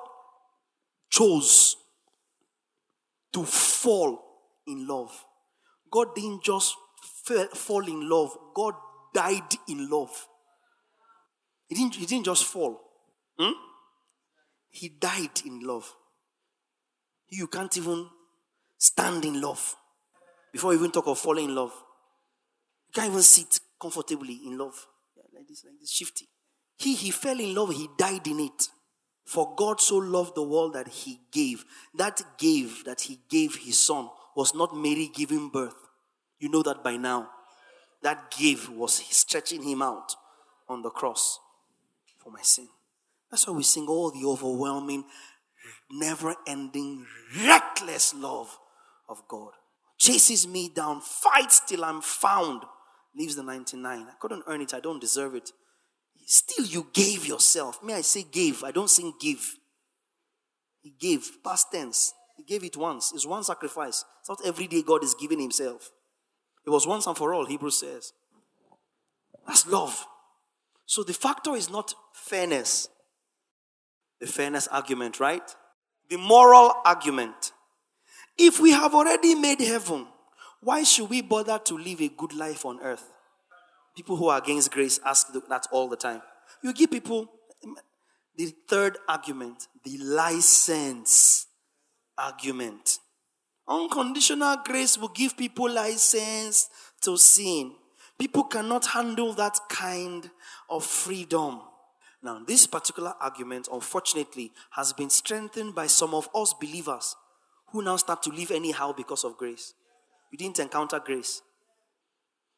chose 1.10 1.78
to 3.34 3.44
fall 3.44 4.20
in 4.68 4.86
love. 4.88 5.26
God 5.90 6.14
didn't 6.16 6.44
just 6.44 6.76
fall 7.54 7.88
in 7.88 8.10
love, 8.10 8.38
God 8.54 8.74
died 9.14 9.56
in 9.68 9.90
love. 9.90 10.28
He 11.68 11.76
didn't, 11.76 11.96
he 11.96 12.06
didn't 12.06 12.26
just 12.26 12.46
fall, 12.46 12.80
hmm? 13.38 13.52
he 14.70 14.90
died 14.90 15.42
in 15.46 15.62
love. 15.62 15.94
You 17.30 17.48
can't 17.48 17.76
even 17.78 18.08
stand 18.78 19.26
in 19.26 19.42
love 19.42 19.76
before 20.52 20.74
even 20.74 20.92
talk 20.92 21.08
of 21.08 21.20
falling 21.20 21.46
in 21.46 21.56
love. 21.56 21.74
You 22.88 22.94
can't 22.94 23.10
even 23.10 23.22
sit 23.22 23.60
comfortably 23.80 24.42
in 24.46 24.58
love. 24.58 24.88
Yeah, 25.16 25.24
like 25.34 25.48
this, 25.48 25.64
like 25.66 25.80
this, 25.80 25.92
shifty. 25.92 26.28
He, 26.78 26.96
he 26.96 27.12
fell 27.12 27.40
in 27.40 27.56
love, 27.56 27.72
he 27.74 27.90
died 27.98 28.28
in 28.28 28.40
it. 28.40 28.70
For 29.26 29.54
God 29.58 29.82
so 29.82 29.98
loved 29.98 30.36
the 30.36 30.44
world 30.44 30.74
that 30.74 30.88
he 30.88 31.20
gave. 31.32 31.66
That 31.96 32.22
gave, 32.38 32.86
that 32.86 33.02
he 33.02 33.20
gave 33.30 33.56
his 33.58 33.78
son, 33.78 34.10
was 34.36 34.56
not 34.56 34.76
Mary 34.76 35.12
giving 35.14 35.50
birth. 35.50 35.76
You 36.40 36.50
know 36.50 36.64
that 36.64 36.84
by 36.84 36.96
now. 36.96 37.30
That 38.04 38.32
gave 38.32 38.70
was 38.70 38.94
stretching 38.94 39.64
him 39.64 39.82
out 39.82 40.16
on 40.70 40.82
the 40.82 40.90
cross 40.90 41.40
for 42.24 42.32
my 42.32 42.42
sin. 42.42 42.70
That's 43.30 43.48
why 43.48 43.54
we 43.54 43.64
sing 43.64 43.88
all 43.88 44.12
the 44.12 44.26
overwhelming, 44.26 45.04
never 45.92 46.36
ending, 46.46 47.06
reckless 47.46 48.14
love 48.14 48.58
of 49.10 49.28
God. 49.28 49.52
Chases 49.98 50.48
me 50.48 50.70
down, 50.70 51.02
fights 51.02 51.62
till 51.62 51.84
I'm 51.84 52.02
found 52.02 52.64
leaves 53.18 53.36
the 53.36 53.44
99. 53.44 54.08
I 54.08 54.14
couldn't 54.20 54.44
earn 54.48 54.62
it, 54.62 54.74
I 54.74 54.80
don't 54.80 55.02
deserve 55.02 55.36
it. 55.36 55.52
Still, 56.26 56.66
you 56.66 56.88
gave 56.94 57.26
yourself. 57.26 57.82
May 57.84 57.96
I 57.96 58.02
say 58.02 58.24
gave? 58.24 58.64
I 58.64 58.72
don't 58.72 58.90
sing 58.90 59.14
give. 59.20 59.56
He 60.82 60.94
gave, 61.00 61.44
past 61.44 61.72
tense. 61.72 62.14
He 62.36 62.44
gave 62.44 62.64
it 62.64 62.78
once. 62.78 63.14
It's 63.14 63.26
one 63.26 63.44
sacrifice. 63.44 64.06
It's 64.20 64.30
not 64.30 64.46
every 64.46 64.68
day 64.68 64.84
God 64.84 65.04
is 65.04 65.16
giving 65.16 65.40
Himself. 65.40 65.92
It 66.66 66.70
was 66.70 66.86
once 66.86 67.08
and 67.08 67.18
for 67.18 67.34
all, 67.34 67.46
Hebrews 67.46 67.80
says. 67.80 68.14
That's 69.48 69.66
love. 69.68 70.06
So 70.86 71.04
the 71.04 71.14
factor 71.14 71.56
is 71.56 71.70
not 71.70 71.94
fairness, 72.14 72.90
the 74.20 74.28
fairness 74.28 74.68
argument, 74.68 75.20
right? 75.20 75.56
The 76.10 76.18
moral 76.18 76.74
argument. 76.86 77.54
If 78.38 78.60
we 78.60 78.72
have 78.72 78.94
already 78.94 79.34
made 79.34 79.60
heaven, 79.62 80.08
why 80.62 80.84
should 80.84 81.10
we 81.10 81.22
bother 81.22 81.60
to 81.66 81.78
live 81.78 82.02
a 82.02 82.10
good 82.10 82.34
life 82.34 82.66
on 82.66 82.80
earth? 82.82 83.10
People 83.96 84.16
who 84.16 84.28
are 84.28 84.38
against 84.38 84.72
grace 84.72 85.00
ask 85.04 85.34
that 85.34 85.68
all 85.72 85.88
the 85.88 85.96
time. 85.96 86.22
You 86.62 86.72
give 86.74 86.92
people 86.92 87.32
mm, 87.66 87.74
the 88.36 88.54
third 88.68 89.00
argument, 89.10 89.68
the 89.84 89.98
license 89.98 91.48
argument. 92.16 93.00
Unconditional 93.68 94.58
grace 94.64 94.98
will 94.98 95.10
give 95.10 95.36
people 95.36 95.70
license 95.70 96.70
to 97.02 97.18
sin. 97.18 97.74
People 98.20 98.44
cannot 98.44 98.86
handle 98.86 99.34
that 99.34 99.60
kind 99.70 100.30
of 100.70 100.86
freedom. 100.86 101.62
Now, 102.22 102.42
this 102.46 102.68
particular 102.68 103.14
argument, 103.20 103.68
unfortunately, 103.72 104.52
has 104.72 104.94
been 104.94 105.10
strengthened 105.10 105.74
by 105.74 105.88
some 105.88 106.14
of 106.14 106.30
us 106.36 106.54
believers 106.60 107.16
who 107.72 107.82
now 107.82 107.98
start 107.98 108.24
to 108.24 108.30
live 108.30 108.52
anyhow 108.52 108.94
because 108.96 109.24
of 109.24 109.38
grace. 109.38 109.74
You 110.32 110.38
didn't 110.38 110.60
encounter 110.60 111.00
grace. 111.00 111.42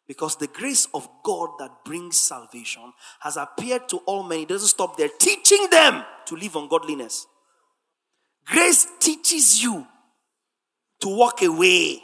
Because 0.08 0.38
the 0.38 0.48
grace 0.48 0.88
of 0.94 1.08
God 1.24 1.50
that 1.60 1.86
brings 1.86 2.20
salvation 2.20 2.94
has 3.20 3.38
appeared 3.38 3.88
to 3.90 3.98
all 4.06 4.24
men. 4.24 4.40
It 4.40 4.50
doesn't 4.50 4.70
stop 4.70 4.98
there, 4.98 5.10
teaching 5.20 5.68
them 5.70 6.04
to 6.26 6.36
live 6.36 6.56
on 6.56 6.68
godliness. 6.68 7.28
Grace 8.46 8.88
teaches 9.00 9.62
you 9.62 9.86
to 11.02 11.08
walk 11.10 11.42
away 11.44 12.00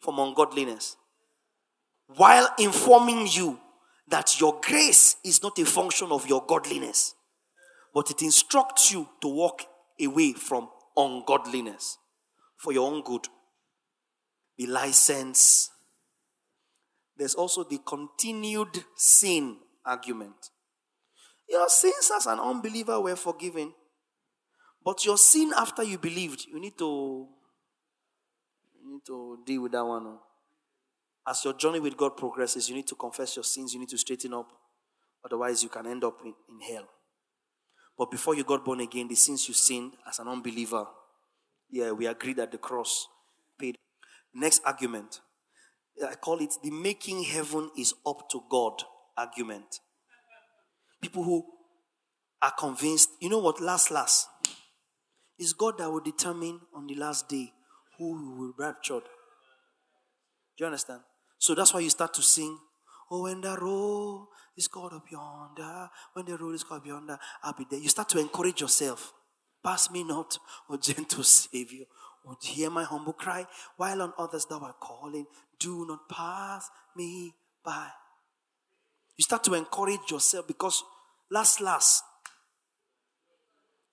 from 0.00 0.18
ungodliness 0.18 0.96
while 2.16 2.48
informing 2.58 3.26
you 3.30 3.58
that 4.08 4.40
your 4.40 4.58
grace 4.62 5.16
is 5.24 5.42
not 5.42 5.58
a 5.58 5.66
function 5.66 6.10
of 6.10 6.26
your 6.26 6.44
godliness, 6.46 7.14
but 7.94 8.10
it 8.10 8.22
instructs 8.22 8.90
you 8.90 9.06
to 9.20 9.28
walk 9.28 9.62
away 10.00 10.32
from 10.32 10.68
ungodliness 10.96 11.98
for 12.60 12.72
your 12.72 12.90
own 12.90 13.02
good. 13.02 13.26
The 14.58 14.66
license. 14.66 15.70
There's 17.16 17.34
also 17.34 17.64
the 17.64 17.78
continued 17.84 18.84
sin 18.96 19.56
argument. 19.84 20.50
Your 21.48 21.68
sins 21.68 22.10
as 22.14 22.26
an 22.26 22.38
unbeliever 22.38 23.00
were 23.00 23.16
forgiven, 23.16 23.72
but 24.84 25.04
your 25.04 25.18
sin 25.18 25.52
after 25.56 25.82
you 25.82 25.98
believed, 25.98 26.46
you 26.46 26.60
need 26.60 26.78
to 26.78 27.28
you 28.82 28.92
need 28.92 29.04
to 29.06 29.38
deal 29.44 29.62
with 29.62 29.72
that 29.72 29.84
one. 29.84 30.06
Oh. 30.06 30.20
As 31.26 31.44
your 31.44 31.54
journey 31.54 31.80
with 31.80 31.96
God 31.96 32.16
progresses, 32.16 32.68
you 32.68 32.74
need 32.74 32.86
to 32.86 32.94
confess 32.94 33.36
your 33.36 33.44
sins, 33.44 33.74
you 33.74 33.80
need 33.80 33.88
to 33.90 33.98
straighten 33.98 34.32
up. 34.32 34.50
Otherwise, 35.24 35.62
you 35.62 35.68
can 35.68 35.86
end 35.86 36.04
up 36.04 36.18
in, 36.24 36.34
in 36.48 36.60
hell. 36.60 36.88
But 37.98 38.10
before 38.10 38.34
you 38.34 38.44
got 38.44 38.64
born 38.64 38.80
again, 38.80 39.08
the 39.08 39.14
sins 39.14 39.46
you 39.46 39.52
sinned 39.52 39.92
as 40.08 40.18
an 40.18 40.28
unbeliever, 40.28 40.86
yeah, 41.70 41.92
we 41.92 42.06
agree 42.06 42.34
that 42.34 42.52
the 42.52 42.58
cross 42.58 43.08
paid. 43.58 43.76
Next 44.34 44.62
argument. 44.64 45.20
I 46.06 46.14
call 46.14 46.38
it 46.40 46.54
the 46.62 46.70
making 46.70 47.24
heaven 47.24 47.70
is 47.76 47.94
up 48.06 48.28
to 48.30 48.42
God 48.50 48.82
argument. 49.16 49.80
People 51.02 51.24
who 51.24 51.44
are 52.42 52.52
convinced, 52.58 53.10
you 53.20 53.28
know 53.28 53.38
what, 53.38 53.60
last, 53.60 53.90
last, 53.90 54.28
it's 55.38 55.52
God 55.52 55.78
that 55.78 55.90
will 55.90 56.00
determine 56.00 56.60
on 56.74 56.86
the 56.86 56.94
last 56.94 57.28
day 57.28 57.52
who 57.98 58.12
will 58.12 58.52
be 58.52 58.62
raptured. 58.62 59.02
Do 60.56 60.64
you 60.64 60.66
understand? 60.66 61.00
So 61.38 61.54
that's 61.54 61.72
why 61.72 61.80
you 61.80 61.90
start 61.90 62.14
to 62.14 62.22
sing, 62.22 62.58
Oh, 63.10 63.22
when 63.22 63.40
the 63.40 63.56
road 63.56 64.28
is 64.56 64.68
called 64.68 64.92
up 64.92 65.04
yonder, 65.10 65.88
when 66.12 66.26
the 66.26 66.36
road 66.36 66.54
is 66.54 66.62
called 66.62 66.82
up 66.82 66.86
yonder, 66.86 67.18
I'll 67.42 67.54
be 67.54 67.66
there. 67.68 67.80
You 67.80 67.88
start 67.88 68.08
to 68.10 68.20
encourage 68.20 68.60
yourself. 68.60 69.12
Pass 69.62 69.90
me 69.90 70.04
not, 70.04 70.38
O 70.68 70.76
gentle 70.76 71.22
Savior. 71.22 71.84
Would 72.24 72.38
hear 72.42 72.70
my 72.70 72.84
humble 72.84 73.14
cry 73.14 73.46
while 73.76 74.02
on 74.02 74.12
others 74.18 74.44
thou 74.44 74.60
art 74.60 74.78
calling. 74.80 75.26
Do 75.58 75.86
not 75.86 76.08
pass 76.08 76.68
me 76.94 77.32
by. 77.64 77.88
You 79.16 79.22
start 79.22 79.44
to 79.44 79.54
encourage 79.54 80.10
yourself 80.10 80.46
because 80.46 80.82
last, 81.30 81.60
last, 81.60 82.04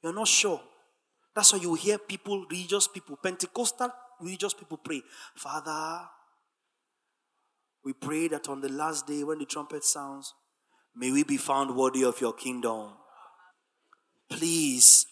you're 0.03 0.13
not 0.13 0.27
sure. 0.27 0.61
That's 1.33 1.53
why 1.53 1.59
you 1.59 1.73
hear 1.75 1.97
people, 1.97 2.45
religious 2.49 2.87
people, 2.87 3.17
Pentecostal 3.17 3.91
religious 4.19 4.53
people 4.53 4.77
pray, 4.77 5.01
Father, 5.35 6.07
we 7.83 7.93
pray 7.93 8.27
that 8.27 8.49
on 8.49 8.61
the 8.61 8.69
last 8.69 9.07
day 9.07 9.23
when 9.23 9.39
the 9.39 9.45
trumpet 9.45 9.83
sounds, 9.83 10.33
may 10.95 11.11
we 11.11 11.23
be 11.23 11.37
found 11.37 11.75
worthy 11.75 12.03
of 12.03 12.19
your 12.19 12.33
kingdom. 12.33 12.93
Please, 14.29 15.05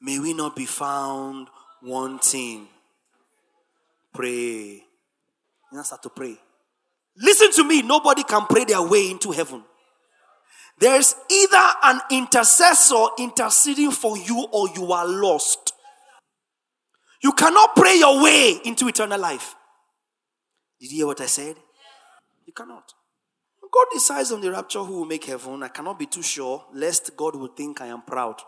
may 0.00 0.18
we 0.18 0.34
not 0.34 0.56
be 0.56 0.66
found 0.66 1.48
wanting. 1.82 2.68
Pray. 4.12 4.82
You 5.72 5.84
start 5.84 6.02
to 6.02 6.10
pray. 6.10 6.36
Listen 7.16 7.52
to 7.52 7.64
me, 7.64 7.82
nobody 7.82 8.22
can 8.24 8.46
pray 8.46 8.64
their 8.64 8.82
way 8.82 9.10
into 9.10 9.30
heaven. 9.30 9.62
There's 10.78 11.14
either 11.30 11.72
an 11.84 12.00
intercessor 12.10 13.06
interceding 13.18 13.90
for 13.90 14.16
you 14.16 14.46
or 14.50 14.68
you 14.74 14.92
are 14.92 15.06
lost. 15.06 15.74
You 17.22 17.32
cannot 17.32 17.76
pray 17.76 17.98
your 17.98 18.22
way 18.22 18.60
into 18.64 18.88
eternal 18.88 19.20
life. 19.20 19.54
Did 20.80 20.90
you 20.90 20.98
hear 20.98 21.06
what 21.06 21.20
I 21.20 21.26
said? 21.26 21.56
You 22.46 22.54
cannot. 22.54 22.94
God 23.72 23.86
decides 23.92 24.32
on 24.32 24.40
the 24.40 24.50
rapture 24.50 24.82
who 24.82 25.00
will 25.00 25.04
make 25.04 25.24
heaven. 25.26 25.62
I 25.62 25.68
cannot 25.68 25.98
be 25.98 26.06
too 26.06 26.22
sure, 26.22 26.64
lest 26.74 27.16
God 27.16 27.36
will 27.36 27.48
think 27.48 27.80
I 27.80 27.86
am 27.86 28.02
proud. 28.02 28.40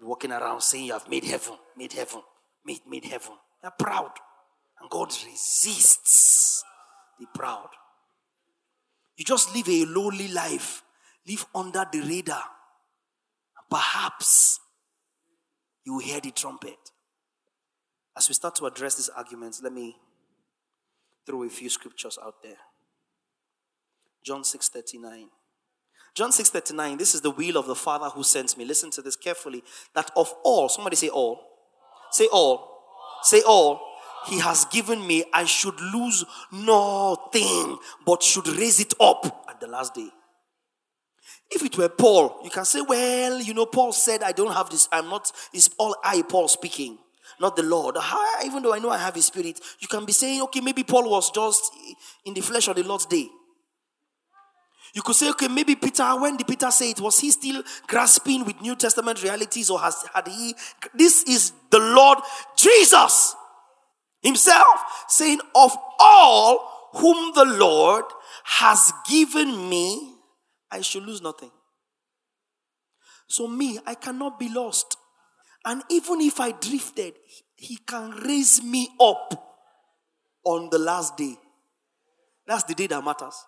Walking 0.00 0.32
around 0.32 0.60
saying 0.62 0.86
you 0.86 0.92
have 0.92 1.08
made 1.08 1.24
heaven, 1.24 1.54
made 1.76 1.92
heaven, 1.92 2.22
made, 2.64 2.80
made 2.88 3.04
heaven. 3.04 3.32
You're 3.62 3.72
proud. 3.72 4.12
And 4.80 4.88
God 4.88 5.12
resists 5.26 6.62
the 7.18 7.26
proud. 7.34 7.68
You 9.16 9.24
just 9.24 9.54
live 9.54 9.68
a 9.68 9.84
lowly 9.86 10.28
life, 10.28 10.82
live 11.26 11.44
under 11.54 11.84
the 11.90 12.00
radar. 12.00 12.44
Perhaps 13.68 14.60
you 15.84 15.94
will 15.94 16.00
hear 16.00 16.20
the 16.20 16.30
trumpet. 16.30 16.78
As 18.16 18.28
we 18.28 18.34
start 18.34 18.54
to 18.56 18.66
address 18.66 18.94
these 18.94 19.08
arguments, 19.08 19.60
let 19.62 19.72
me 19.72 19.96
throw 21.26 21.42
a 21.42 21.48
few 21.48 21.68
scriptures 21.68 22.18
out 22.22 22.42
there. 22.42 22.58
John 24.24 24.42
6:39. 24.42 25.30
John 26.18 26.32
6:39, 26.32 26.98
this 26.98 27.14
is 27.14 27.20
the 27.20 27.30
will 27.30 27.56
of 27.56 27.68
the 27.68 27.76
Father 27.76 28.08
who 28.08 28.24
sends 28.24 28.56
me. 28.56 28.64
Listen 28.64 28.90
to 28.90 29.02
this 29.02 29.14
carefully. 29.14 29.62
That 29.94 30.10
of 30.16 30.34
all, 30.42 30.68
somebody 30.68 30.96
say 30.96 31.10
all. 31.10 31.40
Say 32.10 32.26
all. 32.32 32.82
Say 33.22 33.40
all. 33.42 33.80
He 34.26 34.40
has 34.40 34.64
given 34.64 35.06
me, 35.06 35.22
I 35.32 35.44
should 35.44 35.80
lose 35.80 36.24
nothing, 36.50 37.78
but 38.04 38.24
should 38.24 38.48
raise 38.48 38.80
it 38.80 38.94
up 38.98 39.46
at 39.48 39.60
the 39.60 39.68
last 39.68 39.94
day. 39.94 40.10
If 41.52 41.64
it 41.64 41.78
were 41.78 41.88
Paul, 41.88 42.40
you 42.42 42.50
can 42.50 42.64
say, 42.64 42.80
well, 42.80 43.40
you 43.40 43.54
know, 43.54 43.66
Paul 43.66 43.92
said, 43.92 44.24
I 44.24 44.32
don't 44.32 44.52
have 44.52 44.70
this, 44.70 44.88
I'm 44.90 45.08
not, 45.08 45.30
it's 45.52 45.70
all 45.78 45.94
I, 46.02 46.22
Paul, 46.22 46.48
speaking 46.48 46.98
not 47.40 47.54
the 47.54 47.62
Lord. 47.62 47.96
How, 47.96 48.42
even 48.44 48.64
though 48.64 48.74
I 48.74 48.80
know 48.80 48.90
I 48.90 48.98
have 48.98 49.14
His 49.14 49.26
Spirit, 49.26 49.60
you 49.78 49.86
can 49.86 50.04
be 50.04 50.10
saying, 50.10 50.42
okay, 50.42 50.60
maybe 50.60 50.82
Paul 50.82 51.08
was 51.08 51.30
just 51.30 51.70
in 52.24 52.34
the 52.34 52.40
flesh 52.40 52.66
on 52.66 52.74
the 52.74 52.82
Lord's 52.82 53.06
day. 53.06 53.28
You 54.94 55.02
could 55.02 55.16
say, 55.16 55.28
okay, 55.30 55.48
maybe 55.48 55.74
Peter, 55.74 56.04
when 56.18 56.36
did 56.36 56.46
Peter 56.46 56.70
say 56.70 56.90
it? 56.90 57.00
Was 57.00 57.18
he 57.18 57.30
still 57.30 57.62
grasping 57.86 58.44
with 58.44 58.60
New 58.60 58.74
Testament 58.74 59.22
realities 59.22 59.70
or 59.70 59.78
has 59.78 60.02
had 60.14 60.26
he? 60.28 60.54
This 60.94 61.22
is 61.24 61.52
the 61.70 61.78
Lord 61.78 62.18
Jesus 62.56 63.34
Himself 64.22 65.04
saying, 65.08 65.40
Of 65.54 65.76
all 66.00 66.90
whom 66.94 67.32
the 67.34 67.44
Lord 67.44 68.04
has 68.44 68.92
given 69.08 69.68
me, 69.68 70.14
I 70.70 70.80
shall 70.80 71.02
lose 71.02 71.22
nothing. 71.22 71.50
So, 73.28 73.46
me, 73.46 73.78
I 73.86 73.94
cannot 73.94 74.38
be 74.38 74.48
lost. 74.48 74.96
And 75.64 75.82
even 75.90 76.20
if 76.20 76.40
I 76.40 76.52
drifted, 76.52 77.14
He 77.56 77.76
can 77.76 78.10
raise 78.10 78.62
me 78.62 78.88
up 79.00 79.34
on 80.44 80.70
the 80.70 80.78
last 80.78 81.16
day. 81.16 81.36
That's 82.46 82.64
the 82.64 82.74
day 82.74 82.86
that 82.86 83.04
matters. 83.04 83.44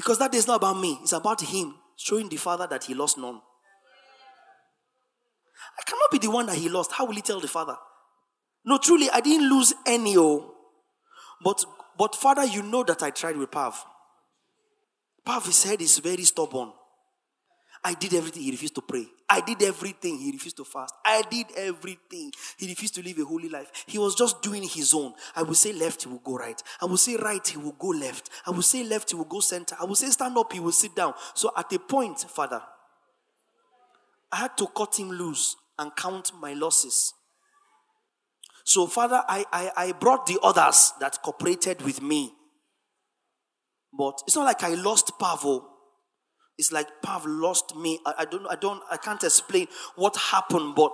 Because 0.00 0.16
that 0.16 0.32
day 0.32 0.38
is 0.38 0.46
not 0.46 0.56
about 0.56 0.80
me, 0.80 0.98
it's 1.02 1.12
about 1.12 1.42
Him 1.42 1.74
showing 1.94 2.30
the 2.30 2.38
Father 2.38 2.66
that 2.66 2.84
He 2.84 2.94
lost 2.94 3.18
none. 3.18 3.38
I 5.78 5.82
cannot 5.84 6.10
be 6.10 6.16
the 6.16 6.30
one 6.30 6.46
that 6.46 6.56
He 6.56 6.70
lost. 6.70 6.90
How 6.92 7.04
will 7.04 7.14
He 7.14 7.20
tell 7.20 7.38
the 7.38 7.46
Father? 7.46 7.76
No, 8.64 8.78
truly, 8.78 9.10
I 9.10 9.20
didn't 9.20 9.50
lose 9.50 9.74
any. 9.86 10.16
Oh. 10.16 10.54
But, 11.44 11.62
but 11.98 12.16
Father, 12.16 12.46
you 12.46 12.62
know 12.62 12.82
that 12.82 13.02
I 13.02 13.10
tried 13.10 13.36
with 13.36 13.50
Pav. 13.50 13.84
Pav, 15.22 15.44
his 15.44 15.62
head 15.64 15.82
is 15.82 15.98
very 15.98 16.24
stubborn. 16.24 16.72
I 17.84 17.92
did 17.92 18.14
everything. 18.14 18.42
He 18.42 18.52
refused 18.52 18.76
to 18.76 18.80
pray. 18.80 19.06
I 19.30 19.40
did 19.40 19.62
everything. 19.62 20.18
He 20.18 20.32
refused 20.32 20.56
to 20.56 20.64
fast. 20.64 20.92
I 21.04 21.22
did 21.30 21.46
everything. 21.56 22.32
He 22.58 22.66
refused 22.66 22.96
to 22.96 23.02
live 23.02 23.18
a 23.18 23.24
holy 23.24 23.48
life. 23.48 23.70
He 23.86 23.96
was 23.96 24.16
just 24.16 24.42
doing 24.42 24.64
his 24.64 24.92
own. 24.92 25.14
I 25.36 25.44
will 25.44 25.54
say 25.54 25.72
left, 25.72 26.02
he 26.02 26.08
will 26.08 26.18
go 26.18 26.36
right. 26.36 26.60
I 26.82 26.86
will 26.86 26.96
say 26.96 27.14
right, 27.16 27.46
he 27.46 27.56
will 27.56 27.76
go 27.78 27.88
left. 27.88 28.28
I 28.44 28.50
will 28.50 28.62
say 28.62 28.82
left, 28.82 29.10
he 29.10 29.16
will 29.16 29.24
go 29.24 29.38
center. 29.38 29.76
I 29.80 29.84
will 29.84 29.94
say 29.94 30.08
stand 30.08 30.36
up, 30.36 30.52
he 30.52 30.58
will 30.58 30.72
sit 30.72 30.96
down. 30.96 31.14
So 31.34 31.52
at 31.56 31.72
a 31.72 31.78
point, 31.78 32.18
Father, 32.20 32.60
I 34.32 34.36
had 34.36 34.56
to 34.58 34.66
cut 34.66 34.98
him 34.98 35.10
loose 35.10 35.54
and 35.78 35.94
count 35.94 36.32
my 36.40 36.52
losses. 36.52 37.14
So, 38.64 38.86
Father, 38.86 39.22
I, 39.28 39.44
I, 39.52 39.70
I 39.76 39.92
brought 39.92 40.26
the 40.26 40.38
others 40.42 40.92
that 41.00 41.22
cooperated 41.22 41.82
with 41.82 42.02
me. 42.02 42.32
But 43.92 44.22
it's 44.26 44.36
not 44.36 44.44
like 44.44 44.62
I 44.62 44.74
lost 44.74 45.12
Pavo. 45.18 45.69
It's 46.60 46.72
like 46.72 47.00
Pav 47.00 47.24
lost 47.24 47.74
me. 47.74 47.98
I, 48.04 48.12
I, 48.18 48.24
don't 48.26 48.46
I 48.46 48.54
don't 48.54 48.82
I 48.90 48.98
can't 48.98 49.24
explain 49.24 49.66
what 49.96 50.14
happened, 50.14 50.74
but 50.74 50.92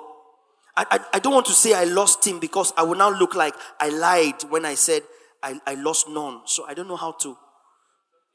I, 0.76 0.86
I, 0.93 1.01
I, 1.14 1.18
don't 1.18 1.34
want 1.34 1.47
to 1.47 1.55
say 1.55 1.74
I 1.74 1.82
lost 1.82 2.24
him 2.24 2.38
because 2.38 2.72
I 2.76 2.84
will 2.84 2.94
now 2.94 3.10
look 3.10 3.34
like 3.34 3.52
I 3.80 3.88
lied 3.88 4.44
when 4.48 4.64
I 4.64 4.74
said 4.76 5.02
I, 5.43 5.60
I 5.66 5.74
lost 5.74 6.09
none. 6.09 6.43
So 6.44 6.66
I 6.68 6.74
don't 6.74 6.86
know 6.86 6.94
how 6.94 7.16
to 7.20 7.36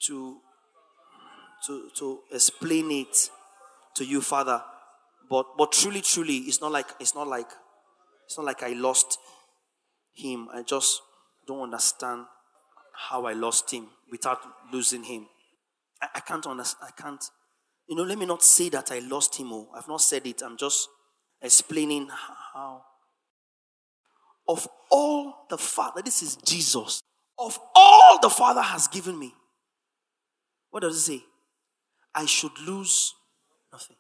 to 0.08 0.40
to 1.68 1.90
to 2.00 2.20
explain 2.34 2.92
it 2.92 3.30
to 3.96 4.04
you, 4.04 4.20
Father. 4.20 4.62
But 5.30 5.46
but 5.58 5.72
truly, 5.72 6.02
truly, 6.02 6.36
it's 6.40 6.60
not 6.60 6.74
like 6.74 6.88
it's 7.00 7.16
not 7.16 7.30
like 7.30 7.48
it's 8.26 8.38
not 8.38 8.46
like 8.46 8.62
I 8.62 8.74
lost 8.74 9.18
him. 10.18 10.50
I 10.54 10.64
just 10.64 11.02
don't 11.48 11.62
understand 11.62 12.26
how 13.10 13.26
I 13.26 13.32
lost 13.32 13.72
him 13.72 13.88
without 14.12 14.40
losing 14.74 15.04
him. 15.06 15.28
I, 16.02 16.08
I 16.16 16.20
can't 16.22 16.46
understand. 16.48 16.92
I 16.98 17.02
can't. 17.02 17.24
You 17.88 17.96
know, 17.96 18.04
let 18.04 18.18
me 18.18 18.26
not 18.26 18.44
say 18.44 18.70
that 18.70 18.92
I 18.92 19.00
lost 19.00 19.36
him. 19.38 19.52
Oh, 19.52 19.70
I've 19.76 19.88
not 19.88 20.02
said 20.02 20.26
it. 20.26 20.42
I'm 20.42 20.58
just 20.58 20.88
explaining 21.42 22.10
how. 22.54 22.84
Of 24.48 24.68
all 24.90 25.46
the 25.50 25.58
Father, 25.58 26.02
this 26.02 26.24
is 26.24 26.36
Jesus. 26.38 27.02
Of 27.38 27.60
all 27.76 28.20
the 28.22 28.30
Father 28.30 28.62
has 28.62 28.88
given 28.88 29.18
me, 29.18 29.34
what 30.70 30.82
does 30.82 30.96
it 30.98 31.02
say? 31.02 31.24
I 32.14 32.26
should 32.26 32.60
lose 32.66 33.14
nothing, 33.72 33.98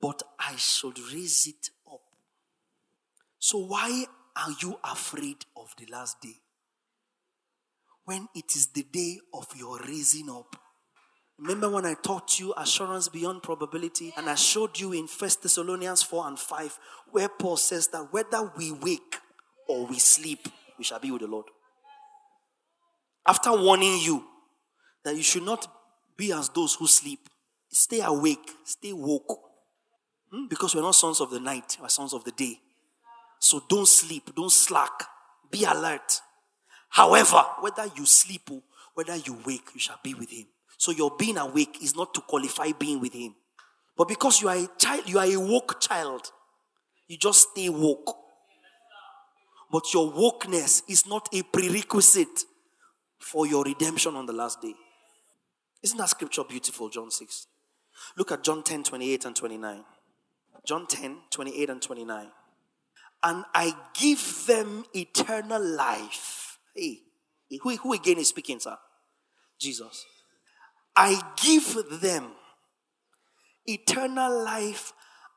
but 0.00 0.22
I 0.38 0.56
should 0.56 0.98
raise 1.12 1.46
it 1.46 1.70
up. 1.90 2.00
So, 3.38 3.58
why 3.58 4.06
are 4.36 4.50
you 4.62 4.78
afraid 4.84 5.44
of 5.56 5.74
the 5.78 5.86
last 5.92 6.20
day? 6.20 6.36
When 8.04 8.28
it 8.34 8.56
is 8.56 8.68
the 8.68 8.84
day 8.84 9.18
of 9.34 9.48
your 9.56 9.78
raising 9.80 10.30
up. 10.30 10.56
Remember 11.38 11.68
when 11.68 11.86
I 11.86 11.94
taught 11.94 12.38
you 12.38 12.54
assurance 12.56 13.08
beyond 13.08 13.42
probability 13.42 14.12
and 14.16 14.28
I 14.28 14.34
showed 14.34 14.78
you 14.78 14.92
in 14.92 15.06
First 15.06 15.42
Thessalonians 15.42 16.02
4 16.02 16.28
and 16.28 16.38
5 16.38 16.78
where 17.10 17.28
Paul 17.28 17.56
says 17.56 17.88
that 17.88 18.12
whether 18.12 18.52
we 18.56 18.72
wake 18.72 19.16
or 19.68 19.86
we 19.86 19.98
sleep, 19.98 20.48
we 20.78 20.84
shall 20.84 21.00
be 21.00 21.10
with 21.10 21.22
the 21.22 21.26
Lord. 21.26 21.46
After 23.26 23.52
warning 23.52 23.98
you 24.00 24.24
that 25.04 25.16
you 25.16 25.22
should 25.22 25.44
not 25.44 25.66
be 26.16 26.32
as 26.32 26.48
those 26.50 26.74
who 26.74 26.86
sleep, 26.86 27.28
stay 27.68 28.00
awake, 28.00 28.50
stay 28.64 28.92
woke. 28.92 29.38
Hmm? 30.30 30.46
Because 30.48 30.74
we're 30.74 30.82
not 30.82 30.94
sons 30.94 31.20
of 31.20 31.30
the 31.30 31.40
night, 31.40 31.76
we're 31.80 31.88
sons 31.88 32.12
of 32.12 32.24
the 32.24 32.32
day. 32.32 32.60
So 33.38 33.62
don't 33.68 33.88
sleep, 33.88 34.34
don't 34.36 34.52
slack, 34.52 34.92
be 35.50 35.64
alert. 35.64 36.20
However, 36.88 37.42
whether 37.60 37.86
you 37.96 38.06
sleep 38.06 38.50
or 38.50 38.62
whether 38.94 39.16
you 39.16 39.38
wake, 39.44 39.68
you 39.74 39.80
shall 39.80 39.98
be 40.02 40.14
with 40.14 40.30
him. 40.30 40.46
So 40.82 40.90
your 40.90 41.12
being 41.16 41.38
awake 41.38 41.80
is 41.80 41.94
not 41.94 42.12
to 42.12 42.20
qualify 42.22 42.72
being 42.72 43.00
with 43.00 43.12
him. 43.12 43.36
But 43.96 44.08
because 44.08 44.42
you 44.42 44.48
are 44.48 44.56
a 44.56 44.68
child, 44.76 45.08
you 45.08 45.16
are 45.20 45.26
a 45.26 45.36
woke 45.36 45.80
child, 45.80 46.22
you 47.06 47.16
just 47.16 47.50
stay 47.50 47.68
woke. 47.68 48.16
But 49.70 49.94
your 49.94 50.10
wokeness 50.10 50.82
is 50.88 51.06
not 51.06 51.28
a 51.32 51.44
prerequisite 51.44 52.46
for 53.20 53.46
your 53.46 53.62
redemption 53.62 54.16
on 54.16 54.26
the 54.26 54.32
last 54.32 54.60
day. 54.60 54.74
Isn't 55.84 55.98
that 55.98 56.08
scripture 56.08 56.42
beautiful, 56.42 56.88
John 56.88 57.12
6? 57.12 57.46
Look 58.16 58.32
at 58.32 58.42
John 58.42 58.64
10 58.64 58.82
28 58.82 59.24
and 59.24 59.36
29. 59.36 59.84
John 60.66 60.88
10 60.88 61.16
28 61.30 61.70
and 61.70 61.80
29 61.80 62.26
and 63.22 63.44
I 63.54 63.72
give 63.94 64.46
them 64.48 64.84
eternal 64.92 65.64
life. 65.64 66.58
Hey, 66.74 67.02
who, 67.62 67.76
who 67.76 67.92
again 67.92 68.18
is 68.18 68.30
speaking, 68.30 68.58
sir? 68.58 68.76
Jesus. 69.60 70.06
I 70.96 71.20
give 71.42 72.00
them 72.00 72.32
eternal 73.66 74.44
life, 74.44 74.92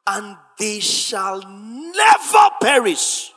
and 0.07 0.38
they 0.60 0.80
shall 0.80 1.41
never 1.41 2.49
perish, 2.61 3.32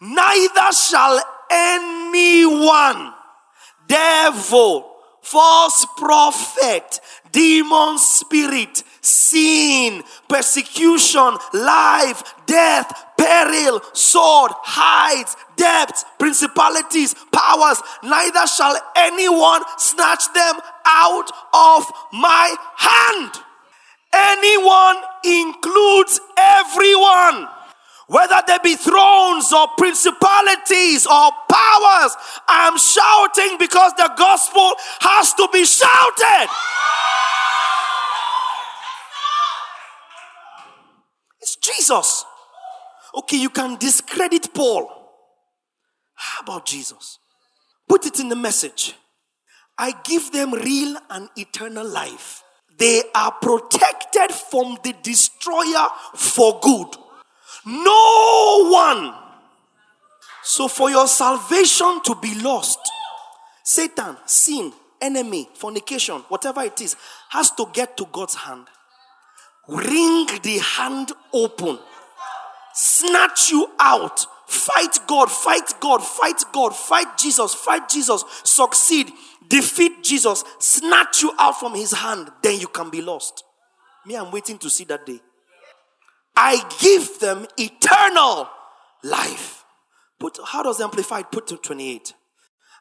neither 0.00 0.72
shall 0.72 1.20
anyone, 1.50 3.12
devil, 3.86 4.90
false 5.22 5.86
prophet, 5.96 7.00
demon 7.32 7.98
spirit, 7.98 8.82
sin, 9.00 10.02
persecution, 10.28 11.36
life, 11.52 12.34
death, 12.46 13.04
peril, 13.18 13.82
sword, 13.92 14.52
heights, 14.62 15.36
depths, 15.56 16.04
principalities, 16.18 17.14
powers, 17.32 17.82
neither 18.02 18.46
shall 18.46 18.78
anyone 18.96 19.62
snatch 19.76 20.32
them 20.32 20.54
out 20.86 21.30
of 21.52 21.84
my 22.12 22.54
hand. 22.76 23.32
Anyone 24.14 24.96
includes 25.24 26.20
everyone. 26.38 27.48
Whether 28.06 28.40
there 28.46 28.60
be 28.60 28.74
thrones 28.74 29.52
or 29.52 29.68
principalities 29.76 31.06
or 31.06 31.30
powers, 31.50 32.16
I'm 32.48 32.78
shouting 32.78 33.58
because 33.58 33.92
the 33.98 34.10
gospel 34.16 34.72
has 35.00 35.34
to 35.34 35.48
be 35.52 35.66
shouted. 35.66 36.48
It's 41.42 41.56
Jesus. 41.56 42.24
Okay, 43.14 43.36
you 43.36 43.50
can 43.50 43.76
discredit 43.76 44.52
Paul. 44.54 44.90
How 46.14 46.42
about 46.42 46.66
Jesus? 46.66 47.18
Put 47.88 48.06
it 48.06 48.20
in 48.20 48.28
the 48.28 48.36
message. 48.36 48.94
I 49.78 49.94
give 50.04 50.32
them 50.32 50.52
real 50.52 50.96
and 51.10 51.28
eternal 51.36 51.86
life. 51.86 52.42
They 52.76 53.02
are 53.14 53.32
protected 53.32 54.32
from 54.32 54.78
the 54.82 54.94
destroyer 55.02 55.86
for 56.14 56.60
good. 56.60 56.96
No 57.64 58.68
one. 58.70 59.14
So, 60.42 60.68
for 60.68 60.90
your 60.90 61.06
salvation 61.06 62.00
to 62.04 62.14
be 62.20 62.34
lost, 62.40 62.78
Satan, 63.62 64.16
sin, 64.26 64.72
enemy, 65.00 65.48
fornication, 65.54 66.16
whatever 66.28 66.62
it 66.62 66.80
is, 66.80 66.96
has 67.30 67.50
to 67.52 67.66
get 67.72 67.96
to 67.96 68.06
God's 68.10 68.34
hand. 68.34 68.66
Wring 69.68 70.26
the 70.42 70.58
hand 70.58 71.12
open 71.32 71.78
snatch 72.78 73.50
you 73.50 73.68
out. 73.80 74.24
Fight 74.46 75.00
God, 75.06 75.30
fight 75.30 75.74
God, 75.80 76.02
fight 76.02 76.44
God, 76.52 76.74
fight 76.74 77.18
Jesus, 77.18 77.52
fight 77.54 77.88
Jesus, 77.88 78.24
succeed, 78.44 79.10
defeat 79.48 80.02
Jesus, 80.02 80.44
snatch 80.58 81.22
you 81.22 81.32
out 81.38 81.58
from 81.58 81.74
his 81.74 81.92
hand, 81.92 82.30
then 82.42 82.58
you 82.58 82.68
can 82.68 82.88
be 82.88 83.02
lost. 83.02 83.44
Me, 84.06 84.14
I'm 84.14 84.30
waiting 84.30 84.58
to 84.58 84.70
see 84.70 84.84
that 84.84 85.04
day. 85.04 85.20
I 86.36 86.64
give 86.80 87.18
them 87.18 87.46
eternal 87.58 88.48
life. 89.02 89.64
Put 90.20 90.38
how 90.46 90.62
does 90.62 90.80
amplified 90.80 91.30
put 91.30 91.48
to 91.48 91.56
28? 91.56 92.14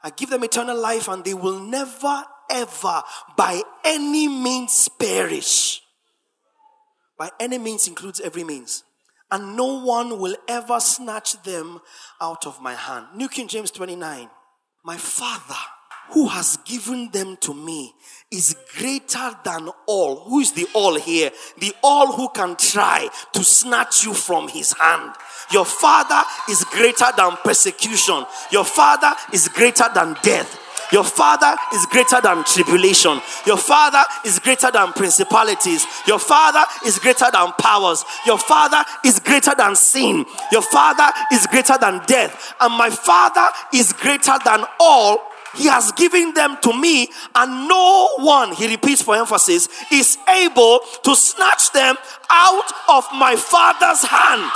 I 0.03 0.11
give 0.11 0.29
them 0.29 0.43
eternal 0.43 0.79
life 0.79 1.07
and 1.07 1.25
they 1.25 1.33
will 1.33 1.59
never 1.59 2.23
ever 2.49 3.01
by 3.35 3.61
any 3.83 4.27
means 4.27 4.87
perish. 4.87 5.81
By 7.17 7.31
any 7.39 7.57
means 7.57 7.87
includes 7.87 8.21
every 8.21 8.43
means 8.43 8.83
and 9.31 9.55
no 9.55 9.81
one 9.83 10.19
will 10.19 10.35
ever 10.47 10.79
snatch 10.79 11.41
them 11.43 11.79
out 12.21 12.45
of 12.45 12.61
my 12.61 12.73
hand. 12.73 13.07
New 13.15 13.27
King 13.27 13.47
James 13.47 13.71
29. 13.71 14.29
My 14.83 14.97
Father, 14.97 15.59
who 16.11 16.27
has 16.27 16.57
given 16.65 17.09
them 17.11 17.37
to 17.41 17.53
me, 17.53 17.93
is 18.31 18.55
greater 18.77 19.31
than 19.43 19.69
all. 19.85 20.21
Who 20.21 20.39
is 20.39 20.53
the 20.53 20.67
all 20.73 20.95
here? 20.95 21.31
The 21.59 21.73
all 21.83 22.13
who 22.13 22.29
can 22.29 22.55
try 22.55 23.09
to 23.33 23.43
snatch 23.43 24.05
you 24.05 24.13
from 24.13 24.47
his 24.47 24.71
hand. 24.73 25.11
Your 25.51 25.65
Father 25.65 26.21
is 26.49 26.63
greater 26.65 27.07
than 27.15 27.37
persecution, 27.43 28.25
your 28.51 28.65
Father 28.65 29.13
is 29.33 29.49
greater 29.49 29.85
than 29.93 30.15
death. 30.21 30.66
Your 30.91 31.03
father 31.03 31.55
is 31.73 31.85
greater 31.87 32.21
than 32.21 32.43
tribulation. 32.43 33.19
Your 33.45 33.57
father 33.57 34.03
is 34.25 34.39
greater 34.39 34.71
than 34.71 34.93
principalities. 34.93 35.85
Your 36.07 36.19
father 36.19 36.63
is 36.85 36.99
greater 36.99 37.29
than 37.31 37.51
powers. 37.59 38.05
Your 38.25 38.37
father 38.37 38.83
is 39.03 39.19
greater 39.19 39.53
than 39.57 39.75
sin. 39.75 40.25
Your 40.51 40.61
father 40.61 41.09
is 41.31 41.45
greater 41.47 41.77
than 41.79 42.01
death. 42.05 42.53
And 42.61 42.73
my 42.73 42.89
father 42.89 43.47
is 43.73 43.93
greater 43.93 44.37
than 44.45 44.65
all. 44.79 45.21
He 45.55 45.65
has 45.65 45.91
given 45.93 46.33
them 46.33 46.57
to 46.61 46.73
me, 46.73 47.09
and 47.33 47.67
no 47.67 48.09
one, 48.17 48.53
he 48.53 48.67
repeats 48.67 49.01
for 49.01 49.15
emphasis, 49.15 49.67
is 49.91 50.17
able 50.29 50.81
to 51.03 51.15
snatch 51.15 51.71
them 51.71 51.95
out 52.29 52.71
of 52.89 53.05
my 53.13 53.35
father's 53.35 54.03
hand. 54.03 54.51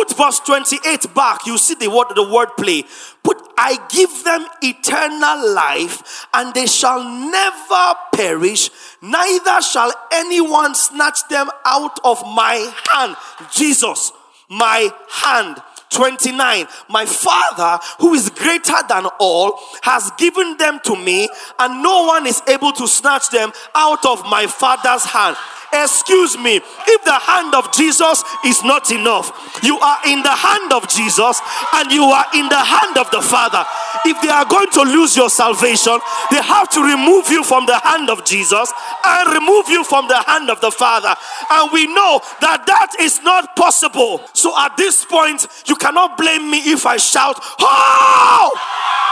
Put 0.00 0.16
verse 0.16 0.40
28 0.40 1.14
back. 1.14 1.46
You 1.46 1.58
see 1.58 1.74
the 1.74 1.90
word 1.90 2.06
the 2.14 2.26
word 2.26 2.56
play. 2.56 2.84
Put 3.22 3.36
I 3.58 3.76
give 3.90 4.24
them 4.24 4.46
eternal 4.62 5.54
life, 5.54 6.26
and 6.32 6.54
they 6.54 6.64
shall 6.64 7.04
never 7.04 7.98
perish, 8.14 8.70
neither 9.02 9.60
shall 9.60 9.92
anyone 10.10 10.74
snatch 10.74 11.28
them 11.28 11.50
out 11.66 12.00
of 12.02 12.22
my 12.34 12.72
hand. 12.90 13.16
Jesus, 13.52 14.12
my 14.48 14.90
hand. 15.10 15.62
29 15.90 16.66
My 16.88 17.04
Father, 17.04 17.84
who 17.98 18.14
is 18.14 18.30
greater 18.30 18.80
than 18.88 19.06
all, 19.18 19.58
has 19.82 20.10
given 20.16 20.56
them 20.56 20.80
to 20.84 20.96
me, 20.96 21.28
and 21.58 21.82
no 21.82 22.06
one 22.06 22.26
is 22.26 22.40
able 22.48 22.72
to 22.72 22.88
snatch 22.88 23.28
them 23.28 23.52
out 23.74 24.06
of 24.06 24.24
my 24.24 24.46
Father's 24.46 25.04
hand. 25.04 25.36
Excuse 25.72 26.36
me, 26.36 26.56
if 26.56 27.04
the 27.04 27.14
hand 27.14 27.54
of 27.54 27.72
Jesus 27.72 28.24
is 28.44 28.62
not 28.64 28.90
enough, 28.90 29.30
you 29.62 29.78
are 29.78 29.98
in 30.06 30.22
the 30.22 30.34
hand 30.34 30.72
of 30.72 30.88
Jesus 30.88 31.40
and 31.74 31.92
you 31.92 32.04
are 32.04 32.26
in 32.34 32.48
the 32.48 32.58
hand 32.58 32.98
of 32.98 33.10
the 33.10 33.22
Father. 33.22 33.64
If 34.04 34.20
they 34.22 34.30
are 34.30 34.44
going 34.46 34.70
to 34.72 34.82
lose 34.82 35.16
your 35.16 35.30
salvation, 35.30 35.98
they 36.30 36.42
have 36.42 36.68
to 36.70 36.82
remove 36.82 37.28
you 37.28 37.44
from 37.44 37.66
the 37.66 37.78
hand 37.78 38.10
of 38.10 38.24
Jesus 38.24 38.72
and 39.06 39.32
remove 39.32 39.68
you 39.68 39.84
from 39.84 40.08
the 40.08 40.20
hand 40.22 40.50
of 40.50 40.60
the 40.60 40.70
Father. 40.70 41.14
And 41.50 41.70
we 41.72 41.86
know 41.86 42.20
that 42.40 42.66
that 42.66 42.96
is 43.00 43.22
not 43.22 43.54
possible. 43.54 44.22
So 44.32 44.56
at 44.58 44.76
this 44.76 45.04
point, 45.04 45.46
you 45.66 45.76
cannot 45.76 46.18
blame 46.18 46.50
me 46.50 46.58
if 46.58 46.84
I 46.86 46.96
shout, 46.96 47.36
Oh! 47.60 49.09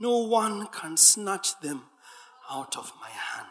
No 0.00 0.18
one 0.18 0.66
can 0.68 0.96
snatch 0.96 1.60
them 1.60 1.82
out 2.50 2.76
of 2.78 2.90
my 3.00 3.10
hand. 3.10 3.48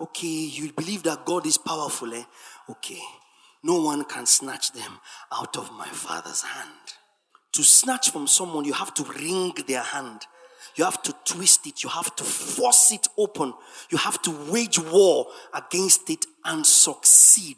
Okay, 0.00 0.26
you 0.26 0.72
believe 0.72 1.02
that 1.02 1.26
God 1.26 1.46
is 1.46 1.58
powerful, 1.58 2.12
eh? 2.14 2.24
Okay. 2.70 3.00
No 3.62 3.82
one 3.82 4.04
can 4.04 4.26
snatch 4.26 4.72
them 4.72 5.00
out 5.32 5.56
of 5.56 5.70
my 5.72 5.88
Father's 5.88 6.42
hand. 6.42 6.94
To 7.52 7.62
snatch 7.62 8.10
from 8.10 8.26
someone, 8.26 8.64
you 8.64 8.72
have 8.72 8.94
to 8.94 9.02
wring 9.04 9.52
their 9.66 9.82
hand. 9.82 10.22
You 10.74 10.84
have 10.84 11.02
to 11.02 11.14
twist 11.24 11.66
it. 11.66 11.82
You 11.82 11.90
have 11.90 12.14
to 12.16 12.24
force 12.24 12.92
it 12.92 13.06
open. 13.18 13.54
You 13.90 13.98
have 13.98 14.20
to 14.22 14.30
wage 14.50 14.78
war 14.78 15.26
against 15.54 16.08
it 16.10 16.24
and 16.44 16.66
succeed. 16.66 17.56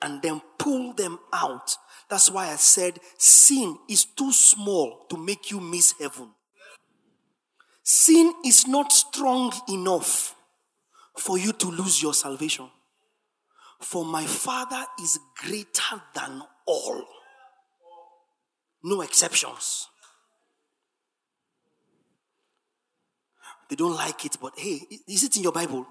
And 0.00 0.20
then 0.22 0.40
pull 0.58 0.94
them 0.94 1.18
out. 1.32 1.76
That's 2.08 2.30
why 2.30 2.48
I 2.48 2.56
said 2.56 2.98
sin 3.18 3.76
is 3.88 4.04
too 4.04 4.32
small 4.32 5.06
to 5.10 5.16
make 5.16 5.50
you 5.50 5.60
miss 5.60 5.94
heaven. 6.00 6.30
Sin 7.82 8.32
is 8.44 8.66
not 8.66 8.92
strong 8.92 9.52
enough 9.68 10.34
for 11.18 11.38
you 11.38 11.52
to 11.52 11.66
lose 11.68 12.02
your 12.02 12.14
salvation. 12.14 12.70
For 13.80 14.04
my 14.04 14.24
Father 14.24 14.84
is 15.02 15.18
greater 15.36 16.00
than 16.14 16.42
all. 16.66 17.04
No 18.84 19.00
exceptions. 19.00 19.88
They 23.68 23.76
don't 23.76 23.94
like 23.94 24.24
it, 24.24 24.36
but 24.40 24.52
hey, 24.56 24.80
is 25.08 25.24
it 25.24 25.36
in 25.36 25.42
your 25.42 25.52
Bible? 25.52 25.86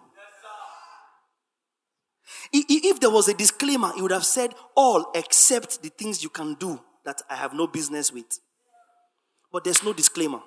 If 2.54 3.00
there 3.00 3.10
was 3.10 3.28
a 3.28 3.34
disclaimer, 3.34 3.92
it 3.98 4.02
would 4.02 4.12
have 4.12 4.26
said 4.26 4.54
all 4.76 5.12
except 5.16 5.82
the 5.82 5.90
things 5.90 6.24
you 6.24 6.30
can 6.30 6.56
do 6.56 6.80
that 7.06 7.22
I 7.30 7.36
have 7.36 7.54
no 7.54 7.68
business 7.68 8.12
with. 8.12 8.40
But 9.52 9.64
there's 9.64 9.84
no 9.84 9.94
disclaimer. 9.94 10.42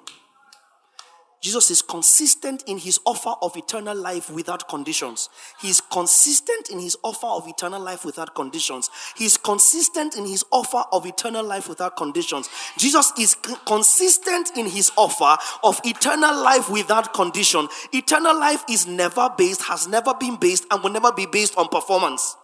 Jesus 1.44 1.70
is 1.70 1.82
consistent 1.82 2.64
in 2.66 2.78
his 2.78 2.98
offer 3.04 3.34
of 3.42 3.54
eternal 3.54 3.94
life 3.94 4.30
without 4.30 4.66
conditions. 4.66 5.28
He 5.60 5.68
is 5.68 5.82
consistent 5.82 6.70
in 6.70 6.78
his 6.78 6.96
offer 7.04 7.26
of 7.26 7.46
eternal 7.46 7.82
life 7.82 8.02
without 8.06 8.34
conditions. 8.34 8.88
He 9.14 9.26
is 9.26 9.36
consistent 9.36 10.16
in 10.16 10.24
his 10.24 10.42
offer 10.50 10.84
of 10.90 11.04
eternal 11.04 11.44
life 11.44 11.68
without 11.68 11.98
conditions. 11.98 12.48
Jesus 12.78 13.12
is 13.18 13.34
consistent 13.66 14.56
in 14.56 14.64
his 14.64 14.90
offer 14.96 15.36
of 15.62 15.78
eternal 15.84 16.34
life 16.34 16.70
without 16.70 17.12
condition. 17.12 17.68
Eternal 17.92 18.40
life 18.40 18.64
is 18.70 18.86
never 18.86 19.28
based, 19.36 19.64
has 19.64 19.86
never 19.86 20.14
been 20.14 20.36
based, 20.36 20.64
and 20.70 20.82
will 20.82 20.92
never 20.92 21.12
be 21.12 21.26
based 21.26 21.58
on 21.58 21.68
performance. 21.68 22.36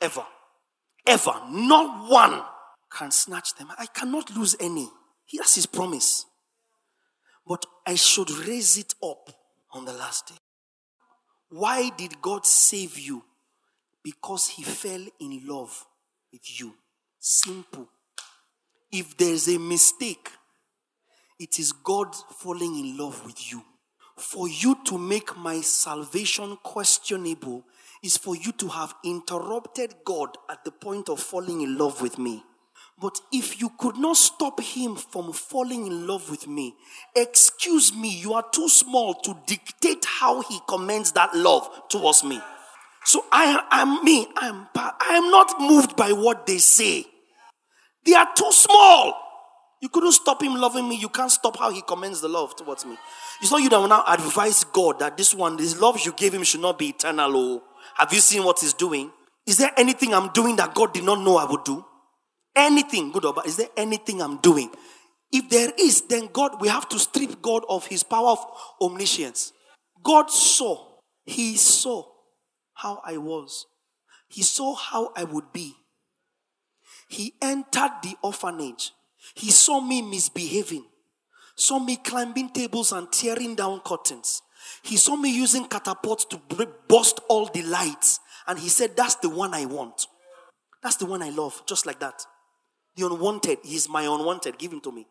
Ever. 0.00 0.24
Ever. 1.06 1.42
Not 1.50 2.10
one 2.10 2.40
can 2.90 3.10
snatch 3.10 3.54
them. 3.56 3.68
I 3.78 3.84
cannot 3.84 4.34
lose 4.34 4.56
any. 4.58 4.88
He 5.26 5.36
has 5.36 5.54
his 5.54 5.66
promise 5.66 6.24
but 7.46 7.64
I 7.86 7.94
should 7.94 8.30
raise 8.30 8.76
it 8.78 8.94
up 9.02 9.30
on 9.72 9.84
the 9.84 9.92
last 9.92 10.28
day. 10.28 10.34
Why 11.50 11.90
did 11.96 12.20
God 12.20 12.44
save 12.44 12.98
you? 12.98 13.22
Because 14.02 14.48
He 14.48 14.62
fell 14.64 15.04
in 15.20 15.42
love 15.46 15.86
with 16.32 16.60
you. 16.60 16.74
Simple. 17.18 17.88
If 18.90 19.16
there's 19.16 19.48
a 19.48 19.58
mistake, 19.58 20.30
it 21.38 21.58
is 21.58 21.72
God 21.72 22.14
falling 22.14 22.78
in 22.78 22.96
love 22.98 23.24
with 23.24 23.52
you. 23.52 23.62
For 24.16 24.48
you 24.48 24.78
to 24.86 24.98
make 24.98 25.36
my 25.36 25.60
salvation 25.60 26.56
questionable 26.62 27.64
is 28.02 28.16
for 28.16 28.34
you 28.34 28.52
to 28.52 28.68
have 28.68 28.94
interrupted 29.04 29.94
God 30.04 30.30
at 30.48 30.64
the 30.64 30.70
point 30.70 31.08
of 31.08 31.20
falling 31.20 31.60
in 31.60 31.76
love 31.76 32.00
with 32.00 32.18
me. 32.18 32.42
But 32.98 33.20
if 33.30 33.60
you 33.60 33.70
could 33.78 33.98
not 33.98 34.16
stop 34.16 34.60
him 34.60 34.96
from 34.96 35.32
falling 35.32 35.86
in 35.86 36.06
love 36.06 36.30
with 36.30 36.48
me, 36.48 36.74
excuse 37.14 37.94
me, 37.94 38.08
you 38.08 38.32
are 38.32 38.44
too 38.52 38.68
small 38.70 39.14
to 39.14 39.36
dictate 39.46 40.04
how 40.06 40.40
he 40.40 40.60
commends 40.66 41.12
that 41.12 41.36
love 41.36 41.68
towards 41.90 42.24
me. 42.24 42.40
So 43.04 43.24
I 43.30 43.62
am 43.70 44.02
me. 44.02 44.26
I 44.36 44.48
am 44.48 44.66
I 44.74 45.14
am 45.22 45.30
not 45.30 45.60
moved 45.60 45.94
by 45.94 46.12
what 46.12 46.46
they 46.46 46.58
say. 46.58 47.04
They 48.04 48.14
are 48.14 48.28
too 48.34 48.50
small. 48.50 49.14
You 49.82 49.90
couldn't 49.90 50.12
stop 50.12 50.42
him 50.42 50.54
loving 50.54 50.88
me. 50.88 50.96
You 50.96 51.10
can't 51.10 51.30
stop 51.30 51.58
how 51.58 51.70
he 51.70 51.82
commends 51.82 52.22
the 52.22 52.28
love 52.28 52.56
towards 52.56 52.86
me. 52.86 52.96
It's 53.42 53.50
not 53.50 53.62
you 53.62 53.68
that 53.68 53.78
will 53.78 53.88
now 53.88 54.04
advise 54.08 54.64
God 54.64 55.00
that 55.00 55.18
this 55.18 55.34
one, 55.34 55.58
this 55.58 55.78
love 55.78 56.00
you 56.04 56.12
gave 56.12 56.32
him 56.32 56.42
should 56.44 56.62
not 56.62 56.78
be 56.78 56.88
eternal. 56.88 57.30
Oh, 57.36 57.62
have 57.96 58.12
you 58.12 58.20
seen 58.20 58.42
what 58.42 58.58
he's 58.60 58.72
doing? 58.72 59.10
Is 59.46 59.58
there 59.58 59.70
anything 59.76 60.14
I'm 60.14 60.32
doing 60.32 60.56
that 60.56 60.74
God 60.74 60.94
did 60.94 61.04
not 61.04 61.20
know 61.20 61.36
I 61.36 61.44
would 61.44 61.64
do? 61.64 61.84
Anything, 62.56 63.12
good 63.12 63.24
or 63.24 63.34
bad? 63.34 63.46
Is 63.46 63.56
there 63.56 63.68
anything 63.76 64.20
I'm 64.20 64.38
doing? 64.38 64.70
If 65.32 65.48
there 65.50 65.70
is, 65.78 66.02
then 66.02 66.28
God, 66.32 66.60
we 66.60 66.68
have 66.68 66.88
to 66.88 66.98
strip 66.98 67.42
God 67.42 67.64
of 67.68 67.86
his 67.86 68.02
power 68.02 68.30
of 68.30 68.44
omniscience. 68.80 69.52
God 70.02 70.30
saw, 70.30 71.00
he 71.24 71.56
saw 71.56 72.04
how 72.74 73.00
I 73.04 73.18
was, 73.18 73.66
he 74.28 74.42
saw 74.42 74.74
how 74.74 75.12
I 75.16 75.24
would 75.24 75.52
be. 75.52 75.74
He 77.08 77.34
entered 77.42 77.92
the 78.02 78.16
orphanage, 78.22 78.92
he 79.34 79.50
saw 79.50 79.80
me 79.80 80.02
misbehaving, 80.02 80.86
saw 81.56 81.78
me 81.78 81.96
climbing 81.96 82.50
tables 82.50 82.92
and 82.92 83.10
tearing 83.12 83.54
down 83.54 83.80
curtains. 83.80 84.42
He 84.82 84.96
saw 84.96 85.16
me 85.16 85.34
using 85.34 85.66
catapults 85.66 86.24
to 86.26 86.40
burst 86.88 87.20
all 87.28 87.46
the 87.46 87.62
lights. 87.62 88.20
And 88.46 88.58
he 88.58 88.68
said, 88.68 88.96
That's 88.96 89.16
the 89.16 89.28
one 89.28 89.54
I 89.54 89.64
want. 89.64 90.06
That's 90.82 90.96
the 90.96 91.06
one 91.06 91.22
I 91.22 91.30
love, 91.30 91.62
just 91.66 91.86
like 91.86 92.00
that. 92.00 92.24
The 92.96 93.06
unwanted, 93.06 93.58
he's 93.62 93.88
my 93.88 94.02
unwanted. 94.02 94.58
Give 94.58 94.72
him 94.72 94.80
to 94.80 94.92
me. 94.92 95.06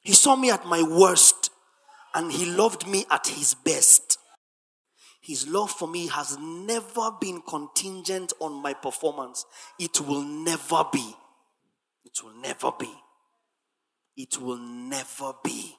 He 0.00 0.12
saw 0.12 0.36
me 0.36 0.50
at 0.50 0.64
my 0.64 0.82
worst 0.82 1.50
and 2.14 2.32
he 2.32 2.46
loved 2.46 2.86
me 2.86 3.04
at 3.10 3.26
his 3.26 3.54
best. 3.54 4.18
His 5.20 5.48
love 5.48 5.70
for 5.70 5.88
me 5.88 6.06
has 6.06 6.38
never 6.38 7.10
been 7.20 7.42
contingent 7.42 8.32
on 8.40 8.62
my 8.62 8.72
performance. 8.72 9.44
It 9.78 10.00
will 10.00 10.22
never 10.22 10.84
be. 10.92 11.14
It 12.04 12.22
will 12.22 12.34
never 12.40 12.70
be. 12.78 12.94
It 14.16 14.40
will 14.40 14.58
never 14.58 15.32
be. 15.44 15.74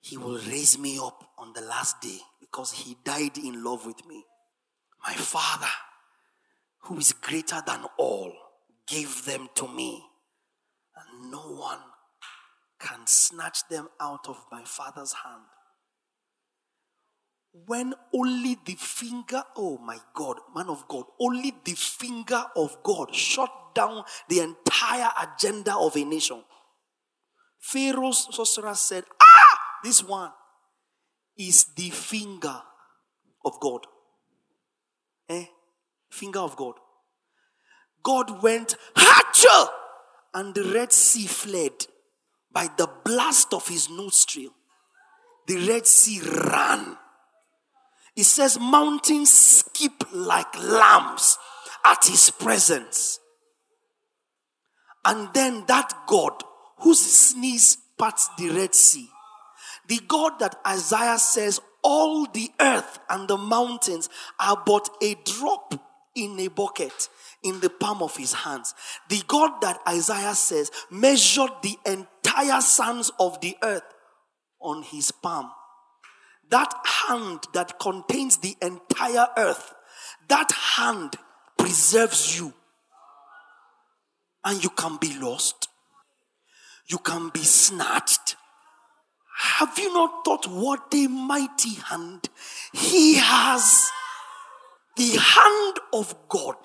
He 0.00 0.16
will 0.16 0.38
raise 0.38 0.78
me 0.78 0.98
up 0.98 1.30
on 1.36 1.52
the 1.52 1.60
last 1.60 2.00
day 2.00 2.18
because 2.40 2.72
he 2.72 2.96
died 3.04 3.36
in 3.36 3.62
love 3.62 3.84
with 3.84 4.04
me. 4.06 4.24
My 5.06 5.12
Father, 5.12 5.70
who 6.84 6.96
is 6.96 7.12
greater 7.12 7.62
than 7.66 7.84
all 7.98 8.32
gave 8.88 9.24
them 9.24 9.48
to 9.54 9.68
me, 9.68 10.02
and 10.96 11.30
no 11.30 11.38
one 11.38 11.78
can 12.80 13.06
snatch 13.06 13.68
them 13.68 13.88
out 14.00 14.28
of 14.28 14.44
my 14.50 14.62
Father's 14.64 15.12
hand. 15.24 15.42
When 17.66 17.94
only 18.14 18.56
the 18.64 18.74
finger, 18.74 19.42
oh 19.56 19.78
my 19.78 19.98
God, 20.14 20.36
man 20.54 20.68
of 20.68 20.86
God, 20.88 21.04
only 21.20 21.54
the 21.64 21.72
finger 21.72 22.44
of 22.56 22.82
God 22.82 23.14
shut 23.14 23.50
down 23.74 24.04
the 24.28 24.40
entire 24.40 25.10
agenda 25.22 25.76
of 25.76 25.96
a 25.96 26.04
nation. 26.04 26.42
Pharaoh's 27.58 28.28
sorcerer 28.34 28.74
said, 28.74 29.04
Ah, 29.20 29.58
this 29.82 30.04
one 30.04 30.30
is 31.36 31.66
the 31.76 31.90
finger 31.90 32.62
of 33.44 33.58
God. 33.60 33.80
Eh? 35.28 35.46
Finger 36.10 36.40
of 36.40 36.56
God. 36.56 36.74
God 38.08 38.42
went, 38.42 38.74
Hacha! 38.96 39.70
And 40.32 40.54
the 40.54 40.64
Red 40.72 40.94
Sea 40.94 41.26
fled 41.26 41.72
by 42.50 42.70
the 42.78 42.88
blast 43.04 43.52
of 43.52 43.68
his 43.68 43.90
nostril. 43.90 44.48
The 45.46 45.68
Red 45.68 45.86
Sea 45.86 46.22
ran. 46.22 46.96
It 48.16 48.24
says, 48.24 48.58
Mountains 48.58 49.30
skip 49.30 49.92
like 50.10 50.58
lambs 50.58 51.36
at 51.84 52.02
his 52.06 52.30
presence. 52.30 53.20
And 55.04 55.28
then 55.34 55.64
that 55.66 55.92
God 56.06 56.32
whose 56.78 57.02
sneeze 57.02 57.76
parts 57.98 58.30
the 58.38 58.48
Red 58.48 58.74
Sea, 58.74 59.06
the 59.86 60.00
God 60.08 60.38
that 60.38 60.56
Isaiah 60.66 61.18
says, 61.18 61.60
all 61.84 62.24
the 62.24 62.50
earth 62.58 63.00
and 63.10 63.28
the 63.28 63.36
mountains 63.36 64.08
are 64.40 64.62
but 64.64 64.88
a 65.02 65.14
drop 65.26 65.74
in 66.14 66.40
a 66.40 66.48
bucket 66.48 67.10
in 67.42 67.60
the 67.60 67.70
palm 67.70 68.02
of 68.02 68.16
his 68.16 68.32
hands. 68.32 68.74
The 69.08 69.22
God 69.26 69.60
that 69.62 69.80
Isaiah 69.88 70.34
says 70.34 70.70
measured 70.90 71.50
the 71.62 71.76
entire 71.86 72.60
sons 72.60 73.10
of 73.18 73.40
the 73.40 73.56
earth 73.62 73.82
on 74.60 74.82
his 74.82 75.10
palm. 75.10 75.50
That 76.50 76.72
hand 77.08 77.40
that 77.52 77.78
contains 77.78 78.38
the 78.38 78.56
entire 78.62 79.28
earth, 79.36 79.74
that 80.28 80.50
hand 80.52 81.14
preserves 81.58 82.38
you. 82.38 82.52
And 84.44 84.62
you 84.62 84.70
can 84.70 84.96
be 84.96 85.18
lost. 85.18 85.68
You 86.88 86.98
can 86.98 87.28
be 87.28 87.42
snatched. 87.42 88.36
Have 89.40 89.78
you 89.78 89.92
not 89.92 90.24
thought 90.24 90.46
what 90.46 90.92
a 90.94 91.06
mighty 91.06 91.74
hand 91.74 92.28
he 92.72 93.16
has? 93.16 93.90
The 94.96 95.16
hand 95.16 95.78
of 95.92 96.16
God 96.28 96.56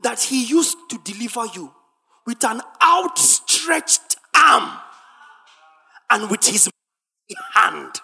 that 0.00 0.20
he 0.20 0.44
used 0.44 0.76
to 0.90 0.98
deliver 0.98 1.46
you 1.46 1.72
with 2.26 2.44
an 2.44 2.60
outstretched 2.82 4.16
arm 4.34 4.78
and 6.10 6.30
with 6.30 6.44
his 6.44 6.70
hand. 7.54 8.00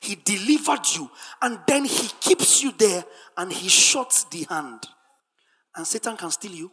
He 0.00 0.14
delivered 0.16 0.86
you 0.94 1.10
and 1.42 1.58
then 1.66 1.84
he 1.84 2.08
keeps 2.20 2.62
you 2.62 2.72
there 2.76 3.04
and 3.36 3.52
he 3.52 3.68
shuts 3.68 4.24
the 4.24 4.46
hand. 4.48 4.86
And 5.74 5.86
satan 5.86 6.16
can 6.16 6.30
steal 6.30 6.52
you. 6.52 6.70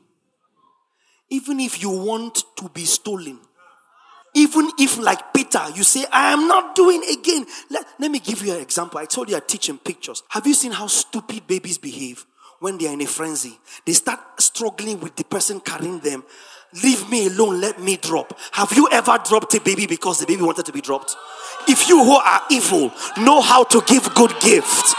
Even 1.30 1.60
if 1.60 1.82
you 1.82 1.90
want 1.90 2.44
to 2.58 2.70
be 2.70 2.86
stolen. 2.86 3.40
Even 4.36 4.72
if 4.80 4.98
like 4.98 5.34
peter 5.34 5.62
you 5.76 5.84
say 5.84 6.06
i 6.12 6.32
am 6.34 6.48
not 6.48 6.76
doing 6.76 7.04
again. 7.12 7.46
Let, 7.70 7.86
let 8.00 8.12
me 8.12 8.20
give 8.20 8.44
you 8.46 8.54
an 8.54 8.62
example. 8.62 9.00
I 9.00 9.06
told 9.06 9.30
you 9.30 9.38
i 9.38 9.40
teach 9.40 9.70
in 9.70 9.78
pictures. 9.78 10.24
Have 10.30 10.48
you 10.48 10.54
seen 10.54 10.72
how 10.72 10.88
stupid 10.88 11.48
babies 11.48 11.78
behave 11.78 12.26
when 12.60 12.78
they 12.78 12.88
are 12.88 12.94
in 12.94 13.02
a 13.02 13.06
frenzy. 13.06 13.60
They 13.86 13.94
start 13.94 14.20
struggling 14.40 15.00
with 15.00 15.16
the 15.16 15.24
person 15.24 15.60
carrying 15.60 16.00
them. 16.00 16.24
Leave 16.82 17.10
me 17.10 17.28
alone 17.28 17.62
let 17.62 17.80
me 17.80 17.98
drop. 17.98 18.38
Have 18.54 18.74
you 18.74 18.90
ever 18.92 19.20
dropped 19.24 19.54
a 19.54 19.62
baby 19.62 19.86
because 19.86 20.20
the 20.20 20.26
baby 20.26 20.42
wanted 20.42 20.66
to 20.66 20.72
be 20.72 20.82
dropped? 20.82 21.16
If 21.68 21.88
you 21.88 22.04
who 22.04 22.16
are 22.16 22.42
evil 22.50 22.92
know 23.18 23.42
how 23.42 23.64
to 23.66 23.82
give 23.86 24.14
good 24.16 24.34
gifts 24.42 24.96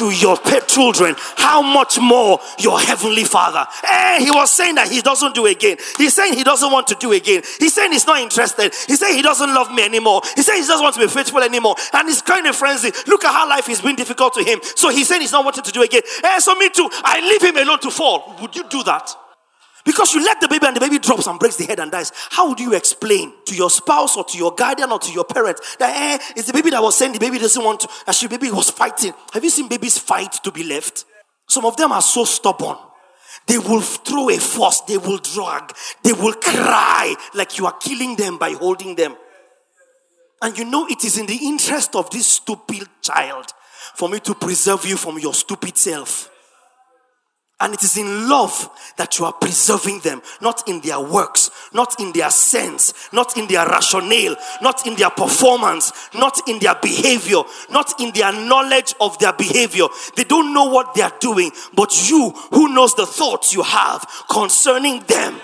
to 0.00 0.10
your 0.10 0.38
children, 0.66 1.14
how 1.36 1.60
much 1.60 2.00
more 2.00 2.40
your 2.58 2.80
heavenly 2.80 3.24
father? 3.24 3.66
Eh, 3.84 4.24
he 4.24 4.30
was 4.30 4.50
saying 4.50 4.74
that 4.76 4.88
he 4.88 5.02
doesn't 5.02 5.34
do 5.34 5.44
again. 5.44 5.76
He's 5.98 6.14
saying 6.14 6.34
he 6.34 6.42
doesn't 6.42 6.72
want 6.72 6.86
to 6.88 6.94
do 6.94 7.12
again. 7.12 7.42
He's 7.58 7.74
saying 7.74 7.92
he's 7.92 8.06
not 8.06 8.18
interested. 8.18 8.72
He's 8.86 8.98
saying 8.98 9.14
he 9.14 9.22
doesn't 9.22 9.52
love 9.54 9.70
me 9.70 9.84
anymore. 9.84 10.22
He's 10.34 10.46
saying 10.46 10.62
he 10.62 10.66
doesn't 10.66 10.82
want 10.82 10.94
to 10.94 11.00
be 11.00 11.06
faithful 11.06 11.40
anymore. 11.40 11.76
And 11.92 12.08
he's 12.08 12.22
kind 12.22 12.46
of 12.46 12.56
frenzy. 12.56 12.90
Look 13.06 13.24
at 13.24 13.32
how 13.32 13.46
life 13.46 13.68
is 13.68 13.82
being 13.82 13.96
difficult 13.96 14.32
to 14.34 14.42
him. 14.42 14.60
So 14.62 14.88
he's 14.88 15.06
saying 15.06 15.20
he's 15.20 15.32
not 15.32 15.44
wanting 15.44 15.64
to 15.64 15.72
do 15.72 15.82
again. 15.82 16.02
Eh, 16.24 16.38
so 16.38 16.54
me 16.54 16.70
too. 16.70 16.88
I 17.04 17.20
leave 17.20 17.42
him 17.42 17.58
alone 17.58 17.80
to 17.80 17.90
fall. 17.90 18.36
Would 18.40 18.56
you 18.56 18.64
do 18.68 18.82
that? 18.84 19.14
Because 19.84 20.14
you 20.14 20.22
let 20.22 20.40
the 20.40 20.48
baby 20.48 20.66
and 20.66 20.76
the 20.76 20.80
baby 20.80 20.98
drops 20.98 21.26
and 21.26 21.38
breaks 21.38 21.56
the 21.56 21.64
head 21.64 21.80
and 21.80 21.90
dies. 21.90 22.12
How 22.30 22.48
would 22.48 22.60
you 22.60 22.74
explain 22.74 23.32
to 23.46 23.54
your 23.54 23.70
spouse 23.70 24.16
or 24.16 24.24
to 24.24 24.38
your 24.38 24.54
guardian 24.54 24.92
or 24.92 24.98
to 24.98 25.12
your 25.12 25.24
parent 25.24 25.58
that 25.78 26.20
eh, 26.20 26.32
it's 26.36 26.46
the 26.46 26.52
baby 26.52 26.70
that 26.70 26.82
was 26.82 26.96
saying 26.96 27.12
the 27.12 27.18
baby 27.18 27.38
doesn't 27.38 27.64
want 27.64 27.80
to, 27.80 27.88
actually, 28.06 28.28
baby 28.28 28.50
was 28.50 28.70
fighting. 28.70 29.14
Have 29.32 29.42
you 29.42 29.50
seen 29.50 29.68
babies 29.68 29.98
fight 29.98 30.32
to 30.44 30.52
be 30.52 30.64
left? 30.64 31.04
Some 31.48 31.64
of 31.64 31.76
them 31.76 31.92
are 31.92 32.02
so 32.02 32.24
stubborn. 32.24 32.76
They 33.46 33.58
will 33.58 33.80
throw 33.80 34.30
a 34.30 34.38
force, 34.38 34.80
they 34.82 34.98
will 34.98 35.18
drag, 35.18 35.72
they 36.02 36.12
will 36.12 36.34
cry 36.34 37.14
like 37.34 37.58
you 37.58 37.66
are 37.66 37.76
killing 37.80 38.16
them 38.16 38.38
by 38.38 38.52
holding 38.52 38.94
them. 38.94 39.16
And 40.42 40.56
you 40.56 40.64
know 40.64 40.86
it 40.86 41.04
is 41.04 41.18
in 41.18 41.26
the 41.26 41.38
interest 41.42 41.94
of 41.96 42.10
this 42.10 42.26
stupid 42.26 42.88
child 43.02 43.46
for 43.94 44.08
me 44.08 44.20
to 44.20 44.34
preserve 44.34 44.86
you 44.86 44.96
from 44.96 45.18
your 45.18 45.34
stupid 45.34 45.76
self. 45.76 46.29
And 47.60 47.74
it 47.74 47.84
is 47.84 47.98
in 47.98 48.26
love 48.26 48.70
that 48.96 49.18
you 49.18 49.26
are 49.26 49.34
preserving 49.34 50.00
them, 50.00 50.22
not 50.40 50.66
in 50.66 50.80
their 50.80 50.98
works, 50.98 51.50
not 51.74 52.00
in 52.00 52.10
their 52.12 52.30
sense, 52.30 52.94
not 53.12 53.36
in 53.36 53.48
their 53.48 53.66
rationale, 53.66 54.34
not 54.62 54.86
in 54.86 54.96
their 54.96 55.10
performance, 55.10 55.92
not 56.14 56.48
in 56.48 56.58
their 56.58 56.74
behavior, 56.76 57.42
not 57.70 58.00
in 58.00 58.12
their 58.14 58.32
knowledge 58.32 58.94
of 58.98 59.18
their 59.18 59.34
behavior. 59.34 59.84
They 60.16 60.24
don't 60.24 60.54
know 60.54 60.70
what 60.70 60.94
they 60.94 61.02
are 61.02 61.12
doing, 61.20 61.50
but 61.74 62.08
you, 62.08 62.30
who 62.50 62.74
knows 62.74 62.94
the 62.94 63.06
thoughts 63.06 63.52
you 63.52 63.62
have 63.62 64.06
concerning 64.30 65.00
them, 65.00 65.38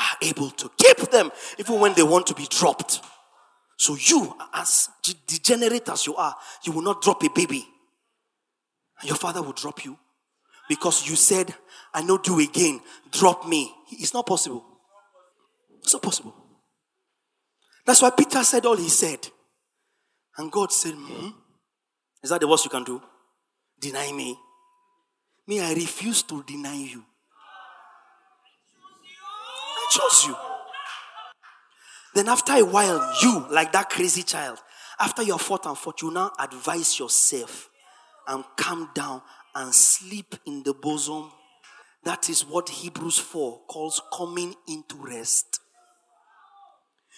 are 0.00 0.16
able 0.22 0.50
to 0.50 0.70
keep 0.76 0.98
them 1.10 1.30
even 1.58 1.78
when 1.78 1.94
they 1.94 2.02
want 2.02 2.26
to 2.26 2.34
be 2.34 2.46
dropped. 2.48 3.00
So, 3.76 3.96
you, 3.96 4.34
as 4.54 4.88
degenerate 5.26 5.88
as 5.88 6.06
you 6.06 6.16
are, 6.16 6.34
you 6.64 6.72
will 6.72 6.82
not 6.82 7.00
drop 7.00 7.22
a 7.22 7.30
baby, 7.30 7.64
and 9.00 9.08
your 9.08 9.16
father 9.16 9.40
will 9.40 9.52
drop 9.52 9.84
you 9.84 9.96
because 10.68 11.08
you 11.08 11.16
said, 11.16 11.54
I 11.94 12.02
know 12.02 12.18
do 12.18 12.38
again, 12.38 12.80
drop 13.10 13.46
me. 13.46 13.72
It's 13.90 14.12
not 14.14 14.26
possible. 14.26 14.64
It's 15.82 15.92
not 15.92 16.02
possible. 16.02 16.34
That's 17.86 18.02
why 18.02 18.10
Peter 18.10 18.44
said 18.44 18.66
all 18.66 18.76
he 18.76 18.88
said. 18.88 19.26
And 20.36 20.52
God 20.52 20.70
said, 20.72 20.94
hmm? 20.94 21.30
Is 22.22 22.30
that 22.30 22.40
the 22.40 22.48
worst 22.48 22.64
you 22.64 22.70
can 22.70 22.84
do? 22.84 23.00
Deny 23.80 24.12
me. 24.12 24.38
Me, 25.46 25.60
I 25.60 25.72
refuse 25.72 26.22
to 26.24 26.42
deny 26.42 26.74
you. 26.74 27.02
I 29.76 29.86
chose 29.90 30.26
you. 30.26 30.36
Then 32.14 32.28
after 32.28 32.52
a 32.52 32.64
while, 32.64 33.14
you, 33.22 33.46
like 33.50 33.72
that 33.72 33.88
crazy 33.88 34.22
child, 34.22 34.58
after 35.00 35.22
you 35.22 35.38
fought 35.38 35.66
and 35.66 35.78
fought, 35.78 36.02
you 36.02 36.10
now 36.10 36.32
advise 36.38 36.98
yourself 36.98 37.70
and 38.26 38.44
calm 38.56 38.90
down 38.94 39.22
and 39.58 39.74
sleep 39.74 40.36
in 40.46 40.62
the 40.62 40.72
bosom. 40.72 41.30
That 42.04 42.30
is 42.30 42.46
what 42.46 42.68
Hebrews 42.68 43.18
4 43.18 43.62
calls 43.66 44.00
coming 44.16 44.54
into 44.68 44.96
rest. 44.96 45.60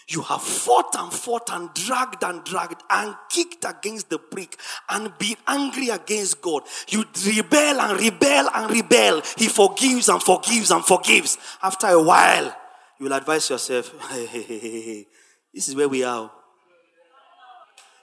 You 0.08 0.22
have 0.22 0.42
fought 0.42 0.96
and 0.98 1.12
fought 1.12 1.50
and 1.52 1.72
dragged 1.74 2.24
and 2.24 2.42
dragged 2.42 2.82
and 2.90 3.14
kicked 3.28 3.64
against 3.64 4.08
the 4.08 4.18
brick 4.18 4.56
and 4.88 5.16
been 5.18 5.36
angry 5.46 5.90
against 5.90 6.40
God. 6.40 6.62
You 6.88 7.04
rebel 7.26 7.80
and 7.80 8.00
rebel 8.00 8.48
and 8.52 8.72
rebel. 8.72 9.22
He 9.36 9.46
forgives 9.46 10.08
and 10.08 10.20
forgives 10.20 10.70
and 10.70 10.84
forgives. 10.84 11.38
After 11.62 11.88
a 11.88 12.02
while, 12.02 12.56
you 12.98 13.04
will 13.04 13.12
advise 13.12 13.50
yourself, 13.50 13.92
hey, 14.10 14.26
hey, 14.26 14.42
hey, 14.42 15.06
this 15.54 15.68
is 15.68 15.76
where 15.76 15.88
we 15.88 16.02
are. 16.02 16.30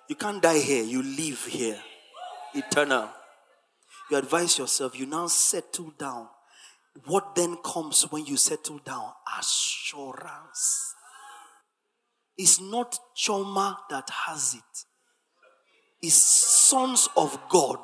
You 0.08 0.16
can't 0.16 0.42
die 0.42 0.60
here, 0.60 0.84
you 0.84 1.02
live 1.02 1.44
here. 1.46 1.80
Eternal 2.54 3.10
you 4.10 4.18
advise 4.18 4.58
yourself, 4.58 4.98
you 4.98 5.06
now 5.06 5.28
settle 5.28 5.94
down. 5.98 6.28
What 7.06 7.36
then 7.36 7.58
comes 7.64 8.04
when 8.12 8.26
you 8.26 8.38
settle 8.38 8.80
down? 8.80 9.12
Assurance. 9.40 10.96
It's 12.38 12.62
not 12.62 12.98
Choma 13.16 13.80
that 13.90 14.10
has 14.28 14.54
it, 14.54 14.86
it's 16.02 16.16
sons 16.16 17.10
of 17.18 17.40
God 17.50 17.80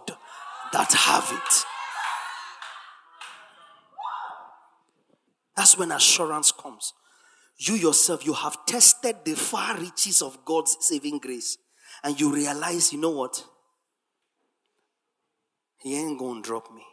that 0.71 0.91
have 0.93 1.31
it. 1.31 1.65
That's 5.55 5.77
when 5.77 5.91
assurance 5.91 6.51
comes. 6.51 6.93
You 7.57 7.75
yourself, 7.75 8.25
you 8.25 8.33
have 8.33 8.65
tested 8.65 9.17
the 9.23 9.35
far 9.35 9.77
reaches 9.77 10.21
of 10.21 10.43
God's 10.45 10.77
saving 10.79 11.19
grace, 11.19 11.57
and 12.03 12.19
you 12.19 12.33
realize, 12.33 12.91
you 12.91 12.99
know 12.99 13.11
what? 13.11 13.45
He 15.83 15.95
ain't 15.95 16.17
gonna 16.17 16.41
drop 16.41 16.73
me. 16.73 16.83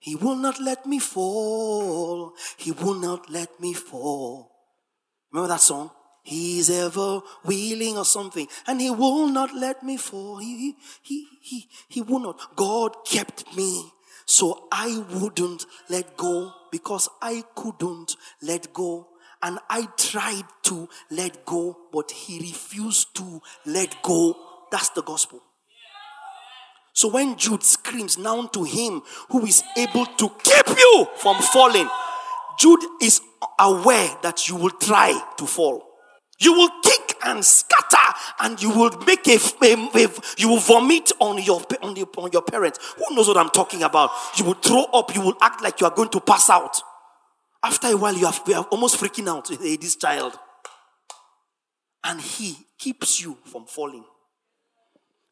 He 0.00 0.16
will 0.16 0.34
not 0.34 0.60
let 0.60 0.84
me 0.84 0.98
fall. 0.98 2.34
He 2.56 2.72
will 2.72 2.94
not 2.94 3.30
let 3.30 3.60
me 3.60 3.72
fall. 3.72 4.50
Remember 5.30 5.46
that 5.54 5.60
song? 5.60 5.92
He's 6.24 6.70
ever 6.70 7.20
willing 7.44 7.96
or 7.96 8.04
something. 8.04 8.48
And 8.66 8.80
he 8.80 8.90
will 8.90 9.28
not 9.28 9.54
let 9.54 9.84
me 9.84 9.96
fall. 9.96 10.38
He, 10.38 10.74
he, 11.02 11.28
he, 11.40 11.68
he 11.88 12.02
will 12.02 12.18
not. 12.18 12.56
God 12.56 12.96
kept 13.06 13.56
me. 13.56 13.92
So 14.26 14.66
I 14.72 15.04
wouldn't 15.20 15.66
let 15.88 16.16
go 16.16 16.52
because 16.72 17.08
I 17.20 17.44
couldn't 17.54 18.16
let 18.42 18.72
go. 18.72 19.08
And 19.40 19.60
I 19.70 19.86
tried 19.96 20.46
to 20.64 20.88
let 21.10 21.44
go, 21.44 21.76
but 21.92 22.10
he 22.10 22.40
refused 22.40 23.14
to 23.16 23.40
let 23.66 24.02
go. 24.02 24.36
That's 24.72 24.88
the 24.90 25.02
gospel. 25.02 25.42
So 26.92 27.08
when 27.08 27.36
Jude 27.36 27.62
screams 27.62 28.18
now 28.18 28.46
to 28.46 28.64
him 28.64 29.02
who 29.30 29.46
is 29.46 29.62
able 29.76 30.06
to 30.06 30.28
keep 30.42 30.68
you 30.68 31.06
from 31.16 31.40
falling, 31.40 31.88
Jude 32.58 32.84
is 33.00 33.20
aware 33.58 34.10
that 34.22 34.48
you 34.48 34.56
will 34.56 34.70
try 34.70 35.20
to 35.38 35.46
fall. 35.46 35.82
You 36.38 36.52
will 36.52 36.70
kick 36.82 37.16
and 37.24 37.44
scatter 37.44 38.18
and 38.40 38.60
you 38.60 38.70
will 38.70 38.90
make 39.06 39.26
a, 39.28 39.38
a, 39.62 40.04
a 40.04 40.08
you 40.36 40.48
will 40.48 40.58
vomit 40.58 41.12
on 41.20 41.42
your, 41.42 41.62
on, 41.82 41.96
your, 41.96 42.08
on 42.18 42.30
your 42.32 42.42
parents. 42.42 42.78
Who 42.96 43.14
knows 43.14 43.28
what 43.28 43.36
I'm 43.36 43.50
talking 43.50 43.82
about? 43.82 44.10
You 44.36 44.44
will 44.44 44.54
throw 44.54 44.84
up, 44.92 45.14
you 45.14 45.20
will 45.22 45.36
act 45.40 45.62
like 45.62 45.80
you 45.80 45.86
are 45.86 45.94
going 45.94 46.10
to 46.10 46.20
pass 46.20 46.50
out. 46.50 46.76
After 47.64 47.86
a 47.88 47.96
while, 47.96 48.16
you 48.16 48.26
are, 48.26 48.34
you 48.46 48.54
are 48.54 48.64
almost 48.64 48.98
freaking 49.00 49.28
out. 49.28 49.48
This 49.60 49.96
child. 49.96 50.36
And 52.04 52.20
he 52.20 52.56
keeps 52.76 53.22
you 53.22 53.38
from 53.44 53.66
falling 53.66 54.04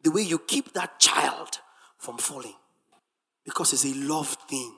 the 0.03 0.11
way 0.11 0.23
you 0.23 0.39
keep 0.39 0.73
that 0.73 0.99
child 0.99 1.59
from 1.99 2.19
falling. 2.19 2.55
Because 3.45 3.73
it's 3.73 3.85
a 3.85 3.95
love 3.95 4.37
thing, 4.49 4.73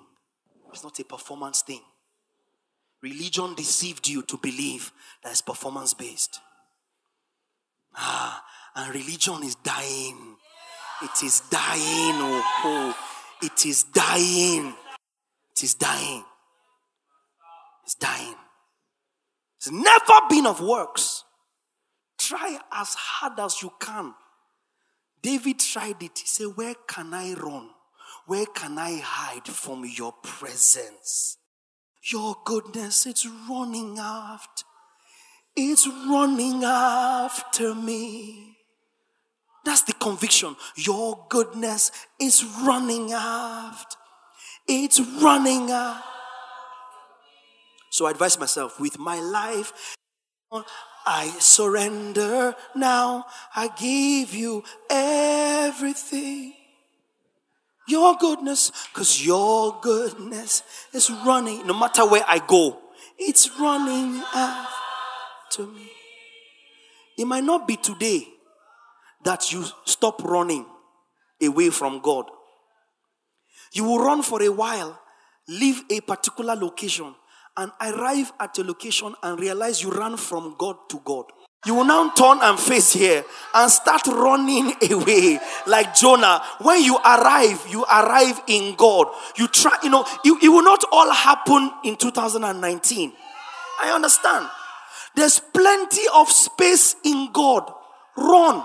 it's 0.73 0.83
not 0.83 0.99
a 0.99 1.05
performance 1.05 1.63
thing. 1.63 1.81
Religion 3.03 3.55
deceived 3.55 4.09
you 4.09 4.23
to 4.23 4.37
believe 4.37 4.93
that 5.23 5.31
it's 5.33 5.41
performance 5.41 5.93
based. 5.93 6.41
Ah, 7.97 8.43
and 8.77 8.95
religion 8.95 9.43
is 9.43 9.57
dying. 9.57 10.37
It 11.03 11.23
is 11.25 11.41
dying. 11.51 12.15
Oh, 12.15 12.43
oh, 12.65 12.97
it 13.43 13.67
is 13.67 13.83
dying. 13.83 14.73
It 15.51 15.65
is 15.65 15.75
dying. 15.75 16.25
It's 17.85 17.97
dying. 17.97 18.37
It's 19.57 19.71
never 19.71 20.27
been 20.31 20.47
of 20.47 20.61
works. 20.61 21.25
Try 22.19 22.59
as 22.73 22.95
hard 22.95 23.39
as 23.41 23.61
you 23.63 23.73
can. 23.81 24.15
David 25.23 25.61
tried 25.61 26.03
it. 26.03 26.19
He 26.19 26.27
said, 26.27 26.49
Where 26.57 26.75
can 26.87 27.15
I 27.15 27.35
run? 27.35 27.71
Where 28.27 28.47
can 28.47 28.79
I 28.79 29.01
hide 29.03 29.47
from 29.47 29.85
your 29.85 30.13
presence? 30.23 31.39
Your 32.11 32.37
goodness, 32.45 33.07
it's 33.07 33.27
running 33.49 33.99
after. 33.99 34.65
It's 35.55 35.87
running 35.87 36.65
after 36.65 37.75
me. 37.75 38.57
That's 39.65 39.83
the 39.83 39.93
conviction. 39.93 40.57
Your 40.77 41.27
goodness 41.29 41.93
is 42.21 42.45
running 42.63 43.13
after. 43.13 43.97
It's 44.67 45.01
running 45.01 45.71
after. 45.71 46.09
So 47.91 48.07
I 48.07 48.11
advise 48.11 48.39
myself 48.39 48.81
with 48.81 48.99
my 48.99 49.21
life, 49.21 49.97
I 51.07 51.29
surrender 51.39 52.55
now. 52.75 53.27
I 53.55 53.69
give 53.69 54.35
you 54.35 54.65
everything. 54.91 56.55
Your 57.89 58.17
goodness, 58.17 58.71
because 58.93 59.25
your 59.25 59.79
goodness 59.83 60.63
is 60.93 61.11
running, 61.11 61.67
no 61.67 61.79
matter 61.79 62.07
where 62.07 62.25
I 62.27 62.39
go, 62.47 62.79
it's 63.19 63.51
running 63.59 64.23
after 64.35 65.67
me. 65.67 65.91
It 67.19 67.27
might 67.27 67.45
not 67.45 67.67
be 67.67 67.77
today 67.77 68.27
that 69.25 69.53
you 69.53 69.65
stop 69.85 70.23
running 70.25 70.65
away 71.43 71.71
from 71.71 72.01
God. 72.01 72.27
You 73.73 73.85
will 73.85 73.99
run 73.99 74.23
for 74.23 74.43
a 74.43 74.49
while, 74.49 74.99
leave 75.49 75.83
a 75.91 76.01
particular 76.01 76.55
location, 76.55 77.15
and 77.57 77.71
arrive 77.81 78.33
at 78.41 78.59
a 78.59 78.65
location 78.65 79.15
and 79.23 79.39
realize 79.41 79.83
you 79.83 79.91
ran 79.91 80.17
from 80.17 80.55
God 80.59 80.77
to 80.91 81.01
God. 81.05 81.27
You 81.65 81.77
will 81.77 81.85
now 81.85 82.11
turn 82.11 82.39
and 82.43 82.59
face 82.59 82.93
here 82.93 83.25
and 83.55 83.71
start 83.71 84.07
running 84.09 84.73
away 84.91 85.39
like 85.67 85.95
Jonah. 85.95 86.43
When 86.61 86.83
you 86.83 86.97
arrive, 86.97 87.65
you 87.71 87.85
arrive 87.85 88.41
in 88.49 88.75
God. 88.75 89.07
You 89.37 89.47
try, 89.47 89.79
you 89.85 89.91
know, 89.91 90.05
it, 90.25 90.43
it 90.43 90.49
will 90.49 90.65
not 90.65 90.83
all 90.91 91.13
happen 91.13 91.71
in 91.85 91.97
2019. 91.97 93.13
I 93.81 93.93
understand. 93.93 94.49
There's 95.15 95.39
plenty 95.39 96.03
of 96.15 96.31
space 96.31 96.97
in 97.05 97.31
God. 97.33 97.71
Run. 98.17 98.65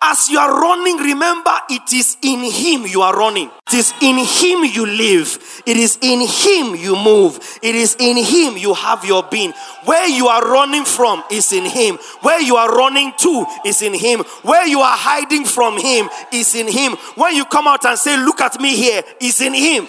As 0.00 0.28
you 0.28 0.38
are 0.38 0.60
running, 0.60 0.96
remember 0.96 1.50
it 1.68 1.92
is 1.92 2.16
in 2.22 2.40
Him 2.40 2.86
you 2.86 3.02
are 3.02 3.16
running. 3.16 3.50
It 3.66 3.74
is 3.74 3.92
in 4.00 4.16
Him 4.16 4.64
you 4.64 4.86
live. 4.86 5.62
It 5.66 5.76
is 5.76 5.98
in 6.00 6.20
Him 6.20 6.76
you 6.76 6.94
move. 6.94 7.40
It 7.62 7.74
is 7.74 7.96
in 7.98 8.16
Him 8.16 8.56
you 8.56 8.74
have 8.74 9.04
your 9.04 9.24
being. 9.24 9.52
Where 9.86 10.08
you 10.08 10.28
are 10.28 10.48
running 10.48 10.84
from 10.84 11.24
is 11.32 11.52
in 11.52 11.64
Him. 11.64 11.98
Where 12.20 12.40
you 12.40 12.54
are 12.54 12.74
running 12.76 13.12
to 13.18 13.44
is 13.66 13.82
in 13.82 13.92
Him. 13.92 14.20
Where 14.42 14.66
you 14.68 14.80
are 14.80 14.96
hiding 14.96 15.44
from 15.44 15.76
Him 15.76 16.08
is 16.32 16.54
in 16.54 16.68
Him. 16.68 16.92
When 17.16 17.34
you 17.34 17.44
come 17.46 17.66
out 17.66 17.84
and 17.84 17.98
say, 17.98 18.16
Look 18.16 18.40
at 18.40 18.60
me 18.60 18.76
here, 18.76 19.02
is 19.20 19.40
in 19.40 19.54
Him. 19.54 19.88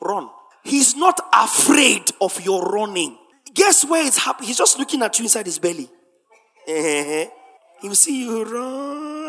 Run. 0.00 0.28
He's 0.62 0.94
not 0.94 1.18
afraid 1.32 2.10
of 2.20 2.40
your 2.44 2.62
running. 2.62 3.18
Guess 3.54 3.86
where 3.86 4.06
it's 4.06 4.18
happening? 4.18 4.48
He's 4.48 4.58
just 4.58 4.78
looking 4.78 5.02
at 5.02 5.18
you 5.18 5.24
inside 5.24 5.46
his 5.46 5.58
belly. 5.58 5.88
he 6.66 7.28
will 7.82 7.94
see 7.94 8.22
you 8.22 8.44
run. 8.44 9.27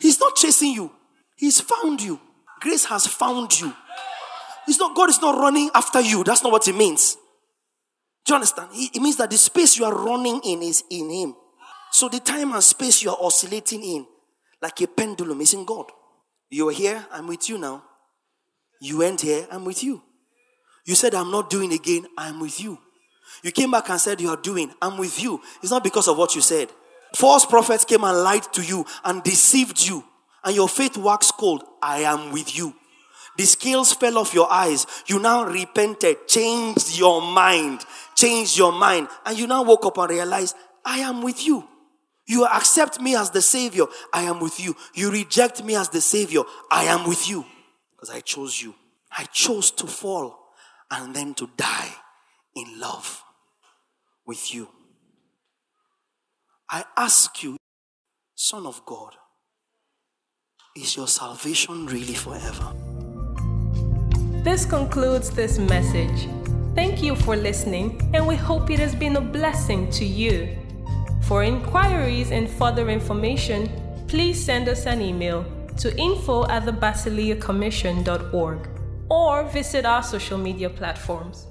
He's 0.00 0.20
not 0.20 0.36
chasing 0.36 0.72
you. 0.72 0.92
He's 1.36 1.60
found 1.60 2.02
you. 2.02 2.20
Grace 2.60 2.84
has 2.86 3.06
found 3.06 3.58
you. 3.60 3.72
He's 4.66 4.78
not, 4.78 4.94
God 4.94 5.08
is 5.08 5.20
not 5.20 5.40
running 5.40 5.70
after 5.74 6.00
you. 6.00 6.24
That's 6.24 6.42
not 6.42 6.52
what 6.52 6.66
it 6.68 6.76
means. 6.76 7.16
Do 8.24 8.32
you 8.32 8.34
understand? 8.34 8.68
It 8.74 9.00
means 9.00 9.16
that 9.16 9.30
the 9.30 9.38
space 9.38 9.78
you 9.78 9.84
are 9.84 9.94
running 9.94 10.40
in 10.44 10.62
is 10.62 10.84
in 10.90 11.08
Him. 11.08 11.34
So 11.90 12.08
the 12.08 12.20
time 12.20 12.52
and 12.52 12.62
space 12.62 13.02
you 13.02 13.10
are 13.10 13.16
oscillating 13.18 13.82
in, 13.82 14.06
like 14.60 14.80
a 14.82 14.86
pendulum, 14.86 15.40
is 15.40 15.54
in 15.54 15.64
God. 15.64 15.86
You 16.50 16.68
are 16.68 16.72
here, 16.72 17.06
I'm 17.10 17.26
with 17.26 17.48
you 17.48 17.58
now. 17.58 17.84
You 18.80 18.98
went 18.98 19.22
here, 19.22 19.46
I'm 19.50 19.64
with 19.64 19.82
you. 19.82 20.02
You 20.84 20.94
said, 20.94 21.14
I'm 21.14 21.30
not 21.30 21.50
doing 21.50 21.72
again, 21.72 22.06
I'm 22.16 22.40
with 22.40 22.60
you. 22.60 22.78
You 23.42 23.52
came 23.52 23.70
back 23.70 23.88
and 23.90 24.00
said, 24.00 24.20
You 24.20 24.30
are 24.30 24.36
doing, 24.36 24.72
I'm 24.80 24.98
with 24.98 25.22
you. 25.22 25.40
It's 25.62 25.70
not 25.70 25.84
because 25.84 26.08
of 26.08 26.18
what 26.18 26.34
you 26.34 26.40
said. 26.40 26.68
False 27.14 27.46
prophets 27.46 27.84
came 27.84 28.04
and 28.04 28.22
lied 28.22 28.52
to 28.52 28.62
you 28.62 28.84
and 29.04 29.22
deceived 29.22 29.86
you, 29.86 30.04
and 30.44 30.54
your 30.54 30.68
faith 30.68 30.96
waxed 30.96 31.34
cold. 31.34 31.64
I 31.82 32.00
am 32.00 32.32
with 32.32 32.56
you. 32.56 32.74
The 33.36 33.44
scales 33.44 33.92
fell 33.92 34.18
off 34.18 34.34
your 34.34 34.50
eyes. 34.52 34.86
You 35.06 35.20
now 35.20 35.44
repented, 35.44 36.26
changed 36.26 36.98
your 36.98 37.22
mind, 37.22 37.84
changed 38.16 38.58
your 38.58 38.72
mind, 38.72 39.08
and 39.24 39.38
you 39.38 39.46
now 39.46 39.62
woke 39.62 39.86
up 39.86 39.96
and 39.98 40.10
realized, 40.10 40.56
I 40.84 40.98
am 40.98 41.22
with 41.22 41.46
you. 41.46 41.66
You 42.26 42.44
accept 42.44 43.00
me 43.00 43.16
as 43.16 43.30
the 43.30 43.40
Savior, 43.40 43.84
I 44.12 44.22
am 44.24 44.40
with 44.40 44.60
you. 44.60 44.76
You 44.92 45.10
reject 45.10 45.64
me 45.64 45.76
as 45.76 45.88
the 45.88 46.00
Savior, 46.00 46.42
I 46.70 46.84
am 46.84 47.08
with 47.08 47.28
you. 47.28 47.44
Because 47.92 48.10
I 48.10 48.20
chose 48.20 48.60
you. 48.60 48.74
I 49.10 49.24
chose 49.24 49.70
to 49.72 49.86
fall 49.86 50.38
and 50.90 51.14
then 51.14 51.34
to 51.34 51.48
die 51.56 51.94
in 52.54 52.78
love 52.78 53.22
with 54.26 54.52
you. 54.52 54.68
I 56.70 56.84
ask 56.98 57.42
you, 57.42 57.56
Son 58.34 58.66
of 58.66 58.84
God, 58.84 59.14
is 60.76 60.96
your 60.98 61.08
salvation 61.08 61.86
really 61.86 62.12
forever? 62.12 62.74
This 64.44 64.66
concludes 64.66 65.30
this 65.30 65.58
message. 65.58 66.28
Thank 66.74 67.02
you 67.02 67.16
for 67.16 67.36
listening, 67.36 68.10
and 68.12 68.26
we 68.26 68.36
hope 68.36 68.70
it 68.70 68.80
has 68.80 68.94
been 68.94 69.16
a 69.16 69.20
blessing 69.22 69.88
to 69.92 70.04
you. 70.04 70.58
For 71.22 71.42
inquiries 71.42 72.32
and 72.32 72.50
further 72.50 72.90
information, 72.90 73.70
please 74.06 74.44
send 74.44 74.68
us 74.68 74.84
an 74.84 75.00
email 75.00 75.46
to 75.78 75.96
info 75.96 76.46
at 76.48 76.66
the 76.66 76.72
or 79.08 79.44
visit 79.44 79.86
our 79.86 80.02
social 80.02 80.36
media 80.36 80.68
platforms. 80.68 81.46